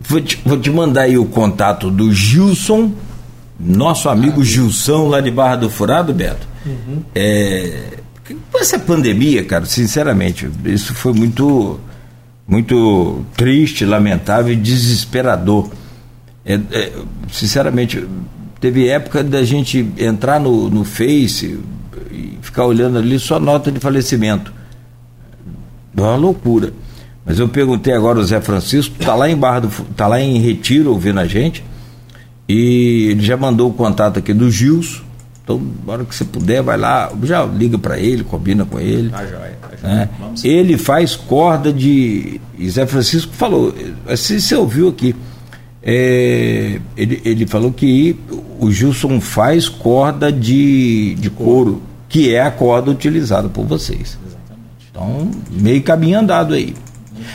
Vou 0.00 0.20
te, 0.20 0.40
vou 0.44 0.58
te 0.58 0.70
mandar 0.70 1.02
aí 1.02 1.18
o 1.18 1.26
contato 1.26 1.90
do 1.90 2.12
Gilson, 2.12 2.92
nosso 3.58 4.08
amigo 4.08 4.40
ah, 4.40 4.44
Gilson 4.44 5.08
lá 5.08 5.20
de 5.20 5.30
Barra 5.30 5.56
do 5.56 5.70
Furado, 5.70 6.12
Beto. 6.12 6.46
Uhum. 6.66 7.02
É, 7.14 7.98
com 8.50 8.58
essa 8.58 8.78
pandemia, 8.78 9.44
cara, 9.44 9.66
sinceramente, 9.66 10.48
isso 10.64 10.94
foi 10.94 11.12
muito, 11.12 11.78
muito 12.46 13.24
triste, 13.36 13.84
lamentável 13.84 14.52
e 14.52 14.56
desesperador. 14.56 15.70
É, 16.44 16.54
é, 16.54 16.92
sinceramente, 17.30 18.06
teve 18.60 18.88
época 18.88 19.22
da 19.22 19.42
gente 19.44 19.86
entrar 19.98 20.40
no, 20.40 20.70
no 20.70 20.84
Face 20.84 21.58
e 22.10 22.38
ficar 22.40 22.64
olhando 22.64 22.98
ali 22.98 23.18
só 23.18 23.38
nota 23.38 23.70
de 23.70 23.78
falecimento. 23.78 24.52
É 25.96 26.00
uma 26.00 26.16
loucura. 26.16 26.72
Mas 27.26 27.38
eu 27.38 27.48
perguntei 27.48 27.94
agora 27.94 28.18
o 28.18 28.24
Zé 28.24 28.40
Francisco, 28.40 28.96
tá 28.98 29.14
lá 29.14 29.30
em 29.30 29.36
Barra 29.36 29.60
do, 29.60 29.68
tá 29.96 30.06
lá 30.06 30.20
em 30.20 30.38
Retiro 30.38 30.90
ouvindo 30.90 31.20
a 31.20 31.26
gente. 31.26 31.64
E 32.48 33.08
ele 33.10 33.22
já 33.22 33.36
mandou 33.36 33.70
o 33.70 33.72
contato 33.72 34.18
aqui 34.18 34.34
do 34.34 34.50
Gils. 34.50 35.02
Então, 35.44 35.60
na 35.86 35.92
hora 35.92 36.04
que 36.06 36.14
você 36.14 36.24
puder, 36.24 36.62
vai 36.62 36.78
lá, 36.78 37.12
já 37.22 37.44
liga 37.44 37.76
para 37.76 37.98
ele, 37.98 38.24
combina 38.24 38.64
com 38.64 38.80
ele. 38.80 39.10
Tá 39.10 39.26
joia, 39.26 39.58
tá 39.60 39.68
joia. 39.76 39.94
Né? 39.94 40.08
Ele 40.42 40.78
faz 40.78 41.14
corda 41.14 41.70
de. 41.70 42.40
E 42.58 42.70
Zé 42.70 42.86
Francisco 42.86 43.30
falou, 43.34 43.74
se 44.16 44.40
você 44.40 44.56
ouviu 44.56 44.88
aqui, 44.88 45.14
é, 45.82 46.80
ele, 46.96 47.20
ele 47.26 47.46
falou 47.46 47.70
que 47.70 48.18
o 48.58 48.72
Gilson 48.72 49.20
faz 49.20 49.68
corda 49.68 50.32
de, 50.32 51.14
de 51.16 51.28
couro, 51.28 51.82
que 52.08 52.34
é 52.34 52.40
a 52.40 52.50
corda 52.50 52.90
utilizada 52.90 53.46
por 53.50 53.66
vocês. 53.66 54.18
Exatamente. 54.26 54.88
Então, 54.90 55.30
meio 55.50 55.82
caminho 55.82 56.20
andado 56.20 56.54
aí. 56.54 56.74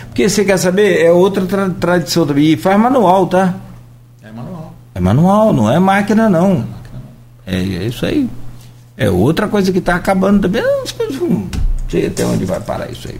Porque 0.08 0.28
você 0.28 0.44
quer 0.44 0.58
saber, 0.58 1.00
é 1.00 1.12
outra 1.12 1.46
tra 1.46 1.70
tradição 1.70 2.26
também. 2.26 2.46
E 2.46 2.58
faz 2.58 2.80
manual, 2.80 3.28
tá? 3.28 3.54
É 4.24 4.32
manual. 4.32 4.74
É 4.96 5.00
manual, 5.00 5.54
não 5.54 5.72
é 5.72 5.78
máquina 5.78 6.28
não. 6.28 6.66
É, 6.74 6.79
é 7.56 7.88
isso 7.88 8.06
aí. 8.06 8.30
É 8.98 9.10
outra 9.10 9.48
coisa 9.48 9.72
que 9.72 9.80
está 9.80 9.96
acabando 9.96 10.42
também. 10.42 10.62
Não 10.62 11.48
sei 11.90 12.08
até 12.08 12.26
onde 12.26 12.46
vai 12.46 12.60
parar 12.60 12.92
isso 12.92 13.08
aí. 13.08 13.20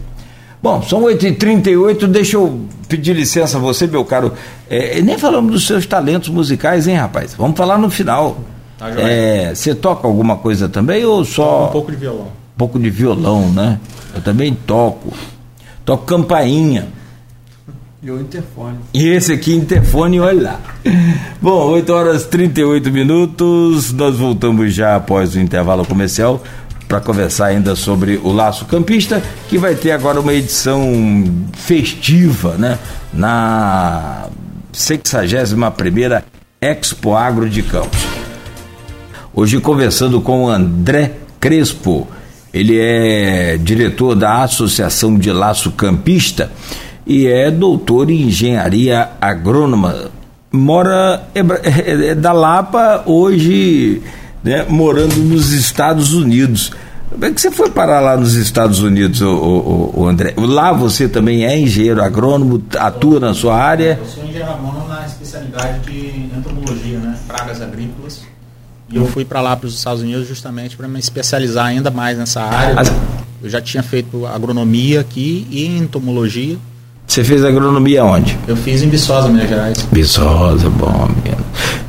Bom, 0.62 0.82
são 0.82 1.02
8h38, 1.04 2.06
deixa 2.06 2.36
eu 2.36 2.60
pedir 2.86 3.14
licença 3.14 3.56
a 3.56 3.60
você, 3.60 3.86
meu 3.86 4.04
caro. 4.04 4.34
É, 4.68 5.00
nem 5.00 5.16
falamos 5.16 5.52
dos 5.52 5.66
seus 5.66 5.86
talentos 5.86 6.28
musicais, 6.28 6.86
hein, 6.86 6.96
rapaz? 6.96 7.34
Vamos 7.34 7.56
falar 7.56 7.78
no 7.78 7.88
final. 7.88 8.38
Tá, 8.78 8.90
é, 8.90 9.54
você 9.54 9.74
toca 9.74 10.06
alguma 10.06 10.36
coisa 10.36 10.68
também 10.68 11.02
ou 11.04 11.24
só. 11.24 11.68
Um 11.68 11.72
pouco 11.72 11.90
de 11.90 11.96
violão. 11.96 12.26
Um 12.26 12.58
pouco 12.58 12.78
de 12.78 12.90
violão, 12.90 13.50
né? 13.50 13.80
Eu 14.14 14.20
também 14.20 14.54
toco. 14.54 15.14
Toco 15.82 16.04
campainha. 16.04 16.88
E 18.02 18.08
interfone. 18.08 18.78
E 18.94 19.08
esse 19.08 19.30
aqui, 19.30 19.54
interfone, 19.54 20.18
olha 20.20 20.42
lá. 20.42 20.60
Bom, 21.40 21.66
8 21.66 21.92
horas 21.92 22.22
e 22.22 22.28
38 22.28 22.90
minutos. 22.90 23.92
Nós 23.92 24.16
voltamos 24.16 24.72
já 24.74 24.96
após 24.96 25.34
o 25.34 25.38
intervalo 25.38 25.84
comercial 25.84 26.42
para 26.88 26.98
conversar 26.98 27.46
ainda 27.46 27.76
sobre 27.76 28.18
o 28.24 28.32
Laço 28.32 28.64
Campista, 28.64 29.22
que 29.50 29.58
vai 29.58 29.74
ter 29.74 29.90
agora 29.90 30.18
uma 30.18 30.32
edição 30.32 30.82
festiva, 31.52 32.56
né? 32.56 32.78
Na 33.12 34.28
61 34.72 36.22
Expo 36.58 37.14
Agro 37.14 37.50
de 37.50 37.62
Campos. 37.62 38.00
Hoje 39.34 39.60
conversando 39.60 40.22
com 40.22 40.48
André 40.48 41.16
Crespo, 41.38 42.08
ele 42.52 42.78
é 42.80 43.58
diretor 43.58 44.14
da 44.14 44.42
Associação 44.42 45.18
de 45.18 45.30
Laço 45.30 45.70
Campista 45.72 46.50
e 47.10 47.26
é 47.26 47.50
doutor 47.50 48.08
em 48.08 48.28
engenharia 48.28 49.10
agrônoma. 49.20 50.12
Mora 50.52 51.24
é, 51.34 51.40
é, 51.40 52.06
é 52.10 52.14
da 52.14 52.32
Lapa, 52.32 53.02
hoje 53.04 54.00
né, 54.44 54.64
morando 54.68 55.16
nos 55.16 55.50
Estados 55.50 56.14
Unidos. 56.14 56.70
Como 57.10 57.24
é 57.24 57.32
que 57.32 57.40
você 57.40 57.50
foi 57.50 57.68
parar 57.68 57.98
lá 57.98 58.16
nos 58.16 58.34
Estados 58.34 58.78
Unidos, 58.78 59.20
o, 59.22 59.28
o, 59.28 60.00
o 60.02 60.06
André? 60.06 60.34
Lá 60.36 60.72
você 60.72 61.08
também 61.08 61.44
é 61.44 61.58
engenheiro 61.58 62.00
agrônomo, 62.00 62.62
atua 62.78 63.18
na 63.18 63.34
sua 63.34 63.56
área? 63.56 63.98
Eu 64.00 64.06
sou 64.06 64.22
engenheiro 64.22 64.48
agrônomo 64.48 64.86
na 64.86 65.04
especialidade 65.04 65.80
de 65.80 66.30
entomologia, 66.38 66.98
né? 67.00 67.18
pragas 67.26 67.60
agrícolas. 67.60 68.22
E 68.88 68.96
eu 68.96 69.06
fui 69.06 69.24
para 69.24 69.40
lá 69.40 69.56
para 69.56 69.66
os 69.66 69.74
Estados 69.74 70.00
Unidos 70.00 70.28
justamente 70.28 70.76
para 70.76 70.86
me 70.86 71.00
especializar 71.00 71.66
ainda 71.66 71.90
mais 71.90 72.16
nessa 72.16 72.40
área. 72.40 72.82
Eu 73.42 73.50
já 73.50 73.60
tinha 73.60 73.82
feito 73.82 74.24
agronomia 74.26 75.00
aqui 75.00 75.48
e 75.50 75.66
entomologia. 75.66 76.56
Você 77.10 77.24
fez 77.24 77.44
agronomia 77.44 78.04
onde? 78.04 78.38
Eu 78.46 78.56
fiz 78.56 78.82
em 78.82 78.88
Viçosa, 78.88 79.26
Minas 79.26 79.48
Gerais. 79.48 79.88
Viçosa, 79.90 80.70
bom, 80.70 81.08
menino. 81.08 81.44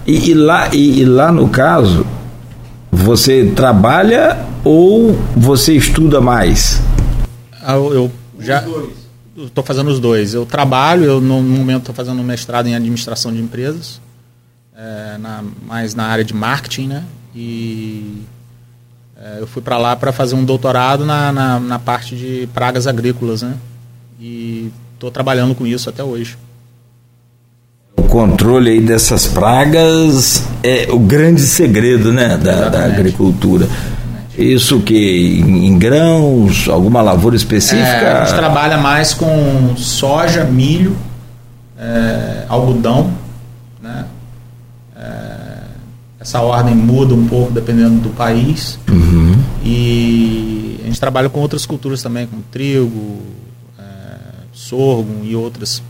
E, 0.07 0.31
e 0.31 0.33
lá, 0.33 0.73
e, 0.73 0.99
e 0.99 1.05
lá 1.05 1.31
no 1.31 1.47
caso, 1.47 2.07
você 2.91 3.45
trabalha 3.55 4.43
ou 4.63 5.15
você 5.37 5.75
estuda 5.75 6.19
mais? 6.19 6.81
Ah, 7.61 7.73
eu, 7.73 7.93
eu 7.93 8.11
já 8.39 8.65
estou 9.37 9.63
fazendo 9.63 9.91
os 9.91 9.99
dois. 9.99 10.33
Eu 10.33 10.43
trabalho, 10.43 11.03
eu 11.03 11.21
no 11.21 11.39
momento 11.43 11.81
estou 11.81 11.93
fazendo 11.93 12.19
um 12.19 12.23
mestrado 12.23 12.65
em 12.65 12.73
administração 12.73 13.31
de 13.31 13.39
empresas, 13.39 14.01
é, 14.75 15.19
na, 15.19 15.43
mais 15.67 15.93
na 15.93 16.05
área 16.05 16.23
de 16.23 16.33
marketing, 16.33 16.87
né? 16.87 17.03
E 17.35 18.23
é, 19.15 19.37
eu 19.39 19.45
fui 19.45 19.61
para 19.61 19.77
lá 19.77 19.95
para 19.95 20.11
fazer 20.11 20.33
um 20.33 20.43
doutorado 20.43 21.05
na, 21.05 21.31
na, 21.31 21.59
na, 21.59 21.77
parte 21.77 22.15
de 22.15 22.49
pragas 22.55 22.87
agrícolas, 22.87 23.43
né? 23.43 23.53
E 24.19 24.71
estou 25.01 25.11
trabalhando 25.11 25.55
com 25.55 25.65
isso 25.65 25.89
até 25.89 26.03
hoje 26.03 26.37
o 27.97 28.03
controle 28.03 28.71
aí 28.71 28.81
dessas 28.81 29.27
pragas 29.27 30.43
é 30.63 30.87
o 30.91 30.99
grande 30.99 31.41
segredo 31.41 32.11
né, 32.11 32.37
da, 32.37 32.69
da 32.69 32.85
agricultura. 32.85 33.67
Isso 34.37 34.79
que 34.79 35.39
em, 35.39 35.77
grãos, 35.77 36.67
alguma 36.67 37.01
lavoura 37.01 37.35
específica? 37.35 37.85
É, 37.85 38.21
a 38.21 38.25
gente 38.25 38.35
trabalha 38.35 38.77
mais 38.77 39.13
com 39.13 39.75
soja, 39.75 40.43
milho, 40.45 40.95
é, 41.77 42.45
algodão, 42.47 43.11
né? 43.81 44.05
É, 44.95 45.11
essa 46.19 46.41
ordem 46.41 46.73
muda 46.73 47.13
um 47.13 47.27
pouco 47.27 47.51
dependendo 47.51 47.99
do 48.01 48.09
país. 48.09 48.79
Uhum. 48.89 49.35
E 49.63 50.79
a 50.81 50.85
gente 50.85 50.99
trabalha 50.99 51.29
com 51.29 51.39
outras 51.39 51.65
culturas 51.65 52.01
também, 52.01 52.25
como 52.25 52.41
trigo, 52.49 53.21
sorgo 54.71 55.25
e 55.25 55.35
outras 55.35 55.83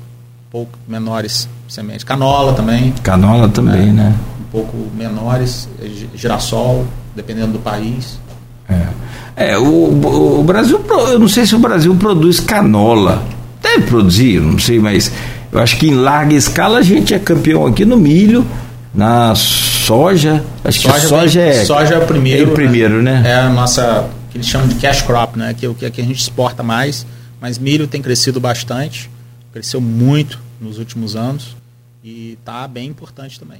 pouco 0.51 0.71
menores 0.87 1.47
sementes. 1.69 2.03
Canola 2.03 2.53
também. 2.53 2.91
Canola 3.03 3.47
também, 3.47 3.89
é, 3.89 3.93
né? 3.93 4.15
Um 4.39 4.51
pouco 4.51 4.75
menores, 4.97 5.69
girassol, 6.15 6.85
dependendo 7.15 7.53
do 7.53 7.59
país. 7.59 8.19
É, 8.67 9.51
é 9.51 9.57
o, 9.57 10.39
o 10.39 10.43
Brasil, 10.43 10.83
eu 10.89 11.19
não 11.19 11.27
sei 11.27 11.45
se 11.45 11.55
o 11.55 11.59
Brasil 11.59 11.95
produz 11.95 12.39
canola. 12.39 13.23
Deve 13.61 13.83
produzir, 13.83 14.41
não 14.41 14.57
sei, 14.57 14.79
mas 14.79 15.11
eu 15.51 15.59
acho 15.59 15.77
que 15.77 15.87
em 15.87 15.93
larga 15.93 16.33
escala 16.33 16.79
a 16.79 16.81
gente 16.81 17.13
é 17.13 17.19
campeão 17.19 17.67
aqui 17.67 17.85
no 17.85 17.97
milho, 17.97 18.45
na 18.93 19.35
soja. 19.35 20.43
Acho 20.63 20.81
soja 20.81 20.99
que 20.99 21.07
soja 21.07 21.41
é. 21.41 21.65
Soja 21.65 21.93
é 21.93 21.97
o 21.99 22.07
primeiro. 22.07 22.49
É 22.49 22.51
o 22.51 22.55
primeiro, 22.55 23.01
né? 23.01 23.21
né? 23.21 23.29
É 23.29 23.35
a 23.35 23.49
nossa, 23.49 24.09
que 24.31 24.37
eles 24.37 24.47
chamam 24.47 24.67
de 24.67 24.75
cash 24.75 25.03
crop, 25.03 25.37
né? 25.37 25.53
Que 25.53 25.67
é 25.67 25.69
o 25.69 25.75
que 25.75 25.85
a 25.85 26.03
gente 26.03 26.19
exporta 26.19 26.63
mais. 26.63 27.05
Mas 27.41 27.57
milho 27.57 27.87
tem 27.87 28.01
crescido 28.01 28.39
bastante, 28.39 29.09
cresceu 29.51 29.81
muito 29.81 30.39
nos 30.61 30.77
últimos 30.77 31.15
anos 31.15 31.57
e 32.03 32.37
está 32.39 32.67
bem 32.67 32.87
importante 32.87 33.39
também. 33.39 33.59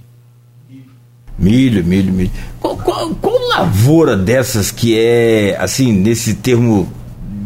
Milho, 1.40 1.84
milho, 1.84 2.14
milho. 2.14 2.32
Qual, 2.60 2.78
qual, 2.78 3.10
qual, 3.16 3.40
lavoura 3.48 4.16
dessas 4.16 4.70
que 4.70 4.95
é, 4.95 5.58
assim, 5.60 5.91
nesse 5.91 6.36
termo 6.36 6.88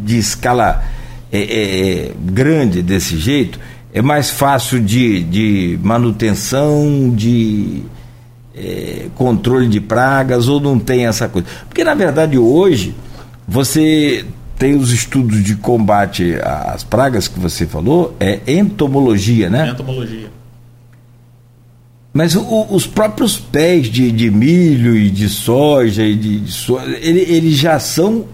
de 0.03 0.17
escala 0.17 0.83
é, 1.31 1.39
é, 1.39 2.13
grande 2.19 2.81
desse 2.81 3.17
jeito, 3.17 3.57
é 3.93 4.01
mais 4.01 4.29
fácil 4.29 4.81
de, 4.81 5.23
de 5.23 5.79
manutenção, 5.81 7.13
de, 7.15 7.83
é, 8.53 9.07
controle 9.15 9.67
de 9.67 9.79
pragas 9.79 10.47
ou 10.47 10.59
não 10.59 10.77
tem 10.77 11.05
essa 11.07 11.29
coisa? 11.29 11.47
Porque 11.67 11.83
na 11.83 11.93
verdade 11.93 12.37
hoje 12.37 12.95
você 13.47 14.25
tem 14.57 14.75
os 14.75 14.91
estudos 14.91 15.43
de 15.43 15.55
combate 15.55 16.35
às 16.41 16.83
pragas 16.83 17.27
que 17.27 17.39
você 17.39 17.65
falou, 17.65 18.15
é 18.19 18.39
entomologia, 18.47 19.49
né? 19.49 19.69
Entomologia. 19.69 20.29
Mas 22.13 22.33
o, 22.33 22.67
os 22.69 22.87
próprios 22.87 23.37
pés 23.37 23.87
de, 23.87 24.09
de, 24.09 24.31
milho 24.31 24.95
e 24.95 25.09
de 25.09 25.27
soja 25.27 26.03
e 26.03 26.15
de, 26.15 26.39
de 26.39 26.51
soja, 26.51 26.97
eles 27.01 27.29
ele 27.29 27.53
já 27.53 27.77
são 27.77 28.25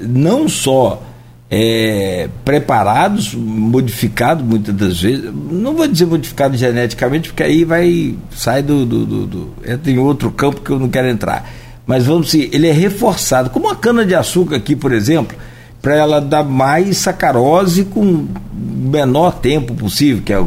não 0.00 0.48
só 0.48 1.02
é, 1.50 2.30
preparados, 2.42 3.34
modificados 3.34 4.42
muitas 4.42 4.74
das 4.74 5.02
vezes, 5.02 5.30
não 5.50 5.74
vou 5.74 5.86
dizer 5.86 6.06
modificados 6.06 6.58
geneticamente, 6.58 7.28
porque 7.28 7.42
aí 7.42 7.62
vai 7.62 8.16
sai 8.30 8.62
do, 8.62 8.86
do, 8.86 9.04
do, 9.04 9.26
do 9.26 9.52
entra 9.66 9.90
em 9.90 9.98
outro 9.98 10.30
campo 10.30 10.62
que 10.62 10.70
eu 10.70 10.78
não 10.78 10.88
quero 10.88 11.08
entrar. 11.08 11.46
Mas 11.86 12.04
vamos 12.06 12.26
dizer, 12.26 12.50
ele 12.52 12.68
é 12.68 12.72
reforçado, 12.72 13.50
como 13.50 13.68
a 13.68 13.76
cana 13.76 14.04
de 14.04 14.14
açúcar 14.14 14.56
aqui, 14.56 14.76
por 14.76 14.92
exemplo, 14.92 15.36
para 15.80 15.96
ela 15.96 16.20
dar 16.20 16.44
mais 16.44 16.98
sacarose 16.98 17.84
com 17.84 18.00
o 18.00 18.28
menor 18.54 19.32
tempo 19.32 19.74
possível, 19.74 20.22
que 20.24 20.32
é 20.32 20.42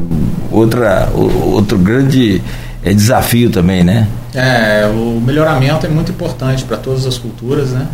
outra, 0.50 1.10
outro 1.14 1.78
grande 1.78 2.42
é, 2.84 2.94
desafio 2.94 3.50
também, 3.50 3.84
né? 3.84 4.08
É, 4.34 4.88
o 4.88 5.20
melhoramento 5.20 5.86
é 5.86 5.90
muito 5.90 6.12
importante 6.12 6.64
para 6.64 6.78
todas 6.78 7.06
as 7.06 7.18
culturas, 7.18 7.72
né? 7.72 7.88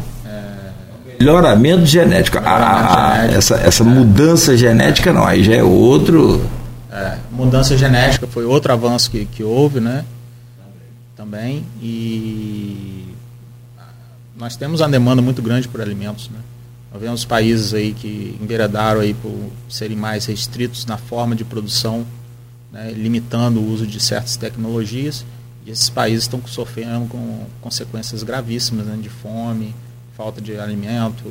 Melhoramento 1.22 1.86
genético. 1.86 2.40
Melhoramento 2.40 2.94
ah, 2.94 3.16
genético. 3.16 3.38
Essa, 3.38 3.56
essa 3.56 3.84
é. 3.84 3.86
mudança 3.86 4.58
genética 4.58 5.14
não, 5.14 5.26
aí 5.26 5.44
já 5.44 5.54
é 5.54 5.64
outro. 5.64 6.44
É, 6.92 7.16
mudança 7.32 7.78
genética 7.78 8.28
foi 8.28 8.44
outro 8.44 8.74
avanço 8.74 9.12
que, 9.12 9.26
que 9.26 9.44
houve, 9.44 9.80
né? 9.80 10.04
Também. 11.16 11.64
E 11.82 12.51
nós 14.42 14.56
temos 14.56 14.82
uma 14.82 14.90
demanda 14.90 15.22
muito 15.22 15.40
grande 15.40 15.68
por 15.68 15.80
alimentos, 15.80 16.28
né? 16.30 16.40
Nós 16.92 17.00
vemos 17.00 17.24
países 17.24 17.76
aí 17.76 17.94
que 17.94 18.36
enveredaram 18.42 19.00
aí 19.00 19.14
por 19.14 19.32
serem 19.70 19.96
mais 19.96 20.26
restritos 20.26 20.84
na 20.88 20.98
forma 20.98 21.36
de 21.36 21.46
produção, 21.46 22.04
né, 22.72 22.92
limitando 22.92 23.60
o 23.60 23.72
uso 23.72 23.86
de 23.86 24.00
certas 24.00 24.36
tecnologias, 24.36 25.24
e 25.64 25.70
esses 25.70 25.90
países 25.90 26.24
estão 26.24 26.42
sofrendo 26.48 27.06
com 27.06 27.46
consequências 27.62 28.24
gravíssimas 28.24 28.88
né, 28.88 28.98
de 29.00 29.10
fome, 29.10 29.76
falta 30.18 30.42
de 30.42 30.58
alimento, 30.58 31.24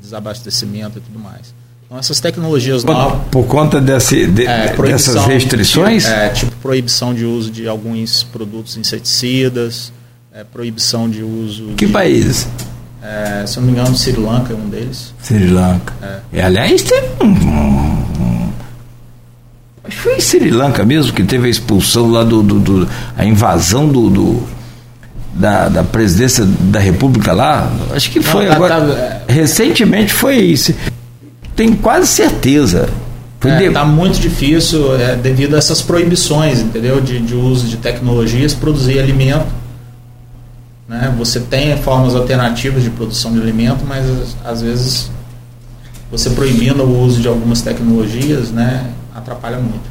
desabastecimento 0.00 0.98
e 0.98 1.00
tudo 1.00 1.20
mais. 1.20 1.54
Então 1.86 1.96
essas 1.96 2.18
tecnologias 2.18 2.84
por, 2.84 2.92
novas. 2.92 3.28
Por 3.30 3.46
conta 3.46 3.80
desse, 3.80 4.26
de, 4.26 4.46
é, 4.46 4.76
dessas 4.76 5.24
restrições? 5.26 6.06
É, 6.06 6.30
tipo 6.30 6.50
proibição 6.56 7.14
de 7.14 7.24
uso 7.24 7.52
de 7.52 7.68
alguns 7.68 8.24
produtos 8.24 8.76
inseticidas, 8.76 9.92
é, 10.34 10.44
proibição 10.44 11.10
de 11.10 11.22
uso. 11.22 11.74
Que 11.76 11.86
de, 11.86 11.92
países? 11.92 12.48
É, 13.02 13.44
se 13.46 13.58
eu 13.58 13.62
não 13.62 13.70
me 13.70 13.78
engano, 13.78 13.96
Sri 13.96 14.12
Lanka 14.12 14.52
é 14.52 14.56
um 14.56 14.68
deles. 14.68 15.12
Sri 15.22 15.46
Lanka. 15.46 15.92
É. 16.02 16.18
E, 16.32 16.40
aliás, 16.40 16.82
tem 16.82 17.02
um, 17.20 18.50
Acho 19.84 19.96
que 19.96 20.02
foi 20.02 20.16
em 20.16 20.20
Sri 20.20 20.50
Lanka 20.50 20.84
mesmo 20.84 21.12
que 21.12 21.22
teve 21.24 21.48
a 21.48 21.50
expulsão 21.50 22.10
lá 22.10 22.24
do. 22.24 22.42
do, 22.42 22.58
do 22.58 22.88
a 23.16 23.24
invasão 23.24 23.88
do, 23.88 24.08
do 24.08 24.42
da, 25.34 25.68
da, 25.68 25.82
presidência 25.84 26.46
da 26.46 26.78
República 26.78 27.32
lá. 27.32 27.70
Acho 27.94 28.10
que 28.10 28.22
foi 28.22 28.44
não, 28.44 28.50
tá, 28.50 28.56
agora. 28.56 28.80
Tá, 28.80 28.92
é... 28.92 29.22
Recentemente 29.28 30.12
foi 30.12 30.36
isso. 30.36 30.74
Tenho 31.54 31.76
quase 31.76 32.06
certeza. 32.06 32.88
Está 33.36 33.58
de... 33.58 33.70
Tá 33.70 33.84
muito 33.84 34.20
difícil 34.20 34.96
é, 34.98 35.16
devido 35.16 35.56
a 35.56 35.58
essas 35.58 35.82
proibições, 35.82 36.60
entendeu? 36.60 37.00
De, 37.00 37.18
de 37.18 37.34
uso 37.34 37.66
de 37.66 37.76
tecnologias, 37.76 38.54
produzir 38.54 39.00
alimento 39.00 39.61
né? 40.92 41.14
Você 41.16 41.40
tem 41.40 41.74
formas 41.78 42.14
alternativas 42.14 42.82
de 42.82 42.90
produção 42.90 43.32
de 43.32 43.40
alimento, 43.40 43.82
mas 43.88 44.04
às 44.44 44.60
vezes 44.60 45.10
você 46.10 46.28
proibindo 46.28 46.82
o 46.82 47.00
uso 47.00 47.22
de 47.22 47.26
algumas 47.26 47.62
tecnologias 47.62 48.50
né, 48.50 48.90
atrapalha 49.14 49.56
muito. 49.56 49.90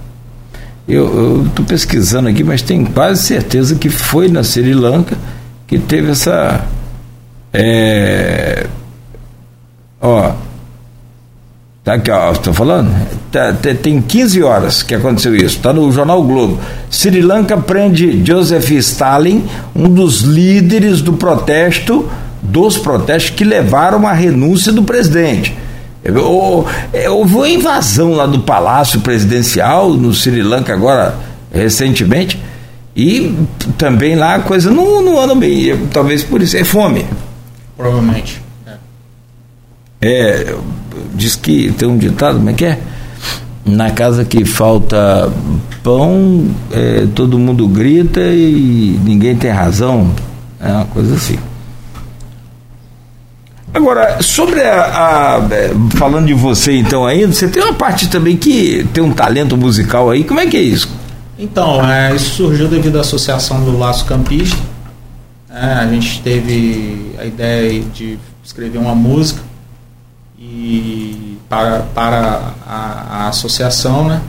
Eu 0.88 1.44
estou 1.48 1.66
pesquisando 1.66 2.30
aqui, 2.30 2.44
mas 2.44 2.62
tenho 2.62 2.86
quase 2.92 3.24
certeza 3.24 3.74
que 3.76 3.90
foi 3.90 4.28
na 4.28 4.44
Sri 4.44 4.76
Lanka 4.76 5.18
que 5.66 5.80
teve 5.80 6.12
essa. 6.12 6.64
É, 7.52 8.68
ó, 10.00 10.34
Tá 11.84 11.96
aqui, 11.96 12.12
ó, 12.12 12.32
estou 12.32 12.54
falando? 12.54 12.92
Tá, 13.32 13.54
tem 13.54 14.00
15 14.00 14.44
horas 14.44 14.84
que 14.84 14.94
aconteceu 14.94 15.36
isso. 15.36 15.58
Está 15.58 15.74
no 15.74 15.92
jornal 15.92 16.22
Globo. 16.22 16.60
Sri 16.92 17.22
Lanka 17.22 17.58
prende 17.58 18.24
Joseph 18.24 18.70
Stalin, 18.70 19.44
um 19.76 19.90
dos 19.90 20.22
líderes 20.22 21.02
do 21.02 21.14
protesto, 21.14 22.08
dos 22.40 22.78
protestos 22.78 23.32
que 23.32 23.44
levaram 23.44 24.08
à 24.08 24.14
renúncia 24.14 24.72
do 24.72 24.84
presidente. 24.84 25.58
Houve 27.10 27.36
uma 27.36 27.50
invasão 27.50 28.14
lá 28.14 28.28
do 28.28 28.42
palácio 28.42 29.02
presidencial 29.02 29.90
no 29.90 30.14
Sri 30.14 30.44
Lanka 30.44 30.74
agora 30.74 31.16
recentemente 31.52 32.40
e 32.96 33.36
também 33.78 34.16
lá 34.16 34.36
a 34.36 34.40
coisa 34.40 34.70
não, 34.70 35.02
não 35.02 35.20
anda 35.20 35.34
bem. 35.34 35.88
Talvez 35.92 36.24
por 36.24 36.44
isso. 36.44 36.58
É 36.58 36.64
fome. 36.64 37.08
Provavelmente. 37.76 38.40
É, 40.00 40.56
diz 41.22 41.36
que 41.36 41.72
tem 41.72 41.88
um 41.88 41.98
ditado, 41.98 42.38
como 42.38 42.50
é 42.50 42.54
que 42.54 42.66
é? 42.66 42.80
Na 43.64 43.92
casa 43.92 44.26
que 44.26 44.44
falta 44.44 45.32
pão, 45.84 46.48
é, 46.72 47.08
todo 47.14 47.38
mundo 47.38 47.68
grita 47.68 48.20
e 48.20 49.00
ninguém 49.04 49.36
tem 49.36 49.52
razão. 49.52 50.12
É 50.60 50.72
uma 50.72 50.86
coisa 50.86 51.16
assim. 51.16 51.38
Agora, 53.74 54.22
sobre 54.22 54.62
a, 54.62 55.38
a, 55.38 55.48
é, 55.54 55.72
Falando 55.96 56.28
de 56.28 56.34
você 56.34 56.76
então 56.76 57.06
ainda, 57.06 57.32
você 57.32 57.48
tem 57.48 57.64
uma 57.64 57.74
parte 57.74 58.10
também 58.10 58.36
que 58.36 58.86
tem 58.94 59.04
um 59.04 59.14
talento 59.14 59.56
musical 59.56 60.10
aí, 60.10 60.24
como 60.24 60.40
é 60.40 60.48
que 60.48 60.58
é 60.58 60.62
isso? 60.62 60.90
Então, 61.40 61.90
é, 61.90 62.14
isso 62.16 62.36
surgiu 62.36 62.68
devido 62.68 62.98
à 62.98 63.02
associação 63.02 63.64
do 63.64 63.78
Laço 63.78 64.06
Campista. 64.06 64.58
É, 65.50 65.74
a 65.74 65.88
gente 65.88 66.22
teve 66.22 67.12
a 67.20 67.26
ideia 67.26 67.82
de 67.94 68.18
escrever 68.44 68.78
uma 68.78 68.94
música 68.94 69.51
e 70.42 71.38
para, 71.48 71.82
para 71.94 72.54
a, 72.66 73.26
a 73.26 73.28
associação, 73.28 74.08
né? 74.08 74.22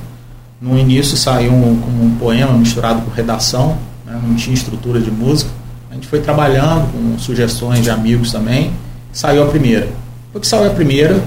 No 0.60 0.78
início 0.78 1.16
saiu 1.16 1.52
um, 1.52 1.80
como 1.80 2.04
um 2.04 2.16
poema 2.16 2.52
misturado 2.52 3.00
com 3.00 3.10
redação, 3.10 3.78
né? 4.06 4.20
não 4.22 4.36
tinha 4.36 4.54
estrutura 4.54 5.00
de 5.00 5.10
música. 5.10 5.50
A 5.90 5.94
gente 5.94 6.06
foi 6.06 6.20
trabalhando 6.20 6.92
com 6.92 7.18
sugestões 7.18 7.82
de 7.82 7.90
amigos 7.90 8.30
também. 8.30 8.72
Saiu 9.12 9.42
a 9.42 9.46
primeira. 9.46 9.88
Depois 10.26 10.42
que 10.42 10.46
saiu 10.46 10.70
a 10.70 10.74
primeira, 10.74 11.22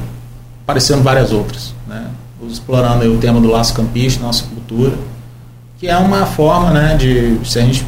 apareceram 0.64 1.02
várias 1.02 1.32
outras, 1.32 1.74
né? 1.88 2.07
Explorando 2.48 3.12
o 3.12 3.18
tema 3.18 3.41
do 3.41 3.48
laço 3.48 3.74
campista, 3.74 4.24
nossa 4.24 4.44
cultura, 4.45 4.95
que 5.80 5.88
é 5.88 5.98
uma 5.98 6.26
forma, 6.26 6.72
né, 6.72 6.95
de 6.95 7.40
se 7.44 7.57
a 7.57 7.64
gente 7.64 7.86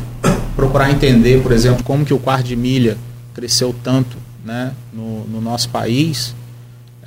procurar 0.56 0.90
entender, 0.90 1.44
por 1.44 1.52
exemplo, 1.52 1.84
como 1.84 2.04
que 2.04 2.14
o 2.14 2.18
quarto 2.18 2.46
de 2.46 2.56
milha 2.56 2.98
cresceu 3.34 3.74
tanto, 3.84 4.18
né, 4.44 4.72
no, 4.92 5.26
no 5.26 5.40
nosso 5.40 5.70
país, 5.70 6.34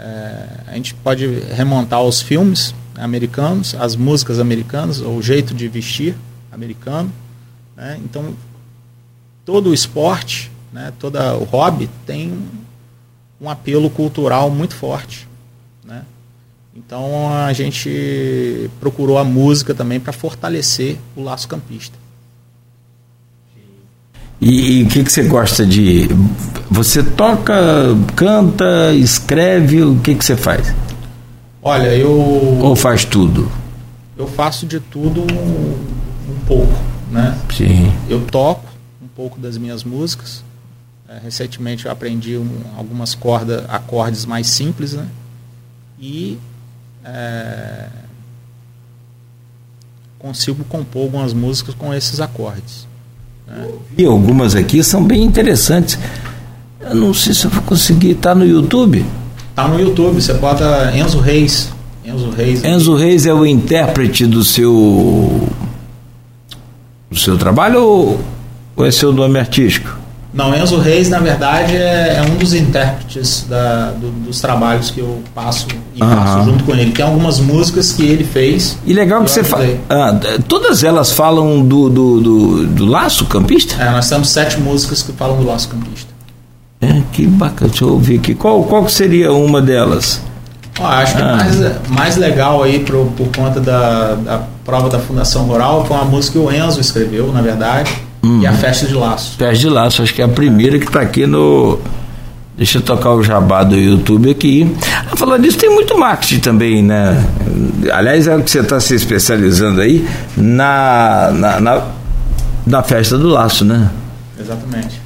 é, 0.01 0.47
a 0.67 0.75
gente 0.75 0.95
pode 0.95 1.27
remontar 1.55 1.99
aos 1.99 2.23
filmes 2.23 2.75
americanos, 2.97 3.75
as 3.75 3.95
músicas 3.97 4.39
americanas, 4.39 5.01
o 5.01 5.21
jeito 5.21 5.55
de 5.55 5.69
vestir 5.69 6.17
americano. 6.51 7.13
Né? 7.77 8.01
Então, 8.03 8.35
todo 9.45 9.71
o 9.71 9.75
esporte, 9.75 10.51
né, 10.73 10.93
todo 10.99 11.19
o 11.19 11.45
hobby 11.45 11.89
tem 12.07 12.43
um 13.41 13.51
apelo 13.51 13.91
cultural 13.91 14.51
muito 14.51 14.75
forte. 14.75 15.29
Né? 15.85 16.03
Então, 16.75 17.31
a 17.31 17.53
gente 17.53 18.71
procurou 18.81 19.19
a 19.19 19.25
música 19.25 19.75
também 19.75 20.01
para 20.01 20.13
fortalecer 20.13 20.99
o 21.15 21.23
laço 21.23 21.47
campista. 21.47 21.99
E 24.41 24.85
o 24.85 24.89
que, 24.89 25.05
que 25.05 25.13
você 25.13 25.25
gosta 25.25 25.67
de. 25.67 26.09
Você 26.71 27.03
toca, 27.03 27.55
canta, 28.17 28.95
escreve, 28.95 29.83
o 29.83 29.99
que, 30.01 30.15
que 30.15 30.25
você 30.25 30.37
faz? 30.37 30.75
Olha, 31.63 31.95
eu. 31.95 32.11
Ou 32.11 32.75
faz 32.75 33.05
tudo? 33.05 33.53
Eu 34.17 34.27
faço 34.27 34.67
de 34.67 34.81
tudo 34.81 35.21
um, 35.23 36.33
um 36.33 36.45
pouco, 36.47 36.73
né? 37.11 37.39
Sim. 37.55 37.93
Eu 38.09 38.27
toco 38.27 38.65
um 39.03 39.09
pouco 39.09 39.39
das 39.39 39.59
minhas 39.59 39.85
músicas. 39.85 40.43
É, 41.07 41.19
recentemente 41.23 41.85
eu 41.85 41.93
aprendi 41.93 42.39
um, 42.39 42.49
algumas 42.79 43.15
cordas, 43.15 43.65
acordes 43.69 44.25
mais 44.25 44.47
simples, 44.47 44.95
né? 44.95 45.07
E 45.99 46.39
é, 47.05 47.89
consigo 50.19 50.65
compor 50.65 51.03
algumas 51.03 51.35
músicas 51.35 51.75
com 51.75 51.93
esses 51.93 52.21
acordes. 52.21 52.87
E 53.97 54.05
algumas 54.05 54.55
aqui 54.55 54.83
são 54.83 55.05
bem 55.05 55.23
interessantes. 55.23 55.99
Eu 56.81 56.95
não 56.95 57.13
sei 57.13 57.35
se 57.35 57.45
eu 57.45 57.51
vou 57.51 57.63
conseguir. 57.63 58.13
Está 58.13 58.35
no 58.35 58.47
YouTube? 58.47 59.05
Está 59.51 59.69
no 59.69 59.79
YouTube. 59.79 60.21
Você 60.21 60.33
bota 60.35 60.93
Enzo 60.97 61.19
Reis. 61.19 61.71
Enzo 62.05 62.31
Reis. 62.31 62.65
Enzo 62.65 62.95
Reis 62.95 63.27
é 63.27 63.35
o 63.35 63.45
intérprete 63.45 64.27
do 64.27 64.43
seu. 64.43 64.73
o 64.73 65.47
seu 67.17 67.37
trabalho 67.37 67.83
ou, 67.83 68.21
ou 68.75 68.87
é 68.87 68.91
seu 68.91 69.13
nome 69.13 69.39
artístico? 69.39 70.00
Não, 70.33 70.55
Enzo 70.55 70.79
Reis, 70.79 71.09
na 71.09 71.19
verdade, 71.19 71.75
é, 71.77 72.19
é 72.19 72.23
um 72.23 72.37
dos 72.37 72.55
intérpretes 72.55 73.47
da, 73.49 73.91
do, 73.91 74.11
dos 74.11 74.41
trabalhos 74.41 74.91
que 74.91 75.01
eu 75.01 75.21
passo 75.35 75.67
e 75.95 76.03
uhum. 76.03 76.09
faço 76.09 76.45
junto 76.45 76.65
com 76.65 76.73
ele. 76.73 76.93
Tem 76.93 77.05
algumas 77.05 77.41
músicas 77.41 77.93
que 77.93 78.05
ele 78.05 78.23
fez. 78.23 78.79
E 78.87 78.93
legal 78.93 79.25
que 79.25 79.31
você 79.31 79.43
fala. 79.43 79.67
Ah, 79.89 80.19
todas 80.47 80.85
elas 80.85 81.11
falam 81.11 81.63
do, 81.67 81.89
do, 81.91 82.21
do, 82.21 82.67
do, 82.67 82.87
laço 82.87 83.27
campista? 83.27 83.83
É, 83.83 83.91
nós 83.91 84.09
temos 84.09 84.29
sete 84.29 84.61
músicas 84.61 85.03
que 85.03 85.13
falam 85.13 85.37
do 85.37 85.45
laço 85.45 85.69
campista. 85.69 86.09
É, 86.81 87.03
que 87.13 87.27
bacana, 87.27 87.69
deixa 87.69 87.85
eu 87.85 87.91
ouvir 87.91 88.21
aqui. 88.21 88.35
Qual, 88.35 88.63
qual 88.63 88.89
seria 88.89 89.33
uma 89.33 89.61
delas? 89.61 90.23
Oh, 90.79 90.85
acho 90.85 91.17
que 91.17 91.23
ah. 91.23 91.37
mais, 91.37 91.89
mais 91.89 92.17
legal 92.17 92.63
aí 92.63 92.79
por, 92.79 93.07
por 93.17 93.29
conta 93.37 93.61
da, 93.61 94.15
da 94.15 94.43
prova 94.65 94.89
da 94.89 95.01
Fundação 95.01 95.43
Rural 95.45 95.85
foi 95.85 95.97
uma 95.97 96.07
música 96.07 96.39
que 96.39 96.45
o 96.47 96.51
Enzo 96.51 96.81
escreveu, 96.81 97.33
na 97.33 97.43
verdade 97.43 98.10
Uhum. 98.23 98.43
E 98.43 98.47
a 98.47 98.53
Festa 98.53 98.87
de 98.87 98.95
Laço. 98.95 99.37
Festa 99.37 99.57
de 99.57 99.69
Laço, 99.69 100.03
acho 100.03 100.15
que 100.15 100.23
é 100.23 100.25
a 100.25 100.29
primeira 100.29 100.79
que 100.79 100.87
está 100.87 101.01
aqui 101.01 101.27
no. 101.27 101.79
Deixa 102.57 102.77
eu 102.77 102.83
tocar 102.83 103.13
o 103.13 103.23
jabá 103.23 103.63
do 103.63 103.75
YouTube 103.75 104.31
aqui. 104.31 104.71
Ah, 105.11 105.17
falando 105.17 105.43
disso, 105.43 105.57
tem 105.57 105.71
muito 105.71 105.97
marketing 105.99 106.41
também, 106.41 106.83
né? 106.83 107.25
Aliás, 107.91 108.27
é 108.27 108.37
o 108.37 108.43
que 108.43 108.51
você 108.51 108.61
está 108.61 108.79
se 108.79 108.95
especializando 108.95 109.81
aí 109.81 110.07
na, 110.37 111.31
na, 111.33 111.61
na, 111.61 111.83
na 112.67 112.83
festa 112.83 113.17
do 113.17 113.29
laço, 113.29 113.65
né? 113.65 113.89
Exatamente. 114.39 115.01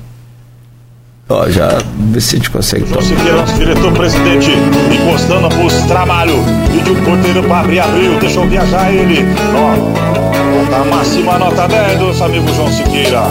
Ó, 1.29 1.49
já 1.49 1.79
vê 2.11 2.21
se 2.21 2.35
a 2.35 2.39
gente 2.39 2.51
consegue. 2.51 2.87
João 2.87 3.01
Siqueira, 3.01 3.37
nosso 3.37 3.55
diretor-presidente, 3.55 4.51
encostando 4.93 5.49
pros 5.49 5.75
trabalho. 5.83 6.35
Pediu 6.71 6.93
o 6.93 7.03
porteiro 7.03 7.43
para 7.45 7.61
abrir, 7.61 7.81
abriu, 7.81 8.19
deixou 8.19 8.47
viajar 8.47 8.93
ele. 8.93 9.25
Ó, 9.55 10.14
nota 10.55 10.85
máxima, 10.85 11.39
nota 11.39 11.67
10 11.67 11.99
dos 11.99 12.23
amigos 12.23 12.55
João 12.55 12.71
Siqueira. 12.71 13.23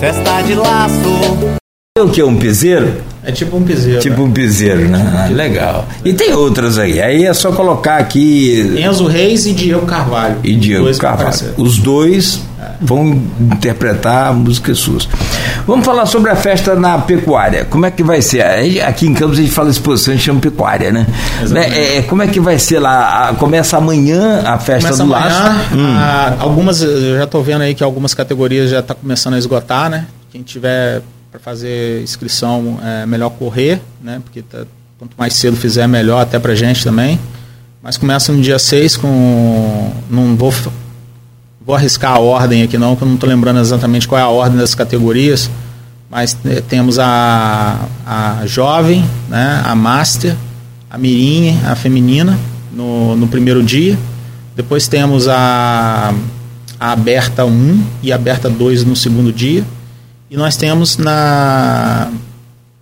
Festa 0.00 0.42
de 0.42 0.54
laço. 0.54 1.67
O 2.00 2.10
que 2.10 2.20
é 2.20 2.24
um 2.24 2.36
piseiro? 2.36 2.92
É 3.24 3.32
tipo 3.32 3.56
um 3.56 3.62
piseiro. 3.62 4.00
Tipo 4.00 4.22
né? 4.22 4.22
um 4.22 4.30
piseiro, 4.32 4.88
né? 4.88 5.26
Ah, 5.26 5.28
legal. 5.32 5.86
E 6.04 6.14
tem 6.14 6.32
outras 6.32 6.78
aí. 6.78 7.00
Aí 7.00 7.24
é 7.26 7.34
só 7.34 7.52
colocar 7.52 7.98
aqui. 7.98 8.74
Enzo 8.78 9.06
Reis 9.06 9.44
e 9.46 9.52
Diego 9.52 9.84
Carvalho. 9.84 10.36
E 10.42 10.54
Diego 10.54 10.96
Carvalho. 10.96 11.54
Os 11.58 11.78
dois 11.78 12.40
vão 12.80 13.20
interpretar 13.40 14.32
músicas 14.32 14.78
suas. 14.78 15.08
Vamos 15.66 15.84
falar 15.84 16.06
sobre 16.06 16.30
a 16.30 16.36
festa 16.36 16.74
na 16.74 16.98
pecuária. 16.98 17.64
Como 17.64 17.84
é 17.84 17.90
que 17.90 18.02
vai 18.02 18.22
ser? 18.22 18.42
Aqui 18.82 19.06
em 19.06 19.14
Campos 19.14 19.38
a 19.38 19.42
gente 19.42 19.52
fala 19.52 19.68
exposição, 19.68 20.14
a 20.14 20.16
gente 20.16 20.24
chama 20.24 20.40
pecuária, 20.40 20.90
né? 20.92 21.06
É, 21.54 21.98
é, 21.98 22.02
como 22.02 22.22
é 22.22 22.26
que 22.26 22.40
vai 22.40 22.58
ser 22.58 22.78
lá? 22.78 23.34
Começa 23.38 23.76
amanhã 23.76 24.42
a 24.46 24.58
festa 24.58 24.90
Começa 24.90 25.04
do 25.04 25.14
amanhã, 25.14 25.34
laço? 25.34 25.74
Hum. 25.74 25.94
A, 25.96 26.36
algumas, 26.40 26.82
eu 26.82 27.18
já 27.18 27.24
estou 27.24 27.42
vendo 27.42 27.62
aí 27.62 27.74
que 27.74 27.84
algumas 27.84 28.14
categorias 28.14 28.70
já 28.70 28.78
estão 28.78 28.96
tá 28.96 29.02
começando 29.02 29.34
a 29.34 29.38
esgotar, 29.38 29.90
né? 29.90 30.06
Quem 30.30 30.42
tiver 30.42 31.02
para 31.30 31.38
fazer 31.40 32.02
inscrição 32.02 32.78
é 32.82 33.06
melhor 33.06 33.30
correr, 33.30 33.80
né? 34.02 34.20
Porque 34.24 34.42
tá, 34.42 34.64
quanto 34.98 35.16
mais 35.16 35.34
cedo 35.34 35.56
fizer, 35.56 35.86
melhor 35.86 36.20
até 36.20 36.38
para 36.38 36.54
gente 36.54 36.82
também. 36.82 37.18
Mas 37.82 37.96
começa 37.96 38.32
no 38.32 38.40
dia 38.40 38.58
6 38.58 38.96
com. 38.96 39.92
Não 40.10 40.36
vou 40.36 40.52
vou 41.68 41.76
arriscar 41.76 42.14
a 42.14 42.18
ordem 42.18 42.62
aqui 42.62 42.78
não, 42.78 42.96
que 42.96 43.02
eu 43.02 43.06
não 43.06 43.16
estou 43.16 43.28
lembrando 43.28 43.60
exatamente 43.60 44.08
qual 44.08 44.18
é 44.18 44.22
a 44.22 44.28
ordem 44.28 44.58
das 44.58 44.74
categorias, 44.74 45.50
mas 46.10 46.34
né, 46.42 46.62
temos 46.66 46.98
a, 46.98 47.78
a 48.06 48.46
jovem, 48.46 49.04
né, 49.28 49.62
a 49.62 49.74
master, 49.74 50.34
a 50.90 50.96
mirim, 50.96 51.60
a 51.66 51.76
feminina 51.76 52.38
no, 52.72 53.14
no 53.14 53.28
primeiro 53.28 53.62
dia, 53.62 53.98
depois 54.56 54.88
temos 54.88 55.28
a, 55.28 56.14
a 56.80 56.92
aberta 56.92 57.44
1 57.44 57.84
e 58.02 58.12
a 58.12 58.14
aberta 58.14 58.48
2 58.48 58.84
no 58.84 58.96
segundo 58.96 59.30
dia, 59.30 59.62
e 60.30 60.36
nós 60.36 60.56
temos 60.56 60.96
na, 60.96 62.10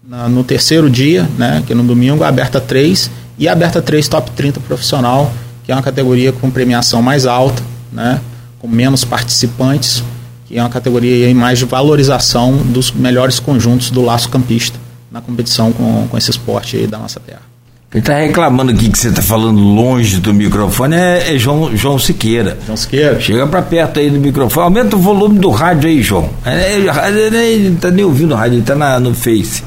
na, 0.07 0.29
no 0.29 0.43
terceiro 0.43 0.91
dia, 0.91 1.29
né, 1.39 1.63
que 1.67 1.73
é 1.73 1.77
no 1.77 1.85
domingo, 1.85 2.25
a 2.25 2.29
aberta 2.29 2.61
3 2.61 3.11
e 3.39 3.49
a 3.49 3.53
aberta 3.53 3.81
3 3.81 4.09
top 4.09 4.31
30 4.33 4.61
profissional, 4.61 5.33
que 5.65 5.71
é 5.71 5.75
uma 5.75 5.83
categoria 5.83 6.33
com 6.33 6.51
premiação 6.51 7.01
mais 7.03 7.27
alta, 7.27 7.63
né, 7.93 8.21
com 8.59 8.67
menos 8.67 9.05
participantes, 9.05 10.03
que 10.47 10.59
é 10.59 10.63
uma 10.63 10.71
categoria 10.71 11.33
mais 11.35 11.59
de 11.59 11.65
valorização 11.65 12.57
dos 12.57 12.91
melhores 12.91 13.39
conjuntos 13.39 13.91
do 13.91 14.03
laço 14.03 14.29
campista 14.29 14.79
na 15.11 15.21
competição 15.21 15.73
com, 15.73 16.07
com 16.09 16.19
esse 16.19 16.31
esporte 16.31 16.87
da 16.87 16.99
nossa 16.99 17.21
terra. 17.21 17.56
Quem 17.97 18.01
está 18.01 18.19
reclamando 18.19 18.73
aqui 18.73 18.91
que 18.91 18.99
você 18.99 19.09
está 19.09 19.23
falando 19.23 19.59
longe 19.59 20.21
do 20.21 20.35
microfone 20.35 20.95
é, 20.95 21.35
é, 21.35 21.39
João, 21.39 21.75
João 21.75 21.99
Siqueira. 21.99 22.59
João 22.67 22.77
Siqueira. 22.77 23.19
Chega 23.19 23.47
para 23.47 23.63
perto 23.63 23.99
aí 23.99 24.11
do 24.11 24.21
microfone. 24.21 24.65
Aumenta 24.65 24.97
o 24.97 24.99
volume 24.99 25.39
do 25.39 25.49
rádio 25.49 25.89
aí, 25.89 26.03
João. 26.03 26.29
É, 26.45 26.75
ele 26.75 27.71
não 27.71 27.75
está 27.77 27.91
nem 27.91 28.05
ouvindo 28.05 28.33
o 28.33 28.35
rádio, 28.37 28.57
ele 28.57 28.61
está 28.61 29.01
no 29.01 29.15
Face. 29.15 29.65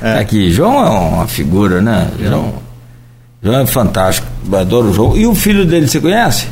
É. 0.00 0.20
Aqui, 0.20 0.52
João 0.52 0.74
é 0.74 0.90
uma 0.90 1.26
figura, 1.26 1.82
né? 1.82 2.06
João, 2.20 2.54
João 3.42 3.60
é 3.62 3.66
fantástico. 3.66 4.28
Adoro 4.52 4.90
o 4.90 4.94
João. 4.94 5.16
E 5.16 5.26
o 5.26 5.34
filho 5.34 5.66
dele, 5.66 5.88
você 5.88 6.00
conhece? 6.00 6.46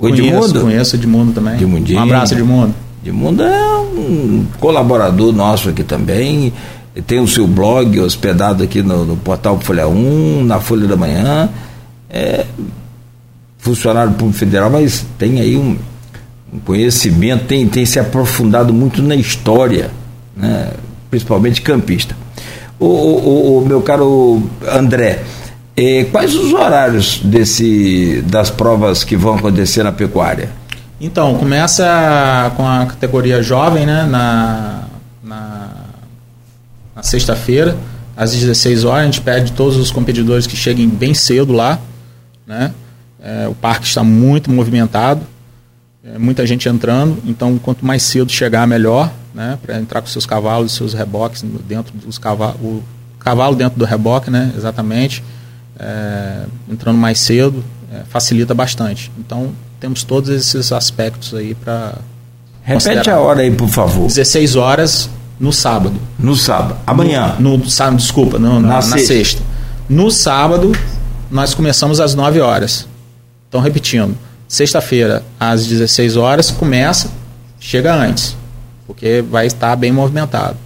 O 0.00 0.08
Edmundo? 0.08 0.30
Conheço, 0.32 0.60
conheço 0.60 0.96
Edmundo 0.96 1.30
também. 1.30 1.54
Edmundinho. 1.54 2.00
Um 2.00 2.02
abraço, 2.02 2.34
Edmundo. 2.34 2.74
Edmundo 3.06 3.44
é 3.44 3.76
um 3.76 4.44
colaborador 4.58 5.32
nosso 5.32 5.68
aqui 5.68 5.84
também. 5.84 6.52
Tem 7.06 7.20
o 7.20 7.28
seu 7.28 7.46
blog 7.46 8.00
hospedado 8.00 8.64
aqui 8.64 8.82
no, 8.82 9.04
no 9.04 9.16
portal 9.16 9.58
Folha 9.60 9.86
1, 9.86 10.44
na 10.44 10.60
Folha 10.60 10.86
da 10.86 10.96
Manhã. 10.96 11.48
É 12.08 12.44
funcionário 13.58 14.12
público 14.12 14.38
federal, 14.38 14.70
mas 14.70 15.04
tem 15.18 15.40
aí 15.40 15.56
um, 15.56 15.76
um 16.52 16.58
conhecimento, 16.58 17.44
tem, 17.44 17.68
tem 17.68 17.84
se 17.86 18.00
aprofundado 18.00 18.72
muito 18.72 19.02
na 19.02 19.14
história, 19.14 19.90
né? 20.36 20.70
principalmente 21.10 21.62
campista. 21.62 22.16
O, 22.78 22.86
o, 22.86 23.58
o 23.58 23.66
meu 23.66 23.82
caro 23.82 24.42
André, 24.66 25.22
e 25.76 26.04
quais 26.04 26.34
os 26.34 26.52
horários 26.52 27.20
desse, 27.22 28.22
das 28.26 28.50
provas 28.50 29.04
que 29.04 29.16
vão 29.16 29.36
acontecer 29.36 29.82
na 29.82 29.92
pecuária? 29.92 30.48
Então, 31.00 31.34
começa 31.36 32.52
com 32.56 32.66
a 32.66 32.86
categoria 32.86 33.42
jovem, 33.42 33.86
né, 33.86 34.06
na, 34.10 34.84
na 37.00 37.02
sexta-feira, 37.02 37.76
às 38.14 38.32
16 38.32 38.84
horas. 38.84 39.02
A 39.02 39.04
gente 39.06 39.20
pede 39.22 39.52
todos 39.52 39.76
os 39.76 39.90
competidores 39.90 40.46
que 40.46 40.54
cheguem 40.54 40.86
bem 40.86 41.14
cedo 41.14 41.52
lá. 41.52 41.78
Né? 42.46 42.72
É, 43.22 43.48
o 43.48 43.54
parque 43.54 43.86
está 43.86 44.04
muito 44.04 44.50
movimentado, 44.50 45.22
é, 46.04 46.18
muita 46.18 46.46
gente 46.46 46.68
entrando, 46.68 47.18
então 47.26 47.58
quanto 47.58 47.84
mais 47.84 48.02
cedo 48.02 48.30
chegar, 48.30 48.66
melhor, 48.66 49.10
né? 49.34 49.58
para 49.62 49.78
entrar 49.78 50.00
com 50.00 50.08
seus 50.08 50.26
cavalos, 50.26 50.72
seus 50.72 50.92
reboques 50.94 51.42
dentro 51.66 51.92
dos 51.96 52.18
cavalos, 52.18 52.60
o 52.60 52.82
cavalo 53.18 53.56
dentro 53.56 53.78
do 53.78 53.84
reboque, 53.84 54.30
né? 54.30 54.52
exatamente 54.56 55.22
é, 55.78 56.44
entrando 56.68 56.98
mais 56.98 57.18
cedo, 57.18 57.64
é, 57.92 58.02
facilita 58.08 58.54
bastante. 58.54 59.10
Então, 59.18 59.52
temos 59.78 60.04
todos 60.04 60.28
esses 60.28 60.72
aspectos 60.72 61.34
aí 61.34 61.54
para. 61.54 61.94
Repete 62.62 63.08
a 63.08 63.18
hora 63.18 63.40
aí, 63.40 63.50
por 63.50 63.68
favor. 63.68 64.06
16 64.06 64.56
horas 64.56 65.08
no 65.40 65.52
sábado. 65.54 65.94
No 66.18 66.36
sábado. 66.36 66.76
Amanhã. 66.86 67.36
No, 67.38 67.56
no 67.56 67.70
sábado, 67.70 67.96
desculpa, 67.96 68.38
na, 68.38 68.60
na, 68.60 68.82
sexta. 68.82 68.96
na, 68.96 69.06
sexta. 69.06 69.42
No 69.88 70.10
sábado, 70.10 70.72
nós 71.30 71.54
começamos 71.54 71.98
às 71.98 72.14
9 72.14 72.40
horas. 72.40 72.86
Então, 73.48 73.60
repetindo, 73.60 74.14
sexta-feira, 74.46 75.24
às 75.38 75.66
16 75.66 76.16
horas, 76.16 76.50
começa, 76.50 77.10
chega 77.58 77.94
antes, 77.94 78.36
porque 78.86 79.24
vai 79.28 79.46
estar 79.46 79.74
bem 79.76 79.90
movimentado. 79.90 80.56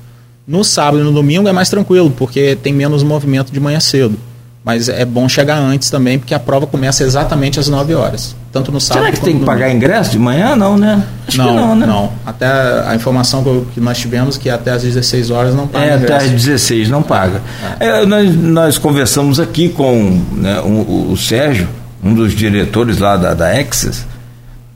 No 0.47 0.65
sábado 0.65 1.01
e 1.01 1.05
no 1.05 1.13
domingo 1.13 1.49
é 1.49 1.53
mais 1.53 1.71
tranquilo, 1.71 2.11
porque 2.11 2.57
tem 2.57 2.73
menos 2.73 3.03
movimento 3.03 3.53
de 3.53 3.61
manhã 3.61 3.79
cedo. 3.79 4.19
Mas 4.65 4.89
é 4.89 5.05
bom 5.05 5.29
chegar 5.29 5.57
antes 5.57 5.89
também, 5.89 6.19
porque 6.19 6.35
a 6.35 6.41
prova 6.41 6.67
começa 6.67 7.05
exatamente 7.05 7.61
às 7.61 7.69
9 7.69 7.95
horas. 7.95 8.35
Tanto 8.55 8.71
no 8.71 8.81
sábado 8.81 9.07
Será 9.07 9.17
que 9.17 9.21
tem 9.21 9.41
que 9.41 9.45
pagar 9.45 9.69
ingresso 9.69 10.13
de 10.13 10.19
manhã? 10.21 10.55
Não, 10.55 10.77
né? 10.77 11.03
Acho 11.27 11.39
não, 11.39 11.57
não, 11.57 11.75
né? 11.75 11.87
Não. 11.87 12.13
Até 12.25 12.47
a 12.87 12.95
informação 12.95 13.43
que 13.75 13.81
nós 13.81 13.99
tivemos 13.99 14.39
que 14.39 14.49
até 14.49 14.71
às 14.71 14.85
16 14.85 15.31
horas 15.33 15.57
não 15.57 15.67
paga. 15.67 15.85
É, 15.85 15.97
ingresso. 15.97 16.15
até 16.15 16.25
às 16.25 16.31
16 16.31 16.89
não 16.89 17.03
paga. 17.03 17.43
É. 17.81 17.89
É, 17.89 18.07
nós, 18.07 18.37
nós 18.37 18.79
conversamos 18.79 19.41
aqui 19.41 19.71
com 19.71 20.23
né, 20.37 20.61
um, 20.61 21.11
o 21.11 21.17
Sérgio, 21.17 21.69
um 22.01 22.15
dos 22.15 22.33
diretores 22.33 22.99
lá 22.99 23.17
da, 23.17 23.35
da. 23.35 23.49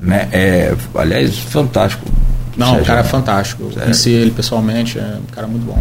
Né? 0.00 0.28
É, 0.32 0.74
aliás, 0.96 1.38
fantástico. 1.38 2.04
Não, 2.56 2.66
Sérgio, 2.66 2.82
o 2.82 2.86
cara 2.86 3.00
é 3.00 3.04
fantástico. 3.04 3.70
Eu 3.76 3.80
conheci 3.80 4.10
ele 4.10 4.32
pessoalmente, 4.32 4.98
é 4.98 5.18
um 5.22 5.32
cara 5.32 5.46
muito 5.46 5.64
bom. 5.64 5.80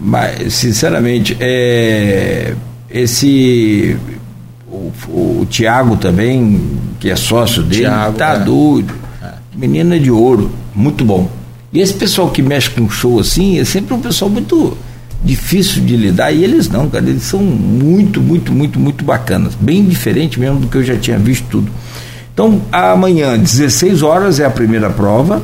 Mas, 0.00 0.54
sinceramente, 0.54 1.36
é 1.38 2.54
esse. 2.88 3.98
O, 4.74 5.40
o 5.40 5.46
Tiago 5.48 5.96
também, 5.96 6.60
que 6.98 7.08
é 7.08 7.16
sócio 7.16 7.62
dele, 7.62 7.82
Thiago, 7.82 8.16
tá 8.16 8.34
é. 8.34 8.38
doido. 8.40 8.94
É. 9.22 9.32
Menina 9.54 9.98
de 9.98 10.10
ouro, 10.10 10.50
muito 10.74 11.04
bom. 11.04 11.30
E 11.72 11.80
esse 11.80 11.94
pessoal 11.94 12.30
que 12.30 12.42
mexe 12.42 12.70
com 12.70 12.88
show 12.88 13.20
assim, 13.20 13.58
é 13.58 13.64
sempre 13.64 13.94
um 13.94 14.00
pessoal 14.00 14.30
muito 14.30 14.76
difícil 15.24 15.82
de 15.84 15.96
lidar. 15.96 16.32
E 16.32 16.42
eles 16.42 16.68
não, 16.68 16.88
cara, 16.88 17.08
eles 17.08 17.22
são 17.22 17.40
muito, 17.40 18.20
muito, 18.20 18.52
muito, 18.52 18.78
muito 18.78 19.04
bacanas. 19.04 19.54
Bem 19.54 19.84
diferente 19.84 20.38
mesmo 20.38 20.60
do 20.60 20.66
que 20.66 20.76
eu 20.76 20.84
já 20.84 20.96
tinha 20.96 21.18
visto 21.18 21.46
tudo. 21.48 21.70
Então, 22.32 22.62
amanhã, 22.72 23.38
16 23.38 24.02
horas, 24.02 24.40
é 24.40 24.44
a 24.44 24.50
primeira 24.50 24.90
prova. 24.90 25.40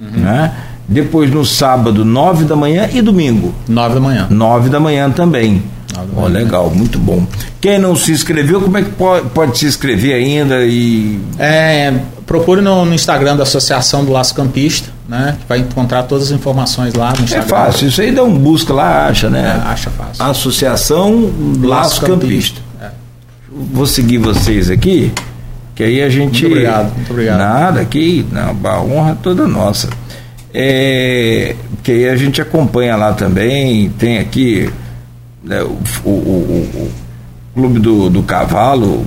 uhum. 0.00 0.20
né? 0.20 0.52
Depois 0.88 1.28
no 1.30 1.44
sábado, 1.44 2.04
nove 2.04 2.44
da 2.44 2.54
manhã 2.54 2.88
e 2.92 3.02
domingo. 3.02 3.52
Nove 3.68 3.94
da 3.94 4.00
manhã. 4.00 4.26
Nove 4.30 4.68
da 4.68 4.78
manhã 4.78 5.10
também. 5.10 5.62
Ó, 6.16 6.24
oh, 6.24 6.28
legal, 6.28 6.70
muito 6.70 6.98
bom. 6.98 7.26
Quem 7.60 7.78
não 7.78 7.96
se 7.96 8.12
inscreveu, 8.12 8.60
como 8.60 8.76
é 8.76 8.82
que 8.82 8.90
pode, 8.90 9.28
pode 9.30 9.58
se 9.58 9.66
inscrever 9.66 10.14
ainda? 10.14 10.64
E... 10.64 11.20
É, 11.38 11.92
procure 12.26 12.60
no, 12.60 12.84
no, 12.84 12.94
Instagram 12.94 13.36
da 13.36 13.44
Associação 13.44 14.04
do 14.04 14.12
Laço 14.12 14.34
Campista, 14.34 14.90
né? 15.08 15.36
Vai 15.48 15.60
encontrar 15.60 16.02
todas 16.04 16.26
as 16.26 16.30
informações 16.32 16.94
lá 16.94 17.12
no 17.12 17.20
é 17.20 17.22
Instagram. 17.22 17.46
É 17.46 17.48
fácil, 17.48 17.88
isso 17.88 18.00
aí 18.00 18.12
dá 18.12 18.22
um 18.22 18.36
busca 18.36 18.72
lá, 18.72 19.06
acha, 19.06 19.30
né? 19.30 19.62
É, 19.64 19.68
acha 19.68 19.90
fácil. 19.90 20.24
Associação 20.24 21.32
Laço, 21.62 21.66
Laço 21.66 22.00
Campista. 22.02 22.60
Campista. 22.60 22.60
É. 22.82 22.90
Vou 23.72 23.86
seguir 23.86 24.18
vocês 24.18 24.70
aqui, 24.70 25.12
que 25.74 25.82
aí 25.82 26.02
a 26.02 26.08
gente. 26.08 26.42
Muito 26.42 26.46
obrigado, 26.46 26.94
muito 26.94 27.10
obrigado. 27.10 27.38
Nada, 27.38 27.80
aqui, 27.80 28.26
não, 28.30 28.56
a 28.70 28.82
honra 28.82 29.18
toda 29.22 29.46
nossa. 29.46 29.88
É, 30.52 31.54
que 31.82 31.92
aí 31.92 32.08
a 32.08 32.16
gente 32.16 32.40
acompanha 32.40 32.96
lá 32.96 33.12
também, 33.12 33.90
tem 33.90 34.18
aqui 34.18 34.70
né, 35.46 35.62
o, 35.62 35.78
o, 36.04 36.10
o, 36.10 36.70
o, 36.74 36.92
Clube 37.54 37.78
do, 37.78 38.10
do 38.10 38.22
Cavalo, 38.22 39.06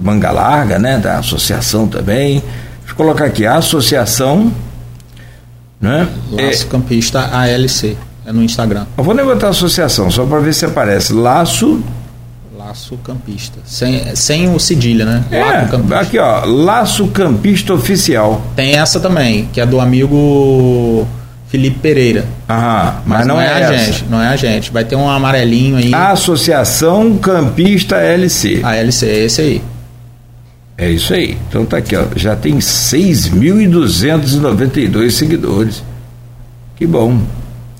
Manga 0.00 0.30
Larga, 0.30 0.78
né, 0.78 0.98
da 0.98 1.18
associação 1.18 1.88
também. 1.88 2.42
Deixa 2.80 2.92
eu 2.92 2.96
colocar 2.96 3.24
aqui, 3.24 3.46
a 3.46 3.56
associação. 3.56 4.52
Né, 5.80 6.08
Laço 6.30 6.64
é, 6.64 6.68
Campista 6.68 7.20
ALC, 7.20 7.96
é 8.24 8.32
no 8.32 8.42
Instagram. 8.42 8.86
Eu 8.96 9.02
vou 9.02 9.12
levantar 9.14 9.48
a 9.48 9.50
associação, 9.50 10.10
só 10.10 10.24
para 10.24 10.38
ver 10.38 10.54
se 10.54 10.64
aparece. 10.64 11.12
Laço 11.12 11.82
Laço 12.56 12.96
Campista. 12.98 13.58
Sem, 13.64 14.16
sem 14.16 14.54
o 14.54 14.58
cedilha, 14.58 15.04
né? 15.04 15.24
É, 15.30 15.96
aqui 15.96 16.18
ó, 16.18 16.44
Laço 16.44 17.08
Campista 17.08 17.74
Oficial. 17.74 18.40
Tem 18.56 18.76
essa 18.76 18.98
também, 18.98 19.46
que 19.52 19.60
é 19.60 19.66
do 19.66 19.80
amigo 19.80 21.06
Felipe 21.54 21.78
Pereira. 21.78 22.24
Aham, 22.50 22.94
mas, 23.06 23.18
mas 23.18 23.26
não, 23.28 23.36
não, 23.36 23.40
é, 23.40 23.46
é 23.46 23.64
a 23.64 23.76
gente, 23.76 24.04
não 24.10 24.20
é 24.20 24.26
a 24.26 24.34
gente. 24.34 24.72
Vai 24.72 24.84
ter 24.84 24.96
um 24.96 25.08
amarelinho 25.08 25.76
aí. 25.76 25.94
Associação 25.94 27.16
Campista 27.16 27.94
LC. 27.94 28.58
A 28.64 28.74
LC, 28.74 29.06
é 29.06 29.24
esse 29.24 29.40
aí. 29.40 29.62
É 30.76 30.90
isso 30.90 31.14
aí. 31.14 31.38
Então 31.48 31.64
tá 31.64 31.76
aqui, 31.76 31.94
ó. 31.94 32.06
Já 32.16 32.34
tem 32.34 32.58
6.292 32.58 35.12
seguidores. 35.12 35.84
Que 36.74 36.88
bom. 36.88 37.20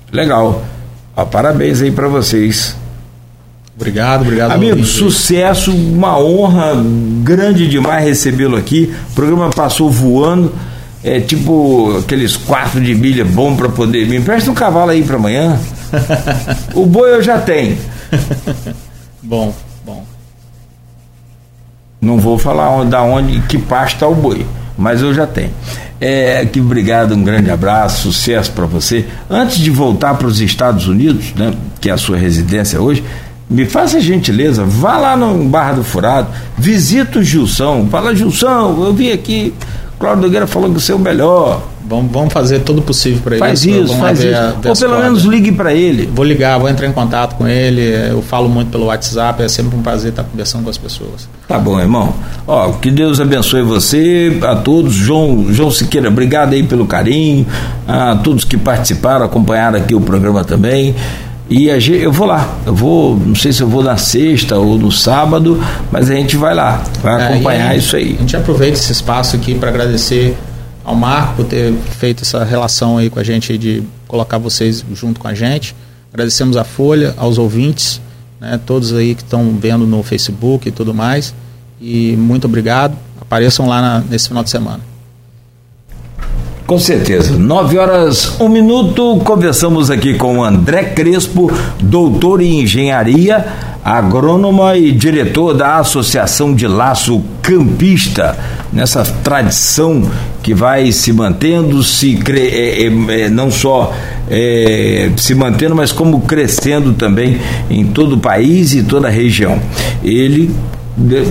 Legal. 0.09 0.63
Ó, 1.17 1.25
parabéns 1.25 1.81
aí 1.81 1.91
para 1.91 2.07
vocês. 2.07 2.77
Obrigado, 3.75 4.21
obrigado. 4.21 4.53
Amigo, 4.53 4.85
sucesso, 4.85 5.75
uma 5.75 6.17
honra 6.17 6.81
grande 7.23 7.67
demais 7.67 8.05
recebê-lo 8.05 8.55
aqui. 8.55 8.93
O 9.11 9.15
programa 9.15 9.49
passou 9.49 9.91
voando. 9.91 10.53
É 11.05 11.19
tipo 11.19 11.99
aqueles 11.99 12.35
quatro 12.35 12.81
de 12.81 12.95
milha 12.95 13.23
bom 13.23 13.55
para 13.55 13.69
poder. 13.69 14.07
Me 14.07 14.17
empresta 14.17 14.49
um 14.49 14.55
cavalo 14.55 14.89
aí 14.89 15.03
para 15.03 15.17
amanhã. 15.17 15.59
o 16.73 16.83
boi 16.83 17.11
eu 17.11 17.21
já 17.21 17.37
tenho. 17.37 17.77
bom, 19.21 19.53
bom. 19.85 20.03
Não 22.01 22.17
vou 22.17 22.39
falar 22.39 22.71
onde, 22.71 22.89
da 22.89 23.03
onde, 23.03 23.39
que 23.41 23.59
pasta 23.59 24.07
o 24.07 24.15
boi, 24.15 24.47
mas 24.75 25.03
eu 25.03 25.13
já 25.13 25.27
tenho. 25.27 25.51
É, 26.01 26.43
que 26.43 26.59
obrigado, 26.59 27.13
um 27.13 27.23
grande 27.23 27.51
abraço, 27.51 28.11
sucesso 28.11 28.51
para 28.51 28.65
você. 28.65 29.05
Antes 29.29 29.59
de 29.59 29.69
voltar 29.69 30.15
para 30.15 30.25
os 30.25 30.41
Estados 30.41 30.87
Unidos, 30.87 31.33
né, 31.35 31.53
que 31.79 31.87
é 31.87 31.93
a 31.93 31.97
sua 31.97 32.17
residência 32.17 32.81
hoje, 32.81 33.03
me 33.47 33.65
faça 33.65 33.97
a 33.97 34.01
gentileza, 34.01 34.65
vá 34.65 34.97
lá 34.97 35.15
no 35.15 35.45
Barra 35.45 35.73
do 35.73 35.83
Furado, 35.83 36.29
visita 36.57 37.19
o 37.19 37.23
Gilson, 37.23 37.87
fala, 37.91 38.15
Gilson, 38.15 38.83
eu 38.83 38.91
vim 38.91 39.11
aqui, 39.11 39.53
Cláudio 39.99 40.23
Nogueira 40.23 40.47
falou 40.47 40.69
que 40.69 40.79
você 40.79 40.91
é 40.91 40.95
o 40.95 40.99
melhor. 40.99 41.61
Vamos, 41.87 42.11
vamos 42.11 42.33
fazer 42.33 42.61
todo 42.61 42.79
o 42.79 42.81
possível 42.81 43.21
para 43.23 43.35
ele. 43.35 43.39
Faz 43.39 43.63
isso, 43.63 43.95
faz 43.97 44.19
isso. 44.23 44.55
Ou 44.67 44.75
pelo 44.75 44.99
menos 44.99 45.23
ligue 45.23 45.51
para 45.51 45.71
ele. 45.71 46.09
Vou 46.11 46.25
ligar, 46.25 46.57
vou 46.57 46.67
entrar 46.67 46.87
em 46.87 46.91
contato 46.91 47.35
com 47.35 47.47
ele. 47.47 47.81
Eu 48.09 48.23
falo 48.23 48.49
muito 48.49 48.71
pelo 48.71 48.85
WhatsApp, 48.85 49.43
é 49.43 49.47
sempre 49.47 49.77
um 49.77 49.83
prazer 49.83 50.09
estar 50.09 50.23
conversando 50.23 50.63
com 50.63 50.69
as 50.71 50.79
pessoas. 50.79 51.29
Tá 51.47 51.59
bom, 51.59 51.79
irmão. 51.79 52.11
Ó, 52.47 52.71
que 52.71 52.89
Deus 52.89 53.21
abençoe 53.21 53.61
você, 53.61 54.39
a 54.41 54.55
todos. 54.55 54.95
João, 54.95 55.45
João 55.49 55.69
Siqueira, 55.69 56.07
obrigado 56.07 56.53
aí 56.53 56.63
pelo 56.63 56.87
carinho. 56.87 57.45
A 57.87 58.15
todos 58.15 58.43
que 58.43 58.57
participaram, 58.57 59.23
acompanharam 59.23 59.77
aqui 59.77 59.93
o 59.93 60.01
programa 60.01 60.43
também. 60.43 60.95
E 61.47 61.69
a 61.69 61.79
gente, 61.79 62.01
eu 62.01 62.11
vou 62.11 62.25
lá, 62.25 62.57
eu 62.65 62.73
vou, 62.73 63.15
não 63.15 63.35
sei 63.35 63.53
se 63.53 63.61
eu 63.61 63.67
vou 63.67 63.83
na 63.83 63.97
sexta 63.97 64.57
ou 64.57 64.79
no 64.79 64.91
sábado, 64.91 65.63
mas 65.91 66.09
a 66.09 66.15
gente 66.15 66.35
vai 66.35 66.55
lá, 66.55 66.83
vai 67.03 67.21
é, 67.21 67.27
acompanhar 67.27 67.73
gente, 67.73 67.83
isso 67.83 67.95
aí. 67.95 68.15
A 68.17 68.21
gente 68.21 68.35
aproveita 68.35 68.77
esse 68.79 68.91
espaço 68.91 69.35
aqui 69.35 69.53
para 69.53 69.69
agradecer 69.69 70.35
ao 70.83 70.95
Marco 70.95 71.35
por 71.35 71.45
ter 71.45 71.71
feito 71.99 72.23
essa 72.23 72.43
relação 72.43 72.97
aí 72.97 73.11
com 73.11 73.19
a 73.19 73.23
gente 73.23 73.57
de 73.59 73.83
colocar 74.07 74.39
vocês 74.39 74.83
junto 74.93 75.19
com 75.19 75.27
a 75.27 75.35
gente. 75.35 75.75
Agradecemos 76.11 76.57
a 76.57 76.63
Folha, 76.63 77.13
aos 77.17 77.37
ouvintes, 77.37 78.01
né, 78.39 78.59
todos 78.65 78.93
aí 78.93 79.13
que 79.13 79.21
estão 79.21 79.55
vendo 79.59 79.85
no 79.85 80.01
Facebook 80.01 80.67
e 80.67 80.71
tudo 80.71 80.93
mais. 80.95 81.33
E 81.79 82.15
muito 82.17 82.45
obrigado. 82.45 82.97
Apareçam 83.21 83.67
lá 83.67 83.81
na, 83.81 83.99
nesse 83.99 84.29
final 84.29 84.43
de 84.43 84.49
semana. 84.49 84.94
Com 86.65 86.79
certeza. 86.79 87.37
Nove 87.37 87.77
horas, 87.77 88.41
um 88.41 88.49
minuto. 88.49 89.21
Conversamos 89.23 89.91
aqui 89.91 90.15
com 90.15 90.43
André 90.43 90.83
Crespo, 90.83 91.51
doutor 91.79 92.41
em 92.41 92.61
engenharia, 92.61 93.45
agrônomo 93.83 94.67
e 94.73 94.91
diretor 94.91 95.53
da 95.53 95.77
Associação 95.77 96.55
de 96.55 96.67
Laço 96.67 97.23
Campista. 97.43 98.35
Nessa 98.73 99.03
tradição 99.23 100.09
que 100.41 100.55
vai 100.55 100.91
se 100.91 101.13
mantendo, 101.13 101.83
se 101.83 102.15
cre... 102.15 102.47
É, 102.47 102.87
é, 102.87 103.25
é, 103.25 103.29
não 103.29 103.51
só 103.51 103.93
é, 104.27 105.11
se 105.17 105.35
mantendo, 105.35 105.75
mas 105.75 105.91
como 105.91 106.21
crescendo 106.21 106.93
também 106.93 107.39
em 107.69 107.85
todo 107.85 108.13
o 108.13 108.19
país 108.19 108.73
e 108.73 108.81
toda 108.81 109.07
a 109.07 109.11
região. 109.11 109.61
Ele 110.03 110.49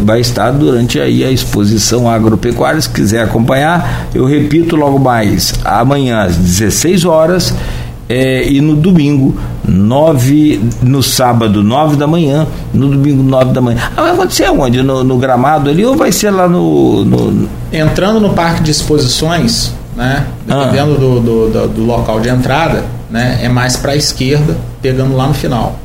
vai 0.04 0.20
estar 0.20 0.50
durante 0.50 1.00
aí 1.00 1.24
a 1.24 1.30
exposição 1.30 2.08
agropecuária. 2.08 2.80
Se 2.80 2.88
quiser 2.88 3.22
acompanhar, 3.22 4.08
eu 4.14 4.24
repito 4.24 4.76
logo 4.76 4.98
mais, 4.98 5.54
amanhã 5.64 6.22
às 6.22 6.36
16 6.36 7.04
horas 7.04 7.54
é, 8.08 8.46
e 8.46 8.60
no 8.60 8.76
domingo, 8.76 9.34
9, 9.66 10.60
no 10.82 11.02
sábado, 11.02 11.62
9 11.62 11.96
da 11.96 12.06
manhã, 12.06 12.46
no 12.72 12.88
domingo, 12.88 13.22
9 13.22 13.52
da 13.52 13.60
manhã. 13.60 13.78
Ah, 13.96 14.02
vai 14.02 14.10
acontecer 14.12 14.50
onde? 14.50 14.82
No, 14.82 15.02
no, 15.02 15.16
gramado 15.16 15.70
ali 15.70 15.84
ou 15.84 15.96
vai 15.96 16.12
ser 16.12 16.30
lá 16.30 16.46
no, 16.46 17.04
no, 17.04 17.48
Entrando 17.72 18.20
no 18.20 18.34
parque 18.34 18.62
de 18.62 18.70
exposições, 18.70 19.72
né? 19.96 20.26
Dependendo 20.46 20.94
ah. 20.94 20.98
do, 20.98 21.20
do, 21.20 21.50
do, 21.50 21.68
do 21.68 21.84
local 21.84 22.20
de 22.20 22.28
entrada, 22.28 22.84
né? 23.10 23.40
É 23.42 23.48
mais 23.48 23.76
para 23.76 23.92
a 23.92 23.96
esquerda, 23.96 24.54
pegando 24.82 25.16
lá 25.16 25.26
no 25.26 25.34
final 25.34 25.78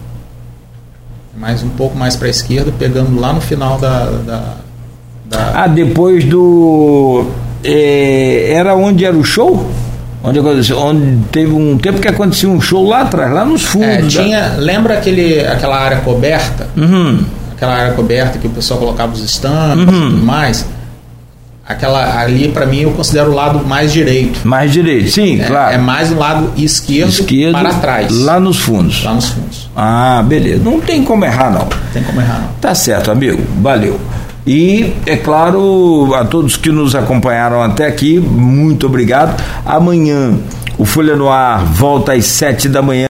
mais 1.39 1.63
um 1.63 1.69
pouco 1.69 1.97
mais 1.97 2.17
para 2.17 2.27
a 2.27 2.29
esquerda, 2.29 2.71
pegando 2.77 3.19
lá 3.19 3.31
no 3.31 3.39
final 3.39 3.79
da, 3.79 4.05
da, 4.25 4.43
da... 5.25 5.51
Ah, 5.55 5.67
depois 5.67 6.25
do. 6.25 7.25
É, 7.63 8.51
era 8.51 8.75
onde 8.75 9.05
era 9.05 9.15
o 9.15 9.23
show? 9.23 9.65
Onde, 10.21 10.39
onde 10.73 11.17
teve 11.31 11.53
um 11.53 11.77
tempo 11.77 12.01
que 12.01 12.07
acontecia 12.09 12.49
um 12.49 12.59
show 12.59 12.85
lá 12.85 13.03
atrás, 13.03 13.31
lá 13.31 13.45
nos 13.45 13.63
fundos. 13.63 14.15
É, 14.15 14.21
tinha, 14.23 14.49
da... 14.49 14.57
Lembra 14.57 14.95
aquele, 14.95 15.39
aquela 15.39 15.79
área 15.79 16.01
coberta? 16.01 16.67
Uhum. 16.75 17.23
Aquela 17.53 17.73
área 17.73 17.93
coberta 17.93 18.37
que 18.37 18.47
o 18.47 18.49
pessoal 18.49 18.79
colocava 18.79 19.13
os 19.13 19.23
stands 19.23 19.87
uhum. 19.87 20.07
e 20.07 20.09
tudo 20.11 20.25
mais? 20.25 20.65
Aquela 21.69 22.19
ali 22.19 22.47
para 22.49 22.65
mim 22.65 22.79
eu 22.81 22.91
considero 22.91 23.29
o 23.29 23.35
lado 23.35 23.65
mais 23.65 23.93
direito. 23.93 24.45
Mais 24.45 24.73
direito, 24.73 25.11
sim, 25.11 25.39
é, 25.39 25.45
claro. 25.45 25.75
É 25.75 25.77
mais 25.77 26.11
o 26.11 26.15
lado 26.15 26.51
esquerdo, 26.57 27.09
esquerdo, 27.09 27.53
para 27.53 27.73
trás. 27.75 28.11
Lá 28.11 28.39
nos 28.39 28.59
fundos. 28.59 29.03
Lá 29.03 29.13
nos 29.13 29.29
fundos. 29.29 29.69
Ah, 29.75 30.23
beleza. 30.25 30.63
Não 30.63 30.81
tem 30.81 31.03
como 31.03 31.23
errar 31.23 31.51
não. 31.51 31.67
Tem 31.93 32.01
como 32.03 32.19
errar 32.19 32.41
não. 32.41 32.49
Tá 32.59 32.73
certo, 32.73 33.11
amigo. 33.11 33.41
Valeu. 33.61 33.99
E, 34.47 34.93
é 35.05 35.15
claro, 35.15 36.11
a 36.15 36.25
todos 36.25 36.57
que 36.57 36.71
nos 36.71 36.95
acompanharam 36.95 37.61
até 37.61 37.85
aqui, 37.85 38.17
muito 38.17 38.87
obrigado. 38.87 39.39
Amanhã 39.63 40.33
o 40.79 40.85
Folha 40.85 41.15
no 41.15 41.29
Ar 41.29 41.63
volta 41.65 42.13
às 42.13 42.25
sete 42.25 42.67
da 42.67 42.81
manhã. 42.81 42.97